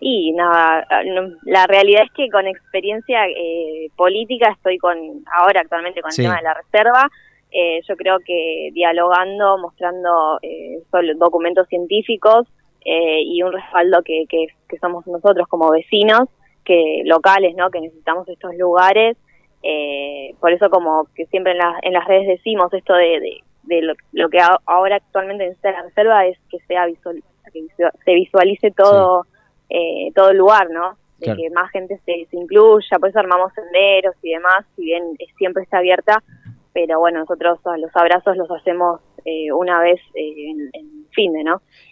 Y 0.00 0.32
nada, 0.32 0.86
no- 1.06 1.34
la 1.42 1.66
realidad 1.66 2.02
es 2.04 2.12
que 2.12 2.30
con 2.30 2.46
experiencia 2.46 3.26
eh, 3.26 3.88
política 3.96 4.50
estoy 4.52 4.78
con, 4.78 4.96
ahora 5.40 5.60
actualmente 5.60 6.00
con 6.02 6.12
Sí. 6.12 6.22
el 6.22 6.26
tema 6.28 6.36
de 6.38 6.44
la 6.44 6.54
reserva, 6.54 7.08
eh, 7.50 7.80
yo 7.88 7.96
creo 7.96 8.18
que 8.24 8.68
dialogando, 8.74 9.58
mostrando 9.58 10.38
eh, 10.42 10.78
solo 10.90 11.12
documentos 11.16 11.66
científicos 11.68 12.46
eh, 12.84 13.22
y 13.22 13.42
un 13.42 13.52
respaldo 13.52 14.02
que, 14.04 14.24
que, 14.28 14.46
que 14.68 14.78
somos 14.78 15.04
nosotros 15.06 15.48
como 15.48 15.70
vecinos, 15.70 16.28
que 16.64 17.02
locales, 17.04 17.56
¿no? 17.56 17.70
Que 17.70 17.80
necesitamos 17.80 18.28
estos 18.28 18.54
lugares. 18.56 19.16
eh, 19.64 20.34
por 20.40 20.52
eso 20.52 20.70
como 20.70 21.08
que 21.16 21.26
siempre 21.26 21.52
en, 21.52 21.58
la- 21.58 21.78
en 21.82 21.92
las 21.92 22.06
redes 22.06 22.28
decimos 22.28 22.72
esto 22.72 22.94
de, 22.94 23.18
de, 23.18 23.40
de 23.68 23.82
lo, 23.82 23.94
lo 24.12 24.28
que 24.28 24.38
a- 24.40 24.58
ahora 24.66 24.96
actualmente 24.96 25.44
necesita 25.44 25.72
la 25.72 25.82
reserva 25.82 26.26
es 26.26 26.38
que 26.50 26.58
sea 26.66 26.86
visual, 26.86 27.22
que 27.52 27.64
se 28.04 28.14
visualice 28.14 28.70
todo 28.72 29.24
eh, 29.70 30.10
todo 30.14 30.30
el 30.30 30.38
lugar, 30.38 30.70
¿no? 30.70 30.96
De 31.18 31.26
Claro. 31.26 31.40
que 31.40 31.50
más 31.50 31.70
gente 31.72 32.00
se, 32.06 32.26
se 32.30 32.36
incluya, 32.36 32.98
por 32.98 33.08
eso 33.10 33.18
armamos 33.18 33.52
senderos 33.52 34.14
y 34.22 34.30
demás, 34.30 34.64
si 34.76 34.82
bien 34.84 35.02
siempre 35.36 35.62
está 35.64 35.78
abierta, 35.78 36.22
pero 36.72 36.98
bueno, 37.00 37.18
nosotros 37.20 37.58
los 37.78 37.94
abrazos 37.94 38.36
los 38.36 38.50
hacemos 38.50 39.00
eh, 39.24 39.52
una 39.52 39.80
vez 39.80 40.00
eh, 40.14 40.50
en, 40.50 40.70
en 40.72 40.97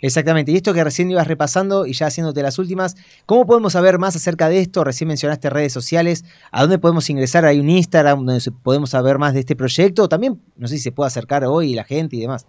Exactamente, 0.02 0.52
y 0.52 0.56
esto 0.56 0.72
que 0.74 0.84
recién 0.84 1.10
ibas 1.10 1.26
repasando 1.26 1.86
y 1.86 1.92
ya 1.94 2.06
haciéndote 2.06 2.42
las 2.42 2.58
últimas, 2.58 2.94
¿cómo 3.26 3.46
podemos 3.46 3.72
saber 3.72 3.98
más 3.98 4.14
acerca 4.16 4.48
de 4.48 4.60
esto? 4.60 4.84
Recién 4.84 5.08
mencionaste 5.08 5.50
redes 5.50 5.72
sociales, 5.72 6.24
¿a 6.52 6.60
dónde 6.62 6.78
podemos 6.78 7.08
ingresar? 7.10 7.44
¿Hay 7.44 7.58
un 7.60 7.70
Instagram 7.70 8.24
donde 8.24 8.40
se- 8.40 8.52
podemos 8.52 8.90
saber 8.90 9.18
más 9.18 9.34
de 9.34 9.40
este 9.40 9.56
proyecto? 9.56 10.08
También, 10.08 10.40
no 10.56 10.68
sé 10.68 10.76
si 10.76 10.82
se 10.82 10.92
puede 10.92 11.08
acercar 11.08 11.44
hoy 11.44 11.74
la 11.74 11.84
gente 11.84 12.16
y 12.16 12.20
demás. 12.20 12.46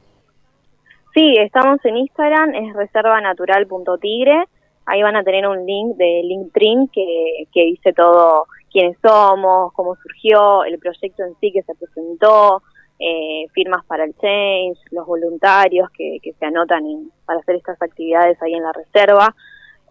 Sí, 1.14 1.36
estamos 1.40 1.80
en 1.86 1.98
Instagram, 1.98 2.54
es 2.54 2.74
reservanatural.tigre. 2.76 4.46
Ahí 4.86 5.02
van 5.02 5.16
a 5.16 5.24
tener 5.24 5.48
un 5.48 5.66
link 5.66 5.98
de 5.98 6.22
Linktree 6.24 6.88
que, 6.94 7.48
que 7.54 7.62
dice 7.64 7.92
todo 7.94 8.46
quiénes 8.72 8.98
somos, 9.02 9.74
cómo 9.74 9.96
surgió, 9.96 10.64
el 10.64 10.78
proyecto 10.80 11.24
en 11.24 11.34
sí 11.42 11.52
que 11.52 11.64
se 11.64 11.74
presentó, 11.76 12.62
eh, 13.00 13.46
firmas 13.54 13.86
para 13.86 14.04
el 14.06 14.16
change, 14.18 14.80
los 14.92 15.06
voluntarios 15.06 15.90
que, 15.92 16.18
que 16.22 16.34
se 16.34 16.46
anotan 16.46 16.86
en- 16.86 17.12
para 17.26 17.40
hacer 17.40 17.56
estas 17.56 17.82
actividades 17.82 18.42
ahí 18.42 18.54
en 18.54 18.64
la 18.64 18.72
reserva. 18.74 19.36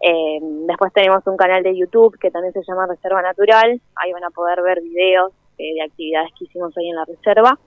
Eh, 0.01 0.39
después 0.67 0.93
tenemos 0.93 1.25
un 1.25 1.37
canal 1.37 1.63
de 1.63 1.75
YouTube 1.77 2.17
que 2.19 2.29
también 2.31 2.53
se 2.53 2.61
llama 2.67 2.85
Reserva 2.87 3.21
Natural. 3.21 3.81
Ahí 3.95 4.11
van 4.11 4.23
a 4.23 4.29
poder 4.29 4.61
ver 4.61 4.81
videos 4.81 5.31
eh, 5.57 5.73
de 5.75 5.81
actividades 5.81 6.29
que 6.37 6.45
hicimos 6.45 6.77
ahí 6.77 6.89
en 6.89 6.95
la 6.95 7.05
reserva 7.05 7.57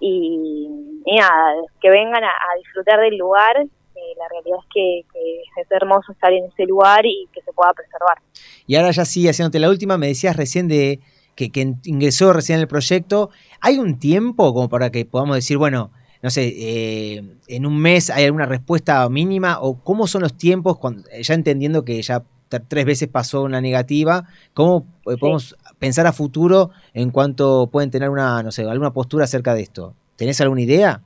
y, 0.00 0.68
nada, 1.06 1.54
que 1.80 1.88
vengan 1.90 2.22
a, 2.24 2.28
a 2.28 2.56
disfrutar 2.58 3.00
del 3.00 3.16
lugar. 3.16 3.56
eh, 3.58 4.14
la 4.18 4.28
realidad 4.28 4.58
es 4.60 4.66
que, 4.74 5.00
que 5.12 5.60
es 5.62 5.70
hermoso 5.70 6.12
estar 6.12 6.32
en 6.32 6.44
ese 6.44 6.66
lugar 6.66 7.06
y 7.06 7.26
que 7.32 7.40
se 7.40 7.52
pueda 7.52 7.72
preservar. 7.72 8.18
Y 8.66 8.76
ahora 8.76 8.90
ya 8.90 9.04
sí, 9.06 9.26
haciéndote 9.28 9.58
la 9.58 9.70
última, 9.70 9.96
me 9.96 10.08
decías 10.08 10.36
recién 10.36 10.68
de 10.68 11.00
que, 11.36 11.50
que 11.52 11.74
ingresó 11.84 12.32
recién 12.32 12.56
en 12.56 12.62
el 12.62 12.68
proyecto, 12.68 13.30
¿hay 13.60 13.78
un 13.78 13.98
tiempo 14.00 14.52
como 14.52 14.68
para 14.68 14.90
que 14.90 15.04
podamos 15.04 15.36
decir, 15.36 15.58
bueno, 15.58 15.92
no 16.22 16.30
sé, 16.30 16.52
eh, 16.56 17.22
en 17.46 17.66
un 17.66 17.78
mes 17.78 18.10
hay 18.10 18.24
alguna 18.24 18.46
respuesta 18.46 19.08
mínima? 19.08 19.60
¿O 19.60 19.78
cómo 19.84 20.08
son 20.08 20.22
los 20.22 20.36
tiempos, 20.36 20.78
cuando, 20.78 21.02
ya 21.20 21.34
entendiendo 21.34 21.84
que 21.84 22.02
ya 22.02 22.24
tres 22.68 22.84
veces 22.84 23.08
pasó 23.08 23.42
una 23.42 23.60
negativa, 23.60 24.24
cómo 24.54 24.86
eh, 25.06 25.16
podemos 25.20 25.56
pensar 25.78 26.06
a 26.06 26.12
futuro 26.12 26.70
en 26.94 27.10
cuanto 27.10 27.68
pueden 27.70 27.90
tener 27.90 28.08
una, 28.08 28.42
no 28.42 28.50
sé, 28.50 28.62
alguna 28.62 28.92
postura 28.92 29.24
acerca 29.24 29.54
de 29.54 29.62
esto? 29.62 29.94
¿Tenés 30.16 30.40
alguna 30.40 30.62
idea? 30.62 31.02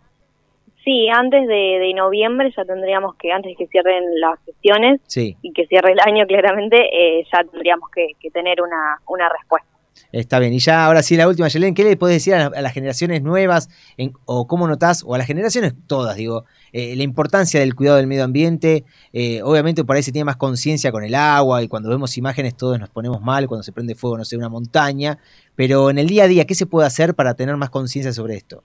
Sí, 0.85 1.09
antes 1.09 1.47
de, 1.47 1.55
de 1.55 1.93
noviembre 1.95 2.51
ya 2.57 2.65
tendríamos 2.65 3.15
que, 3.17 3.33
antes 3.33 3.55
que 3.59 3.67
cierren 3.67 4.05
las 4.21 4.39
sesiones 4.47 5.01
Sí. 5.07 5.37
y 5.43 5.53
que 5.53 5.67
cierre 5.67 5.93
el 5.93 6.01
año 6.01 6.27
claramente, 6.27 6.77
eh, 6.79 7.25
ya 7.33 7.45
tendríamos 7.45 7.91
que, 7.91 8.13
que 8.19 8.31
tener 8.31 8.63
una, 8.63 8.99
una 9.07 9.29
respuesta. 9.29 9.69
Está 10.13 10.41
bien. 10.41 10.53
Y 10.53 10.59
ya 10.59 10.87
ahora 10.87 11.03
sí, 11.03 11.17
la 11.17 11.29
última, 11.29 11.47
Yelén, 11.49 11.73
¿qué 11.75 11.85
le 11.85 11.97
puedes 11.97 12.17
decir 12.17 12.35
a, 12.35 12.47
a 12.47 12.61
las 12.63 12.73
generaciones 12.73 13.23
nuevas 13.23 13.69
en- 13.97 14.13
o 14.25 14.47
cómo 14.49 14.67
notás, 14.67 15.05
o 15.07 15.15
a 15.15 15.19
las 15.19 15.27
generaciones 15.27 15.75
todas, 15.87 16.17
digo, 16.17 16.45
eh, 16.73 16.97
la 16.97 17.03
importancia 17.05 17.61
del 17.61 17.75
cuidado 17.77 17.97
del 17.99 18.09
medio 18.09 18.25
ambiente? 18.25 18.85
Eh, 19.13 19.41
obviamente 19.43 19.85
por 19.85 19.95
ahí 19.97 20.03
se 20.03 20.11
tiene 20.11 20.25
más 20.25 20.37
conciencia 20.37 20.91
con 20.91 21.05
el 21.05 21.15
agua 21.15 21.63
y 21.63 21.69
cuando 21.69 21.89
vemos 21.91 22.17
imágenes 22.19 22.57
todos 22.57 22.79
nos 22.81 22.89
ponemos 22.91 23.21
mal 23.21 23.47
cuando 23.47 23.63
se 23.63 23.73
prende 23.73 23.95
fuego, 23.95 24.19
no 24.19 24.25
sé, 24.25 24.37
una 24.37 24.49
montaña, 24.49 25.19
pero 25.55 25.91
en 25.91 25.99
el 25.99 26.09
día 26.09 26.25
a 26.25 26.29
día, 26.29 26.45
¿qué 26.45 26.55
se 26.57 26.67
puede 26.67 26.87
hacer 26.89 27.15
para 27.15 27.35
tener 27.35 27.57
más 27.57 27.71
conciencia 27.71 28.13
sobre 28.13 28.35
esto? 28.35 28.65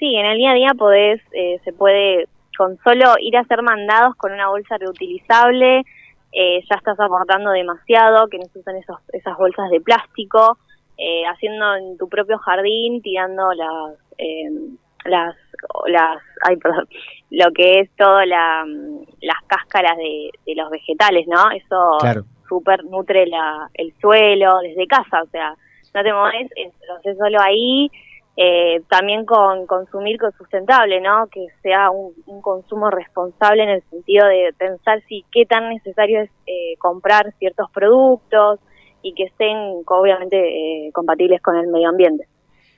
Sí, 0.00 0.16
en 0.16 0.26
el 0.26 0.36
día 0.38 0.50
a 0.50 0.54
día 0.54 0.70
podés, 0.76 1.20
eh, 1.32 1.60
se 1.64 1.72
puede 1.72 2.26
con 2.56 2.76
solo 2.82 3.14
ir 3.20 3.36
a 3.36 3.40
hacer 3.40 3.62
mandados 3.62 4.16
con 4.16 4.32
una 4.32 4.48
bolsa 4.48 4.76
reutilizable, 4.78 5.84
eh, 6.32 6.60
ya 6.68 6.76
estás 6.76 6.98
aportando 7.00 7.50
demasiado, 7.50 8.28
que 8.28 8.38
no 8.38 8.44
se 8.46 8.58
usen 8.60 8.76
esos, 8.76 8.98
esas 9.12 9.36
bolsas 9.36 9.68
de 9.70 9.80
plástico, 9.80 10.58
eh, 10.96 11.22
haciendo 11.26 11.76
en 11.76 11.96
tu 11.98 12.08
propio 12.08 12.38
jardín, 12.38 13.00
tirando 13.02 13.52
las, 13.54 13.94
eh, 14.18 14.50
las, 15.06 15.34
las, 15.86 16.18
ay, 16.46 16.56
perdón, 16.56 16.86
lo 17.30 17.50
que 17.52 17.80
es 17.80 17.90
todo 17.96 18.24
la, 18.24 18.64
las 19.20 19.38
cáscaras 19.46 19.96
de, 19.96 20.30
de 20.46 20.54
los 20.54 20.70
vegetales, 20.70 21.26
¿no? 21.26 21.50
Eso 21.52 21.98
Claro. 22.00 22.22
súper 22.48 22.84
nutre 22.84 23.26
la, 23.26 23.68
el 23.74 23.92
suelo 24.00 24.58
desde 24.58 24.86
casa, 24.86 25.22
o 25.22 25.26
sea, 25.28 25.54
no 25.94 26.02
te 26.02 26.12
mueves, 26.12 26.48
lo 26.88 26.94
haces 26.96 27.16
solo 27.18 27.40
ahí, 27.40 27.90
eh, 28.36 28.82
también 28.88 29.26
con 29.26 29.66
consumir 29.66 30.18
con 30.18 30.32
sustentable, 30.32 31.00
¿no? 31.00 31.26
Que 31.26 31.46
sea 31.62 31.90
un, 31.90 32.14
consumo 32.40 32.90
responsable 32.90 33.64
en 33.64 33.68
el 33.70 33.82
sentido 33.90 34.26
de 34.26 34.54
pensar 34.56 35.02
si 35.08 35.24
qué 35.32 35.44
tan 35.46 35.68
necesario 35.68 36.22
es 36.22 36.30
eh, 36.46 36.76
comprar 36.78 37.34
ciertos 37.38 37.70
productos 37.70 38.60
y 39.02 39.14
que 39.14 39.24
estén 39.24 39.56
obviamente 39.86 40.36
eh, 40.38 40.90
compatibles 40.92 41.40
con 41.42 41.56
el 41.56 41.68
medio 41.68 41.88
ambiente. 41.88 42.26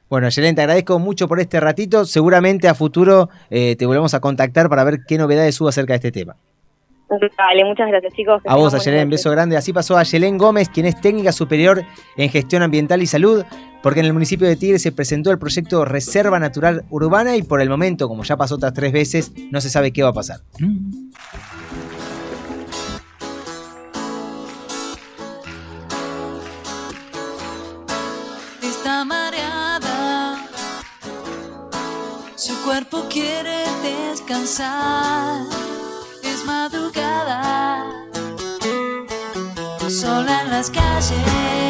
Bueno, 0.09 0.28
Yelén, 0.28 0.55
te 0.55 0.61
agradezco 0.61 0.98
mucho 0.98 1.26
por 1.26 1.40
este 1.40 1.59
ratito. 1.59 2.05
Seguramente 2.05 2.68
a 2.68 2.74
futuro 2.74 3.30
eh, 3.50 3.76
te 3.76 3.86
volvemos 3.86 4.12
a 4.14 4.20
contactar 4.20 4.68
para 4.68 4.84
ver 4.84 4.98
qué 5.09 5.16
novedades 5.16 5.59
hubo 5.61 5.68
acerca 5.68 5.94
de 5.94 5.96
este 5.96 6.12
tema. 6.12 6.36
Vale, 7.36 7.64
muchas 7.64 7.88
gracias 7.88 8.12
chicos. 8.14 8.42
A 8.46 8.56
vos, 8.56 8.74
Ayelén, 8.74 9.10
beso 9.10 9.30
grande. 9.30 9.56
Así 9.56 9.72
pasó 9.72 9.96
a 9.96 10.00
Ayelén 10.00 10.38
Gómez, 10.38 10.68
quien 10.68 10.86
es 10.86 11.00
técnica 11.00 11.32
superior 11.32 11.84
en 12.16 12.30
gestión 12.30 12.62
ambiental 12.62 13.02
y 13.02 13.06
salud, 13.06 13.44
porque 13.82 14.00
en 14.00 14.06
el 14.06 14.12
municipio 14.12 14.46
de 14.46 14.56
Tigre 14.56 14.78
se 14.78 14.92
presentó 14.92 15.30
el 15.30 15.38
proyecto 15.38 15.84
Reserva 15.84 16.38
Natural 16.38 16.84
Urbana 16.90 17.36
y 17.36 17.42
por 17.42 17.60
el 17.60 17.68
momento, 17.68 18.08
como 18.08 18.22
ya 18.24 18.36
pasó 18.36 18.54
otras 18.54 18.72
tres 18.72 18.92
veces, 18.92 19.32
no 19.50 19.60
se 19.60 19.70
sabe 19.70 19.92
qué 19.92 20.02
va 20.02 20.10
a 20.10 20.14
pasar. 20.14 20.40
está 28.82 29.04
mareada. 29.04 30.44
Su 32.34 32.60
cuerpo 32.64 33.06
quiere 33.08 33.64
descansar. 33.82 35.46
Sola 40.12 40.42
en 40.42 40.50
las 40.50 40.68
calles. 40.68 41.61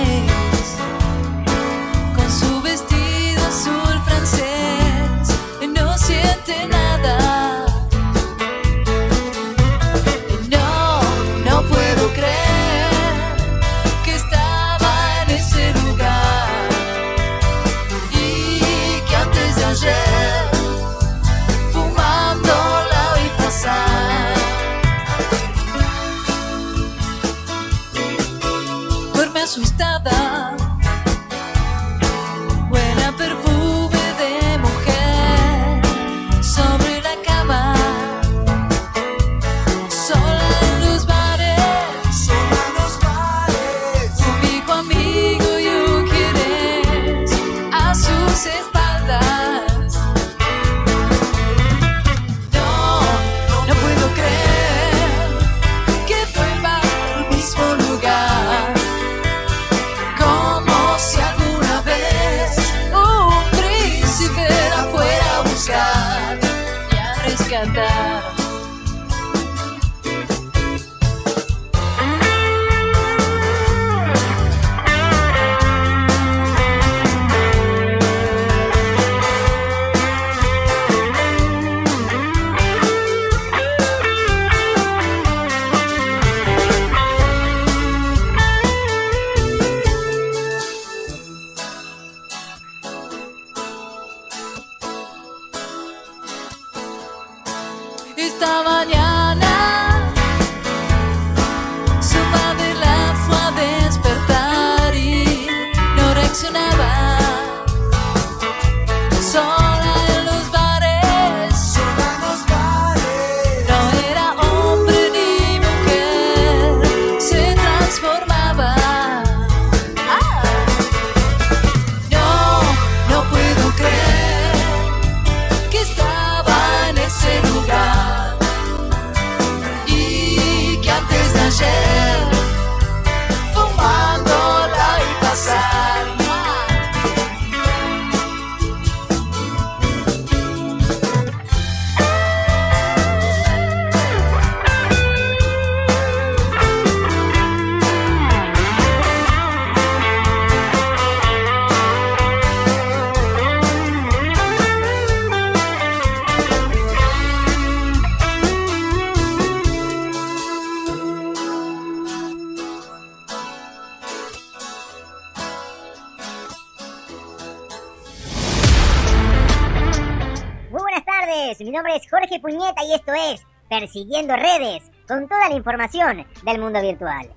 Persiguiendo 173.73 174.37
Redes, 174.37 174.83
con 175.09 175.27
toda 175.27 175.49
la 175.49 175.55
información 175.55 176.27
del 176.43 176.61
mundo 176.61 176.83
virtual. 176.83 177.31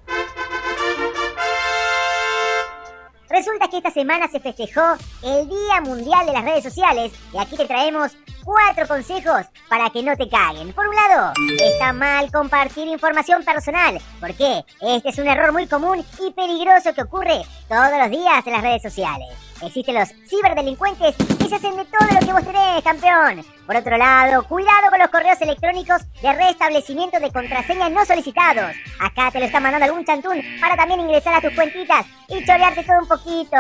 Resulta 3.30 3.70
que 3.70 3.78
esta 3.78 3.90
semana 3.90 4.28
se 4.28 4.42
festejó 4.42 4.82
el 5.24 5.48
Día 5.48 5.80
Mundial 5.82 6.26
de 6.26 6.34
las 6.34 6.44
Redes 6.44 6.66
Sociales 6.66 7.14
y 7.34 7.38
aquí 7.38 7.56
te 7.56 7.66
traemos 7.66 8.18
cuatro 8.44 8.86
consejos 8.86 9.46
para 9.70 9.90
que 9.90 10.04
no 10.04 10.18
te 10.18 10.28
caguen. 10.28 10.74
Por 10.74 10.90
un 10.90 10.96
lado, 10.96 11.32
está 11.58 11.94
mal 11.94 12.30
compartir 12.30 12.90
información 12.90 13.46
personal. 13.46 13.98
¿Por 14.20 14.34
qué? 14.34 14.66
Este 14.82 15.10
es 15.10 15.18
un 15.18 15.28
error 15.30 15.54
muy 15.54 15.68
común 15.68 16.06
y 16.20 16.34
peligroso 16.34 16.94
que 16.94 17.04
ocurre 17.04 17.44
todos 17.70 17.98
los 17.98 18.10
días 18.10 18.46
en 18.46 18.54
las 18.54 18.62
redes 18.62 18.82
sociales. 18.82 19.30
Existen 19.62 19.96
los 19.96 20.10
ciberdelincuentes 20.28 21.16
que 21.16 21.48
se 21.48 21.56
hacen 21.56 21.78
de 21.78 21.86
todo 21.86 22.08
lo 22.12 22.20
que 22.20 22.34
vos 22.34 22.44
tenés, 22.44 22.84
campeón. 22.84 23.44
Por 23.66 23.76
otro 23.76 23.98
lado, 23.98 24.44
cuidado 24.44 24.90
con 24.90 25.00
los 25.00 25.10
correos 25.10 25.42
electrónicos 25.42 26.04
de 26.26 26.34
restablecimiento 26.34 27.20
de 27.20 27.32
contraseñas 27.32 27.92
no 27.92 28.04
solicitados. 28.04 28.72
Acá 29.00 29.30
te 29.32 29.40
lo 29.40 29.46
está 29.46 29.60
mandando 29.60 29.86
algún 29.86 30.04
chantún 30.04 30.42
para 30.60 30.76
también 30.76 31.02
ingresar 31.02 31.36
a 31.36 31.42
tus 31.42 31.54
cuentitas 31.54 32.04
y 32.28 32.44
chorearte 32.44 32.84
todo 32.84 33.00
un 33.02 33.08
poquito. 33.08 33.58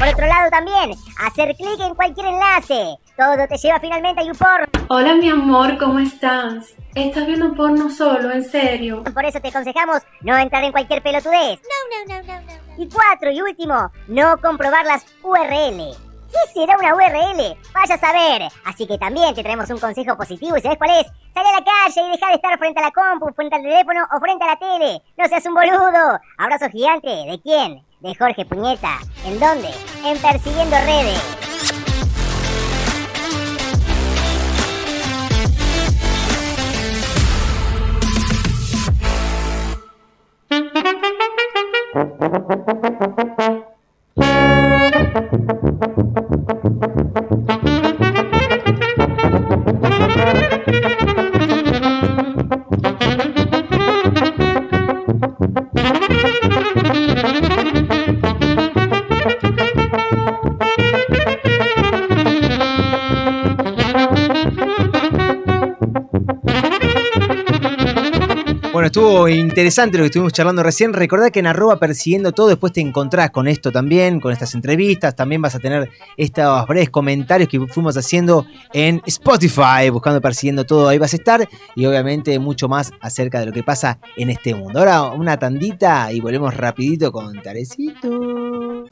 Por 0.00 0.08
otro 0.08 0.26
lado 0.26 0.50
también, 0.50 0.98
hacer 1.24 1.54
clic 1.54 1.78
en 1.78 1.94
cualquier 1.94 2.26
enlace. 2.26 2.96
Todo 3.16 3.46
te 3.48 3.56
lleva 3.56 3.78
finalmente 3.78 4.20
a 4.20 4.24
YouPorn. 4.24 4.66
Hola 4.88 5.14
mi 5.14 5.28
amor, 5.28 5.78
¿cómo 5.78 6.00
estás? 6.00 6.74
¿Estás 6.96 7.24
viendo 7.24 7.54
porno 7.54 7.88
solo, 7.88 8.32
en 8.32 8.42
serio? 8.42 9.04
Por 9.14 9.24
eso 9.24 9.40
te 9.40 9.48
aconsejamos 9.48 10.02
no 10.22 10.36
entrar 10.36 10.64
en 10.64 10.72
cualquier 10.72 11.00
pelotudez. 11.00 11.60
No, 11.62 12.14
no, 12.16 12.20
no, 12.20 12.26
no, 12.26 12.40
no. 12.40 12.82
Y 12.82 12.88
cuatro 12.88 13.30
y 13.30 13.40
último, 13.40 13.92
no 14.08 14.38
comprobar 14.40 14.84
las 14.86 15.06
URL. 15.22 16.07
¿Qué 16.30 16.52
será 16.52 16.76
una 16.78 16.94
URL? 16.94 17.56
Vaya 17.72 17.94
a 17.94 17.98
saber. 17.98 18.42
Así 18.64 18.86
que 18.86 18.98
también 18.98 19.34
te 19.34 19.42
traemos 19.42 19.70
un 19.70 19.78
consejo 19.78 20.16
positivo 20.16 20.56
y 20.56 20.60
¿sabes 20.60 20.78
cuál 20.78 20.90
es? 21.00 21.06
Sal 21.32 21.46
a 21.46 21.52
la 21.52 21.64
calle 21.64 22.06
y 22.06 22.10
deja 22.12 22.28
de 22.28 22.34
estar 22.34 22.58
frente 22.58 22.80
a 22.80 22.84
la 22.84 22.90
compu, 22.90 23.32
frente 23.34 23.56
al 23.56 23.62
teléfono 23.62 24.06
o 24.14 24.20
frente 24.20 24.44
a 24.44 24.48
la 24.48 24.56
tele. 24.56 25.02
No 25.16 25.26
seas 25.26 25.46
un 25.46 25.54
boludo. 25.54 26.20
Abrazo 26.36 26.68
gigante. 26.70 27.08
¿De 27.08 27.40
quién? 27.42 27.82
De 28.00 28.14
Jorge 28.14 28.44
Puñeta. 28.44 28.98
¿En 29.24 29.40
dónde? 29.40 29.70
En 30.04 30.18
Persiguiendo 30.20 30.76
Redes. 30.84 31.22
Interesante 69.30 69.98
lo 69.98 70.02
que 70.02 70.06
estuvimos 70.06 70.32
charlando 70.32 70.62
recién. 70.62 70.92
Recordá 70.92 71.30
que 71.30 71.40
en 71.40 71.46
arroba 71.46 71.78
persiguiendo 71.78 72.32
todo, 72.32 72.48
después 72.48 72.72
te 72.72 72.80
encontrás 72.80 73.30
con 73.30 73.46
esto 73.46 73.70
también, 73.70 74.20
con 74.20 74.32
estas 74.32 74.54
entrevistas. 74.54 75.14
También 75.14 75.42
vas 75.42 75.54
a 75.54 75.58
tener 75.58 75.90
estos 76.16 76.66
breves 76.66 76.88
comentarios 76.88 77.48
que 77.48 77.60
fuimos 77.66 77.96
haciendo 77.96 78.46
en 78.72 79.02
Spotify, 79.06 79.90
buscando 79.90 80.20
persiguiendo 80.20 80.64
todo. 80.64 80.88
Ahí 80.88 80.98
vas 80.98 81.12
a 81.12 81.16
estar. 81.16 81.48
Y 81.74 81.84
obviamente 81.84 82.38
mucho 82.38 82.68
más 82.68 82.92
acerca 83.00 83.40
de 83.40 83.46
lo 83.46 83.52
que 83.52 83.62
pasa 83.62 83.98
en 84.16 84.30
este 84.30 84.54
mundo. 84.54 84.78
Ahora 84.78 85.02
una 85.04 85.38
tandita 85.38 86.10
y 86.12 86.20
volvemos 86.20 86.54
rapidito 86.54 87.12
con 87.12 87.42
Tarecito. 87.42 88.86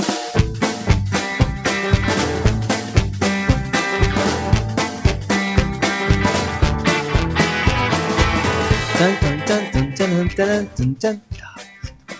Tan, 8.98 9.20
tan, 9.20 9.70
tan, 9.70 9.85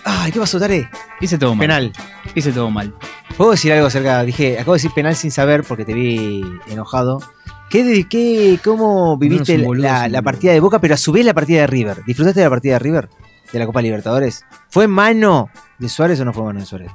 Ay, 0.03 0.31
¿qué 0.31 0.39
pasó, 0.39 0.59
Tare? 0.59 0.89
Hice 1.19 1.37
todo 1.37 1.55
mal. 1.55 1.67
Penal. 1.67 1.93
Hice 2.35 2.51
todo 2.51 2.69
mal. 2.69 2.93
¿Puedo 3.35 3.51
decir 3.51 3.73
algo 3.73 3.87
acerca? 3.87 4.23
Dije, 4.23 4.55
acabo 4.57 4.73
de 4.73 4.77
decir 4.77 4.91
penal 4.93 5.15
sin 5.15 5.31
saber 5.31 5.63
porque 5.63 5.85
te 5.85 5.93
vi 5.93 6.43
enojado. 6.67 7.21
¿Qué, 7.69 8.05
qué, 8.09 8.59
¿Cómo 8.63 9.17
viviste 9.17 9.57
boludo, 9.57 9.83
la, 9.83 10.07
la 10.07 10.21
partida 10.21 10.53
de 10.53 10.59
Boca, 10.59 10.79
pero 10.79 10.93
a 10.93 10.97
su 10.97 11.11
vez 11.11 11.25
la 11.25 11.33
partida 11.33 11.61
de 11.61 11.67
River? 11.67 12.03
¿Disfrutaste 12.05 12.39
de 12.39 12.45
la 12.45 12.49
partida 12.49 12.73
de 12.73 12.79
River? 12.79 13.09
¿De 13.51 13.59
la 13.59 13.65
Copa 13.65 13.81
Libertadores? 13.81 14.45
¿Fue 14.69 14.87
mano 14.87 15.49
de 15.77 15.89
Suárez 15.89 16.19
o 16.21 16.25
no 16.25 16.33
fue 16.33 16.43
mano 16.43 16.59
de 16.59 16.65
Suárez? 16.65 16.91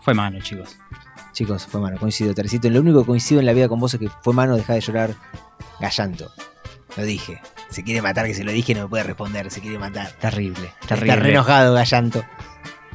Fue 0.00 0.14
mano, 0.14 0.40
chicos. 0.40 0.76
Chicos, 1.32 1.66
fue 1.66 1.80
mano, 1.80 1.98
coincido, 1.98 2.32
Tarecito. 2.32 2.70
Lo 2.70 2.80
único 2.80 3.00
que 3.00 3.06
coincido 3.06 3.40
en 3.40 3.46
la 3.46 3.52
vida 3.52 3.68
con 3.68 3.78
vos 3.78 3.92
es 3.92 4.00
que 4.00 4.08
fue 4.22 4.32
mano, 4.32 4.56
deja 4.56 4.72
de 4.72 4.80
llorar. 4.80 5.14
Gallanto. 5.80 6.30
Lo 6.96 7.04
dije. 7.04 7.40
Se 7.70 7.82
quiere 7.82 8.00
matar, 8.02 8.26
que 8.26 8.34
se 8.34 8.44
lo 8.44 8.52
dije, 8.52 8.74
no 8.74 8.82
me 8.82 8.88
puede 8.88 9.04
responder. 9.04 9.50
Se 9.50 9.60
quiere 9.60 9.78
matar. 9.78 10.10
Terrible. 10.12 10.72
Está 10.80 10.94
Terrible. 10.94 11.16
re 11.16 11.30
enojado, 11.32 11.74
Gallanto. 11.74 12.24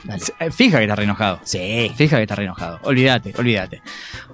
Dale. 0.04 0.24
Eh, 0.40 0.52
Fija 0.52 0.78
que 0.78 0.86
está 0.86 0.96
re 0.96 1.04
enojado. 1.04 1.40
Sí. 1.44 1.92
Fija 1.96 2.18
que 2.18 2.24
está 2.24 2.36
re 2.36 2.46
enojado. 2.46 2.80
Olvídate, 2.84 3.34
olvídate. 3.38 3.82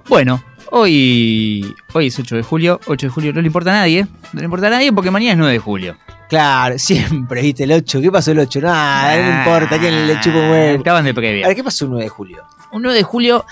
Bueno, 0.08 0.42
hoy, 0.70 1.74
hoy 1.92 2.06
es 2.06 2.18
8 2.18 2.36
de 2.36 2.42
julio. 2.42 2.80
8 2.86 3.06
de 3.06 3.10
julio 3.10 3.32
no 3.32 3.40
le 3.42 3.46
importa 3.48 3.70
a 3.70 3.74
nadie. 3.74 4.06
No 4.32 4.40
le 4.40 4.44
importa 4.44 4.68
a 4.68 4.70
nadie 4.70 4.92
porque 4.92 5.10
mañana 5.10 5.32
es 5.32 5.38
9 5.38 5.52
de 5.52 5.58
julio. 5.58 5.96
Claro, 6.28 6.78
siempre, 6.78 7.42
viste, 7.42 7.64
el 7.64 7.72
8. 7.72 8.00
¿Qué 8.00 8.10
pasó 8.10 8.30
el 8.32 8.38
8? 8.38 8.60
No, 8.60 8.68
no 8.68 9.38
importa, 9.40 9.74
¿a 9.74 9.78
quién 9.78 10.06
le 10.06 10.20
chupo 10.20 10.38
huevo? 10.38 10.78
Estaban 10.78 11.04
de 11.04 11.12
previa. 11.14 11.46
ver, 11.48 11.56
¿qué 11.56 11.64
pasó 11.64 11.84
el 11.84 11.90
9 11.90 12.04
de 12.04 12.08
julio? 12.10 12.44
Un 12.72 12.82
9 12.82 12.96
de 12.96 13.02
julio, 13.04 13.44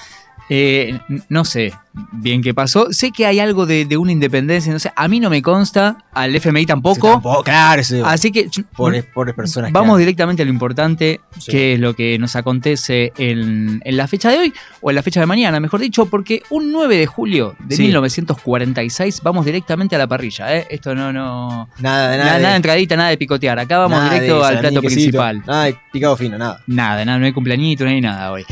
eh, 0.48 0.98
no 1.28 1.44
sé 1.44 1.72
bien 2.12 2.42
qué 2.42 2.52
pasó. 2.52 2.92
Sé 2.92 3.10
que 3.10 3.24
hay 3.24 3.40
algo 3.40 3.64
de, 3.64 3.86
de 3.86 3.96
una 3.96 4.12
independencia, 4.12 4.70
no 4.70 4.78
sé, 4.78 4.92
a 4.94 5.08
mí 5.08 5.18
no 5.18 5.30
me 5.30 5.40
consta, 5.40 5.96
al 6.12 6.34
FMI 6.36 6.66
tampoco. 6.66 7.12
Tampoco, 7.12 7.42
claro. 7.42 7.82
Así 8.04 8.30
que 8.30 8.48
Pobres, 8.76 9.04
pobres 9.14 9.34
personas. 9.34 9.72
vamos 9.72 9.98
directamente 9.98 10.42
a 10.42 10.44
lo 10.44 10.50
importante, 10.52 11.20
Sí. 11.38 11.50
que 11.52 11.72
es 11.74 11.80
lo 11.80 11.94
que 11.94 12.18
nos 12.18 12.36
acontece 12.36 13.12
en, 13.16 13.80
en 13.84 13.96
la 13.96 14.06
fecha 14.08 14.30
de 14.30 14.38
hoy, 14.38 14.52
o 14.82 14.90
en 14.90 14.96
la 14.96 15.02
fecha 15.02 15.20
de 15.20 15.26
mañana, 15.26 15.58
mejor 15.58 15.80
dicho, 15.80 16.04
porque 16.06 16.42
un 16.50 16.70
9 16.70 16.96
de 16.98 17.06
julio 17.06 17.56
de 17.60 17.76
Sí. 17.76 17.82
1946 17.84 19.20
vamos 19.22 19.44
directamente 19.46 19.96
a 19.96 19.98
la 19.98 20.06
parrilla. 20.06 20.54
¿eh? 20.54 20.66
Esto 20.70 20.94
no, 20.94 21.12
no. 21.12 21.68
Nada, 21.78 22.10
de 22.10 22.18
Nada, 22.18 22.30
nada. 22.30 22.38
nada, 22.38 22.38
de- 22.38 22.46
de 22.50 22.56
entradita, 22.56 22.96
nada 22.96 23.08
de 23.10 23.16
picotear. 23.18 23.58
Acá 23.58 23.78
vamos 23.78 23.98
nada 23.98 24.12
directo 24.14 24.44
al 24.44 24.58
plato 24.60 24.80
principal. 24.82 25.42
Nada 25.46 25.64
de 25.64 25.76
picado 25.92 26.16
fino, 26.16 26.36
nada. 26.38 26.60
Nada, 26.66 27.04
nada, 27.04 27.18
no 27.18 27.24
hay 27.26 27.32
cumpleañito, 27.32 27.84
no 27.84 27.90
hay 27.90 28.00
nada 28.00 28.30
hoy. 28.32 28.44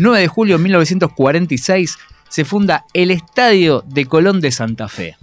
9 0.00 0.18
de 0.18 0.28
julio 0.28 0.56
de 0.56 0.62
1946 0.62 1.98
se 2.26 2.44
funda 2.46 2.86
el 2.94 3.10
Estadio 3.10 3.84
de 3.86 4.06
Colón 4.06 4.40
de 4.40 4.50
Santa 4.50 4.88
Fe. 4.88 5.18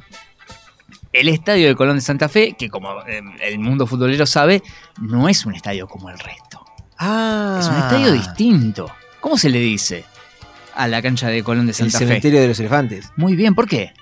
El 1.11 1.29
Estadio 1.29 1.67
de 1.67 1.75
Colón 1.75 1.95
de 1.95 2.01
Santa 2.01 2.29
Fe, 2.29 2.55
que 2.55 2.69
como 2.69 3.01
eh, 3.07 3.21
el 3.41 3.57
mundo 3.57 3.87
futbolero 3.87 4.27
sabe, 4.27 4.61
no 5.01 5.29
es 5.29 5.47
un 5.47 5.55
estadio 5.55 5.87
como 5.87 6.11
el 6.11 6.19
resto. 6.19 6.63
Ah. 6.99 7.57
Es 7.59 7.67
un 7.67 7.75
estadio 7.75 8.11
distinto. 8.11 8.91
¿Cómo 9.19 9.35
se 9.35 9.49
le 9.49 9.59
dice 9.59 10.05
a 10.75 10.87
la 10.87 11.01
cancha 11.01 11.29
de 11.29 11.41
Colón 11.41 11.65
de 11.65 11.71
El 11.71 11.75
Santa 11.75 11.97
Fe? 11.97 12.05
cementerio 12.05 12.39
de 12.39 12.47
los 12.49 12.59
elefantes. 12.59 13.11
Muy 13.15 13.35
bien, 13.35 13.55
¿por 13.55 13.67
qué? 13.67 13.93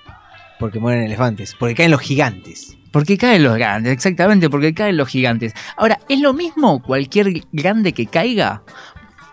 Porque 0.58 0.78
mueren 0.78 1.04
elefantes. 1.04 1.56
Porque 1.58 1.74
caen 1.74 1.90
los 1.90 2.02
gigantes. 2.02 2.76
Porque 2.92 3.16
caen 3.16 3.44
los 3.44 3.56
grandes, 3.56 3.94
exactamente, 3.94 4.50
porque 4.50 4.74
caen 4.74 4.98
los 4.98 5.08
gigantes. 5.08 5.54
Ahora, 5.78 6.00
¿es 6.10 6.20
lo 6.20 6.34
mismo 6.34 6.82
cualquier 6.82 7.46
grande 7.50 7.92
que 7.92 8.06
caiga? 8.06 8.62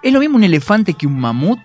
¿Es 0.04 0.12
lo 0.12 0.20
mismo 0.20 0.36
un 0.36 0.44
elefante 0.44 0.94
que 0.94 1.08
un 1.08 1.18
mamut? 1.18 1.60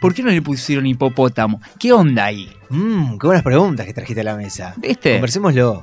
¿Por 0.00 0.14
qué 0.14 0.22
no 0.22 0.30
le 0.30 0.40
pusieron 0.40 0.86
hipopótamo? 0.86 1.60
¿Qué 1.80 1.92
onda 1.92 2.26
ahí? 2.26 2.48
Mmm, 2.68 3.18
qué 3.18 3.26
buenas 3.26 3.42
preguntas 3.42 3.84
que 3.84 3.92
trajiste 3.92 4.20
a 4.20 4.24
la 4.24 4.36
mesa. 4.36 4.74
¿Viste? 4.76 5.14
Conversémoslo. 5.14 5.82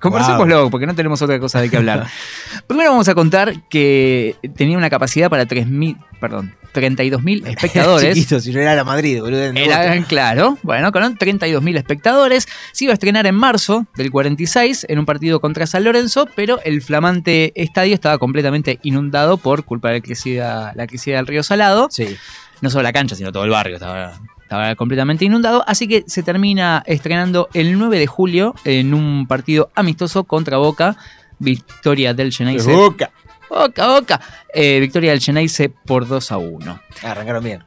Conversémoslo, 0.00 0.70
porque 0.70 0.86
no 0.86 0.94
tenemos 0.94 1.20
otra 1.20 1.38
cosa 1.38 1.60
de 1.60 1.68
qué 1.68 1.76
hablar. 1.76 2.06
Primero 2.66 2.90
vamos 2.90 3.08
a 3.08 3.14
contar 3.14 3.68
que 3.68 4.36
tenía 4.56 4.78
una 4.78 4.88
capacidad 4.88 5.28
para 5.28 5.46
3.000, 5.46 5.98
perdón, 6.20 6.54
32.000 6.74 7.46
espectadores. 7.48 8.14
Chiquito, 8.14 8.40
si 8.40 8.52
no 8.52 8.60
era 8.60 8.74
la 8.74 8.84
Madrid, 8.84 9.20
boludo. 9.20 9.42
Era, 9.42 10.02
claro, 10.04 10.58
bueno, 10.62 10.92
con 10.92 11.02
32.000 11.16 11.76
espectadores. 11.76 12.48
Se 12.72 12.84
iba 12.84 12.92
a 12.92 12.94
estrenar 12.94 13.26
en 13.26 13.34
marzo 13.34 13.86
del 13.96 14.10
46 14.10 14.86
en 14.88 14.98
un 14.98 15.06
partido 15.06 15.40
contra 15.40 15.66
San 15.66 15.84
Lorenzo, 15.84 16.28
pero 16.34 16.60
el 16.64 16.82
flamante 16.82 17.52
estadio 17.60 17.94
estaba 17.94 18.18
completamente 18.18 18.78
inundado 18.82 19.36
por 19.36 19.64
culpa 19.64 19.88
de 19.88 19.94
la 19.94 20.00
crecida, 20.00 20.72
la 20.74 20.86
crecida 20.86 21.16
del 21.16 21.26
río 21.26 21.42
Salado. 21.42 21.88
Sí. 21.90 22.16
No 22.60 22.70
solo 22.70 22.82
la 22.82 22.92
cancha, 22.92 23.14
sino 23.14 23.30
todo 23.30 23.44
el 23.44 23.50
barrio 23.50 23.76
estaba, 23.76 24.20
estaba 24.42 24.74
completamente 24.74 25.24
inundado. 25.24 25.64
Así 25.66 25.86
que 25.86 26.04
se 26.06 26.22
termina 26.22 26.82
estrenando 26.86 27.48
el 27.54 27.78
9 27.78 27.98
de 27.98 28.06
julio 28.06 28.54
en 28.64 28.94
un 28.94 29.26
partido 29.26 29.70
amistoso 29.74 30.24
contra 30.24 30.56
Boca. 30.58 30.96
Victoria 31.38 32.14
del 32.14 32.32
Geneise. 32.32 32.72
Boca. 32.72 33.12
Boca, 33.48 33.86
Boca. 33.88 34.20
Eh, 34.52 34.78
victoria 34.80 35.10
del 35.12 35.20
Geneise 35.20 35.68
por 35.68 36.06
2 36.06 36.32
a 36.32 36.38
1. 36.38 36.80
Arrancaron 37.02 37.42
bien. 37.44 37.62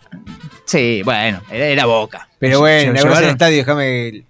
Sí, 0.65 1.01
bueno, 1.03 1.41
era, 1.51 1.65
era 1.65 1.85
Boca. 1.85 2.27
Pero 2.39 2.59
bueno, 2.59 2.93
llevaron- 2.93 3.29
estadio, 3.29 3.57
déjame. 3.57 4.23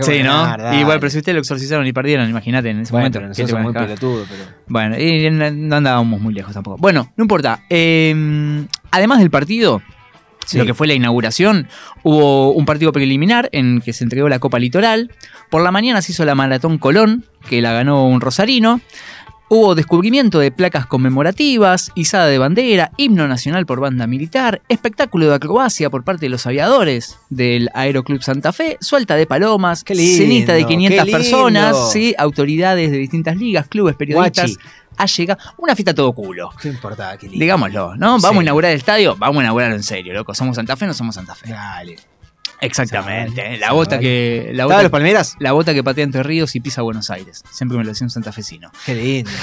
Sí, 0.00 0.22
¿no? 0.22 0.42
ganar, 0.44 0.84
bueno, 0.86 1.00
pero 1.00 1.10
si 1.10 1.18
ustedes 1.18 1.34
lo 1.34 1.40
exorcizaron 1.40 1.86
y 1.86 1.92
perdieron, 1.92 2.28
imagínate 2.30 2.70
en 2.70 2.80
ese 2.80 2.92
Bueno, 2.92 3.02
momento. 3.10 3.18
pero 3.20 3.32
¿qué 3.34 3.42
nosotros 3.42 3.62
muy 3.62 3.72
dejar? 3.74 3.88
pelotudos, 3.88 4.26
pero... 4.30 4.44
Bueno, 4.66 4.98
y 4.98 5.30
no 5.30 5.50
no 5.50 5.76
andábamos 5.76 6.18
muy 6.18 6.32
lejos 6.32 6.54
tampoco. 6.54 6.78
Bueno, 6.78 7.12
no 7.14 7.24
importa. 7.24 7.60
Eh, 7.68 8.64
además 8.90 9.18
del 9.18 9.30
partido, 9.30 9.82
Sí. 10.46 10.56
lo 10.56 10.64
que 10.64 10.72
fue 10.72 10.86
la 10.86 10.94
inauguración, 10.94 11.68
hubo 12.02 12.52
un 12.52 12.64
partido 12.64 12.90
preliminar 12.90 13.50
en 13.52 13.82
que 13.82 13.92
se 13.92 14.02
entregó 14.04 14.30
la 14.30 14.38
Copa 14.38 14.58
Litoral. 14.58 15.12
Por 15.50 15.62
la 15.62 15.70
mañana 15.70 16.00
se 16.00 16.12
hizo 16.12 16.24
la 16.24 16.34
Maratón 16.34 16.78
Colón, 16.78 17.26
que 17.48 17.60
la 17.60 17.72
ganó 17.74 18.06
un 18.06 18.22
rosarino. 18.22 18.80
Hubo 19.54 19.74
descubrimiento 19.74 20.38
de 20.38 20.50
placas 20.50 20.86
conmemorativas, 20.86 21.92
izada 21.94 22.24
de 22.28 22.38
bandera, 22.38 22.90
himno 22.96 23.28
nacional 23.28 23.66
por 23.66 23.80
banda 23.80 24.06
militar, 24.06 24.62
espectáculo 24.70 25.28
de 25.28 25.34
acrobacia 25.34 25.90
por 25.90 26.04
parte 26.04 26.24
de 26.24 26.30
los 26.30 26.46
aviadores 26.46 27.18
del 27.28 27.68
Aeroclub 27.74 28.22
Santa 28.22 28.54
Fe, 28.54 28.78
suelta 28.80 29.14
de 29.14 29.26
palomas, 29.26 29.84
lindo, 29.86 30.16
cenita 30.16 30.54
de 30.54 30.64
500 30.64 30.98
qué 30.98 31.04
lindo. 31.04 31.18
personas, 31.18 31.92
¿sí? 31.92 32.14
autoridades 32.16 32.90
de 32.90 32.96
distintas 32.96 33.36
ligas, 33.36 33.66
clubes, 33.68 33.94
periodistas. 33.94 34.52
Guachi. 34.54 34.68
Ha 34.96 35.04
llegado 35.04 35.40
una 35.58 35.76
fiesta 35.76 35.92
todo 35.92 36.14
culo. 36.14 36.48
¿Qué 36.58 36.68
importa? 36.68 37.14
Qué 37.18 37.26
lindo. 37.28 37.42
Digámoslo, 37.42 37.94
¿no? 37.96 38.06
Vamos 38.20 38.30
Sí. 38.30 38.38
a 38.38 38.42
inaugurar 38.42 38.70
el 38.70 38.78
estadio, 38.78 39.16
vamos 39.18 39.36
a 39.40 39.42
inaugurarlo 39.42 39.76
en 39.76 39.82
serio, 39.82 40.14
loco. 40.14 40.32
¿Somos 40.34 40.56
Santa 40.56 40.76
Fe 40.78 40.86
o 40.86 40.88
no 40.88 40.94
somos 40.94 41.14
Santa 41.14 41.34
Fe? 41.34 41.50
Dale. 41.50 41.96
Exactamente. 42.62 43.58
La 43.58 43.72
bota 43.72 43.98
que. 43.98 44.44
La 44.46 44.62
¿Estaba 44.62 44.66
bota, 44.74 44.82
los 44.82 44.90
Palmeras? 44.92 45.36
La 45.40 45.52
bota 45.52 45.74
que 45.74 45.82
patea 45.84 46.04
entre 46.04 46.22
ríos 46.22 46.54
y 46.56 46.60
pisa 46.60 46.82
Buenos 46.82 47.10
Aires. 47.10 47.42
Siempre 47.50 47.76
me 47.76 47.84
lo 47.84 47.90
decía 47.90 48.04
un 48.06 48.10
santafesino. 48.10 48.70
Qué 48.86 48.94
lindo. 48.94 49.30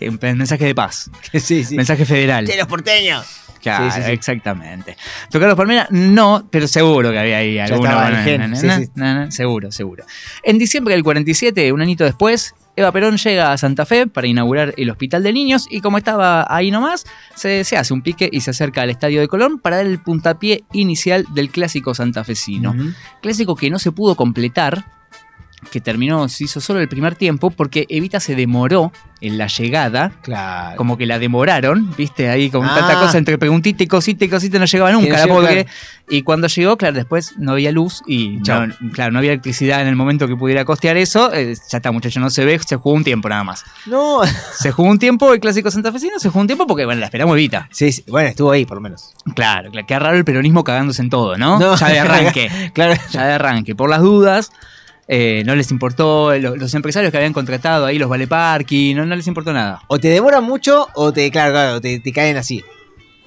Un 0.00 0.18
mensaje 0.38 0.64
de 0.64 0.74
paz. 0.74 1.10
sí, 1.34 1.62
sí. 1.62 1.76
Mensaje 1.76 2.06
federal. 2.06 2.46
¡De 2.46 2.56
los 2.56 2.66
porteños! 2.66 3.26
Claro, 3.60 3.90
Sí, 3.90 3.98
sí, 3.98 4.06
sí. 4.06 4.12
exactamente. 4.12 4.96
¿Tocar 5.30 5.48
los 5.48 5.56
Palmeras? 5.58 5.88
No, 5.90 6.48
pero 6.50 6.66
seguro 6.66 7.10
que 7.10 7.18
había 7.18 7.36
ahí 7.36 7.58
estaba 7.58 8.08
el 8.08 8.38
na, 8.38 8.48
na, 8.94 9.14
na, 9.26 9.30
seguro, 9.30 9.70
seguro. 9.70 10.06
En 10.42 10.56
diciembre 10.56 10.94
del 10.94 11.04
47, 11.04 11.70
un 11.70 11.82
añito 11.82 12.04
después, 12.04 12.54
Eva 12.76 12.92
Perón 12.92 13.16
llega 13.16 13.52
a 13.52 13.58
Santa 13.58 13.84
Fe 13.84 14.06
para 14.06 14.26
inaugurar 14.26 14.74
el 14.76 14.90
Hospital 14.90 15.22
de 15.22 15.32
Niños 15.32 15.66
y 15.70 15.80
como 15.80 15.98
estaba 15.98 16.46
ahí 16.48 16.70
nomás, 16.70 17.04
se, 17.34 17.64
se 17.64 17.76
hace 17.76 17.92
un 17.92 18.02
pique 18.02 18.28
y 18.30 18.40
se 18.40 18.50
acerca 18.50 18.82
al 18.82 18.90
Estadio 18.90 19.20
de 19.20 19.28
Colón 19.28 19.58
para 19.58 19.76
dar 19.76 19.86
el 19.86 19.98
puntapié 19.98 20.64
inicial 20.72 21.26
del 21.34 21.50
clásico 21.50 21.94
santafesino. 21.94 22.74
Clásico 23.20 23.56
que 23.56 23.70
no 23.70 23.78
se 23.78 23.92
pudo 23.92 24.14
completar, 24.14 24.84
que 25.70 25.80
terminó, 25.80 26.28
se 26.28 26.44
hizo 26.44 26.60
solo 26.60 26.80
el 26.80 26.88
primer 26.88 27.14
tiempo 27.14 27.50
porque 27.50 27.86
Evita 27.88 28.18
se 28.20 28.34
demoró 28.34 28.92
en 29.20 29.36
la 29.36 29.46
llegada. 29.48 30.12
Claro. 30.22 30.76
Como 30.76 30.96
que 30.96 31.04
la 31.04 31.18
demoraron, 31.18 31.94
viste, 31.96 32.30
ahí 32.30 32.50
con 32.50 32.64
Ah. 32.64 32.74
tanta 32.74 32.98
cosa 33.00 33.18
entre 33.18 33.36
preguntita 33.36 33.82
y 33.82 33.86
cosita 33.86 34.24
y 34.24 34.28
cosita 34.28 34.58
no 34.58 34.64
llegaba 34.64 34.90
nunca, 34.92 35.18
la 35.18 35.26
pobre. 35.26 35.66
Y 36.08 36.22
cuando 36.22 36.46
llegó, 36.48 36.76
claro, 36.78 36.94
después 36.96 37.34
no 37.36 37.52
había 37.52 37.70
luz 37.72 38.02
y 38.06 38.38
no, 38.48 38.66
claro, 38.92 39.12
no 39.12 39.18
había 39.18 39.32
electricidad 39.32 39.82
en 39.82 39.88
el 39.88 39.96
momento 39.96 40.26
que 40.26 40.34
pudiera 40.36 40.64
costear 40.64 40.96
eso. 40.96 41.32
eh, 41.34 41.54
ya 41.70 41.76
está, 41.78 41.92
muchacho, 41.92 42.18
no 42.20 42.30
se 42.30 42.44
ve, 42.46 42.58
se 42.66 42.76
jugó 42.76 42.94
un 42.96 43.04
tiempo 43.04 43.28
nada 43.28 43.44
más. 43.44 43.62
No. 43.86 44.20
Se 44.54 44.70
jugó 44.72 44.88
un 44.88 44.98
tiempo 44.98 45.32
el 45.34 45.40
clásico 45.40 45.70
santafesino, 45.70 46.18
se 46.18 46.28
jugó 46.30 46.40
un 46.40 46.46
tiempo 46.46 46.66
porque, 46.66 46.86
bueno, 46.86 47.00
la 47.00 47.06
esperamos 47.06 47.34
Evita. 47.36 47.68
Sí, 47.70 47.92
sí, 47.92 48.02
bueno, 48.08 48.30
estuvo 48.30 48.50
ahí 48.50 48.64
por 48.64 48.78
lo 48.78 48.80
menos. 48.80 49.12
Claro, 49.34 49.70
claro, 49.70 49.86
qué 49.86 49.98
raro 49.98 50.16
el 50.16 50.24
peronismo 50.24 50.64
cagándose 50.64 51.02
en 51.02 51.10
todo, 51.10 51.36
¿no? 51.36 51.58
No. 51.58 51.76
Ya 51.76 51.88
de 51.90 51.98
arranque. 52.00 52.50
Claro. 52.74 52.94
Ya 53.10 53.26
de 53.26 53.32
arranque. 53.34 53.74
Por 53.74 53.90
las 53.90 54.00
dudas, 54.00 54.50
eh, 55.12 55.42
no 55.44 55.56
les 55.56 55.72
importó, 55.72 56.32
lo- 56.38 56.54
los 56.54 56.72
empresarios 56.74 57.10
que 57.10 57.16
habían 57.16 57.32
contratado 57.32 57.84
ahí, 57.86 57.98
los 57.98 58.08
vale 58.08 58.28
parking, 58.28 58.94
no, 58.94 59.04
no 59.06 59.16
les 59.16 59.26
importó 59.26 59.52
nada. 59.52 59.80
O 59.88 59.98
te 59.98 60.06
demoran 60.08 60.44
mucho 60.44 60.86
o 60.94 61.12
te, 61.12 61.28
claro, 61.32 61.50
claro, 61.52 61.80
te, 61.80 61.98
te 61.98 62.12
caen 62.12 62.36
así. 62.36 62.62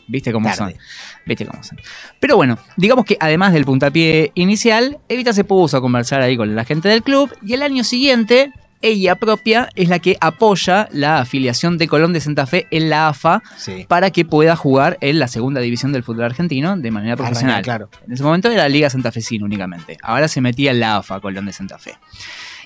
¿Viste 0.08 0.32
cómo 0.32 0.50
Tarde. 0.50 0.74
son? 0.74 0.82
¿Viste 1.26 1.46
cómo 1.46 1.62
son? 1.64 1.78
Pero 2.20 2.36
bueno, 2.38 2.58
digamos 2.78 3.04
que 3.06 3.18
además 3.20 3.52
del 3.54 3.66
puntapié 3.66 4.32
inicial, 4.36 5.00
Evita 5.10 5.34
se 5.34 5.44
puso 5.44 5.78
a 5.78 5.82
conversar 5.82 6.22
ahí 6.22 6.36
con 6.38 6.56
la 6.56 6.66
gente 6.66 6.88
del 6.90 7.04
club 7.04 7.30
y 7.46 7.54
el 7.54 7.62
año 7.64 7.84
siguiente 7.84 8.52
ella 8.84 9.16
propia 9.16 9.70
es 9.76 9.90
la 9.90 9.98
que 9.98 10.18
apoya 10.22 10.88
la 10.92 11.20
afiliación 11.20 11.78
de 11.80 11.88
Colón 11.88 12.14
de 12.14 12.20
Santa 12.22 12.46
Fe 12.46 12.68
en 12.70 12.90
la 12.90 13.08
AFA 13.08 13.42
Sí. 13.58 13.86
para 13.88 14.12
que 14.12 14.26
pueda 14.26 14.56
jugar 14.56 14.98
en 15.02 15.18
la 15.18 15.28
segunda 15.28 15.60
división 15.62 15.92
del 15.94 16.04
fútbol 16.04 16.26
argentino 16.26 16.78
de 16.78 16.92
manera 16.92 17.16
profesional. 17.18 17.64
claro. 17.64 17.90
En 18.06 18.14
ese 18.14 18.22
momento 18.24 18.50
era 18.52 18.70
Liga 18.70 18.90
Santafesina 18.90 19.44
únicamente. 19.46 19.98
Ahora 20.04 20.28
se 20.28 20.42
metía 20.42 20.72
en 20.72 20.80
la 20.82 20.98
AFA 20.98 21.20
Colón 21.20 21.46
de 21.48 21.54
Santa 21.54 21.80
Fe. 21.80 21.96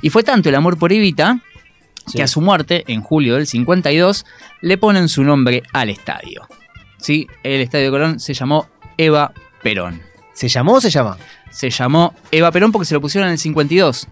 Y 0.01 0.09
fue 0.09 0.23
tanto 0.23 0.49
el 0.49 0.55
amor 0.55 0.77
por 0.77 0.91
Evita 0.91 1.39
Sí. 2.07 2.17
que 2.17 2.23
a 2.23 2.27
su 2.27 2.41
muerte, 2.41 2.83
en 2.87 3.01
julio 3.01 3.35
del 3.35 3.47
52, 3.47 4.25
le 4.61 4.77
ponen 4.77 5.09
su 5.09 5.23
nombre 5.23 5.63
al 5.73 5.89
estadio. 5.89 6.47
¿Sí? 6.97 7.27
El 7.43 7.61
estadio 7.61 7.85
de 7.85 7.91
Colón 7.91 8.19
se 8.19 8.33
llamó 8.33 8.67
Eva 8.97 9.31
Perón. 9.61 10.01
¿Se 10.33 10.47
llamó 10.47 10.73
o 10.73 10.81
se 10.81 10.89
llama? 10.89 11.17
Se 11.51 11.69
llamó 11.69 12.13
Eva 12.31 12.51
Perón 12.51 12.71
porque 12.71 12.85
se 12.85 12.93
lo 12.93 13.01
pusieron 13.01 13.27
en 13.27 13.33
el 13.33 13.39
52. 13.39 14.07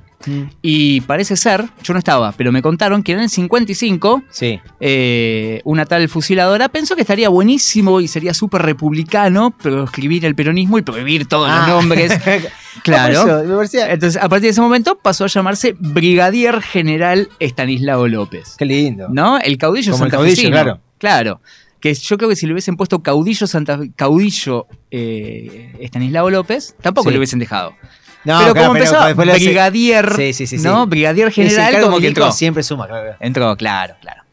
Y 0.61 1.01
parece 1.01 1.35
ser, 1.37 1.65
yo 1.83 1.93
no 1.93 1.99
estaba, 1.99 2.31
pero 2.31 2.51
me 2.51 2.61
contaron 2.61 3.03
que 3.03 3.11
en 3.11 3.19
el 3.19 3.29
55 3.29 4.23
Sí. 4.29 4.59
eh, 4.79 5.61
una 5.65 5.85
tal 5.85 6.09
fusiladora 6.09 6.69
pensó 6.69 6.95
que 6.95 7.01
estaría 7.01 7.29
buenísimo 7.29 8.01
y 8.01 8.07
sería 8.07 8.33
súper 8.33 8.63
republicano 8.63 9.51
proscribir 9.51 10.25
el 10.25 10.33
peronismo 10.35 10.77
y 10.79 10.81
prohibir 10.81 11.27
todos 11.27 11.49
Ah. 11.51 11.65
los 11.67 11.67
nombres. 11.81 12.11
claro. 12.83 13.43
Eso, 13.43 13.55
parecía- 13.55 13.91
Entonces, 13.91 14.21
a 14.21 14.27
partir 14.29 14.43
de 14.47 14.49
ese 14.51 14.61
momento 14.61 14.97
pasó 15.01 15.25
a 15.25 15.27
llamarse 15.27 15.75
Brigadier 15.79 16.61
General 16.61 17.29
Estanislao 17.39 18.07
López. 18.07 18.55
Qué 18.57 18.65
lindo. 18.65 19.07
¿No? 19.11 19.37
El 19.39 19.57
caudillo 19.57 19.91
Como 19.91 20.05
el 20.05 20.11
santafesino. 20.11 20.51
caudillo, 20.55 20.63
claro. 20.63 20.81
Claro. 20.97 21.41
Que 21.79 21.93
yo 21.93 22.17
creo 22.17 22.29
que 22.29 22.35
si 22.35 22.47
le 22.47 22.53
hubiesen 22.53 22.77
puesto 22.77 23.03
caudillo 23.03 23.45
Santa 23.45 23.79
caudillo 23.95 24.65
eh, 24.89 25.75
Estanislao 25.79 26.29
López, 26.31 26.75
tampoco 26.81 27.09
Sí. 27.09 27.13
le 27.13 27.19
hubiesen 27.19 27.37
dejado. 27.37 27.75
No, 28.25 28.39
pero 28.39 28.53
claro, 28.53 28.53
como 28.53 28.73
pero 28.73 28.85
empezó 28.85 28.99
hace- 28.99 29.45
brigadier, 29.45 30.13
Sí, 30.15 30.33
sí, 30.33 30.47
sí, 30.47 30.57
sí. 30.57 30.63
¿no? 30.63 30.87
Brigadier 30.87 31.31
general 31.31 31.81
como 31.81 31.99
que 31.99 32.07
entró. 32.07 32.31
siempre 32.31 32.63
suma, 32.63 32.87
claro. 32.87 33.15
Entró, 33.19 33.55
claro, 33.55 33.95
claro. 34.01 34.23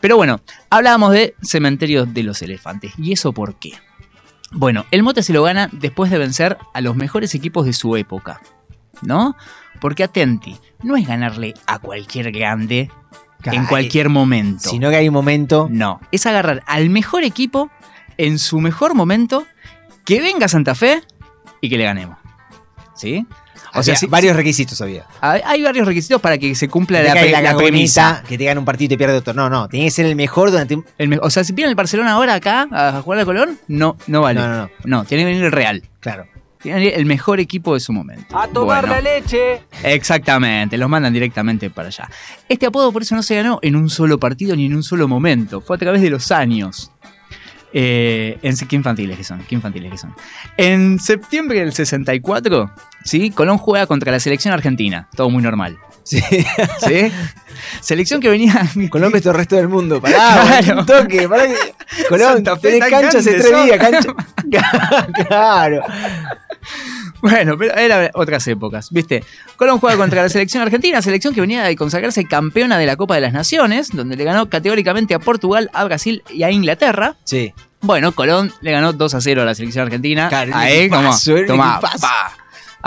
Pero 0.00 0.16
bueno, 0.16 0.40
hablábamos 0.68 1.12
de 1.12 1.34
Cementerio 1.42 2.04
de 2.06 2.22
los 2.22 2.42
Elefantes. 2.42 2.92
¿Y 2.98 3.12
eso 3.12 3.32
por 3.32 3.58
qué? 3.58 3.72
Bueno, 4.52 4.84
el 4.90 5.02
mote 5.02 5.22
se 5.22 5.32
lo 5.32 5.42
gana 5.42 5.68
después 5.72 6.10
de 6.10 6.18
vencer 6.18 6.58
a 6.74 6.80
los 6.80 6.96
mejores 6.96 7.34
equipos 7.34 7.64
de 7.66 7.72
su 7.72 7.96
época, 7.96 8.40
¿no? 9.02 9.36
Porque 9.80 10.04
atenti, 10.04 10.56
no 10.82 10.96
es 10.96 11.06
ganarle 11.06 11.54
a 11.66 11.78
cualquier 11.78 12.30
grande 12.32 12.90
en 13.44 13.66
cualquier 13.66 14.08
momento. 14.08 14.68
Sino 14.70 14.90
que 14.90 14.96
hay 14.96 15.08
un 15.08 15.14
momento. 15.14 15.68
No, 15.70 16.00
es 16.12 16.26
agarrar 16.26 16.62
al 16.66 16.90
mejor 16.90 17.22
equipo 17.24 17.70
en 18.18 18.38
su 18.38 18.60
mejor 18.60 18.94
momento, 18.94 19.46
que 20.04 20.20
venga 20.20 20.46
a 20.46 20.48
Santa 20.48 20.74
Fe 20.74 21.02
y 21.60 21.68
que 21.68 21.76
le 21.78 21.84
ganemos. 21.84 22.18
¿Sí? 22.96 23.26
O 23.74 23.82
sea, 23.82 23.94
sí- 23.94 24.06
varios 24.06 24.34
requisitos 24.36 24.80
había. 24.80 25.04
hay 25.20 25.42
hay 25.44 25.62
varios 25.62 25.86
requisitos 25.86 26.20
para 26.20 26.38
que 26.38 26.54
se 26.54 26.68
cumpla 26.68 27.02
la, 27.02 27.14
la, 27.14 27.40
la 27.42 27.56
premisa. 27.56 28.22
que 28.26 28.38
te 28.38 28.44
gane 28.44 28.58
un 28.58 28.64
partido 28.64 28.86
y 28.86 28.88
te 28.88 28.96
pierde 28.98 29.16
otro. 29.18 29.34
No, 29.34 29.50
no. 29.50 29.68
Tiene 29.68 29.86
que 29.86 29.90
ser 29.90 30.06
el 30.06 30.16
mejor 30.16 30.50
durante 30.50 30.74
un. 30.76 30.84
El 30.98 31.08
me- 31.08 31.18
o 31.20 31.28
sea, 31.30 31.44
si 31.44 31.52
viene 31.52 31.68
el 31.70 31.74
Barcelona 31.74 32.12
ahora 32.12 32.34
acá 32.34 32.66
a 32.70 33.02
jugar 33.02 33.18
al 33.20 33.26
Colón, 33.26 33.58
no, 33.68 33.96
no 34.06 34.22
vale. 34.22 34.40
No, 34.40 34.48
no, 34.48 34.56
no. 34.56 34.70
No, 34.84 35.04
tiene 35.04 35.24
que 35.24 35.26
venir 35.30 35.44
el 35.44 35.52
Real. 35.52 35.82
Claro. 36.00 36.26
Tiene 36.62 36.78
que 36.80 36.84
venir 36.86 36.98
el 36.98 37.06
mejor 37.06 37.38
equipo 37.38 37.74
de 37.74 37.80
su 37.80 37.92
momento. 37.92 38.36
A 38.38 38.48
tomar 38.48 38.86
Bueno, 38.86 38.96
la 38.96 39.00
leche. 39.02 39.60
Exactamente, 39.84 40.78
los 40.78 40.88
mandan 40.88 41.12
directamente 41.12 41.68
para 41.70 41.88
allá. 41.88 42.08
Este 42.48 42.66
apodo 42.66 42.92
por 42.92 43.02
eso 43.02 43.14
no 43.14 43.22
se 43.22 43.34
ganó 43.36 43.58
en 43.62 43.76
un 43.76 43.90
solo 43.90 44.18
partido 44.18 44.56
ni 44.56 44.66
en 44.66 44.74
un 44.74 44.82
solo 44.82 45.06
momento. 45.08 45.60
Fue 45.60 45.76
a 45.76 45.78
través 45.78 46.00
de 46.00 46.10
los 46.10 46.30
años. 46.32 46.90
Eh, 47.72 48.38
en, 48.42 48.56
qué 48.56 48.76
infantiles 48.76 49.16
que 49.18 49.24
son, 49.24 49.42
infantiles 49.50 49.90
que 49.90 49.98
son. 49.98 50.14
En 50.56 50.98
septiembre 50.98 51.60
del 51.60 51.72
64, 51.72 52.70
¿sí? 53.04 53.30
Colón 53.30 53.58
juega 53.58 53.86
contra 53.86 54.12
la 54.12 54.20
selección 54.20 54.54
argentina. 54.54 55.08
Todo 55.14 55.30
muy 55.30 55.42
normal. 55.42 55.76
Sí. 56.06 56.20
¿Sí? 56.86 57.12
Selección 57.80 58.20
que 58.20 58.28
venía. 58.28 58.62
Colombia 58.90 59.16
es 59.18 59.22
todo 59.24 59.32
el 59.32 59.38
resto 59.38 59.56
del 59.56 59.68
mundo. 59.68 60.00
Pará, 60.00 60.14
Claro. 60.62 60.80
un 60.80 60.86
toque. 60.86 61.28
Pará 61.28 61.44
Fe 62.60 62.70
tenés 62.70 62.90
cancha 62.90 63.18
hace 63.18 63.32
tres 63.34 63.64
días. 63.64 63.78
Cancha. 63.78 64.14
claro. 65.26 65.82
Bueno, 67.22 67.56
pero 67.58 67.74
eran 67.74 68.10
otras 68.14 68.46
épocas, 68.46 68.88
¿viste? 68.90 69.24
Colón 69.56 69.78
juega 69.80 69.96
contra 69.96 70.22
la 70.22 70.28
selección 70.28 70.62
argentina, 70.62 71.00
selección 71.02 71.34
que 71.34 71.40
venía 71.40 71.64
de 71.64 71.74
consagrarse 71.74 72.24
campeona 72.24 72.78
de 72.78 72.86
la 72.86 72.96
Copa 72.96 73.14
de 73.14 73.20
las 73.22 73.32
Naciones, 73.32 73.90
donde 73.92 74.16
le 74.16 74.24
ganó 74.24 74.48
categóricamente 74.48 75.14
a 75.14 75.18
Portugal, 75.18 75.70
a 75.72 75.84
Brasil 75.84 76.22
y 76.30 76.42
a 76.42 76.50
Inglaterra. 76.50 77.16
Sí. 77.24 77.52
Bueno, 77.80 78.12
Colón 78.12 78.52
le 78.60 78.70
ganó 78.72 78.92
2 78.92 79.14
a 79.14 79.20
0 79.20 79.42
a 79.42 79.44
la 79.44 79.54
selección 79.54 79.84
argentina. 79.86 80.28
Claro, 80.28 80.54
a 80.54 80.58
un 80.58 80.66
él, 80.66 80.88
como, 80.90 81.12
era 81.14 81.74
equipazo. 81.74 82.00
pa, 82.00 82.32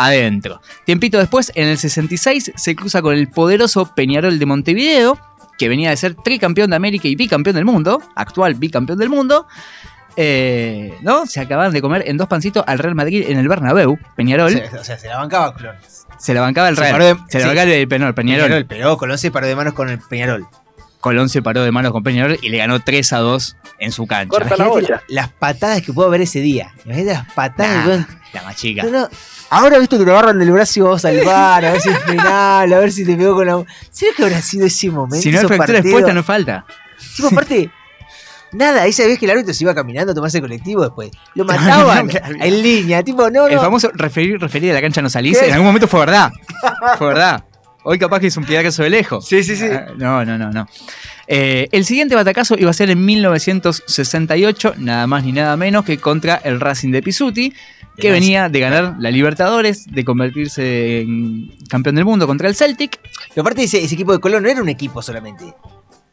adentro. 0.05 0.61
Tiempito 0.85 1.17
después, 1.19 1.51
en 1.55 1.67
el 1.67 1.77
66, 1.77 2.53
se 2.55 2.75
cruza 2.75 3.01
con 3.01 3.13
el 3.15 3.27
poderoso 3.29 3.93
Peñarol 3.95 4.39
de 4.39 4.45
Montevideo, 4.45 5.19
que 5.57 5.67
venía 5.69 5.89
de 5.89 5.97
ser 5.97 6.15
tricampeón 6.15 6.69
de 6.69 6.75
América 6.77 7.07
y 7.07 7.15
bicampeón 7.15 7.55
del 7.55 7.65
mundo, 7.65 8.01
actual 8.15 8.55
bicampeón 8.55 8.97
del 8.97 9.09
mundo. 9.09 9.45
Eh, 10.15 10.97
¿No? 11.01 11.25
Se 11.25 11.39
acaban 11.39 11.71
de 11.71 11.81
comer 11.81 12.03
en 12.07 12.17
dos 12.17 12.27
pancitos 12.27 12.63
al 12.67 12.79
Real 12.79 12.95
Madrid 12.95 13.25
en 13.27 13.37
el 13.37 13.47
Bernabéu, 13.47 13.97
Peñarol. 14.15 14.51
Se- 14.51 14.77
o 14.77 14.83
sea, 14.83 14.97
se 14.97 15.07
la 15.07 15.17
bancaba 15.17 15.53
Colón. 15.53 15.75
Se 16.17 16.33
la 16.33 16.41
bancaba 16.41 16.67
el 16.69 16.75
Real. 16.77 16.99
de- 16.99 17.15
se 17.29 17.37
la 17.39 17.43
sí. 17.43 17.47
bancaba 17.47 17.71
el 17.71 17.87
Peñarol. 17.87 18.13
Peñarol. 18.13 18.47
Peñarol, 18.47 18.65
pero 18.67 18.97
Colón 18.97 19.17
se 19.17 19.31
paró 19.31 19.47
de 19.47 19.55
manos 19.55 19.73
con 19.73 19.89
el 19.89 19.99
Peñarol. 19.99 20.47
Colón 20.99 21.29
se 21.29 21.41
paró 21.41 21.63
de 21.63 21.71
manos 21.71 21.93
con 21.93 22.03
Peñarol 22.03 22.37
y 22.41 22.49
le 22.49 22.57
ganó 22.57 22.81
3 22.81 23.13
a 23.13 23.19
2 23.19 23.55
en 23.79 23.93
su 23.93 24.05
cancha. 24.07 24.35
Imagínate 24.45 24.81
la- 24.91 25.03
las 25.07 25.29
patadas 25.29 25.81
que 25.81 25.93
pudo 25.93 26.07
haber 26.07 26.19
ese 26.21 26.41
día. 26.41 26.73
Imagínate 26.83 27.13
las 27.13 27.33
patadas 27.33 27.99
Nah. 27.99 28.05
que 28.05 28.13
La 28.33 28.43
más 28.43 28.55
chica. 28.55 28.83
No, 28.83 28.89
no. 28.89 29.09
Ahora 29.49 29.79
viste 29.79 29.97
que 29.97 30.05
te 30.05 30.11
agarran 30.11 30.37
del 30.37 30.51
brazo 30.51 30.79
y 30.79 30.83
vos 30.83 31.03
al 31.05 31.21
bar, 31.25 31.65
a 31.65 31.71
ver 31.71 31.81
si 31.81 31.89
es 31.89 31.97
penal, 31.99 32.71
a 32.71 32.79
ver 32.79 32.91
si 32.91 33.03
te 33.03 33.15
pegó 33.15 33.33
con 33.33 33.47
la. 33.47 33.65
¿Sabes 33.89 34.15
qué 34.15 34.23
habrá 34.23 34.41
sido 34.41 34.67
ese 34.67 34.91
momento? 34.91 35.21
Si 35.21 35.31
no 35.31 35.39
hay 35.39 35.47
fractura 35.47 35.79
expuesta, 35.79 36.13
no 36.13 36.23
falta. 36.23 36.65
Tipo, 37.15 37.29
aparte, 37.29 37.71
nada, 38.51 38.85
esa 38.85 39.07
vez 39.07 39.17
que 39.17 39.25
el 39.25 39.31
árbitro 39.31 39.53
se 39.53 39.63
iba 39.63 39.73
caminando 39.73 40.11
a 40.11 40.15
tomarse 40.15 40.37
el 40.37 40.43
colectivo 40.43 40.83
después. 40.83 41.09
Lo 41.33 41.45
mataban 41.45 42.09
en 42.39 42.61
línea, 42.61 43.03
tipo, 43.03 43.29
no, 43.31 43.41
no. 43.41 43.47
El 43.47 43.59
famoso 43.59 43.89
referir, 43.93 44.39
referir 44.39 44.71
a 44.71 44.75
la 44.75 44.81
cancha 44.81 45.01
no 45.01 45.09
salís, 45.09 45.39
¿Qué? 45.39 45.47
en 45.47 45.53
algún 45.53 45.67
momento 45.67 45.87
fue 45.87 46.01
verdad. 46.01 46.31
Fue 46.97 47.07
verdad. 47.07 47.43
Hoy 47.83 47.97
capaz 47.97 48.19
que 48.19 48.27
es 48.27 48.37
un 48.37 48.43
pidacazo 48.43 48.83
de 48.83 48.89
lejos. 48.89 49.25
Sí, 49.25 49.41
sí, 49.41 49.55
sí. 49.55 49.65
no, 49.97 50.25
no, 50.25 50.37
no, 50.37 50.51
no. 50.51 50.67
Eh, 51.27 51.69
el 51.71 51.85
siguiente 51.85 52.13
batacazo 52.13 52.55
iba 52.57 52.69
a 52.69 52.73
ser 52.73 52.89
en 52.89 53.05
1968, 53.05 54.75
nada 54.77 55.07
más 55.07 55.23
ni 55.23 55.31
nada 55.31 55.55
menos 55.55 55.85
que 55.85 55.97
contra 55.97 56.35
el 56.35 56.59
Racing 56.59 56.91
de 56.91 57.01
Pisuti, 57.01 57.53
que 57.99 58.11
venía 58.11 58.49
de 58.49 58.59
ganar 58.59 58.95
la 58.99 59.11
Libertadores, 59.11 59.85
de 59.85 60.03
convertirse 60.05 61.01
en 61.01 61.51
campeón 61.69 61.95
del 61.95 62.05
mundo 62.05 62.25
contra 62.27 62.47
el 62.47 62.55
Celtic. 62.55 62.99
Pero 63.29 63.41
aparte 63.41 63.63
ese, 63.63 63.83
ese 63.83 63.93
equipo 63.95 64.11
de 64.13 64.19
Colón 64.19 64.43
no 64.43 64.49
era 64.49 64.61
un 64.61 64.69
equipo 64.69 65.01
solamente. 65.01 65.53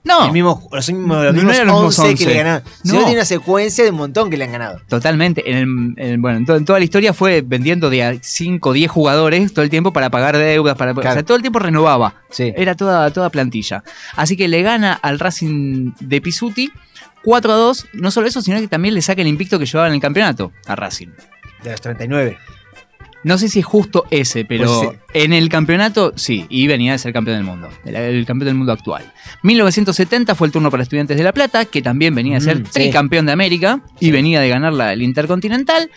No. 0.05 0.27
El 0.27 0.33
mismo, 0.33 0.69
los 0.71 0.89
mismos, 0.89 1.17
los 1.25 1.27
No 1.27 1.33
mismos 1.33 1.55
eran 1.57 1.67
los 1.67 1.77
mismos 1.77 1.99
11 1.99 2.15
que 2.15 2.23
11. 2.25 2.27
le 2.27 2.35
ganaron. 2.37 2.63
No. 2.65 2.91
Sino 2.93 2.99
tiene 3.07 3.15
una 3.15 3.25
secuencia 3.25 3.83
de 3.83 3.91
un 3.91 3.97
montón 3.97 4.31
que 4.31 4.37
le 4.37 4.45
han 4.45 4.53
ganado. 4.53 4.81
Totalmente. 4.89 5.51
En 5.51 5.57
el- 5.57 5.65
en 5.97 6.13
el- 6.13 6.19
bueno, 6.19 6.39
en, 6.39 6.47
to- 6.47 6.55
en 6.55 6.65
toda 6.65 6.79
la 6.79 6.85
historia 6.85 7.13
fue 7.13 7.43
vendiendo 7.45 7.91
de 7.91 8.21
5 8.23 8.69
o 8.69 8.73
10 8.73 8.89
jugadores 8.89 9.53
todo 9.53 9.65
el 9.65 9.71
tiempo 9.71 9.93
para 9.93 10.09
pagar 10.11 10.37
deudas, 10.39 10.77
para, 10.77 10.93
o 10.93 11.03
sea, 11.03 11.25
todo 11.25 11.37
el 11.37 11.43
tiempo 11.43 11.59
renovaba. 11.59 12.15
Era 12.57 12.77
toda, 12.77 13.11
toda 13.11 13.31
plantilla. 13.31 13.83
Así 14.15 14.37
que 14.37 14.47
le 14.47 14.63
gana 14.63 14.93
al 14.93 15.19
Racing 15.19 15.91
de 15.99 16.21
Pisuti 16.21 16.71
4 17.25 17.53
a 17.53 17.57
2. 17.57 17.87
No 17.95 18.13
solo 18.13 18.29
eso, 18.29 18.41
sino 18.43 18.61
que 18.61 18.69
también 18.69 18.95
le 18.95 19.03
saca 19.03 19.23
el 19.23 19.27
invicto 19.27 19.59
que 19.59 19.67
llevaba 19.67 19.89
en 19.89 19.95
el 19.95 20.01
campeonato 20.01 20.53
a 20.69 20.77
Racing. 20.77 21.09
De 21.63 21.71
los 21.71 21.81
39. 21.81 22.39
No 23.25 23.39
sé 23.39 23.49
si 23.49 23.59
es 23.59 23.65
justo 23.67 24.05
ese, 24.13 24.45
pero 24.45 24.67
Pues 24.67 24.91
sí. 24.91 24.97
en 25.15 25.33
el 25.33 25.49
campeonato 25.49 26.13
sí, 26.15 26.47
y 26.49 26.69
venía 26.69 26.93
de 26.93 26.99
ser 26.99 27.13
campeón 27.13 27.39
del 27.39 27.45
mundo, 27.45 27.69
el, 27.85 27.97
el 27.97 28.25
campeón 28.25 28.47
del 28.47 28.55
mundo 28.55 28.73
actual. 28.73 29.13
1970 29.43 30.35
fue 30.37 30.47
el 30.47 30.53
turno 30.53 30.71
para 30.71 30.85
Estudiantes 30.85 31.17
de 31.17 31.25
La 31.25 31.33
Plata, 31.33 31.65
que 31.65 31.83
también 31.83 32.15
venía 32.15 32.35
de 32.35 32.41
ser 32.41 32.61
Mm, 32.61 32.65
sí. 32.67 32.71
tricampeón 32.73 33.27
de 33.27 33.33
América 33.33 33.81
y 33.99 34.13
venía 34.13 34.41
de 34.41 34.49
ganar 34.49 34.73
la, 34.73 34.93
el 34.93 35.03
Intercontinental. 35.03 35.91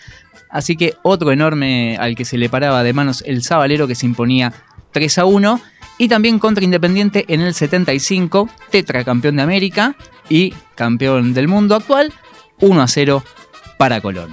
Así 0.48 0.76
que 0.76 0.94
otro 1.02 1.30
enorme 1.30 1.96
al 1.98 2.16
que 2.16 2.24
se 2.24 2.36
le 2.36 2.48
paraba 2.48 2.82
de 2.82 2.92
manos 2.92 3.22
el 3.24 3.44
Sabalero 3.44 3.86
que 3.86 3.94
se 3.94 4.06
imponía 4.06 4.52
3 4.90 5.18
a 5.18 5.24
1. 5.24 5.60
Y 5.98 6.08
también 6.08 6.38
contra 6.40 6.64
Independiente 6.64 7.26
en 7.28 7.42
el 7.42 7.52
75, 7.54 8.48
tetracampeón 8.70 9.36
de 9.36 9.42
América 9.42 9.94
y 10.30 10.54
campeón 10.74 11.34
del 11.34 11.46
mundo 11.46 11.76
actual, 11.76 12.12
1 12.60 12.80
a 12.82 12.88
0 12.88 13.22
para 13.78 14.00
Colón. 14.00 14.30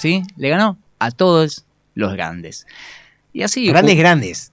¿Sí? 0.00 0.22
Le 0.36 0.48
ganó 0.48 0.78
a 0.98 1.10
todos 1.12 1.64
los 1.94 2.12
grandes. 2.12 2.66
Y 3.32 3.42
así. 3.42 3.66
Grandes, 3.68 3.96
grandes. 3.96 4.52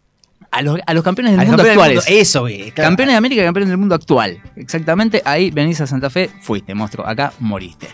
A 0.51 0.61
los, 0.61 0.79
a 0.85 0.93
los 0.93 1.03
campeones 1.03 1.31
del 1.33 1.39
A 1.41 1.43
mundo 1.43 1.57
campeones 1.57 1.75
del 1.75 1.79
actuales. 1.97 2.09
mundo, 2.09 2.21
eso, 2.21 2.41
güey, 2.41 2.71
claro. 2.71 2.89
Campeones 2.89 3.13
de 3.13 3.17
América 3.17 3.43
campeones 3.43 3.69
del 3.69 3.77
mundo 3.77 3.95
actual. 3.95 4.41
Exactamente, 4.55 5.21
ahí 5.25 5.51
venís 5.51 5.81
a 5.81 5.87
Santa 5.87 6.09
Fe, 6.09 6.29
fuiste, 6.41 6.73
monstruo. 6.73 7.05
Acá 7.05 7.33
moriste. 7.39 7.87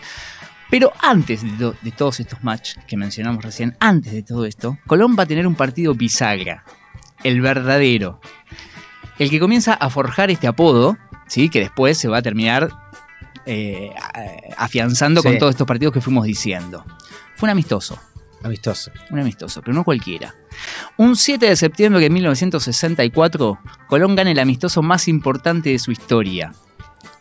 Pero 0.70 0.92
antes 1.02 1.42
de, 1.42 1.50
to- 1.58 1.74
de 1.82 1.90
todos 1.90 2.20
estos 2.20 2.42
matches 2.44 2.78
que 2.86 2.96
mencionamos 2.96 3.44
recién, 3.44 3.76
antes 3.80 4.12
de 4.12 4.22
todo 4.22 4.44
esto, 4.46 4.78
Colón 4.86 5.16
va 5.18 5.24
a 5.24 5.26
tener 5.26 5.46
un 5.46 5.54
partido 5.56 5.94
bisagra. 5.94 6.64
El 7.22 7.40
verdadero. 7.40 8.20
El 9.18 9.30
que 9.30 9.40
comienza 9.40 9.74
a 9.74 9.90
forjar 9.90 10.30
este 10.30 10.46
apodo, 10.46 10.96
¿sí? 11.28 11.48
que 11.48 11.60
después 11.60 11.98
se 11.98 12.08
va 12.08 12.18
a 12.18 12.22
terminar 12.22 12.70
eh, 13.46 13.90
afianzando 14.56 15.22
Sí. 15.22 15.28
con 15.28 15.38
todos 15.38 15.50
estos 15.50 15.66
partidos 15.66 15.92
que 15.92 16.00
fuimos 16.00 16.24
diciendo. 16.24 16.84
Fue 17.44 17.48
un 17.48 17.50
amistoso. 17.50 17.98
Amistoso. 18.42 18.90
Un 19.10 19.18
amistoso, 19.20 19.60
pero 19.60 19.74
no 19.74 19.84
cualquiera. 19.84 20.34
Un 20.96 21.14
7 21.14 21.46
de 21.46 21.56
septiembre 21.56 22.00
de 22.00 22.08
1964, 22.10 23.58
Colón 23.86 24.14
gana 24.16 24.30
el 24.30 24.38
amistoso 24.38 24.82
más 24.82 25.08
importante 25.08 25.68
de 25.70 25.78
su 25.78 25.92
historia. 25.92 26.54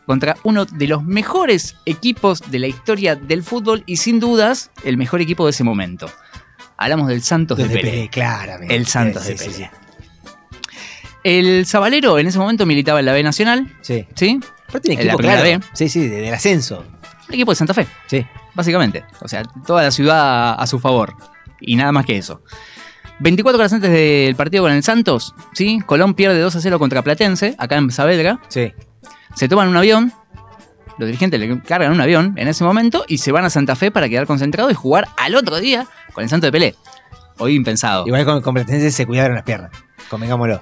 Contra 0.06 0.38
uno 0.44 0.64
de 0.66 0.88
los 0.88 1.04
mejores 1.04 1.76
equipos 1.86 2.41
de 2.52 2.60
la 2.60 2.68
historia 2.68 3.16
del 3.16 3.44
fútbol 3.44 3.84
y 3.86 3.98
sin 3.98 4.20
dudas 4.22 4.72
el 4.86 4.95
mejor 4.98 5.22
equipo 5.22 5.45
de 5.45 5.52
ese 5.52 5.64
momento. 5.66 6.10
Hablamos 6.78 7.08
del 7.10 7.22
Santos 7.22 7.58
de 7.58 7.64
Los 7.66 7.74
de 7.74 7.80
Pelé. 7.80 7.91
Pelé, 7.91 8.10
claramente. 8.10 8.76
El 8.76 8.88
Santos 8.88 9.24
Sí, 9.24 9.30
de 9.34 9.36
Pelé. 9.36 9.54
sí. 9.54 9.66
El 11.24 11.66
Zabalero 11.66 12.20
en 12.20 12.28
ese 12.28 12.38
momento 12.40 12.66
militaba 12.66 13.00
en 13.00 13.06
la 13.06 13.14
B 13.14 13.24
Nacional. 13.24 13.72
Sí. 13.82 14.06
¿Sí? 14.16 14.40
Pero 14.68 14.82
tiene 14.82 15.02
En 15.02 15.08
la 15.08 15.14
equipo, 15.14 15.24
claro. 15.24 15.44
B. 15.44 15.60
Sí, 15.74 15.88
sí, 15.88 16.08
de- 16.08 16.22
del 16.22 16.34
ascenso. 16.34 16.86
El 17.30 17.36
equipo 17.36 17.52
de 17.52 17.56
Santa 17.56 17.74
Fe. 17.74 17.88
Sí. 18.08 18.26
Básicamente. 18.56 19.04
O 19.22 19.28
sea, 19.28 19.44
toda 19.66 19.84
la 19.84 19.92
ciudad 19.92 20.54
a 20.60 20.68
su 20.68 20.80
favor. 20.80 21.16
Y 21.60 21.76
nada 21.76 21.92
más 21.92 22.06
que 22.06 22.18
eso. 22.18 22.42
24 23.20 23.60
horas 23.60 23.74
antes 23.74 23.92
del 23.92 24.36
partido 24.36 24.64
con 24.64 24.72
el 24.72 24.84
Santos, 24.84 25.34
¿sí? 25.54 25.80
Colón 25.86 26.14
pierde 26.14 26.40
2 26.40 26.56
a 26.56 26.60
0 26.62 26.80
contra 26.80 27.02
Platense, 27.04 27.56
acá 27.58 27.78
en 27.78 27.90
Saavedra. 27.92 28.40
Sí. 28.50 28.74
Se 29.36 29.48
toman 29.48 29.68
un 29.70 29.78
avión. 29.78 30.12
Los 30.98 31.08
dirigentes 31.08 31.40
le 31.40 31.60
cargan 31.62 31.92
un 31.92 32.02
avión 32.02 32.34
en 32.38 32.48
ese 32.48 32.64
momento 32.64 33.04
y 33.08 33.18
se 33.20 33.32
van 33.32 33.46
a 33.46 33.50
Santa 33.50 33.76
Fe 33.76 33.92
para 33.92 34.08
quedar 34.10 34.28
concentrados 34.28 34.72
y 34.72 34.76
jugar 34.76 35.08
al 35.18 35.36
otro 35.36 35.60
día 35.60 35.88
con 36.14 36.24
el 36.24 36.30
Santos 36.30 36.48
de 36.48 36.52
Pelé. 36.52 36.76
Hoy 37.40 37.56
impensado. 37.56 38.06
Igual 38.06 38.26
con, 38.26 38.42
con 38.42 38.54
Platense 38.54 38.92
se 38.92 39.06
cuidaron 39.08 39.36
las 39.36 39.44
piernas. 39.44 39.72
Convengámoslo. 40.10 40.62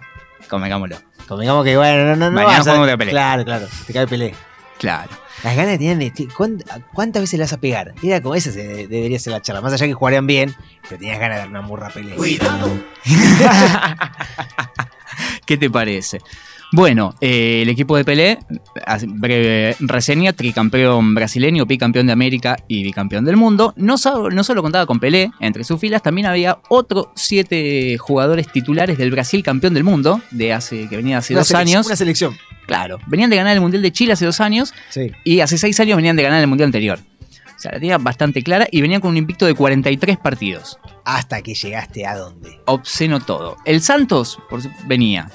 Convengámoslo. 0.50 0.98
Convengamos 1.28 1.64
que, 1.66 1.76
bueno, 1.78 2.04
no, 2.06 2.16
no, 2.16 2.26
no. 2.30 2.32
Mañana 2.32 2.64
vas 2.64 2.68
a- 2.68 2.98
Pelé. 2.98 3.12
Claro, 3.12 3.44
claro. 3.44 3.68
Te 3.88 3.94
cae 3.94 4.08
Pelé. 4.08 4.34
Claro. 4.80 5.10
Las 5.44 5.56
ganas 5.56 5.72
que 5.74 5.78
tenían 5.80 6.00
de. 6.00 6.12
ti- 6.12 6.28
¿cuánt- 6.28 6.64
¿Cuántas 6.94 7.22
veces 7.24 7.38
le 7.40 7.46
vas 7.46 7.54
a 7.54 7.58
pegar? 7.60 7.94
Era 8.04 8.22
como 8.22 8.36
esa 8.36 8.52
se- 8.52 8.88
debería 8.88 9.18
ser 9.20 9.34
la 9.34 9.42
charla. 9.42 9.62
Más 9.62 9.74
allá 9.74 9.88
que 9.88 9.94
jugarían 9.94 10.28
bien, 10.28 10.56
pero 10.84 10.98
tenías 11.00 11.20
ganas 11.20 11.38
de 11.38 11.40
dar 11.42 11.50
una 11.50 11.62
murra 11.62 11.88
a 11.88 11.90
Pelé. 11.92 12.16
Cuidado. 12.16 12.70
¿Qué 15.46 15.58
te 15.58 15.70
parece? 15.70 16.20
Bueno, 16.74 17.16
eh, 17.20 17.64
el 17.64 17.70
equipo 17.70 17.98
de 17.98 18.06
Pelé, 18.06 18.40
breve 19.08 19.76
reseña, 19.80 20.32
tricampeón 20.34 21.14
brasileño, 21.14 21.66
bicampeón 21.66 22.06
de 22.08 22.14
América 22.14 22.56
y 22.68 22.84
bicampeón 22.84 23.26
del 23.26 23.36
mundo. 23.36 23.74
No, 23.76 23.98
so- 23.98 24.30
no 24.30 24.44
solo 24.44 24.62
contaba 24.62 24.86
con 24.86 25.00
Pelé, 25.00 25.32
entre 25.42 25.64
sus 25.66 25.80
filas 25.80 26.02
también 26.02 26.28
había 26.28 26.60
otros 26.70 27.08
siete 27.16 27.98
jugadores 27.98 28.48
titulares 28.52 28.98
del 28.98 29.12
Brasil 29.12 29.44
campeón 29.44 29.74
del 29.74 29.84
mundo, 29.84 30.22
de 30.32 30.54
hace, 30.54 30.88
que 30.88 30.96
venía 30.96 31.18
hace 31.18 31.34
Una 31.34 31.42
dos 31.42 31.52
años. 31.54 31.86
Una 31.86 31.96
selección. 31.98 32.38
Claro, 32.68 33.00
venían 33.08 33.30
de 33.30 33.36
ganar 33.36 33.54
el 33.54 33.60
Mundial 33.62 33.82
de 33.82 33.92
Chile 33.92 34.14
hace 34.14 34.26
dos 34.26 34.40
años 34.40 34.74
Sí. 34.92 35.12
y 35.26 35.42
hace 35.42 35.58
seis 35.58 35.78
años 35.82 35.98
venían 35.98 36.16
de 36.16 36.24
ganar 36.24 36.40
el 36.40 36.48
Mundial 36.48 36.68
anterior. 36.68 37.00
O 37.62 37.64
sea, 37.64 37.74
la 37.74 37.80
tenía 37.80 38.00
bastante 38.00 38.42
clara 38.42 38.68
y 38.72 38.82
venían 38.82 39.02
con 39.02 39.12
un 39.12 39.18
invicto 39.18 39.46
de 39.46 39.54
43 39.54 40.18
partidos. 40.18 40.80
Hasta 41.06 41.44
que 41.44 41.54
llegaste 41.54 42.08
a 42.08 42.16
dónde. 42.18 42.60
Obsceno 42.66 43.20
todo. 43.20 43.56
El 43.66 43.82
Santos 43.84 44.40
por 44.50 44.64
su- 44.64 44.72
venía. 44.88 45.30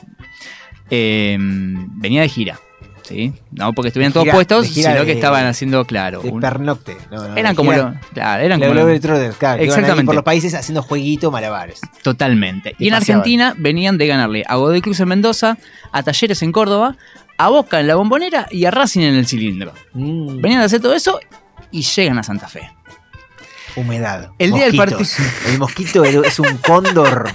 eh, 0.91 1.37
venía 1.39 2.23
de 2.23 2.29
gira. 2.29 2.59
¿sí? 3.03 3.33
No 3.53 3.73
porque 3.75 3.89
estuvieran 3.91 4.13
todos 4.13 4.27
puestos, 4.29 4.67
sino 4.67 4.93
de- 4.93 5.07
que 5.07 5.13
estaban 5.13 5.47
haciendo, 5.47 5.85
claro. 5.85 6.21
De 6.23 6.31
un- 6.31 6.41
pernocte. 6.41 6.97
No, 7.13 7.29
no, 7.29 7.37
eran 7.37 7.53
de 7.53 7.57
como 7.57 7.71
gira- 7.71 7.91
lo- 7.93 8.13
claro, 8.13 8.43
eran 8.43 8.59
como 8.61 8.75
lo- 8.75 9.01
Trotters, 9.01 9.37
claro, 9.37 9.63
Exactamente. 9.63 10.07
por 10.07 10.15
los 10.17 10.25
países 10.25 10.53
haciendo 10.55 10.83
jueguito 10.83 11.31
malabares. 11.31 11.81
Totalmente. 12.03 12.75
Y 12.81 12.87
Y 12.87 12.89
en. 12.89 12.95
Argentina 12.95 13.55
venían 13.57 13.97
de 13.99 14.09
ganarle 14.09 14.43
a 14.49 14.57
Godoy 14.57 14.81
Cruz 14.81 14.99
en 14.99 15.07
Mendoza, 15.09 15.57
a 15.93 16.03
Talleres 16.03 16.43
en 16.43 16.51
Córdoba, 16.51 16.97
a 17.39 17.49
Boca 17.49 17.79
en 17.79 17.87
la 17.87 17.95
Bombonera 17.95 18.49
y 18.51 18.65
a 18.65 18.73
Racing 18.73 19.03
en 19.03 19.15
el 19.15 19.27
cilindro. 19.29 19.73
Mm. 19.93 20.41
Venían 20.41 20.59
de 20.61 20.67
hacer 20.67 20.81
todo 20.81 20.95
eso 20.95 21.21
y 21.77 21.83
llegan 21.83 22.19
a 22.19 22.23
Santa 22.23 22.49
Fe. 22.49 22.71
Humedad. 23.77 24.31
El 24.39 24.53
día 24.53 24.65
del 24.65 24.77
partido. 24.77 25.01
El 25.49 25.59
mosquito 25.59 26.05
es 26.05 26.39
un 26.39 26.57
cóndor. 26.59 27.29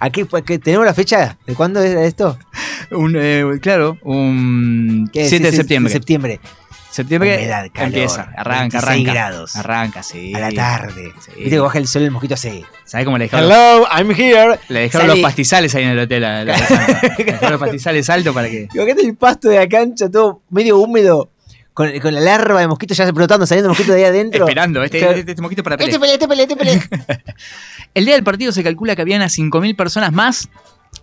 ¿Aquí, 0.00 0.24
¿Tenemos 0.62 0.86
la 0.86 0.94
fecha? 0.94 1.36
¿De 1.46 1.54
cuándo 1.54 1.80
era 1.82 2.04
esto? 2.04 2.38
Un, 2.90 3.14
eh, 3.18 3.44
claro, 3.60 3.96
un 4.02 5.08
¿Qué? 5.12 5.28
7 5.28 5.44
de 5.44 5.50
Sí, 5.50 5.56
septiembre. 5.58 5.92
septiembre. 5.92 6.40
Septiembre 6.90 7.36
Humedad, 7.36 7.66
calor, 7.72 7.88
empieza, 7.88 8.22
arranca, 8.36 8.78
26 8.80 8.84
arranca. 8.84 9.12
grados. 9.12 9.56
Arranca, 9.56 10.02
sí. 10.04 10.32
A 10.34 10.38
la 10.38 10.52
tarde. 10.52 11.12
Sí. 11.24 11.30
Viste 11.38 11.50
que 11.50 11.58
baja 11.58 11.78
el 11.78 11.88
sol 11.88 12.02
y 12.02 12.04
el 12.04 12.10
mosquito 12.12 12.34
hace. 12.34 12.64
¿Sabes 12.84 13.04
cómo 13.04 13.18
le 13.18 13.24
dejaron? 13.24 13.50
Hello, 13.50 13.86
I'm 13.90 14.10
here. 14.12 14.58
Le 14.68 14.80
dejaron 14.80 15.08
los 15.08 15.18
pastizales 15.18 15.74
ahí 15.74 15.82
en 15.82 15.88
el 15.90 15.98
hotel. 15.98 16.24
a 16.24 16.44
la- 16.44 16.56
le 17.18 17.24
dejaron 17.24 17.50
los 17.52 17.60
pastizales 17.60 18.08
altos 18.10 18.32
para 18.32 18.48
que. 18.48 18.68
Imagínate 18.72 19.02
el 19.06 19.16
pasto 19.16 19.48
de 19.48 19.56
la 19.56 19.68
cancha 19.68 20.08
todo 20.08 20.42
medio 20.50 20.78
húmedo. 20.78 21.30
Con, 21.74 21.98
con 21.98 22.14
la 22.14 22.20
larva 22.20 22.60
de 22.60 22.68
mosquito 22.68 22.94
ya 22.94 23.10
brotando, 23.10 23.46
saliendo 23.46 23.68
mosquito 23.68 23.92
de 23.92 23.98
ahí 23.98 24.04
adentro. 24.04 24.44
Esperando, 24.44 24.82
este, 24.84 25.00
Claro. 25.00 25.14
este, 25.14 25.32
este 25.32 25.42
mosquito 25.42 25.62
para 25.64 25.74
Este 25.74 25.98
pelear. 25.98 26.18
pelea, 26.20 26.44
este 26.44 26.56
pelea, 26.56 26.74
este 26.74 26.86
pelea. 26.96 27.34
El 27.94 28.04
día 28.04 28.14
del 28.14 28.22
partido 28.24 28.52
se 28.52 28.62
calcula 28.62 28.94
que 28.96 29.02
habían 29.02 29.22
a 29.22 29.26
5.000 29.26 29.74
personas 29.76 30.12
más 30.12 30.48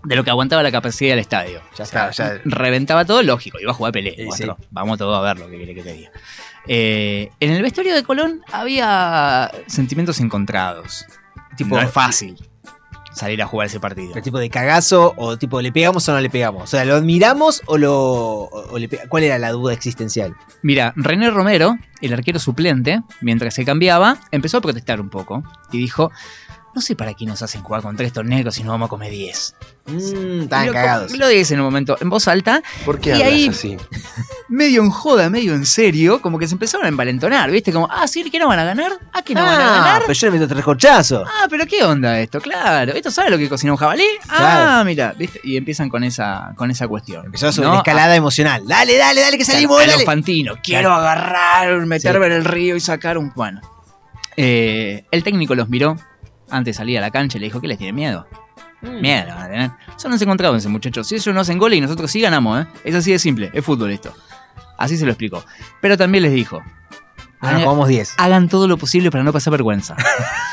de 0.03 0.15
lo 0.15 0.23
que 0.23 0.29
aguantaba 0.29 0.63
la 0.63 0.71
capacidad 0.71 1.11
del 1.11 1.19
estadio. 1.19 1.61
Ya 1.77 1.83
está, 1.83 2.11
ya. 2.11 2.39
Reventaba 2.45 3.03
todo, 3.05 3.21
lógico, 3.21 3.59
iba 3.59 3.71
a 3.71 3.73
jugar 3.73 3.91
Pelé. 3.91 4.15
Sí. 4.31 4.45
Vamos 4.69 4.97
todos 4.97 5.17
a 5.17 5.21
verlo, 5.21 5.49
que 5.49 5.57
querés 5.59 5.75
que 5.75 5.83
te 5.83 5.93
diga. 5.93 6.11
Eh, 6.67 7.29
en 7.41 7.51
el 7.51 7.61
vestuario 7.61 7.93
de 7.93 8.03
Colón 8.03 8.41
había 8.51 9.51
sentimientos 9.67 10.19
encontrados. 10.21 11.05
Tipo- 11.57 11.75
no 11.75 11.81
es 11.81 11.91
fácil 11.91 12.37
salir 13.13 13.41
a 13.41 13.45
jugar 13.47 13.67
ese 13.67 13.79
partido. 13.79 14.09
¿Pero 14.13 14.23
tipo 14.23 14.39
de 14.39 14.49
cagazo 14.49 15.13
o 15.17 15.37
tipo 15.37 15.61
le 15.61 15.71
pegamos 15.71 16.07
o 16.09 16.13
no 16.13 16.19
le 16.21 16.29
pegamos? 16.29 16.63
O 16.63 16.67
sea, 16.67 16.85
¿lo 16.85 16.95
admiramos 16.95 17.61
o 17.65 17.77
lo. 17.77 17.93
o- 17.99 18.71
o 18.71 18.77
le 18.79 18.87
pe- 18.87 19.01
¿Cuál 19.09 19.23
era 19.23 19.37
la 19.39 19.51
duda 19.51 19.73
existencial? 19.73 20.35
Mira, 20.61 20.93
René 20.95 21.29
Romero, 21.29 21.77
el 22.01 22.13
arquero 22.13 22.39
suplente, 22.39 23.01
mientras 23.21 23.53
se 23.53 23.65
cambiaba, 23.65 24.17
empezó 24.31 24.57
a 24.57 24.61
protestar 24.61 25.01
un 25.01 25.09
poco 25.09 25.43
y 25.71 25.77
dijo: 25.79 26.11
no 26.73 26.81
sé 26.81 26.95
para 26.95 27.13
qué 27.13 27.25
nos 27.25 27.41
hacen 27.41 27.61
jugar 27.63 27.81
contra 27.81 28.05
estos 28.05 28.23
negros 28.25 28.55
si 28.55 28.63
no 28.63 28.71
vamos 28.71 28.87
a 28.87 28.89
comer 28.89 29.11
10. 29.11 29.55
Mmm, 29.87 30.41
lo, 30.43 30.73
cagados. 30.73 31.11
Lo 31.17 31.27
dice 31.27 31.53
en 31.55 31.59
un 31.59 31.65
momento 31.65 31.97
en 31.99 32.09
voz 32.09 32.27
alta. 32.27 32.61
¿Por 32.85 32.99
qué 32.99 33.09
y 33.09 33.13
hablas 33.13 33.27
ahí, 33.27 33.47
así? 33.49 33.77
medio 34.49 34.81
en 34.83 34.89
joda, 34.89 35.29
medio 35.29 35.53
en 35.53 35.65
serio, 35.65 36.21
como 36.21 36.37
que 36.39 36.47
se 36.47 36.53
empezaron 36.53 36.85
a 36.85 36.89
envalentonar, 36.89 37.49
¿viste? 37.51 37.71
Como, 37.73 37.87
ah, 37.91 38.07
sí, 38.07 38.23
¿qué 38.29 38.39
no 38.39 38.47
van 38.47 38.59
a 38.59 38.63
ganar? 38.63 38.91
Ah, 39.13 39.21
¿qué 39.21 39.33
no 39.33 39.41
van 39.43 39.53
a 39.53 39.55
Ah, 39.55 39.77
ganar? 39.77 40.01
pero 40.01 40.13
yo 40.13 40.27
le 40.27 40.31
meto 40.39 40.47
tres 40.47 40.63
corchazos. 40.63 41.27
Ah, 41.27 41.47
pero 41.49 41.65
qué 41.65 41.83
onda 41.83 42.19
esto, 42.19 42.39
claro. 42.39 42.93
¿Esto 42.93 43.11
sabe 43.11 43.31
lo 43.31 43.37
que 43.37 43.49
cocina 43.49 43.71
un 43.73 43.77
jabalí? 43.77 44.05
Ah, 44.29 44.83
mira, 44.85 45.13
¿viste? 45.17 45.39
Y 45.43 45.57
empiezan 45.57 45.89
con 45.89 46.03
esa, 46.03 46.53
con 46.55 46.69
esa 46.71 46.87
cuestión. 46.87 47.25
Empezó 47.25 47.47
a 47.47 47.51
subir 47.51 47.65
¿no? 47.65 47.71
una 47.71 47.79
escalada 47.79 48.15
emocional. 48.15 48.63
Dale, 48.67 48.97
dale, 48.97 49.21
dale, 49.21 49.37
que 49.37 49.45
salimos, 49.45 49.83
lo 49.85 49.91
dale. 49.91 50.05
Fantino. 50.05 50.55
Quiero 50.63 50.89
Claro. 50.89 50.93
agarrar, 50.95 51.85
meterme 51.85 52.25
Sí. 52.27 52.31
en 52.31 52.37
el 52.37 52.45
río 52.45 52.75
y 52.75 52.79
sacar 52.79 53.17
un 53.17 53.31
bueno. 53.35 53.61
Eh, 54.37 55.05
el 55.11 55.23
técnico 55.23 55.55
los 55.55 55.67
miró 55.69 55.97
antes 56.51 56.75
de 56.75 56.77
salir 56.77 56.97
a 56.97 57.01
la 57.01 57.11
cancha 57.11 57.37
y 57.37 57.41
le 57.41 57.47
dijo 57.47 57.59
que 57.61 57.67
les 57.67 57.77
tiene 57.77 57.93
miedo. 57.93 58.27
Mm. 58.81 59.01
Miedo, 59.01 59.27
van 59.35 59.43
a 59.43 59.47
tener. 59.47 59.71
Eso 59.97 60.09
no 60.09 60.17
se 60.17 60.23
encontraban 60.23 60.57
ese 60.57 60.69
muchachos. 60.69 61.07
Si 61.07 61.15
ellos 61.15 61.33
no 61.33 61.41
hacen 61.41 61.57
goles 61.57 61.77
y 61.77 61.81
nosotros 61.81 62.09
sí 62.11 62.19
ganamos, 62.21 62.61
¿eh? 62.63 62.67
Es 62.83 62.95
así 62.95 63.11
de 63.11 63.19
simple, 63.19 63.49
es 63.53 63.63
fútbol 63.63 63.91
esto. 63.91 64.13
Así 64.77 64.97
se 64.97 65.05
lo 65.05 65.11
explicó. 65.11 65.43
Pero 65.81 65.97
también 65.97 66.23
les 66.23 66.33
dijo. 66.33 66.57
Ahora 67.39 67.57
hagan- 67.57 67.63
jugamos 67.63 67.87
10. 67.87 68.13
Hagan 68.17 68.49
todo 68.49 68.67
lo 68.67 68.77
posible 68.77 69.11
para 69.11 69.23
no 69.23 69.31
pasar 69.33 69.51
vergüenza. 69.51 69.95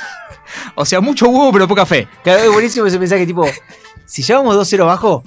o 0.75 0.85
sea, 0.85 1.01
mucho 1.01 1.29
huevo 1.29 1.53
pero 1.53 1.69
poca 1.69 1.87
fe. 1.87 2.09
Claro, 2.23 2.41
es 2.41 2.53
buenísimo 2.53 2.87
ese 2.87 2.99
mensaje 2.99 3.27
tipo, 3.27 3.47
si 4.07 4.23
llevamos 4.23 4.55
2-0 4.57 4.83
abajo, 4.83 5.23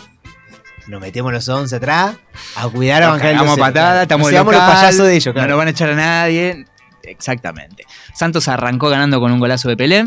nos 0.88 1.02
metemos 1.02 1.32
los 1.32 1.48
11 1.48 1.76
atrás 1.76 2.16
a 2.56 2.68
cuidar 2.70 3.04
a 3.04 3.10
bancar 3.10 3.36
2-0. 3.36 3.58
patada, 3.60 4.02
estamos 4.04 4.32
los 4.32 4.46
payasos 4.46 5.06
de 5.08 5.14
ellos, 5.16 5.28
No 5.28 5.34
claro. 5.34 5.50
nos 5.50 5.58
van 5.58 5.68
a 5.68 5.72
echar 5.72 5.90
a 5.90 5.96
nadie. 5.96 6.66
Exactamente. 7.04 7.86
Santos 8.14 8.48
arrancó 8.48 8.90
ganando 8.90 9.20
con 9.20 9.32
un 9.32 9.40
golazo 9.40 9.70
de 9.70 9.78
Pelé. 9.78 10.06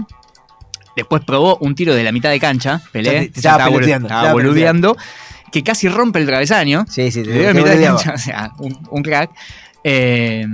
Después 0.97 1.23
probó 1.25 1.57
un 1.59 1.75
tiro 1.75 1.95
de 1.95 2.03
la 2.05 2.13
mitad 2.13 2.31
de 2.31 2.39
cancha. 2.41 2.81
Pelé 2.93 3.05
Ya 3.05 3.11
te- 3.13 3.27
ya 3.27 3.33
te 3.33 3.39
estaba 3.41 3.57
estaba, 3.57 3.71
bolu- 3.71 3.75
peloteando, 3.75 4.07
estaba 4.09 4.21
estaba 4.23 4.33
boludeando. 4.35 4.97
Que 5.53 5.63
casi 5.63 5.89
rompe 5.89 6.19
el 6.21 6.27
travesaño. 6.27 6.85
Sí, 6.89 7.11
sí, 7.11 7.23
te- 7.23 7.31
de 7.31 7.47
te 7.47 7.55
mitad 7.55 7.71
de 7.77 7.85
cancha. 7.85 8.13
O 8.15 8.19
sea, 8.19 8.53
un, 8.59 8.79
un 8.91 9.03
crack. 9.03 9.31
Eh, 9.85 10.47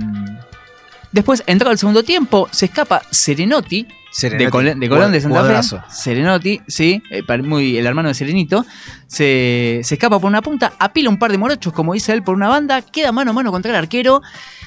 después, 1.11 1.43
entrado 1.47 1.71
el 1.71 1.77
segundo 1.77 2.03
tiempo, 2.03 2.47
se 2.51 2.65
escapa 2.65 3.01
Serenotti. 3.11 3.87
Serenotti, 4.11 4.43
de, 4.45 4.51
Col- 4.51 4.79
de 4.79 4.89
Colón 4.89 5.11
de 5.13 5.21
Santa 5.21 5.35
Fe. 5.37 5.39
jugadorazo. 5.41 5.81
Serenotti, 5.89 6.61
sí, 6.67 7.01
eh, 7.11 7.23
muy, 7.43 7.77
el 7.77 7.85
hermano 7.85 8.09
de 8.09 8.13
Serenito. 8.13 8.65
Se, 9.07 9.79
se 9.83 9.95
escapa 9.95 10.19
por 10.19 10.27
una 10.29 10.41
punta, 10.41 10.73
apila 10.79 11.09
un 11.09 11.17
par 11.17 11.31
de 11.31 11.37
morochos, 11.37 11.71
como 11.71 11.93
dice 11.93 12.11
él, 12.13 12.21
por 12.23 12.35
una 12.35 12.49
banda, 12.49 12.81
queda 12.81 13.11
mano 13.11 13.31
a 13.31 13.33
mano 13.33 13.51
contra 13.51 13.71
el 13.71 13.77
arquero. 13.77 14.21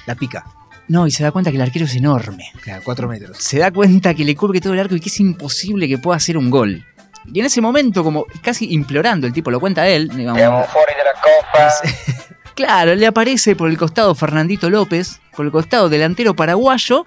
La 0.06 0.14
pica. 0.14 0.44
No, 0.89 1.06
y 1.06 1.11
se 1.11 1.23
da 1.23 1.31
cuenta 1.32 1.51
que 1.51 1.56
el 1.56 1.62
arquero 1.62 1.86
es 1.86 1.94
enorme. 1.94 2.51
Claro, 2.62 2.82
4 2.85 3.09
metros. 3.09 3.39
Se 3.39 3.59
da 3.59 3.70
cuenta 3.70 4.12
que 4.15 4.24
le 4.24 4.36
cubre 4.36 4.61
todo 4.61 4.74
el 4.74 4.81
arco 4.81 4.94
y 4.94 5.01
que 5.01 5.09
es 5.09 5.19
imposible 5.20 5.89
que 5.89 5.98
pueda 5.98 6.16
hacer 6.16 6.36
un 6.36 6.51
gol. 6.51 6.85
Y 7.32 7.40
en 7.40 7.47
ese 7.47 7.62
momento, 7.62 8.05
como 8.05 8.27
casi 8.43 8.73
implorando, 8.74 9.27
el 9.27 9.32
tipo 9.32 9.51
lo 9.51 9.59
cuenta 9.61 9.89
él. 9.89 10.09
digamos, 10.09 10.39
Claro, 12.55 12.94
le 12.94 13.06
aparece 13.06 13.56
por 13.56 13.69
el 13.69 13.77
costado 13.77 14.15
Fernandito 14.15 14.70
López, 14.70 15.20
por 15.35 15.44
el 15.47 15.51
costado 15.51 15.89
delantero 15.89 16.35
paraguayo, 16.36 17.05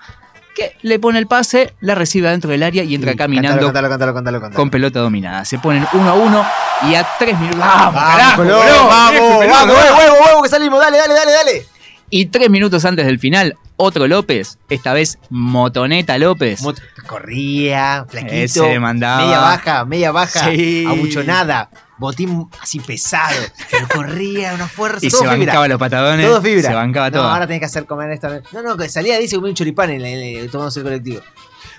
que 0.54 0.76
le 0.82 1.00
pone 1.00 1.20
el 1.20 1.28
pase, 1.28 1.74
la 1.80 1.96
recibe 1.96 2.28
adentro 2.28 2.50
del 2.50 2.64
área 2.64 2.84
y 2.84 2.96
entra 2.96 3.16
caminando 3.16 3.68
Cántalo, 3.68 3.90
cántalo, 3.90 4.14
cántalo, 4.14 4.42
cántalo. 4.42 4.56
con 4.56 4.70
pelota 4.72 5.00
dominada. 5.00 5.46
Se 5.46 5.60
ponen 5.60 5.86
uno 5.94 6.10
a 6.10 6.14
uno 6.16 6.46
y 6.90 6.96
a 6.96 7.08
tres 7.20 7.40
minutos. 7.40 7.60
¡Vamos, 7.60 7.94
Vamos, 7.94 8.12
carajo, 8.18 8.44
vamos, 8.44 8.64
Viejo, 8.66 8.88
vamos, 8.88 9.12
pelotudo, 9.40 9.76
huevo, 9.76 9.98
huevo, 9.98 10.26
huevo, 10.26 10.42
que 10.44 10.50
salimos, 10.50 10.80
dale, 10.82 10.98
dale, 10.98 11.14
dale, 11.14 11.32
dale. 11.32 11.66
Y 12.10 12.28
tres 12.28 12.50
minutos 12.50 12.86
antes 12.86 13.06
del 13.06 13.20
final, 13.20 13.58
otro 13.76 14.08
López, 14.08 14.58
esta 14.70 14.94
vez 14.94 15.20
Motoneta 15.30 16.18
López. 16.18 16.62
Corría, 17.06 18.06
flaquito. 18.10 18.34
Ese 18.36 18.62
le 18.70 18.80
mandaba. 18.80 19.24
Media 19.26 19.40
baja, 19.40 19.86
media 19.86 20.12
baja. 20.12 20.52
Sí. 20.52 20.86
Abuchonada. 20.88 21.70
Botín 21.98 22.48
así 22.62 22.80
pesado. 22.80 23.36
Pero 23.72 23.88
corría, 23.88 24.54
una 24.54 24.68
fuerza. 24.68 25.06
Y 25.06 25.10
todo 25.10 25.22
se 25.22 25.28
fibra. 25.30 25.46
bancaba 25.46 25.68
los 25.68 25.80
patadones. 25.80 26.26
Todo 26.28 26.42
fibra. 26.42 26.70
Se 26.70 26.76
bancaba 26.76 27.10
No, 27.10 27.18
todo. 27.18 27.28
ahora 27.30 27.48
tenés 27.48 27.60
que 27.60 27.66
hacer 27.66 27.86
comer 27.86 28.12
esta. 28.12 28.42
No, 28.54 28.62
no, 28.62 28.78
que 28.78 28.88
salía 28.88 29.18
dice 29.18 29.38
un 29.38 29.54
choripán 29.54 29.90
en, 29.90 30.06
en- 30.06 30.38
en- 30.44 30.50
tomándose 30.52 30.80
el 30.82 30.84
colectivo. 30.86 31.22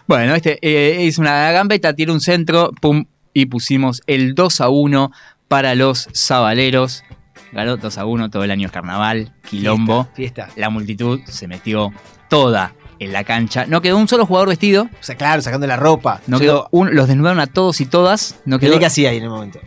Bueno, 0.06 0.34
este 0.34 0.59
eh, 0.62 1.05
hizo 1.05 1.20
una 1.20 1.52
gambeta, 1.52 1.94
tiró 1.94 2.12
un 2.12 2.20
centro, 2.20 2.72
pum, 2.80 3.05
y 3.32 3.46
pusimos 3.46 4.02
el 4.06 4.34
2 4.34 4.60
a 4.60 4.68
1 4.70 5.12
para 5.46 5.74
los 5.74 6.09
sabaleros. 6.12 7.05
Ganó 7.53 7.77
2 7.77 7.99
a 7.99 8.05
1, 8.05 8.31
todo 8.31 8.45
el 8.45 8.51
año 8.51 8.66
es 8.66 8.73
carnaval, 8.73 9.33
quilombo. 9.49 10.09
Fiesta. 10.15 10.49
La 10.57 10.70
multitud 10.70 11.20
se 11.27 11.49
metió 11.49 11.93
toda 12.29 12.73
en 12.99 13.12
la 13.12 13.25
cancha. 13.25 13.65
No 13.66 13.81
quedó 13.81 13.97
un 13.97 14.09
solo 14.09 14.27
jugador 14.27 14.49
vestido. 14.49 14.85
O 14.85 15.03
sea, 15.03 15.16
claro, 15.16 15.41
sacando 15.41 15.66
la 15.66 15.77
ropa. 15.77 16.20
No 16.27 16.37
Yo 16.39 16.41
quedó 16.41 16.69
un- 16.73 16.95
los 16.95 17.09
desnudaron 17.09 17.41
a 17.41 17.47
todos 17.47 17.81
y 17.81 17.87
todas. 17.87 18.37
No 18.45 18.59
quedó, 18.59 18.70
Pelé 18.70 18.81
que 18.81 18.87
hacía 18.87 19.11
ahí 19.11 19.16
en 19.19 19.23
el 19.25 19.31
momento. 19.31 19.61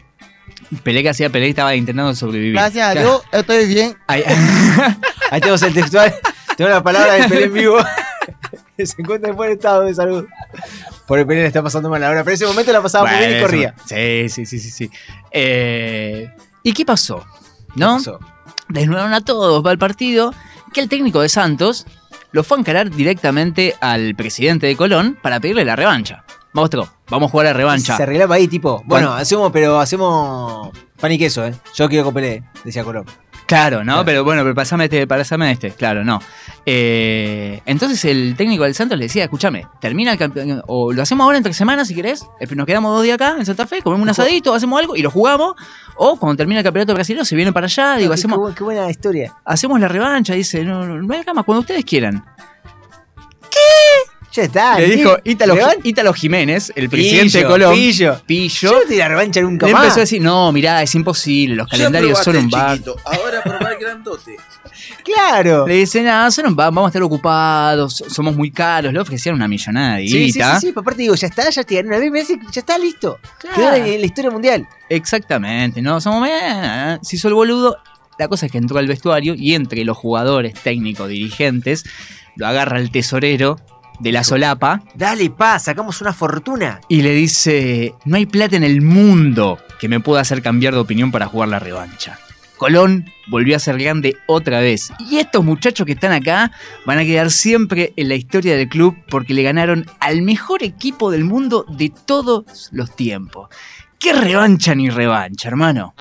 Pelé 0.84 1.02
que 1.04 1.10
hacía, 1.10 1.30
Pelé 1.30 1.50
estaba 1.50 1.76
intentando 1.76 2.14
sobrevivir. 2.16 2.54
Gracias 2.54 2.96
a 2.96 3.00
Dios, 3.00 3.22
estoy 3.32 3.66
bien. 3.68 3.96
Ahí, 4.08 4.24
Ahí 5.32 5.40
tenemos 5.42 5.62
el 5.64 5.74
textual. 5.74 6.14
tenemos 6.56 6.78
la 6.78 6.84
palabra 6.84 7.14
de 7.14 7.24
Pelé 7.28 7.46
en 7.46 7.54
vivo. 7.54 7.78
que 8.78 8.86
se 8.86 9.02
encuentra 9.02 9.30
en 9.32 9.36
buen 9.36 9.52
estado 9.52 9.84
de 9.84 9.94
salud. 9.96 10.28
Por 11.08 11.20
el 11.20 11.26
Pelé 11.26 11.42
le 11.42 11.48
está 11.48 11.62
pasando 11.64 11.90
mal 11.90 12.04
ahora. 12.04 12.24
Pero 12.24 12.32
en 12.32 12.36
ese 12.36 12.46
momento 12.46 12.72
la 12.72 12.82
pasaba 12.82 13.10
muy 13.10 13.18
bien 13.18 13.30
y 13.32 13.34
Bueno, 13.34 13.48
corría. 13.48 13.76
Sí, 13.86 14.30
sí, 14.30 14.46
sí, 14.46 14.60
sí. 14.60 14.70
sí. 14.70 14.92
Eh, 15.32 16.30
¿Y 16.64 16.74
qué 16.74 16.86
pasó? 16.86 17.26
¿No? 17.76 18.00
Desnudaron 18.70 19.14
a 19.14 19.22
todos, 19.22 19.66
va 19.66 19.72
al 19.72 19.78
partido, 19.78 20.34
que 20.74 20.82
el 20.82 20.90
técnico 20.90 21.22
de 21.22 21.30
Santos 21.30 21.86
lo 22.32 22.44
fue 22.44 22.58
a 22.58 22.62
encarar 22.62 22.90
directamente 22.90 23.76
al 23.82 24.16
presidente 24.16 24.68
de 24.68 24.76
Colón 24.76 25.18
para 25.22 25.40
pedirle 25.40 25.66
la 25.66 25.76
revancha. 25.76 26.24
Vamos, 26.54 26.70
vamos 27.10 27.30
a 27.30 27.32
jugar 27.32 27.48
a 27.48 27.54
revancha. 27.54 27.98
Se 27.98 28.04
arreglaba 28.04 28.36
ahí, 28.36 28.48
tipo. 28.48 28.84
Bueno, 28.86 29.14
hacemos, 29.14 29.52
pero 29.52 29.80
hacemos 29.80 30.70
pan 31.00 31.12
y 31.12 31.18
queso, 31.18 31.46
¿eh? 31.46 31.56
Yo 31.76 31.88
quiero 31.88 32.12
Pelé, 32.14 32.44
decía 32.64 32.84
Colón. 32.84 33.06
Claro, 33.52 33.84
¿no? 33.84 34.06
Pero 34.06 34.24
bueno, 34.24 34.44
pero 34.44 34.56
pasame 34.56 34.86
este, 34.86 35.06
pasame 35.08 35.52
este, 35.52 35.72
claro, 35.72 36.06
no. 36.06 36.22
Eh, 36.66 37.62
entonces 37.66 38.06
el 38.06 38.36
técnico 38.38 38.64
del 38.64 38.74
Santos 38.74 38.98
le 38.98 39.06
decía, 39.06 39.26
escúchame, 39.26 39.68
termina 39.82 40.14
el 40.14 40.18
campeonato, 40.18 40.64
o 40.68 40.94
lo 40.94 41.02
hacemos 41.02 41.26
ahora 41.26 41.36
entre 41.38 41.54
semanas 41.54 41.90
si 41.90 41.94
querés, 41.96 42.26
eh, 42.40 42.48
nos 42.56 42.66
quedamos 42.66 42.94
dos 42.96 43.04
días 43.04 43.16
acá 43.16 43.36
en 43.38 43.46
Santa 43.46 43.68
Fe, 43.68 43.82
comemos 43.82 44.04
un 44.04 44.10
asadito, 44.10 44.54
hacemos 44.54 44.80
algo 44.80 44.96
y 44.96 45.02
lo 45.02 45.12
jugamos, 45.12 45.56
o 45.98 46.16
cuando 46.18 46.38
termina 46.38 46.62
el 46.62 46.64
campeonato 46.64 46.94
brasileño 46.94 47.26
se 47.26 47.36
viene 47.36 47.52
para 47.52 47.66
allá, 47.66 47.98
digo, 47.98 48.12
qué, 48.12 48.14
hacemos, 48.14 48.38
qué 48.40 48.44
bu- 48.54 48.56
qué 48.56 48.64
buena 48.64 48.90
historia. 48.90 49.34
hacemos 49.44 49.82
la 49.82 49.90
revancha, 49.90 50.34
dice, 50.34 50.64
no, 50.64 50.86
no, 50.88 50.98
no 51.02 51.14
hay 51.14 51.26
cama, 51.26 51.44
cuando 51.44 51.60
ustedes 51.60 51.84
quieran. 51.84 52.24
Ya 54.32 54.44
está. 54.44 54.80
Le 54.80 54.88
dijo 54.96 55.18
Ítalo, 55.26 55.56
Ítalo 55.84 56.14
Jiménez, 56.14 56.72
el 56.76 56.90
presidente 56.90 57.40
de 57.40 57.46
Colón. 57.46 57.74
Pillo. 57.74 58.22
Pillo. 58.26 58.72
Yo 58.72 58.80
no 58.80 58.88
te 58.88 58.96
la 58.96 59.10
revancha 59.10 59.42
nunca 59.42 59.66
Le 59.68 59.74
más. 59.74 59.84
empezó 59.84 60.00
a 60.00 60.02
decir, 60.02 60.22
no, 60.22 60.52
mirá, 60.54 60.82
es 60.82 60.96
imposible, 60.96 61.56
los 61.56 61.68
calendarios 61.68 62.20
son 62.20 62.38
un 62.38 62.50
bar. 62.50 62.80
Ahora 63.06 63.44
probar 63.44 63.78
grandote. 63.80 64.38
Claro. 65.04 65.68
Le 65.68 65.76
dicen, 65.76 66.08
ah, 66.08 66.30
son 66.32 66.48
un 66.48 66.56
bar, 66.56 66.68
vamos 66.68 66.86
a 66.86 66.90
estar 66.90 67.04
ocupados, 67.04 68.04
somos 68.08 68.36
muy 68.36 68.52
caros, 68.52 68.94
le 68.94 69.00
ofrecieron 69.00 69.38
una 69.38 69.48
millonada 69.48 69.98
de 69.98 70.08
Sí, 70.08 70.32
sí, 70.32 70.40
sí, 70.40 70.60
sí, 70.60 70.68
pero 70.68 70.82
aparte 70.82 71.02
digo, 71.02 71.16
ya 71.16 71.28
está, 71.28 71.50
ya 71.50 71.64
te 71.64 71.76
gané 71.76 71.90
una 71.90 71.98
vez, 72.00 72.12
me 72.12 72.20
dice, 72.20 72.40
ya 72.52 72.62
está 72.62 72.78
listo. 72.78 73.20
Claro. 73.40 73.56
Quedó 73.56 73.74
en, 73.76 73.86
en 73.94 74.00
la 74.00 74.06
historia 74.06 74.32
mundial. 74.32 74.68
Exactamente, 74.90 75.82
no 75.82 76.00
somos 76.00 76.28
eh, 76.30 76.98
se 77.02 77.16
hizo 77.16 77.28
el 77.28 77.34
boludo. 77.34 77.78
La 78.18 78.28
cosa 78.28 78.46
es 78.46 78.52
que 78.52 78.58
entró 78.60 78.78
al 78.78 78.88
vestuario 78.88 79.34
y 79.36 79.56
entre 79.56 79.84
los 79.84 79.98
jugadores, 79.98 80.54
técnicos, 80.54 81.10
dirigentes, 81.10 81.84
lo 82.36 82.48
agarra 82.48 82.78
el 82.78 82.92
tesorero 82.92 83.58
de 84.02 84.12
la 84.12 84.24
solapa 84.24 84.82
Dale, 84.96 85.30
pa, 85.30 85.60
sacamos 85.60 86.02
una 86.02 86.14
fortuna. 86.14 86.82
y 86.90 87.02
le 87.02 87.14
dice, 87.14 87.94
no 88.06 88.18
hay 88.18 88.26
plata 88.26 88.56
en 88.56 88.64
el 88.64 88.82
mundo 88.82 89.60
que 89.80 89.88
me 89.88 90.00
pueda 90.00 90.22
hacer 90.22 90.42
cambiar 90.42 90.74
de 90.74 90.80
opinión 90.80 91.12
para 91.12 91.28
jugar 91.28 91.50
la 91.50 91.60
revancha. 91.60 92.20
Colón 92.58 93.06
volvió 93.28 93.56
a 93.56 93.60
ser 93.60 93.80
grande 93.80 94.18
otra 94.28 94.60
vez. 94.60 94.94
Y 95.00 95.18
estos 95.18 95.44
muchachos 95.44 95.84
que 95.86 95.94
están 95.94 96.12
acá 96.12 96.52
van 96.86 97.00
a 97.00 97.04
quedar 97.04 97.32
siempre 97.32 97.92
en 97.96 98.08
la 98.08 98.14
historia 98.14 98.56
del 98.56 98.70
club 98.70 98.96
porque 99.10 99.34
le 99.34 99.42
ganaron 99.42 99.88
al 100.00 100.22
mejor 100.22 100.62
equipo 100.62 101.10
del 101.10 101.24
mundo 101.24 101.66
de 101.68 101.92
todos 102.06 102.70
los 102.72 102.96
tiempos. 102.96 103.50
¿Qué 103.98 104.14
revancha 104.14 104.76
ni 104.76 104.90
revancha, 104.90 105.48
hermano? 105.48 105.96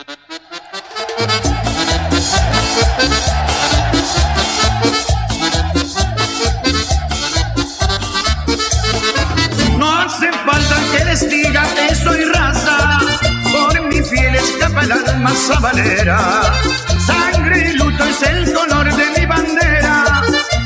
Alma 15.21 15.35
sabalera. 15.37 16.53
Sangre 16.99 17.71
y 17.71 17.77
luto 17.77 18.05
es 18.05 18.23
el 18.23 18.53
color 18.55 18.87
de 18.95 19.21
mi 19.21 19.27
bandera, 19.27 20.23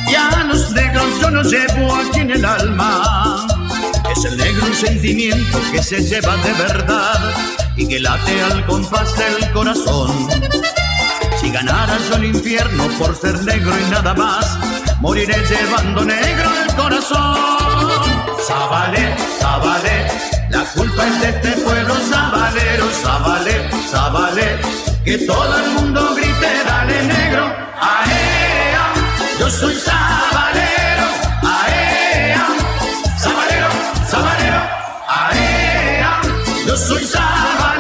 y 0.07 0.15
a 0.15 0.45
los 0.45 0.71
negros 0.71 1.07
yo 1.21 1.31
los 1.31 1.51
llevo 1.51 1.95
aquí 1.97 2.21
en 2.21 2.31
el 2.31 2.45
alma. 2.45 3.47
Es 4.13 4.25
el 4.25 4.37
negro 4.37 4.67
un 4.67 4.75
sentimiento 4.75 5.61
que 5.73 5.83
se 5.83 6.03
lleva 6.03 6.37
de 6.37 6.53
verdad 6.53 7.35
y 7.77 7.89
que 7.89 7.99
late 7.99 8.43
al 8.43 8.65
compás 8.67 9.17
del 9.17 9.51
corazón. 9.53 10.29
Si 11.41 11.51
ganara 11.51 11.99
yo 12.09 12.17
el 12.17 12.27
infierno 12.27 12.89
por 12.99 13.17
ser 13.17 13.43
negro 13.43 13.73
y 13.77 13.91
nada 13.91 14.15
más, 14.15 14.57
moriré 15.01 15.37
llevando 15.49 16.05
negro 16.05 16.51
el 16.65 16.75
corazón. 16.77 17.37
Zabalé, 18.47 19.17
Zabalé, 19.41 20.07
la 20.51 20.65
culpa 20.65 21.07
es 21.09 21.21
de 21.21 21.29
este 21.31 21.51
pueblo 21.63 21.95
sabalero, 22.09 22.87
Que 25.05 25.19
todo 25.19 25.59
el 25.59 25.71
mundo 25.73 26.15
grite, 26.17 26.65
dale 26.67 27.03
negro, 27.05 27.45
aea, 27.79 28.93
yo 29.39 29.51
soy 29.51 29.75
sabalero, 29.75 31.07
aea, 31.43 32.47
sabalero, 33.19 33.69
sabalero, 34.11 34.61
aea, 35.07 36.21
yo 36.67 36.77
soy 36.77 37.05
sabalero, 37.05 37.74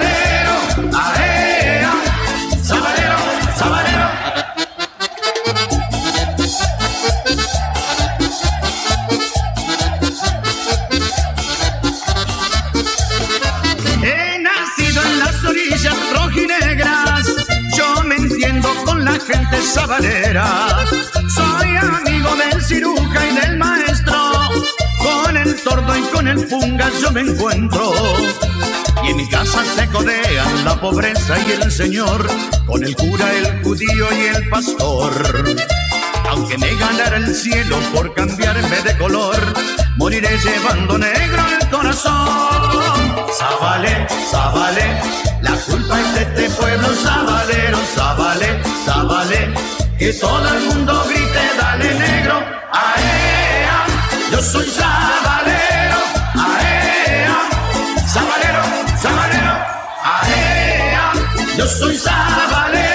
gente 19.64 19.80
sabalera. 19.80 20.86
Soy 21.28 21.76
amigo 21.76 22.30
del 22.36 22.62
ciruja 22.62 23.26
y 23.26 23.34
del 23.34 23.58
maestro, 23.58 24.32
con 24.98 25.36
el 25.36 25.54
tordo 25.62 25.96
y 25.96 26.02
con 26.02 26.28
el 26.28 26.46
punga 26.46 26.90
yo 27.00 27.10
me 27.10 27.22
encuentro. 27.22 27.92
Y 29.04 29.10
en 29.10 29.16
mi 29.16 29.28
casa 29.28 29.62
se 29.76 29.86
codean 29.88 30.64
la 30.64 30.80
pobreza 30.80 31.36
y 31.46 31.62
el 31.62 31.70
señor, 31.70 32.26
con 32.66 32.84
el 32.84 32.94
cura, 32.96 33.32
el 33.34 33.62
judío 33.62 34.06
y 34.12 34.36
el 34.36 34.48
pastor. 34.48 35.12
Aunque 36.34 36.58
me 36.58 36.74
ganara 36.74 37.16
el 37.18 37.32
cielo 37.32 37.78
por 37.94 38.12
cambiarme 38.12 38.82
de 38.82 38.98
color, 38.98 39.36
moriré 39.96 40.36
llevando 40.38 40.98
negro 40.98 41.42
el 41.60 41.68
corazón. 41.70 43.14
Zabalé, 43.38 44.04
Zabalé, 44.32 45.00
la 45.42 45.52
culpa 45.52 46.00
es 46.00 46.14
de 46.14 46.22
este 46.22 46.50
pueblo 46.60 46.88
sabalero. 46.96 47.78
Zabalé, 47.94 48.60
Zabalé, 48.84 49.54
que 49.96 50.12
todo 50.14 50.48
el 50.54 50.60
mundo 50.66 51.04
grite, 51.08 51.42
dale 51.56 51.94
negro, 51.94 52.36
aea, 52.72 53.86
yo 54.32 54.42
soy 54.42 54.68
sabalero, 54.68 55.98
aea, 56.34 57.38
sabalero, 58.12 58.62
sabalero, 59.00 59.52
aea, 60.02 61.12
yo 61.56 61.66
soy 61.68 61.96
sabalero, 61.96 62.93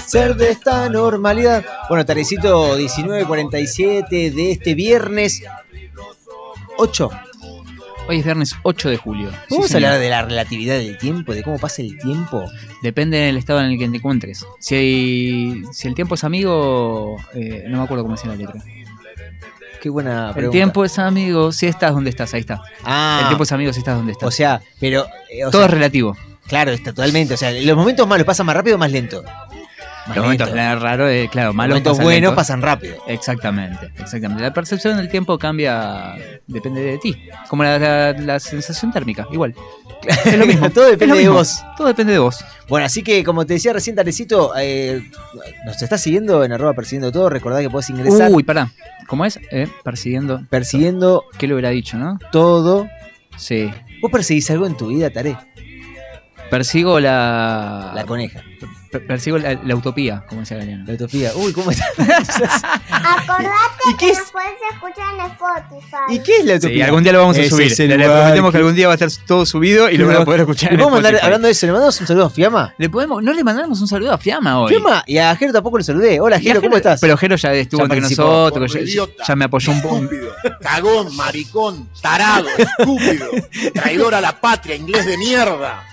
Hacer 0.00 0.34
de 0.34 0.50
esta 0.50 0.88
normalidad. 0.88 1.62
Bueno, 1.88 2.04
Tarecito 2.06 2.74
1947 2.76 4.30
de 4.30 4.50
este 4.52 4.74
viernes 4.74 5.42
8. 6.78 7.10
Hoy 8.08 8.18
es 8.18 8.24
viernes 8.24 8.56
8 8.62 8.88
de 8.88 8.96
julio. 8.96 9.30
Sí, 9.30 9.36
Vamos 9.50 9.66
a 9.66 9.68
señor. 9.68 9.84
hablar 9.88 10.00
de 10.00 10.08
la 10.10 10.22
relatividad 10.22 10.78
del 10.78 10.96
tiempo, 10.98 11.32
de 11.34 11.42
cómo 11.44 11.58
pasa 11.58 11.82
el 11.82 11.96
tiempo. 11.98 12.44
Depende 12.82 13.18
del 13.18 13.36
estado 13.36 13.60
en 13.60 13.66
el 13.66 13.78
que 13.78 13.88
te 13.88 13.96
encuentres. 13.98 14.44
Si, 14.58 14.74
hay- 14.74 15.62
si 15.72 15.86
el 15.86 15.94
tiempo 15.94 16.14
es 16.14 16.24
amigo, 16.24 17.16
eh, 17.34 17.64
no 17.68 17.78
me 17.78 17.84
acuerdo 17.84 18.02
cómo 18.02 18.16
decía 18.16 18.30
la 18.30 18.36
letra. 18.36 18.60
Qué 19.82 19.90
buena 19.90 20.28
El 20.28 20.34
pregunta. 20.34 20.52
tiempo 20.52 20.84
es 20.84 20.98
amigo, 20.98 21.52
si 21.52 21.66
estás 21.66 21.92
donde 21.92 22.10
estás, 22.10 22.32
ahí 22.34 22.40
está. 22.40 22.60
Ah. 22.84 23.18
El 23.20 23.26
tiempo 23.28 23.44
es 23.44 23.52
amigo 23.52 23.72
si 23.72 23.78
estás 23.80 23.96
donde 23.96 24.12
estás. 24.12 24.26
O 24.28 24.32
sea, 24.32 24.60
pero. 24.80 25.06
eh, 25.30 25.44
o 25.44 25.50
Todo 25.50 25.60
sea, 25.60 25.66
es 25.68 25.74
relativo. 25.74 26.16
Claro, 26.48 26.72
está 26.72 26.92
totalmente. 26.92 27.34
O 27.34 27.36
sea, 27.36 27.52
los 27.52 27.76
momentos 27.76 28.08
malos 28.08 28.26
pasan 28.26 28.44
más 28.46 28.56
rápido 28.56 28.74
o 28.74 28.78
más 28.78 28.90
lento. 28.90 29.22
Los 30.14 30.24
momentos 30.24 30.50
raros, 30.50 31.10
eh, 31.10 31.28
claro, 31.30 31.52
malos 31.52 31.74
momentos 31.74 31.92
pasan 31.92 32.04
buenos 32.04 32.20
lentos. 32.22 32.34
pasan 32.36 32.62
rápido. 32.62 32.96
Exactamente, 33.06 33.92
exactamente. 33.98 34.42
La 34.42 34.52
percepción 34.52 34.96
del 34.96 35.08
tiempo 35.08 35.38
cambia, 35.38 36.14
depende 36.46 36.80
de 36.82 36.98
ti. 36.98 37.16
Como 37.48 37.62
la, 37.64 37.78
la- 37.78 38.12
la 38.12 38.40
sensación 38.40 38.92
térmica, 38.92 39.26
igual. 39.32 39.54
Es 40.24 40.38
lo 40.38 40.46
mismo. 40.46 40.70
Todo 40.70 40.84
depende 40.86 41.08
lo 41.08 41.14
de 41.16 41.20
mismo. 41.20 41.34
vos. 41.34 41.62
Todo 41.76 41.88
depende 41.88 42.14
de 42.14 42.18
vos. 42.18 42.42
Bueno, 42.68 42.86
así 42.86 43.02
que 43.02 43.22
como 43.22 43.44
te 43.44 43.52
decía 43.54 43.72
recién, 43.74 43.94
Tarecito, 43.96 44.52
eh, 44.58 45.02
nos 45.66 45.82
estás 45.82 46.00
siguiendo 46.00 46.42
en 46.42 46.52
arroba 46.52 46.72
persiguiendo 46.72 47.12
todo. 47.12 47.28
Recordá 47.28 47.60
que 47.60 47.68
podés 47.68 47.90
ingresar 47.90 48.30
Uy, 48.32 48.42
pará. 48.42 48.70
¿Cómo 49.06 49.26
es? 49.26 49.38
Eh, 49.50 49.66
persiguiendo. 49.84 50.42
persiguiendo 50.48 51.24
¿Qué 51.36 51.46
lo 51.46 51.54
hubiera 51.56 51.68
dicho, 51.70 51.98
no? 51.98 52.18
todo. 52.32 52.88
Sí. 53.36 53.70
¿Vos 54.00 54.10
perseguís 54.10 54.50
algo 54.50 54.66
en 54.66 54.76
tu 54.76 54.86
vida, 54.88 55.10
Tare? 55.10 55.36
Persigo 56.50 56.98
la. 57.00 57.92
La 57.94 58.04
coneja. 58.04 58.42
per- 58.90 59.06
persigo 59.06 59.38
la, 59.38 59.54
la 59.64 59.76
utopía, 59.76 60.24
como 60.28 60.40
decía 60.40 60.56
Galeano. 60.56 60.84
La 60.86 60.94
utopía. 60.94 61.30
Uy, 61.36 61.52
¿cómo 61.52 61.70
está? 61.70 61.84
Acordate 62.90 63.50
¿Y 63.90 63.96
que 63.96 64.10
es? 64.10 64.18
nos 64.18 64.30
puedes 64.32 64.50
escuchar 64.72 65.14
en 65.14 65.20
Spotify. 65.32 65.96
¿Y 66.10 66.18
qué 66.20 66.36
es 66.38 66.44
la 66.44 66.54
utopía? 66.56 66.76
Sí, 66.76 66.82
algún 66.82 67.02
día 67.02 67.12
lo 67.12 67.20
vamos 67.20 67.36
a 67.36 67.40
Ese 67.40 67.50
subir. 67.50 67.88
Le, 67.88 68.04
prometemos 68.04 68.50
que 68.50 68.56
algún 68.58 68.74
día 68.74 68.86
va 68.88 68.94
a 68.94 68.96
estar 68.96 69.08
todo 69.26 69.46
subido 69.46 69.88
y 69.90 69.96
lo 69.96 70.06
van 70.06 70.16
a 70.16 70.24
poder 70.24 70.40
escuchar. 70.40 70.72
¿Le 70.72 70.78
podemos 70.78 71.02
mandar, 71.02 71.20
hablando 71.22 71.46
de 71.46 71.52
eso, 71.52 71.66
¿le 71.66 71.72
mandamos 71.72 72.00
un 72.00 72.06
saludo 72.06 72.26
a 72.26 72.30
Fiamma? 72.30 72.74
Le 72.78 72.90
podemos, 72.90 73.22
no 73.22 73.32
le 73.32 73.44
mandamos 73.44 73.80
un 73.80 73.88
saludo 73.88 74.12
a 74.12 74.18
Fiamma 74.18 74.60
hoy. 74.60 74.70
Fiamma, 74.70 75.04
y 75.06 75.18
a 75.18 75.34
Jero 75.36 75.52
tampoco 75.52 75.78
le 75.78 75.84
saludé. 75.84 76.20
Hola, 76.20 76.38
Jero, 76.40 76.60
¿cómo 76.60 76.76
estás? 76.76 77.00
Pero 77.00 77.16
Jero 77.16 77.36
ya 77.36 77.52
estuvo 77.54 77.80
Ya 77.80 77.84
entre 77.84 78.00
nosotros, 78.00 78.72
ya, 78.74 78.80
Idiota. 78.80 79.24
ya 79.26 79.36
me 79.36 79.44
apoyó 79.44 79.72
un 79.72 79.82
poco. 79.82 80.02
Cagón, 80.60 81.14
maricón, 81.16 81.88
tarado, 82.02 82.48
estúpido, 82.58 83.26
traidor 83.74 84.14
a 84.14 84.20
la 84.20 84.40
patria, 84.40 84.74
inglés 84.74 85.06
de 85.06 85.16
mierda. 85.16 85.84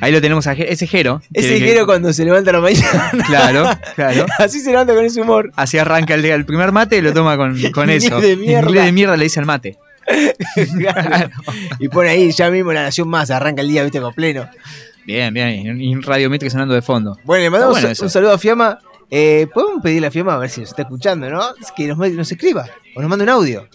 Ahí 0.00 0.12
lo 0.12 0.20
tenemos 0.20 0.46
a 0.46 0.52
ese 0.52 0.86
Jero. 0.86 1.22
Ese 1.32 1.58
que- 1.58 1.60
Jero 1.60 1.86
cuando 1.86 2.12
se 2.12 2.24
levanta 2.24 2.52
la 2.52 2.60
mañana. 2.60 3.10
Claro, 3.26 3.68
claro. 3.94 4.26
Así 4.38 4.60
se 4.60 4.70
levanta 4.70 4.94
con 4.94 5.04
ese 5.04 5.20
humor. 5.20 5.50
Así 5.56 5.78
arranca 5.78 6.14
el, 6.14 6.24
el 6.24 6.44
primer 6.44 6.72
mate 6.72 6.96
y 6.98 7.00
lo 7.00 7.12
toma 7.12 7.36
con, 7.36 7.58
con 7.72 7.90
eso. 7.90 8.20
de 8.20 8.36
mierda. 8.36 8.68
Inglés 8.68 8.84
de 8.86 8.92
mierda 8.92 9.16
le 9.16 9.24
dice 9.24 9.40
al 9.40 9.46
mate. 9.46 9.78
Claro. 10.78 11.30
Y 11.78 11.88
pone 11.88 12.10
ahí 12.10 12.30
ya 12.32 12.50
mismo 12.50 12.72
la 12.72 12.82
nación 12.82 13.08
más, 13.08 13.30
arranca 13.30 13.62
el 13.62 13.68
día, 13.68 13.82
viste, 13.82 14.00
con 14.00 14.12
pleno. 14.14 14.48
Bien, 15.06 15.32
bien. 15.32 15.80
Y 15.80 15.94
un 15.94 16.02
radiométrico 16.02 16.50
sonando 16.50 16.74
de 16.74 16.82
fondo. 16.82 17.18
Bueno, 17.24 17.44
le 17.44 17.50
mandamos 17.50 17.80
bueno 17.80 17.94
un, 18.00 18.10
saludo 18.10 18.32
a 18.32 18.38
Fiamma. 18.38 18.78
Eh, 19.10 19.46
Podemos 19.52 19.82
pedirle 19.82 20.06
a 20.08 20.10
Fiamma 20.10 20.34
a 20.34 20.38
ver 20.38 20.50
si 20.50 20.60
nos 20.60 20.70
está 20.70 20.82
escuchando, 20.82 21.28
¿no? 21.30 21.40
Es 21.60 21.72
que 21.76 21.86
nos, 21.86 21.96
nos 21.98 22.30
escriba 22.32 22.66
o 22.94 23.00
nos 23.00 23.08
mande 23.08 23.22
un 23.24 23.28
audio. 23.30 23.68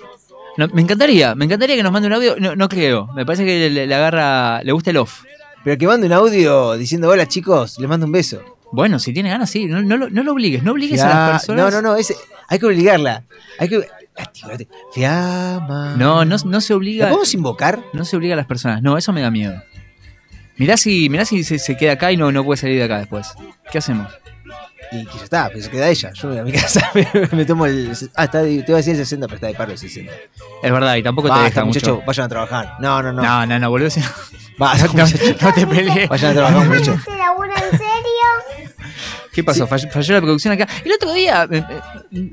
No, 0.60 0.68
me 0.74 0.82
encantaría, 0.82 1.34
me 1.36 1.46
encantaría 1.46 1.76
que 1.76 1.84
nos 1.84 1.92
mande 1.92 2.08
un 2.08 2.14
audio. 2.14 2.36
No, 2.40 2.56
no 2.56 2.70
creo. 2.70 3.08
Me 3.16 3.26
parece 3.26 3.46
que 3.46 3.70
le, 3.70 3.88
le 3.88 3.96
agarra. 3.96 4.62
Le 4.64 4.72
gusta 4.72 4.92
el 4.92 4.98
off. 4.98 5.24
Pero 5.64 5.78
que 5.78 5.88
mande 5.88 6.08
un 6.08 6.14
audio 6.14 6.74
diciendo, 6.74 7.10
hola 7.10 7.28
chicos, 7.28 7.80
les 7.80 7.90
mando 7.90 8.06
un 8.06 8.12
beso. 8.12 8.42
Bueno, 8.72 9.00
si 9.00 9.14
tiene 9.14 9.30
ganas, 9.30 9.50
sí. 9.50 9.66
No, 9.66 9.82
no, 9.82 9.98
lo- 9.98 10.10
no 10.10 10.22
lo 10.24 10.34
obligues. 10.34 10.62
No 10.64 10.72
obligues 10.74 11.02
a 11.02 11.08
las 11.10 11.32
personas. 11.32 11.66
No, 11.74 11.82
no, 11.82 11.82
no, 11.90 11.96
ese- 11.96 12.16
hay 12.48 12.60
que 12.60 12.66
obligarla. 12.68 13.24
Hay 13.58 13.68
que. 13.70 13.88
Fiamma. 14.94 15.96
No, 15.98 16.26
no, 16.26 16.36
no 16.46 16.62
se 16.62 16.74
¿La 16.74 16.78
obliga. 16.78 17.08
podemos 17.08 17.34
invocar? 17.34 17.80
No 17.94 18.06
se 18.06 18.18
obliga 18.18 18.34
a 18.34 18.38
las 18.38 18.46
personas. 18.46 18.82
No, 18.82 18.98
eso 18.98 19.14
me 19.14 19.22
da 19.22 19.32
miedo. 19.32 19.62
Mirá 20.58 20.76
si, 20.76 21.10
mirá 21.10 21.24
si 21.26 21.44
se, 21.44 21.58
se 21.58 21.78
queda 21.78 21.94
acá 21.94 22.12
y 22.12 22.18
no, 22.18 22.32
no 22.32 22.44
puede 22.44 22.58
salir 22.58 22.78
de 22.78 22.84
acá 22.84 22.98
después. 23.00 23.30
¿Qué 23.72 23.78
hacemos? 23.78 24.12
Y 24.92 25.06
que 25.06 25.18
ya 25.18 25.24
está, 25.24 25.48
pero 25.50 25.62
se 25.62 25.70
queda 25.70 25.88
ella. 25.90 26.12
Yo 26.14 26.30
voy 26.30 26.38
a 26.40 26.44
mi 26.44 26.52
casa, 26.54 26.90
me, 26.96 27.08
me 27.32 27.46
tomo 27.46 27.66
el. 27.66 27.92
Ah, 28.16 28.24
está, 28.26 28.42
de- 28.42 28.64
te 28.64 28.72
iba 28.72 28.76
a 28.76 28.78
decir 28.78 28.94
el 28.94 28.98
60, 29.00 29.28
pero 29.28 29.36
está 29.36 29.48
de 29.48 29.54
paro 29.54 29.72
el 29.72 29.78
60. 29.78 30.12
Es 30.64 30.72
verdad, 30.72 30.96
y 30.96 31.04
tampoco 31.04 31.28
te 31.28 31.32
Basta, 31.34 31.46
deja 31.46 31.66
muchachos, 31.66 31.94
mucho. 31.96 32.06
vayan 32.08 32.26
a 32.26 32.30
trabajar. 32.30 32.74
No, 32.80 33.02
no, 33.04 33.14
no. 33.14 33.22
No, 33.22 33.46
no, 33.46 33.60
no, 33.60 33.70
boludo. 33.70 33.90
si- 33.90 34.02
Basta, 34.58 34.88
no, 34.94 34.94
muchachos. 34.94 35.42
no 35.42 35.54
te 35.54 35.68
pelees. 35.68 36.10
Vayan 36.10 36.32
a 36.32 36.34
trabajar, 36.34 36.68
muchachos. 36.68 37.02
¿Se 37.04 37.16
labura 37.18 37.54
en 37.56 37.72
serio? 37.78 38.70
¿Qué 39.32 39.44
pasó? 39.44 39.68
Falló, 39.68 39.90
falló 39.92 40.14
la 40.16 40.22
producción 40.22 40.54
acá. 40.54 40.68
El 40.84 40.92
otro 40.92 41.14
día, 41.14 41.48
eh, 41.52 41.64
eh, 42.12 42.32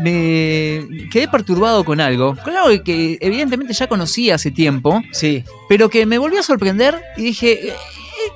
me 0.00 1.08
quedé 1.08 1.28
perturbado 1.28 1.84
con 1.84 2.00
algo. 2.00 2.36
Con 2.44 2.56
algo 2.56 2.82
que 2.84 3.18
evidentemente 3.20 3.72
ya 3.74 3.86
conocí 3.88 4.30
hace 4.30 4.50
tiempo. 4.50 5.02
Sí. 5.12 5.44
Pero 5.68 5.90
que 5.90 6.06
me 6.06 6.18
volvió 6.18 6.40
a 6.40 6.42
sorprender 6.42 7.00
y 7.16 7.22
dije. 7.24 7.68
eh, 7.68 7.74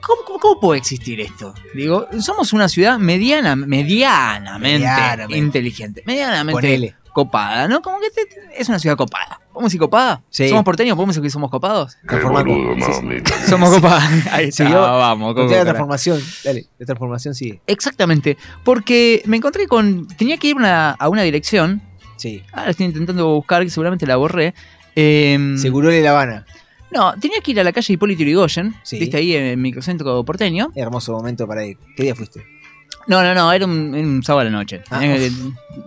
¿Cómo, 0.02 0.22
cómo- 0.26 0.38
cómo 0.38 0.60
puede 0.60 0.78
existir 0.78 1.20
esto? 1.20 1.54
Digo, 1.74 2.06
somos 2.20 2.52
una 2.52 2.68
ciudad 2.68 2.98
mediana, 2.98 3.56
medianamente, 3.56 4.78
Medianamente. 4.78 5.38
inteligente, 5.38 6.02
medianamente 6.06 6.52
Ponele. 6.60 6.94
copada, 7.12 7.68
¿no? 7.68 7.82
Como 7.82 7.98
que 8.00 8.10
te- 8.10 8.60
es 8.60 8.68
una 8.68 8.78
ciudad 8.78 8.96
copada. 8.96 9.40
¿Podemos 9.52 9.70
decir 9.70 9.80
copada? 9.80 10.22
Sí. 10.30 10.48
¿Somos 10.48 10.64
porteños? 10.64 10.96
¿Podemos 10.96 11.14
decir 11.14 11.24
que 11.26 11.30
somos 11.30 11.50
copados? 11.50 11.96
Transformar- 12.06 12.46
Somos 13.48 13.70
copados. 13.74 14.02
Ahí 14.30 14.44
Sí, 14.52 14.62
está, 14.62 14.70
yo- 14.70 14.80
vamos. 14.80 15.36
La 15.50 15.62
transformación. 15.64 16.20
Dale, 16.44 16.66
la 16.78 16.86
transformación 16.86 17.34
sigue. 17.34 17.60
Exactamente, 17.66 18.36
porque 18.64 19.22
me 19.26 19.36
encontré 19.38 19.66
con. 19.66 20.06
Tenía 20.08 20.36
que 20.38 20.48
ir 20.48 20.56
una- 20.56 20.90
a 20.92 21.08
una 21.08 21.22
dirección. 21.22 21.82
Sí. 22.16 22.42
Ahora 22.52 22.70
estoy 22.70 22.86
intentando 22.86 23.26
buscar, 23.34 23.62
que 23.64 23.70
seguramente 23.70 24.06
la 24.06 24.16
borré. 24.16 24.54
Eh, 24.96 25.54
Seguro 25.58 25.88
de 25.88 26.00
La 26.02 26.10
Habana. 26.10 26.44
No, 26.92 27.14
tenía 27.20 27.40
que 27.40 27.52
ir 27.52 27.60
a 27.60 27.64
la 27.64 27.72
calle 27.72 27.92
Hipólito 27.94 28.22
Yrigoyen, 28.22 28.74
Sí. 28.82 28.98
viste 28.98 29.16
ahí 29.16 29.34
en 29.34 29.44
el 29.44 29.56
microcentro 29.56 30.24
porteño. 30.24 30.70
Hermoso 30.74 31.12
momento 31.12 31.46
para 31.46 31.64
ir. 31.64 31.76
¿Qué 31.96 32.02
día 32.04 32.14
fuiste? 32.14 32.44
No, 33.06 33.22
no, 33.22 33.34
no, 33.34 33.52
era 33.52 33.64
un, 33.64 33.94
era 33.94 34.06
un 34.06 34.22
sábado 34.22 34.42
a 34.48 34.50
la 34.50 34.56
noche. 34.56 34.82
Ah, 34.90 34.98
Tenía 35.00 35.16
que- 35.16 35.32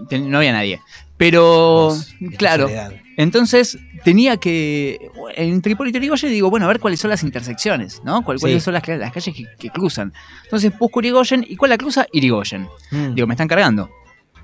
ten- 0.09 0.29
no 0.29 0.37
había 0.37 0.51
nadie. 0.51 0.79
Pero, 1.17 1.95
claro, 2.37 2.69
entonces 3.17 3.77
tenía 4.03 4.37
que. 4.37 4.97
Entre 5.35 5.73
Hipólito 5.73 5.99
Yrigoyen 5.99 6.31
digo, 6.31 6.49
bueno, 6.49 6.65
a 6.65 6.67
ver 6.69 6.79
cuáles 6.79 6.99
son 6.99 7.11
las 7.11 7.23
intersecciones, 7.23 8.01
¿no? 8.03 8.23
¿Cuál- 8.23 8.39
¿Cuáles 8.39 8.61
Sí. 8.61 8.65
son 8.65 8.73
las, 8.73 8.85
las 8.87 9.11
calles 9.13 9.33
que, 9.35 9.45
que 9.57 9.69
cruzan? 9.69 10.11
Entonces 10.45 10.77
busco 10.77 10.99
Irigoyen 10.99 11.45
y 11.47 11.55
¿cuál 11.55 11.69
la 11.69 11.77
cruza? 11.77 12.07
Irigoyen. 12.11 12.67
Mm. 12.91 13.13
Digo, 13.13 13.27
me 13.27 13.35
están 13.35 13.47
cargando. 13.47 13.89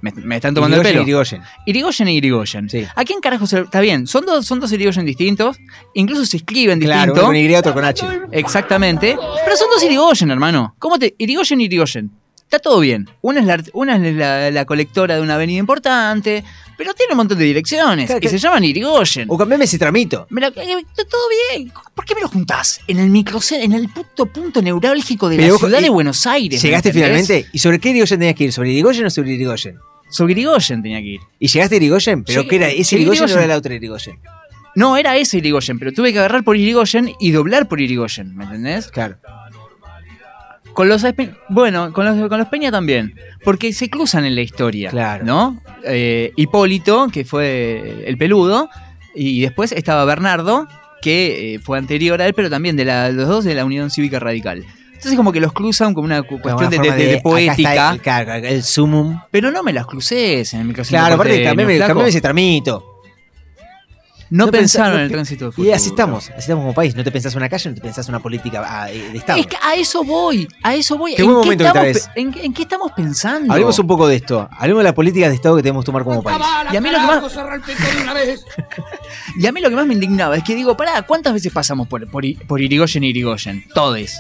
Me, 0.02 0.12
me 0.12 0.36
están 0.36 0.54
tomando 0.54 0.78
Irigoyen, 0.78 0.88
el 0.88 0.94
pelo. 0.94 1.04
Irigoyen. 1.04 1.42
Irigoyen 1.66 2.08
e 2.08 2.14
Irigoyen. 2.14 2.68
¿A 2.96 3.04
quién 3.06 3.20
carajo 3.20 3.46
se 3.48 3.60
Está 3.62 3.82
bien, 3.82 4.08
son 4.08 4.26
dos, 4.26 4.46
son 4.46 4.60
dos 4.60 4.72
Irigoyen 4.72 5.06
distintos. 5.06 5.58
Incluso 5.94 6.26
se 6.26 6.38
escriben 6.38 6.80
Claro, 6.80 7.14
distinto. 7.14 7.20
uno 7.22 7.28
con 7.28 7.36
Y, 7.36 7.56
otro 7.56 7.74
con 7.74 7.84
H. 7.86 8.06
Exactamente. 8.32 9.18
Pero 9.44 9.58
son 9.58 9.68
dos 9.74 9.84
Irigoyen, 9.84 10.32
hermano. 10.32 10.76
¿Cómo 10.80 10.98
te.? 10.98 11.16
Irigoyen 11.18 11.60
e 11.62 11.64
Irigoyen. 11.64 12.12
Está 12.50 12.58
todo 12.58 12.80
bien. 12.80 13.08
Una 13.22 13.42
es, 13.42 13.46
la, 13.46 13.64
una 13.74 13.96
es 14.08 14.16
la, 14.16 14.50
la 14.50 14.66
colectora 14.66 15.16
de 15.16 15.22
una 15.22 15.36
avenida 15.36 15.60
importante, 15.60 16.44
pero 16.80 16.96
tiene 16.96 17.14
un 17.14 17.18
montón 17.18 17.38
de 17.38 17.44
direcciones. 17.46 18.08
Claro, 18.08 18.20
y 18.24 18.28
se 18.28 18.34
que- 18.34 18.40
llaman 18.40 18.64
Irigoyen. 18.64 19.28
O 19.30 19.38
cambiame 19.38 19.66
ese 19.66 19.78
tramito. 19.78 20.26
Me 20.32 20.42
la- 20.42 20.48
eh, 20.48 20.54
está 20.80 21.04
todo 21.06 21.22
bien. 21.54 21.72
¿Por 21.94 22.06
qué 22.06 22.16
me 22.16 22.22
lo 22.22 22.28
juntás? 22.28 22.82
En 22.88 22.98
el 22.98 23.12
microcentro, 23.12 23.64
en 23.66 23.74
el 23.74 23.88
puto 23.90 24.26
punto 24.26 24.64
neurálgico 24.64 25.30
de 25.30 25.36
Pero 25.36 25.48
la 25.50 25.54
ojo, 25.54 25.68
ciudad 25.68 25.80
eh, 25.80 25.84
de 25.84 25.90
Buenos 25.90 26.26
Aires. 26.26 26.64
¿me 26.64 26.68
¿Llegaste 26.70 26.92
finalmente? 26.92 27.46
¿Y 27.54 27.60
sobre 27.60 27.78
qué 27.78 27.92
Irigoyen 27.92 28.18
tenías 28.20 28.36
que 28.36 28.46
ir? 28.46 28.52
¿Sobre 28.54 28.72
Irigoyen 28.72 29.06
o 29.06 29.10
sobre 29.12 29.32
Irigoyen? 29.36 29.78
Sobre 30.10 30.32
Irigoyen 30.34 30.82
tenía 30.82 31.00
que 31.02 31.08
ir. 31.08 31.20
¿Y 31.38 31.48
llegaste 31.50 31.76
a 31.76 31.78
Irigoyen? 31.78 32.24
¿Pero 32.24 32.48
qué 32.48 32.56
era? 32.56 32.70
¿Ese 32.70 32.84
sí, 32.84 32.96
Irigoyen 32.96 33.22
o 33.22 33.26
Irigoyen. 33.26 33.44
era 33.44 33.54
la 33.54 33.58
otra 33.60 33.76
Irigoyen? 33.76 34.18
No, 34.74 34.98
era 34.98 35.16
ese 35.18 35.38
Irigoyen, 35.38 35.78
pero 35.78 35.92
tuve 35.94 36.12
que 36.14 36.18
agarrar 36.18 36.44
por 36.44 36.58
Irigoyen 36.58 37.12
y 37.20 37.30
doblar 37.30 37.68
por 37.68 37.80
Irigoyen, 37.80 38.36
¿me 38.36 38.46
entendés? 38.46 38.88
Claro. 38.88 39.18
Con 40.74 40.88
los 40.88 41.06
bueno, 41.50 41.91
con 41.94 42.06
los, 42.06 42.30
con 42.30 42.38
los 42.40 42.48
Peña 42.48 42.72
también, 42.72 43.14
porque 43.44 43.74
se 43.74 43.90
cruzan 43.90 44.26
en 44.26 44.36
la 44.36 44.41
historia, 44.41 44.90
Claro. 44.91 45.26
¿no? 45.26 45.62
Eh, 45.84 46.32
Hipólito, 46.36 47.08
que 47.12 47.26
fue 47.26 48.04
el 48.06 48.18
peludo, 48.18 48.70
y 49.14 49.41
después 49.41 49.72
estaba 49.72 50.06
Bernardo, 50.06 50.68
que 51.02 51.56
eh, 51.56 51.60
fue 51.60 51.78
anterior 51.78 52.22
a 52.22 52.26
él, 52.28 52.34
pero 52.34 52.50
también 52.50 52.76
de 52.76 52.86
la, 52.86 53.10
los 53.10 53.28
dos 53.28 53.44
de 53.46 53.56
la 53.56 53.66
Unión 53.66 53.90
Cívica 53.90 54.20
Radical. 54.20 54.66
Entonces 54.94 55.16
como 55.16 55.32
que 55.32 55.40
los 55.40 55.54
cruzan 55.54 55.94
como 55.94 56.04
una 56.06 56.22
cu- 56.24 56.41
cuestión 56.41 56.68
Una 56.74 56.94
de, 56.96 57.22
poética, 57.24 57.98
el, 58.36 58.46
el 58.46 58.64
sumum. 58.64 59.18
pero 59.32 59.50
no 59.50 59.64
me 59.64 59.72
las 59.72 59.86
cruces 59.86 60.54
en 60.54 60.60
el 60.60 60.68
microcentro 60.68 61.00
Claro, 61.00 61.16
aparte 61.16 61.41
cambiame 61.41 61.78
ese 62.08 62.20
tramito. 62.20 62.89
No, 64.30 64.45
pensa- 64.45 64.60
pensaron 64.80 64.91
no 64.93 64.97
en 64.99 65.06
el 65.06 65.11
tránsito 65.11 65.51
de 65.51 65.61
Y 65.64 65.72
así 65.72 65.89
estamos, 65.89 66.30
así 66.30 66.39
estamos 66.39 66.61
como 66.64 66.73
país. 66.73 66.95
No 66.95 67.03
te 67.03 67.11
pensás 67.11 67.35
una 67.35 67.49
calle, 67.49 67.69
no 67.69 67.76
te 67.76 67.81
pensás 67.81 68.07
una 68.10 68.19
política 68.19 68.64
ah, 68.65 68.85
de 68.85 69.10
de 69.11 69.18
Estado. 69.18 69.39
Es 69.39 69.47
que 69.47 69.57
a 69.61 69.76
eso 69.76 70.03
voy, 70.03 70.47
a 70.64 70.76
eso 70.76 70.97
voy. 70.97 71.15
Qué 71.15 71.23
¿En 71.23 71.27
buen 71.31 71.41
qué 71.41 71.45
momento 71.57 71.73
que 71.81 71.89
estamos 71.91 72.10
en, 72.15 72.45
en 72.45 72.53
qué 72.53 72.61
estamos 72.64 72.91
pensando? 72.91 73.51
Hablemos 73.51 73.80
un 73.80 73.88
poco 73.88 74.07
de 74.07 74.15
esto. 74.18 74.47
Hablemos 74.51 74.81
de 74.81 74.89
la 74.89 74.93
política 74.95 75.30
de 75.30 75.35
Estado 75.35 75.56
que 75.56 75.64
debemos 75.64 75.85
tomar 75.85 76.03
como 76.03 76.22
país. 76.22 76.38
Y 76.72 76.77
a 76.77 76.81
mí 76.81 76.89
lo 76.89 76.97
que 76.99 77.06
más- 77.07 77.23
Y 79.38 79.47
a 79.47 79.51
mí 79.51 79.61
lo 79.61 79.69
que 79.69 79.76
más 79.76 79.85
me 79.88 79.93
indignaba 79.93 80.35
es 80.38 80.43
que 80.43 80.56
digo, 80.56 80.76
pará, 80.77 81.01
¿cuántas 81.03 81.34
veces 81.34 81.51
pasamos 81.51 81.88
por, 81.88 82.07
por, 82.10 82.23
por 82.47 82.61
Irigoyen 82.61 83.03
y 83.03 83.07
Irigoyen? 83.10 83.64
Todes. 83.73 84.19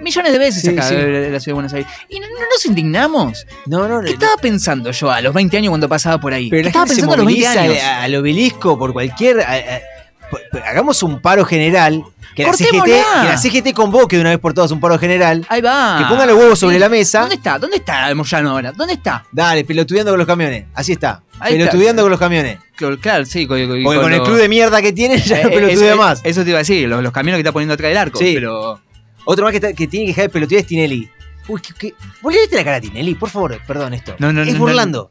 Millones 0.00 0.32
de 0.32 0.38
veces 0.38 0.62
Sí, 0.62 0.68
acá 0.68 0.82
sí. 0.82 0.94
de 0.94 1.04
de 1.06 1.30
la 1.30 1.40
ciudad 1.40 1.46
de 1.46 1.52
Buenos 1.54 1.72
Aires. 1.72 1.90
Y 2.08 2.20
no, 2.20 2.26
no 2.28 2.34
nos 2.50 2.64
indignamos. 2.66 3.46
No, 3.66 3.88
no, 3.88 4.00
¿Qué 4.02 4.10
estaba 4.12 4.36
pensando 4.40 4.90
yo 4.92 5.10
a 5.10 5.20
los 5.20 5.34
20 5.34 5.56
años 5.56 5.70
cuando 5.70 5.88
pasaba 5.88 6.18
por 6.18 6.32
ahí? 6.32 6.48
Pero 6.50 6.60
¿Qué 6.60 6.64
la 6.64 6.68
estaba 6.70 6.86
pensando 6.86 7.14
a 7.14 7.16
los 7.18 7.26
20 7.26 7.42
moviliza 7.48 7.62
años? 7.62 7.82
al 8.04 8.14
obelisco 8.14 8.78
por 8.78 8.92
cualquier. 8.92 9.40
a- 9.40 9.52
a- 9.54 9.80
por- 10.30 10.40
por- 10.50 10.62
hagamos 10.62 11.02
un 11.02 11.20
paro 11.20 11.44
general. 11.44 12.04
Que 12.36 12.44
la, 12.44 12.52
CGT, 12.52 12.84
que 12.84 13.02
la 13.28 13.36
CGT 13.36 13.72
convoque 13.74 14.14
de 14.14 14.20
una 14.20 14.30
vez 14.30 14.38
por 14.38 14.54
todas 14.54 14.70
un 14.70 14.78
paro 14.78 14.96
general. 14.96 15.44
Ahí 15.48 15.60
va. 15.60 15.96
Que 15.98 16.04
pongan 16.04 16.28
los 16.28 16.36
huevos 16.38 16.56
sobre 16.56 16.78
la 16.78 16.88
mesa. 16.88 17.20
¿Dónde 17.22 17.34
está? 17.34 17.58
¿Dónde 17.58 17.78
está 17.78 18.14
Moyano 18.14 18.50
ahora? 18.50 18.70
¿Dónde 18.70 18.94
está? 18.94 19.24
Dale, 19.32 19.64
pelotudeando 19.64 20.12
con 20.12 20.18
los 20.18 20.26
camiones. 20.26 20.66
Así 20.72 20.92
está. 20.92 21.22
Ahí 21.40 21.54
está. 21.54 21.70
pelotudeando 21.70 22.02
con 22.02 22.10
los 22.12 22.20
camiones. 22.20 22.58
Claro, 23.00 23.24
sí. 23.24 23.44
Con, 23.48 23.58
con- 23.66 23.82
Porque 23.82 24.00
con 24.00 24.12
el 24.12 24.22
club 24.22 24.36
de 24.36 24.48
mierda 24.48 24.80
que 24.80 24.92
tienen 24.92 25.18
ya 25.24 25.42
no 25.42 25.48
Eh, 25.48 25.52
pelotudea 25.52 25.88
eso, 25.94 25.96
más. 26.00 26.20
Eso 26.22 26.44
te 26.44 26.50
iba 26.50 26.58
a 26.58 26.60
decir, 26.60 26.88
los, 26.88 27.02
los 27.02 27.12
camiones 27.12 27.38
que 27.38 27.40
está 27.40 27.52
poniendo 27.52 27.74
atrás 27.74 27.88
del 27.88 27.98
arco. 27.98 28.18
Sí. 28.20 28.32
Pero 28.34 28.80
Otro 29.30 29.44
más 29.44 29.50
que, 29.52 29.56
está- 29.58 29.72
que 29.74 29.86
tiene 29.86 30.06
que 30.06 30.10
dejar 30.12 30.24
de 30.24 30.28
pelotudear 30.30 30.60
es 30.62 30.66
Tinelli. 30.66 31.10
Uy, 31.48 31.60
que, 31.60 31.72
que... 31.74 31.94
¿Vos 32.22 32.32
le 32.32 32.40
viste 32.40 32.56
la 32.56 32.64
cara 32.64 32.76
a 32.76 32.80
Tinelli? 32.80 33.14
Por 33.14 33.28
favor, 33.30 33.58
perdón 33.66 33.92
esto. 33.94 34.16
No, 34.18 34.32
no, 34.32 34.42
es 34.42 34.52
no, 34.54 34.58
burlando. 34.58 35.10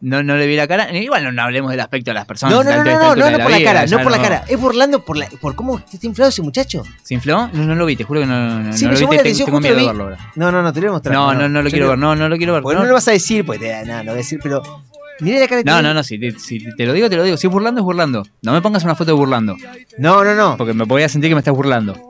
no, 0.00 0.22
no 0.22 0.36
le 0.36 0.46
vi 0.46 0.54
la 0.56 0.68
cara. 0.68 0.92
Igual 0.96 1.24
no, 1.24 1.32
no 1.32 1.42
hablemos 1.42 1.70
del 1.72 1.80
aspecto 1.80 2.10
de 2.10 2.14
las 2.14 2.24
personas. 2.24 2.54
No, 2.54 2.62
no, 2.62 2.70
no, 2.70 2.84
no, 2.84 3.16
no, 3.16 3.30
no, 3.30 3.38
por 3.38 3.50
la 3.50 3.58
vida, 3.58 3.72
cara, 3.72 3.86
no 3.86 4.02
por 4.02 4.12
la 4.12 4.22
cara. 4.22 4.44
Es 4.48 4.60
burlando 4.60 5.04
por, 5.04 5.16
la, 5.16 5.26
por 5.40 5.54
cómo 5.56 5.78
está 5.78 6.06
inflado 6.06 6.28
ese 6.30 6.40
muchacho. 6.42 6.84
¿Se 7.02 7.14
infló? 7.14 7.48
No, 7.52 7.64
no 7.64 7.74
lo 7.74 7.84
vi, 7.86 7.96
te 7.96 8.04
juro 8.04 8.20
que 8.20 8.26
no, 8.26 8.60
no, 8.60 8.72
Sí, 8.72 8.84
no 8.84 8.90
me 8.92 8.94
lo 8.94 8.98
vi. 8.98 9.00
llamó 9.00 9.10
te- 9.10 9.16
la 9.16 9.22
te- 9.22 9.28
atención, 9.28 9.46
tengo 9.46 9.60
miedo 9.60 9.74
de 9.74 9.80
vi. 9.80 9.86
verlo 9.86 10.04
ahora. 10.04 10.18
No, 10.36 10.52
no, 10.52 10.62
no, 10.62 10.72
te 10.72 10.80
lo 10.80 10.86
voy 10.86 10.88
a 10.88 10.92
mostrar. 10.92 11.14
No, 11.14 11.34
no, 11.34 11.48
no 11.48 11.62
lo 11.62 11.70
quiero 11.70 11.88
ver, 11.88 11.98
no, 11.98 12.14
no 12.16 12.28
lo 12.28 12.36
quiero 12.36 12.52
ver. 12.54 12.62
Porque 12.62 12.78
no, 12.78 12.84
lo 12.86 12.94
vas 12.94 13.08
a 13.08 13.10
decir, 13.12 13.44
pues 13.44 13.58
te, 13.60 13.68
nada, 13.84 14.02
lo 14.04 14.12
voy 14.12 14.14
a 14.20 14.22
decir, 14.22 14.38
pero. 14.42 14.62
Mirá 15.20 15.40
la 15.40 15.48
cara 15.48 15.62
de 15.62 15.64
No, 15.64 15.82
no, 15.82 15.92
no, 15.94 16.02
si 16.04 16.16
te, 16.16 16.30
si 16.38 16.64
te 16.76 16.86
lo 16.86 16.92
digo, 16.92 17.10
te 17.10 17.16
lo 17.16 17.24
digo. 17.24 17.36
Si 17.36 17.48
es 17.48 17.52
burlando, 17.52 17.80
es 17.80 17.84
burlando. 17.84 18.22
No 18.42 18.52
me 18.52 18.62
pongas 18.62 18.84
una 18.84 18.94
foto 18.94 19.10
de 19.10 19.16
burlando. 19.16 19.56
No, 19.98 20.22
no, 20.24 20.34
no. 20.34 20.56
Porque 20.56 20.74
me 20.74 20.84
voy 20.84 21.02
a 21.02 21.08
sentir 21.08 21.28
que 21.30 21.34
me 21.34 21.40
estás 21.40 21.54
burlando. 21.54 22.00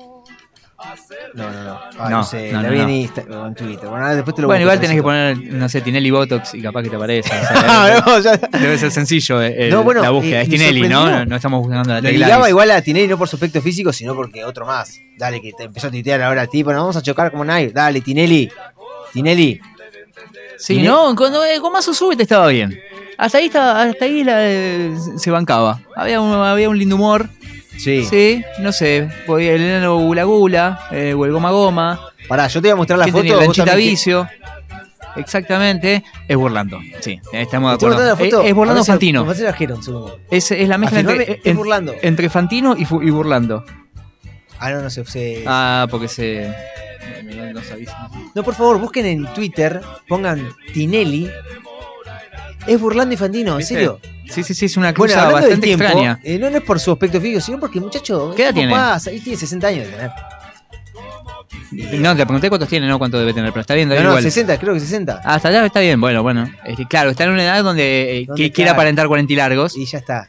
No, 1.35 1.51
no, 1.51 1.65
no. 1.65 1.81
Ah, 1.99 2.09
No, 2.09 2.09
no, 2.19 2.25
sé, 2.25 2.53
no, 2.53 2.63
la 2.63 2.69
no, 2.69 2.75
vi 2.75 2.81
en 2.81 2.89
Insta- 2.89 3.29
o 3.31 3.47
en 3.49 3.55
Twitter. 3.55 3.89
Bueno, 3.89 4.15
después 4.15 4.35
te 4.37 4.43
lo 4.43 4.49
Bueno, 4.49 4.63
igual 4.63 4.81
tenés 4.81 4.97
que 4.97 5.03
poner, 5.03 5.37
no 5.53 5.69
sé, 5.69 5.81
Tinelli 5.81 6.11
Botox 6.11 6.55
y 6.55 6.63
capaz 6.63 6.83
que 6.85 6.91
te 6.91 6.97
aparece. 6.97 7.31
o 7.35 7.47
sea, 7.47 8.03
no, 8.07 8.19
ya- 8.21 8.37
Debe 8.37 8.79
ser 8.79 8.91
sencillo 8.93 9.43
eh, 9.43 9.65
el- 9.67 9.71
No, 9.71 9.83
bueno, 9.83 10.03
la 10.03 10.11
búsqueda. 10.11 10.39
eh, 10.41 10.43
es 10.45 10.49
Tinelli, 10.49 10.89
¿no? 10.89 11.11
¿no? 11.11 11.25
No 11.25 11.37
estamos 11.37 11.61
buscando 11.61 11.93
la 11.95 12.01
tecla. 12.01 12.27
ligaba 12.27 12.49
igual 12.49 12.71
a 12.71 12.81
Tinelli 12.81 13.09
no 13.09 13.19
por 13.19 13.29
su 13.29 13.37
aspecto 13.37 13.61
físico, 13.61 13.93
sino 13.93 14.15
porque 14.15 14.45
otro 14.45 14.65
más. 14.67 15.01
Dale, 15.17 15.41
que 15.43 15.53
te 15.53 15.65
empezó 15.65 15.89
a 15.89 15.91
tuitear 15.91 16.23
ahora, 16.23 16.47
tipo, 16.47 16.71
nos 16.73 16.81
vamos 16.83 16.97
a 16.97 17.03
chocar 17.03 17.31
como 17.33 17.45
nadie. 17.45 17.71
Dale, 17.71 18.01
Tinelli. 18.01 18.49
Tinelli. 19.13 19.61
Sí, 20.59 20.75
Tinelli- 20.77 20.85
no, 20.87 21.15
cuando 21.17 21.45
eh, 21.45 21.59
con 21.61 21.73
Mazo 21.73 21.93
Sube 21.93 22.17
te 22.17 22.23
estaba 22.23 22.47
bien. 22.49 22.79
Hasta 23.17 23.39
ahí 23.39 23.47
estaba, 23.47 23.83
hasta 23.83 24.05
ahí 24.05 24.23
la, 24.23 24.35
eh, 24.47 24.95
se 25.17 25.31
bancaba. 25.33 25.81
Había 25.97 26.21
un, 26.21 26.33
había 26.35 26.69
un 26.69 26.79
lindo 26.79 26.95
humor. 26.95 27.29
Sí. 27.79 28.05
Sí, 28.05 28.45
no 28.61 28.73
sé. 28.73 29.09
Podía 29.27 29.53
el 29.55 29.63
enano 29.63 29.97
Gula 29.99 30.25
Gula, 30.25 30.81
eh, 30.91 31.15
o 31.15 31.25
el 31.25 31.33
Goma 31.33 31.51
Goma. 31.51 32.01
Pará, 32.29 32.47
yo 32.49 32.61
te 32.61 32.69
voy 32.69 32.73
a 32.73 32.77
mostrar 32.77 32.99
la 32.99 33.05
¿Quién 33.07 33.13
foto. 33.15 33.23
tenía? 33.25 33.37
Lanchita 33.41 33.75
Vicio. 33.75 34.29
Exactamente. 35.17 36.05
Es 36.29 36.37
burlando. 36.37 36.79
Sí, 37.01 37.21
estamos 37.33 37.71
de 37.71 37.75
acuerdo. 37.77 37.97
mostrando 37.97 38.05
la 38.05 38.17
foto. 38.17 38.43
Es, 38.43 38.49
es 38.51 38.55
burlando 38.55 38.85
si- 38.85 38.91
Fantino. 38.91 39.25
un 39.75 39.83
segundo. 39.83 40.19
Es, 40.31 40.51
es 40.51 40.69
la 40.69 40.79
mezcla 40.79 40.99
Afirmame, 41.01 41.23
entre, 41.23 41.35
es 41.39 41.47
en- 41.47 41.57
burlando. 41.57 41.95
entre 42.03 42.29
Fantino 42.29 42.77
y, 42.77 42.85
burlando. 43.11 43.65
Ah, 44.59 44.71
no, 44.71 44.83
no 44.83 44.91
sé. 44.91 45.05
se- 45.05 45.45
Ah, 45.47 45.87
porque 45.91 46.09
se. 46.09 46.53
No, 48.35 48.43
por 48.43 48.55
favor, 48.55 48.79
busquen 48.79 49.07
en 49.07 49.27
Twitter, 49.35 49.81
pongan 50.09 50.49
Tinelli. 50.73 51.31
Es 52.67 52.81
burlando 52.81 53.13
infantino, 53.15 53.53
¿en 53.53 53.59
¿Viste? 53.59 53.75
serio? 53.75 54.01
Sí, 54.29 54.43
sí, 54.43 54.53
sí, 54.55 54.67
es 54.67 54.77
una 54.77 54.93
cosa 54.93 55.31
bastante 55.31 55.59
tiempo, 55.59 55.85
extraña. 55.85 56.21
eh, 56.23 56.39
no, 56.39 56.51
no 56.51 56.59
es 56.59 56.63
por 56.63 56.79
su 56.81 56.93
aspecto 56.93 57.21
físico, 57.21 57.41
sino 57.41 57.59
porque 57.61 57.79
el 57.79 57.85
muchacho. 57.85 58.33
¿Qué 58.37 58.43
edad 58.43 58.51
¿cómo 58.51 58.61
tiene? 58.61 58.73
pasa? 58.75 59.11
Ahí 59.11 59.21
tiene 59.21 59.39
60 59.39 59.67
años 59.67 59.87
de 59.87 59.93
tener. 59.93 60.11
No, 62.01 62.17
te 62.17 62.25
pregunté 62.27 62.49
cuántos 62.49 62.69
tiene, 62.69 62.87
no 62.89 62.99
cuánto 62.99 63.19
debe 63.19 63.33
tener, 63.33 63.51
pero 63.53 63.61
está 63.63 63.75
bien, 63.75 63.89
da 63.89 63.95
No, 63.97 64.03
no, 64.03 64.09
igual. 64.11 64.23
60, 64.23 64.59
creo 64.59 64.75
que 64.75 64.81
60. 64.81 65.21
Ah, 65.25 65.35
hasta 65.35 65.49
allá 65.49 65.65
está 65.65 65.81
bien, 65.81 66.01
bueno, 66.01 66.23
bueno. 66.23 66.47
Este, 66.65 66.87
claro, 66.87 67.11
está 67.11 67.25
en 67.25 67.31
una 67.31 67.45
edad 67.45 67.63
donde, 67.65 68.19
eh, 68.21 68.27
que 68.37 68.53
quiere 68.53 68.71
aparentar 68.71 69.07
40 69.07 69.33
y 69.33 69.37
largos. 69.37 69.77
Y 69.77 69.85
ya 69.87 69.99
está. 69.99 70.29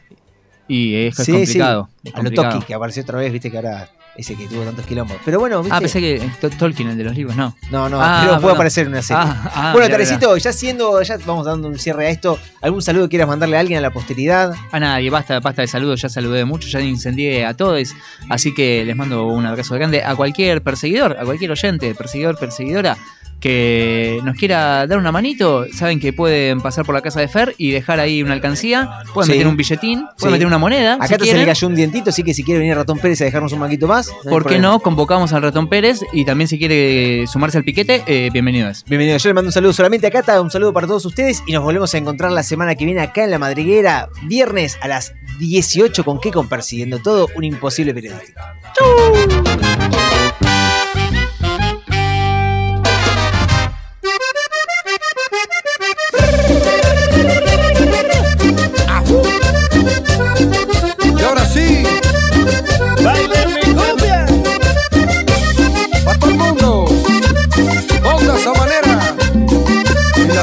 Y 0.68 0.94
es, 1.06 1.16
Sí, 1.16 1.32
complicado. 1.32 1.88
sí. 2.02 2.08
es 2.08 2.14
A 2.14 2.16
lo 2.18 2.22
complicado. 2.24 2.52
Toki, 2.54 2.66
que 2.66 2.74
apareció 2.74 3.02
otra 3.02 3.18
vez, 3.18 3.32
viste 3.32 3.50
que 3.50 3.56
ahora 3.56 3.88
ese 4.20 4.36
que 4.36 4.46
tuvo 4.48 4.62
tantos 4.62 4.86
quilombos. 4.86 5.16
Pero 5.24 5.38
bueno, 5.40 5.62
viste. 5.62 5.76
Ah, 5.76 5.80
pensé 5.80 6.00
que 6.00 6.30
To- 6.40 6.50
Tolkien, 6.50 6.88
el 6.90 6.96
de 6.96 7.04
los 7.04 7.14
libros, 7.14 7.34
no. 7.36 7.56
No, 7.70 7.88
no, 7.88 7.98
Ah, 8.00 8.22
pero 8.26 8.40
puede 8.40 8.54
aparecer 8.54 8.86
en 8.86 8.92
una 8.92 9.02
serie. 9.02 9.22
Ah, 9.26 9.50
ah, 9.54 9.72
bueno, 9.72 9.88
Tarecito, 9.88 10.36
ya 10.36 10.52
siendo, 10.52 11.02
ya 11.02 11.18
vamos 11.26 11.46
dando 11.46 11.68
un 11.68 11.78
cierre 11.78 12.06
a 12.06 12.10
esto. 12.10 12.38
¿Algún 12.62 12.82
saludo 12.82 13.04
que 13.04 13.10
quieras 13.10 13.28
mandarle 13.28 13.56
a 13.56 13.60
alguien 13.60 13.78
a 13.78 13.82
la 13.82 13.90
posteridad? 13.90 14.52
A 14.72 14.80
nadie, 14.80 15.10
basta, 15.10 15.40
basta 15.40 15.62
de 15.62 15.68
saludos, 15.68 16.00
ya 16.02 16.08
saludé 16.08 16.44
mucho, 16.44 16.68
ya 16.68 16.80
incendié 16.80 17.44
a 17.46 17.54
todos, 17.54 17.94
así 18.28 18.54
que 18.54 18.84
les 18.84 18.96
mando 18.96 19.26
un 19.26 19.46
abrazo 19.46 19.74
grande 19.74 20.02
a 20.04 20.14
cualquier 20.14 20.62
perseguidor, 20.62 21.16
a 21.18 21.24
cualquier 21.24 21.50
oyente, 21.50 21.94
perseguidor, 21.94 22.38
perseguidora. 22.38 22.96
Que 23.40 24.20
nos 24.24 24.36
quiera 24.36 24.86
dar 24.86 24.98
una 24.98 25.10
manito, 25.12 25.64
saben 25.72 25.98
que 25.98 26.12
pueden 26.12 26.60
pasar 26.60 26.84
por 26.84 26.94
la 26.94 27.00
casa 27.00 27.20
de 27.20 27.28
Fer 27.28 27.54
y 27.58 27.70
dejar 27.70 27.98
ahí 28.00 28.22
una 28.22 28.34
alcancía, 28.34 28.88
pueden 29.14 29.26
Sí. 29.26 29.32
meter 29.32 29.48
un 29.48 29.56
billetín, 29.56 30.00
pueden 30.18 30.18
Sí. 30.18 30.28
meter 30.32 30.46
una 30.46 30.58
moneda. 30.58 30.94
Acá 30.94 31.06
si 31.08 31.16
te 31.16 31.24
se 31.26 31.36
le 31.38 31.46
cayó 31.46 31.66
un 31.68 31.74
dientito, 31.74 32.10
así 32.10 32.22
que 32.22 32.34
si 32.34 32.44
quiere 32.44 32.60
venir 32.60 32.76
Ratón 32.76 32.98
Pérez 32.98 33.20
a 33.22 33.24
dejarnos 33.24 33.52
un 33.52 33.58
manguito 33.60 33.86
más. 33.88 34.08
hay 34.08 34.14
¿Por 34.30 34.42
qué 34.42 34.50
problema. 34.56 34.68
no? 34.68 34.80
Convocamos 34.80 35.32
al 35.32 35.42
ratón 35.42 35.68
Pérez 35.68 36.00
y 36.12 36.24
también 36.24 36.48
si 36.48 36.58
quiere 36.58 37.26
sumarse 37.26 37.58
al 37.58 37.64
piquete, 37.64 38.02
eh, 38.06 38.28
bienvenido 38.32 38.68
es. 38.68 38.84
Bienvenido, 38.84 39.16
yo 39.18 39.28
le 39.30 39.34
mando 39.34 39.48
un 39.48 39.52
saludo 39.52 39.72
solamente 39.72 40.06
a 40.06 40.10
Cata, 40.10 40.40
un 40.40 40.50
saludo 40.50 40.72
para 40.72 40.86
todos 40.86 41.04
ustedes 41.06 41.42
y 41.46 41.52
nos 41.52 41.62
volvemos 41.64 41.94
a 41.94 41.98
encontrar 41.98 42.32
la 42.32 42.42
semana 42.42 42.74
que 42.74 42.84
viene 42.84 43.00
acá 43.00 43.24
en 43.24 43.30
La 43.30 43.38
Madriguera, 43.38 44.08
viernes 44.24 44.78
a 44.82 44.88
las 44.88 45.14
18 45.38 46.04
con 46.04 46.20
qué 46.20 46.30
con 46.30 46.48
Persiguiendo 46.48 46.98
Todo, 46.98 47.28
un 47.34 47.44
imposible 47.44 47.94
periodístico. 47.94 48.40
Y 50.42 50.49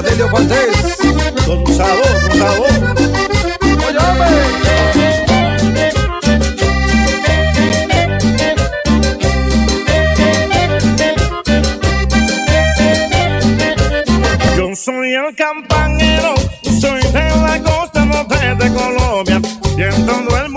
de 0.02 0.16
Leo 0.16 0.30
Valdés. 0.30 0.98
Con 1.46 1.66
sabor, 1.74 2.22
con 2.30 2.38
sabor. 2.38 2.68
Yo 14.56 14.76
soy 14.76 15.14
el 15.14 15.36
campanero, 15.36 16.36
soy 16.80 17.02
de 17.02 17.30
la 17.42 17.60
costa 17.64 18.06
norte 18.06 18.56
de 18.56 18.74
Colombia 18.74 19.42
y 19.78 19.82
en 19.82 20.06
todo 20.06 20.38
el 20.38 20.50
mundo 20.50 20.57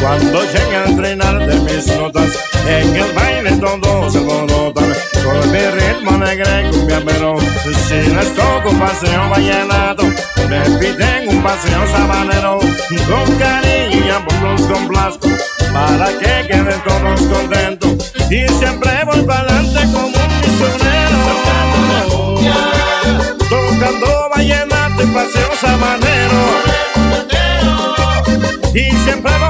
cuando 0.00 0.42
llega 0.42 0.82
a 0.82 0.86
entrenar 0.86 1.46
de 1.46 1.60
mis 1.60 1.86
notas 1.96 2.38
en 2.66 2.96
el 2.96 3.12
baile 3.12 3.52
todos 3.58 4.12
se 4.12 4.18
alborotan 4.18 4.92
con 5.24 5.52
mi 5.52 5.58
ritmo 5.58 6.10
alegre 6.12 6.70
cumbia 6.70 7.02
pero 7.04 7.38
si 7.88 7.94
les 7.94 8.34
toco 8.34 8.70
un 8.70 8.78
paseo 8.78 9.28
vallenato 9.28 10.04
me 10.50 10.62
piden 10.80 11.28
un 11.28 11.42
paseo 11.44 11.86
sabanero. 11.92 12.58
Con 12.58 13.36
cariño 13.36 14.04
y 14.04 14.10
ambos 14.10 14.34
los 14.42 14.62
complazco 14.62 15.28
para 15.72 16.08
que 16.18 16.48
queden 16.48 16.82
todos 16.84 17.20
contentos. 17.22 18.12
Y 18.28 18.48
siempre 18.58 18.90
voy 19.06 19.22
para 19.22 19.42
adelante 19.42 19.80
como 19.92 20.06
un 20.08 20.12
misionero. 20.40 21.20
Tocando 23.48 24.28
vallenato 24.34 25.02
y 25.04 25.06
paseo 25.06 25.50
sabanero. 25.60 26.40
Y 28.74 28.90
siempre 29.04 29.32
voy 29.38 29.49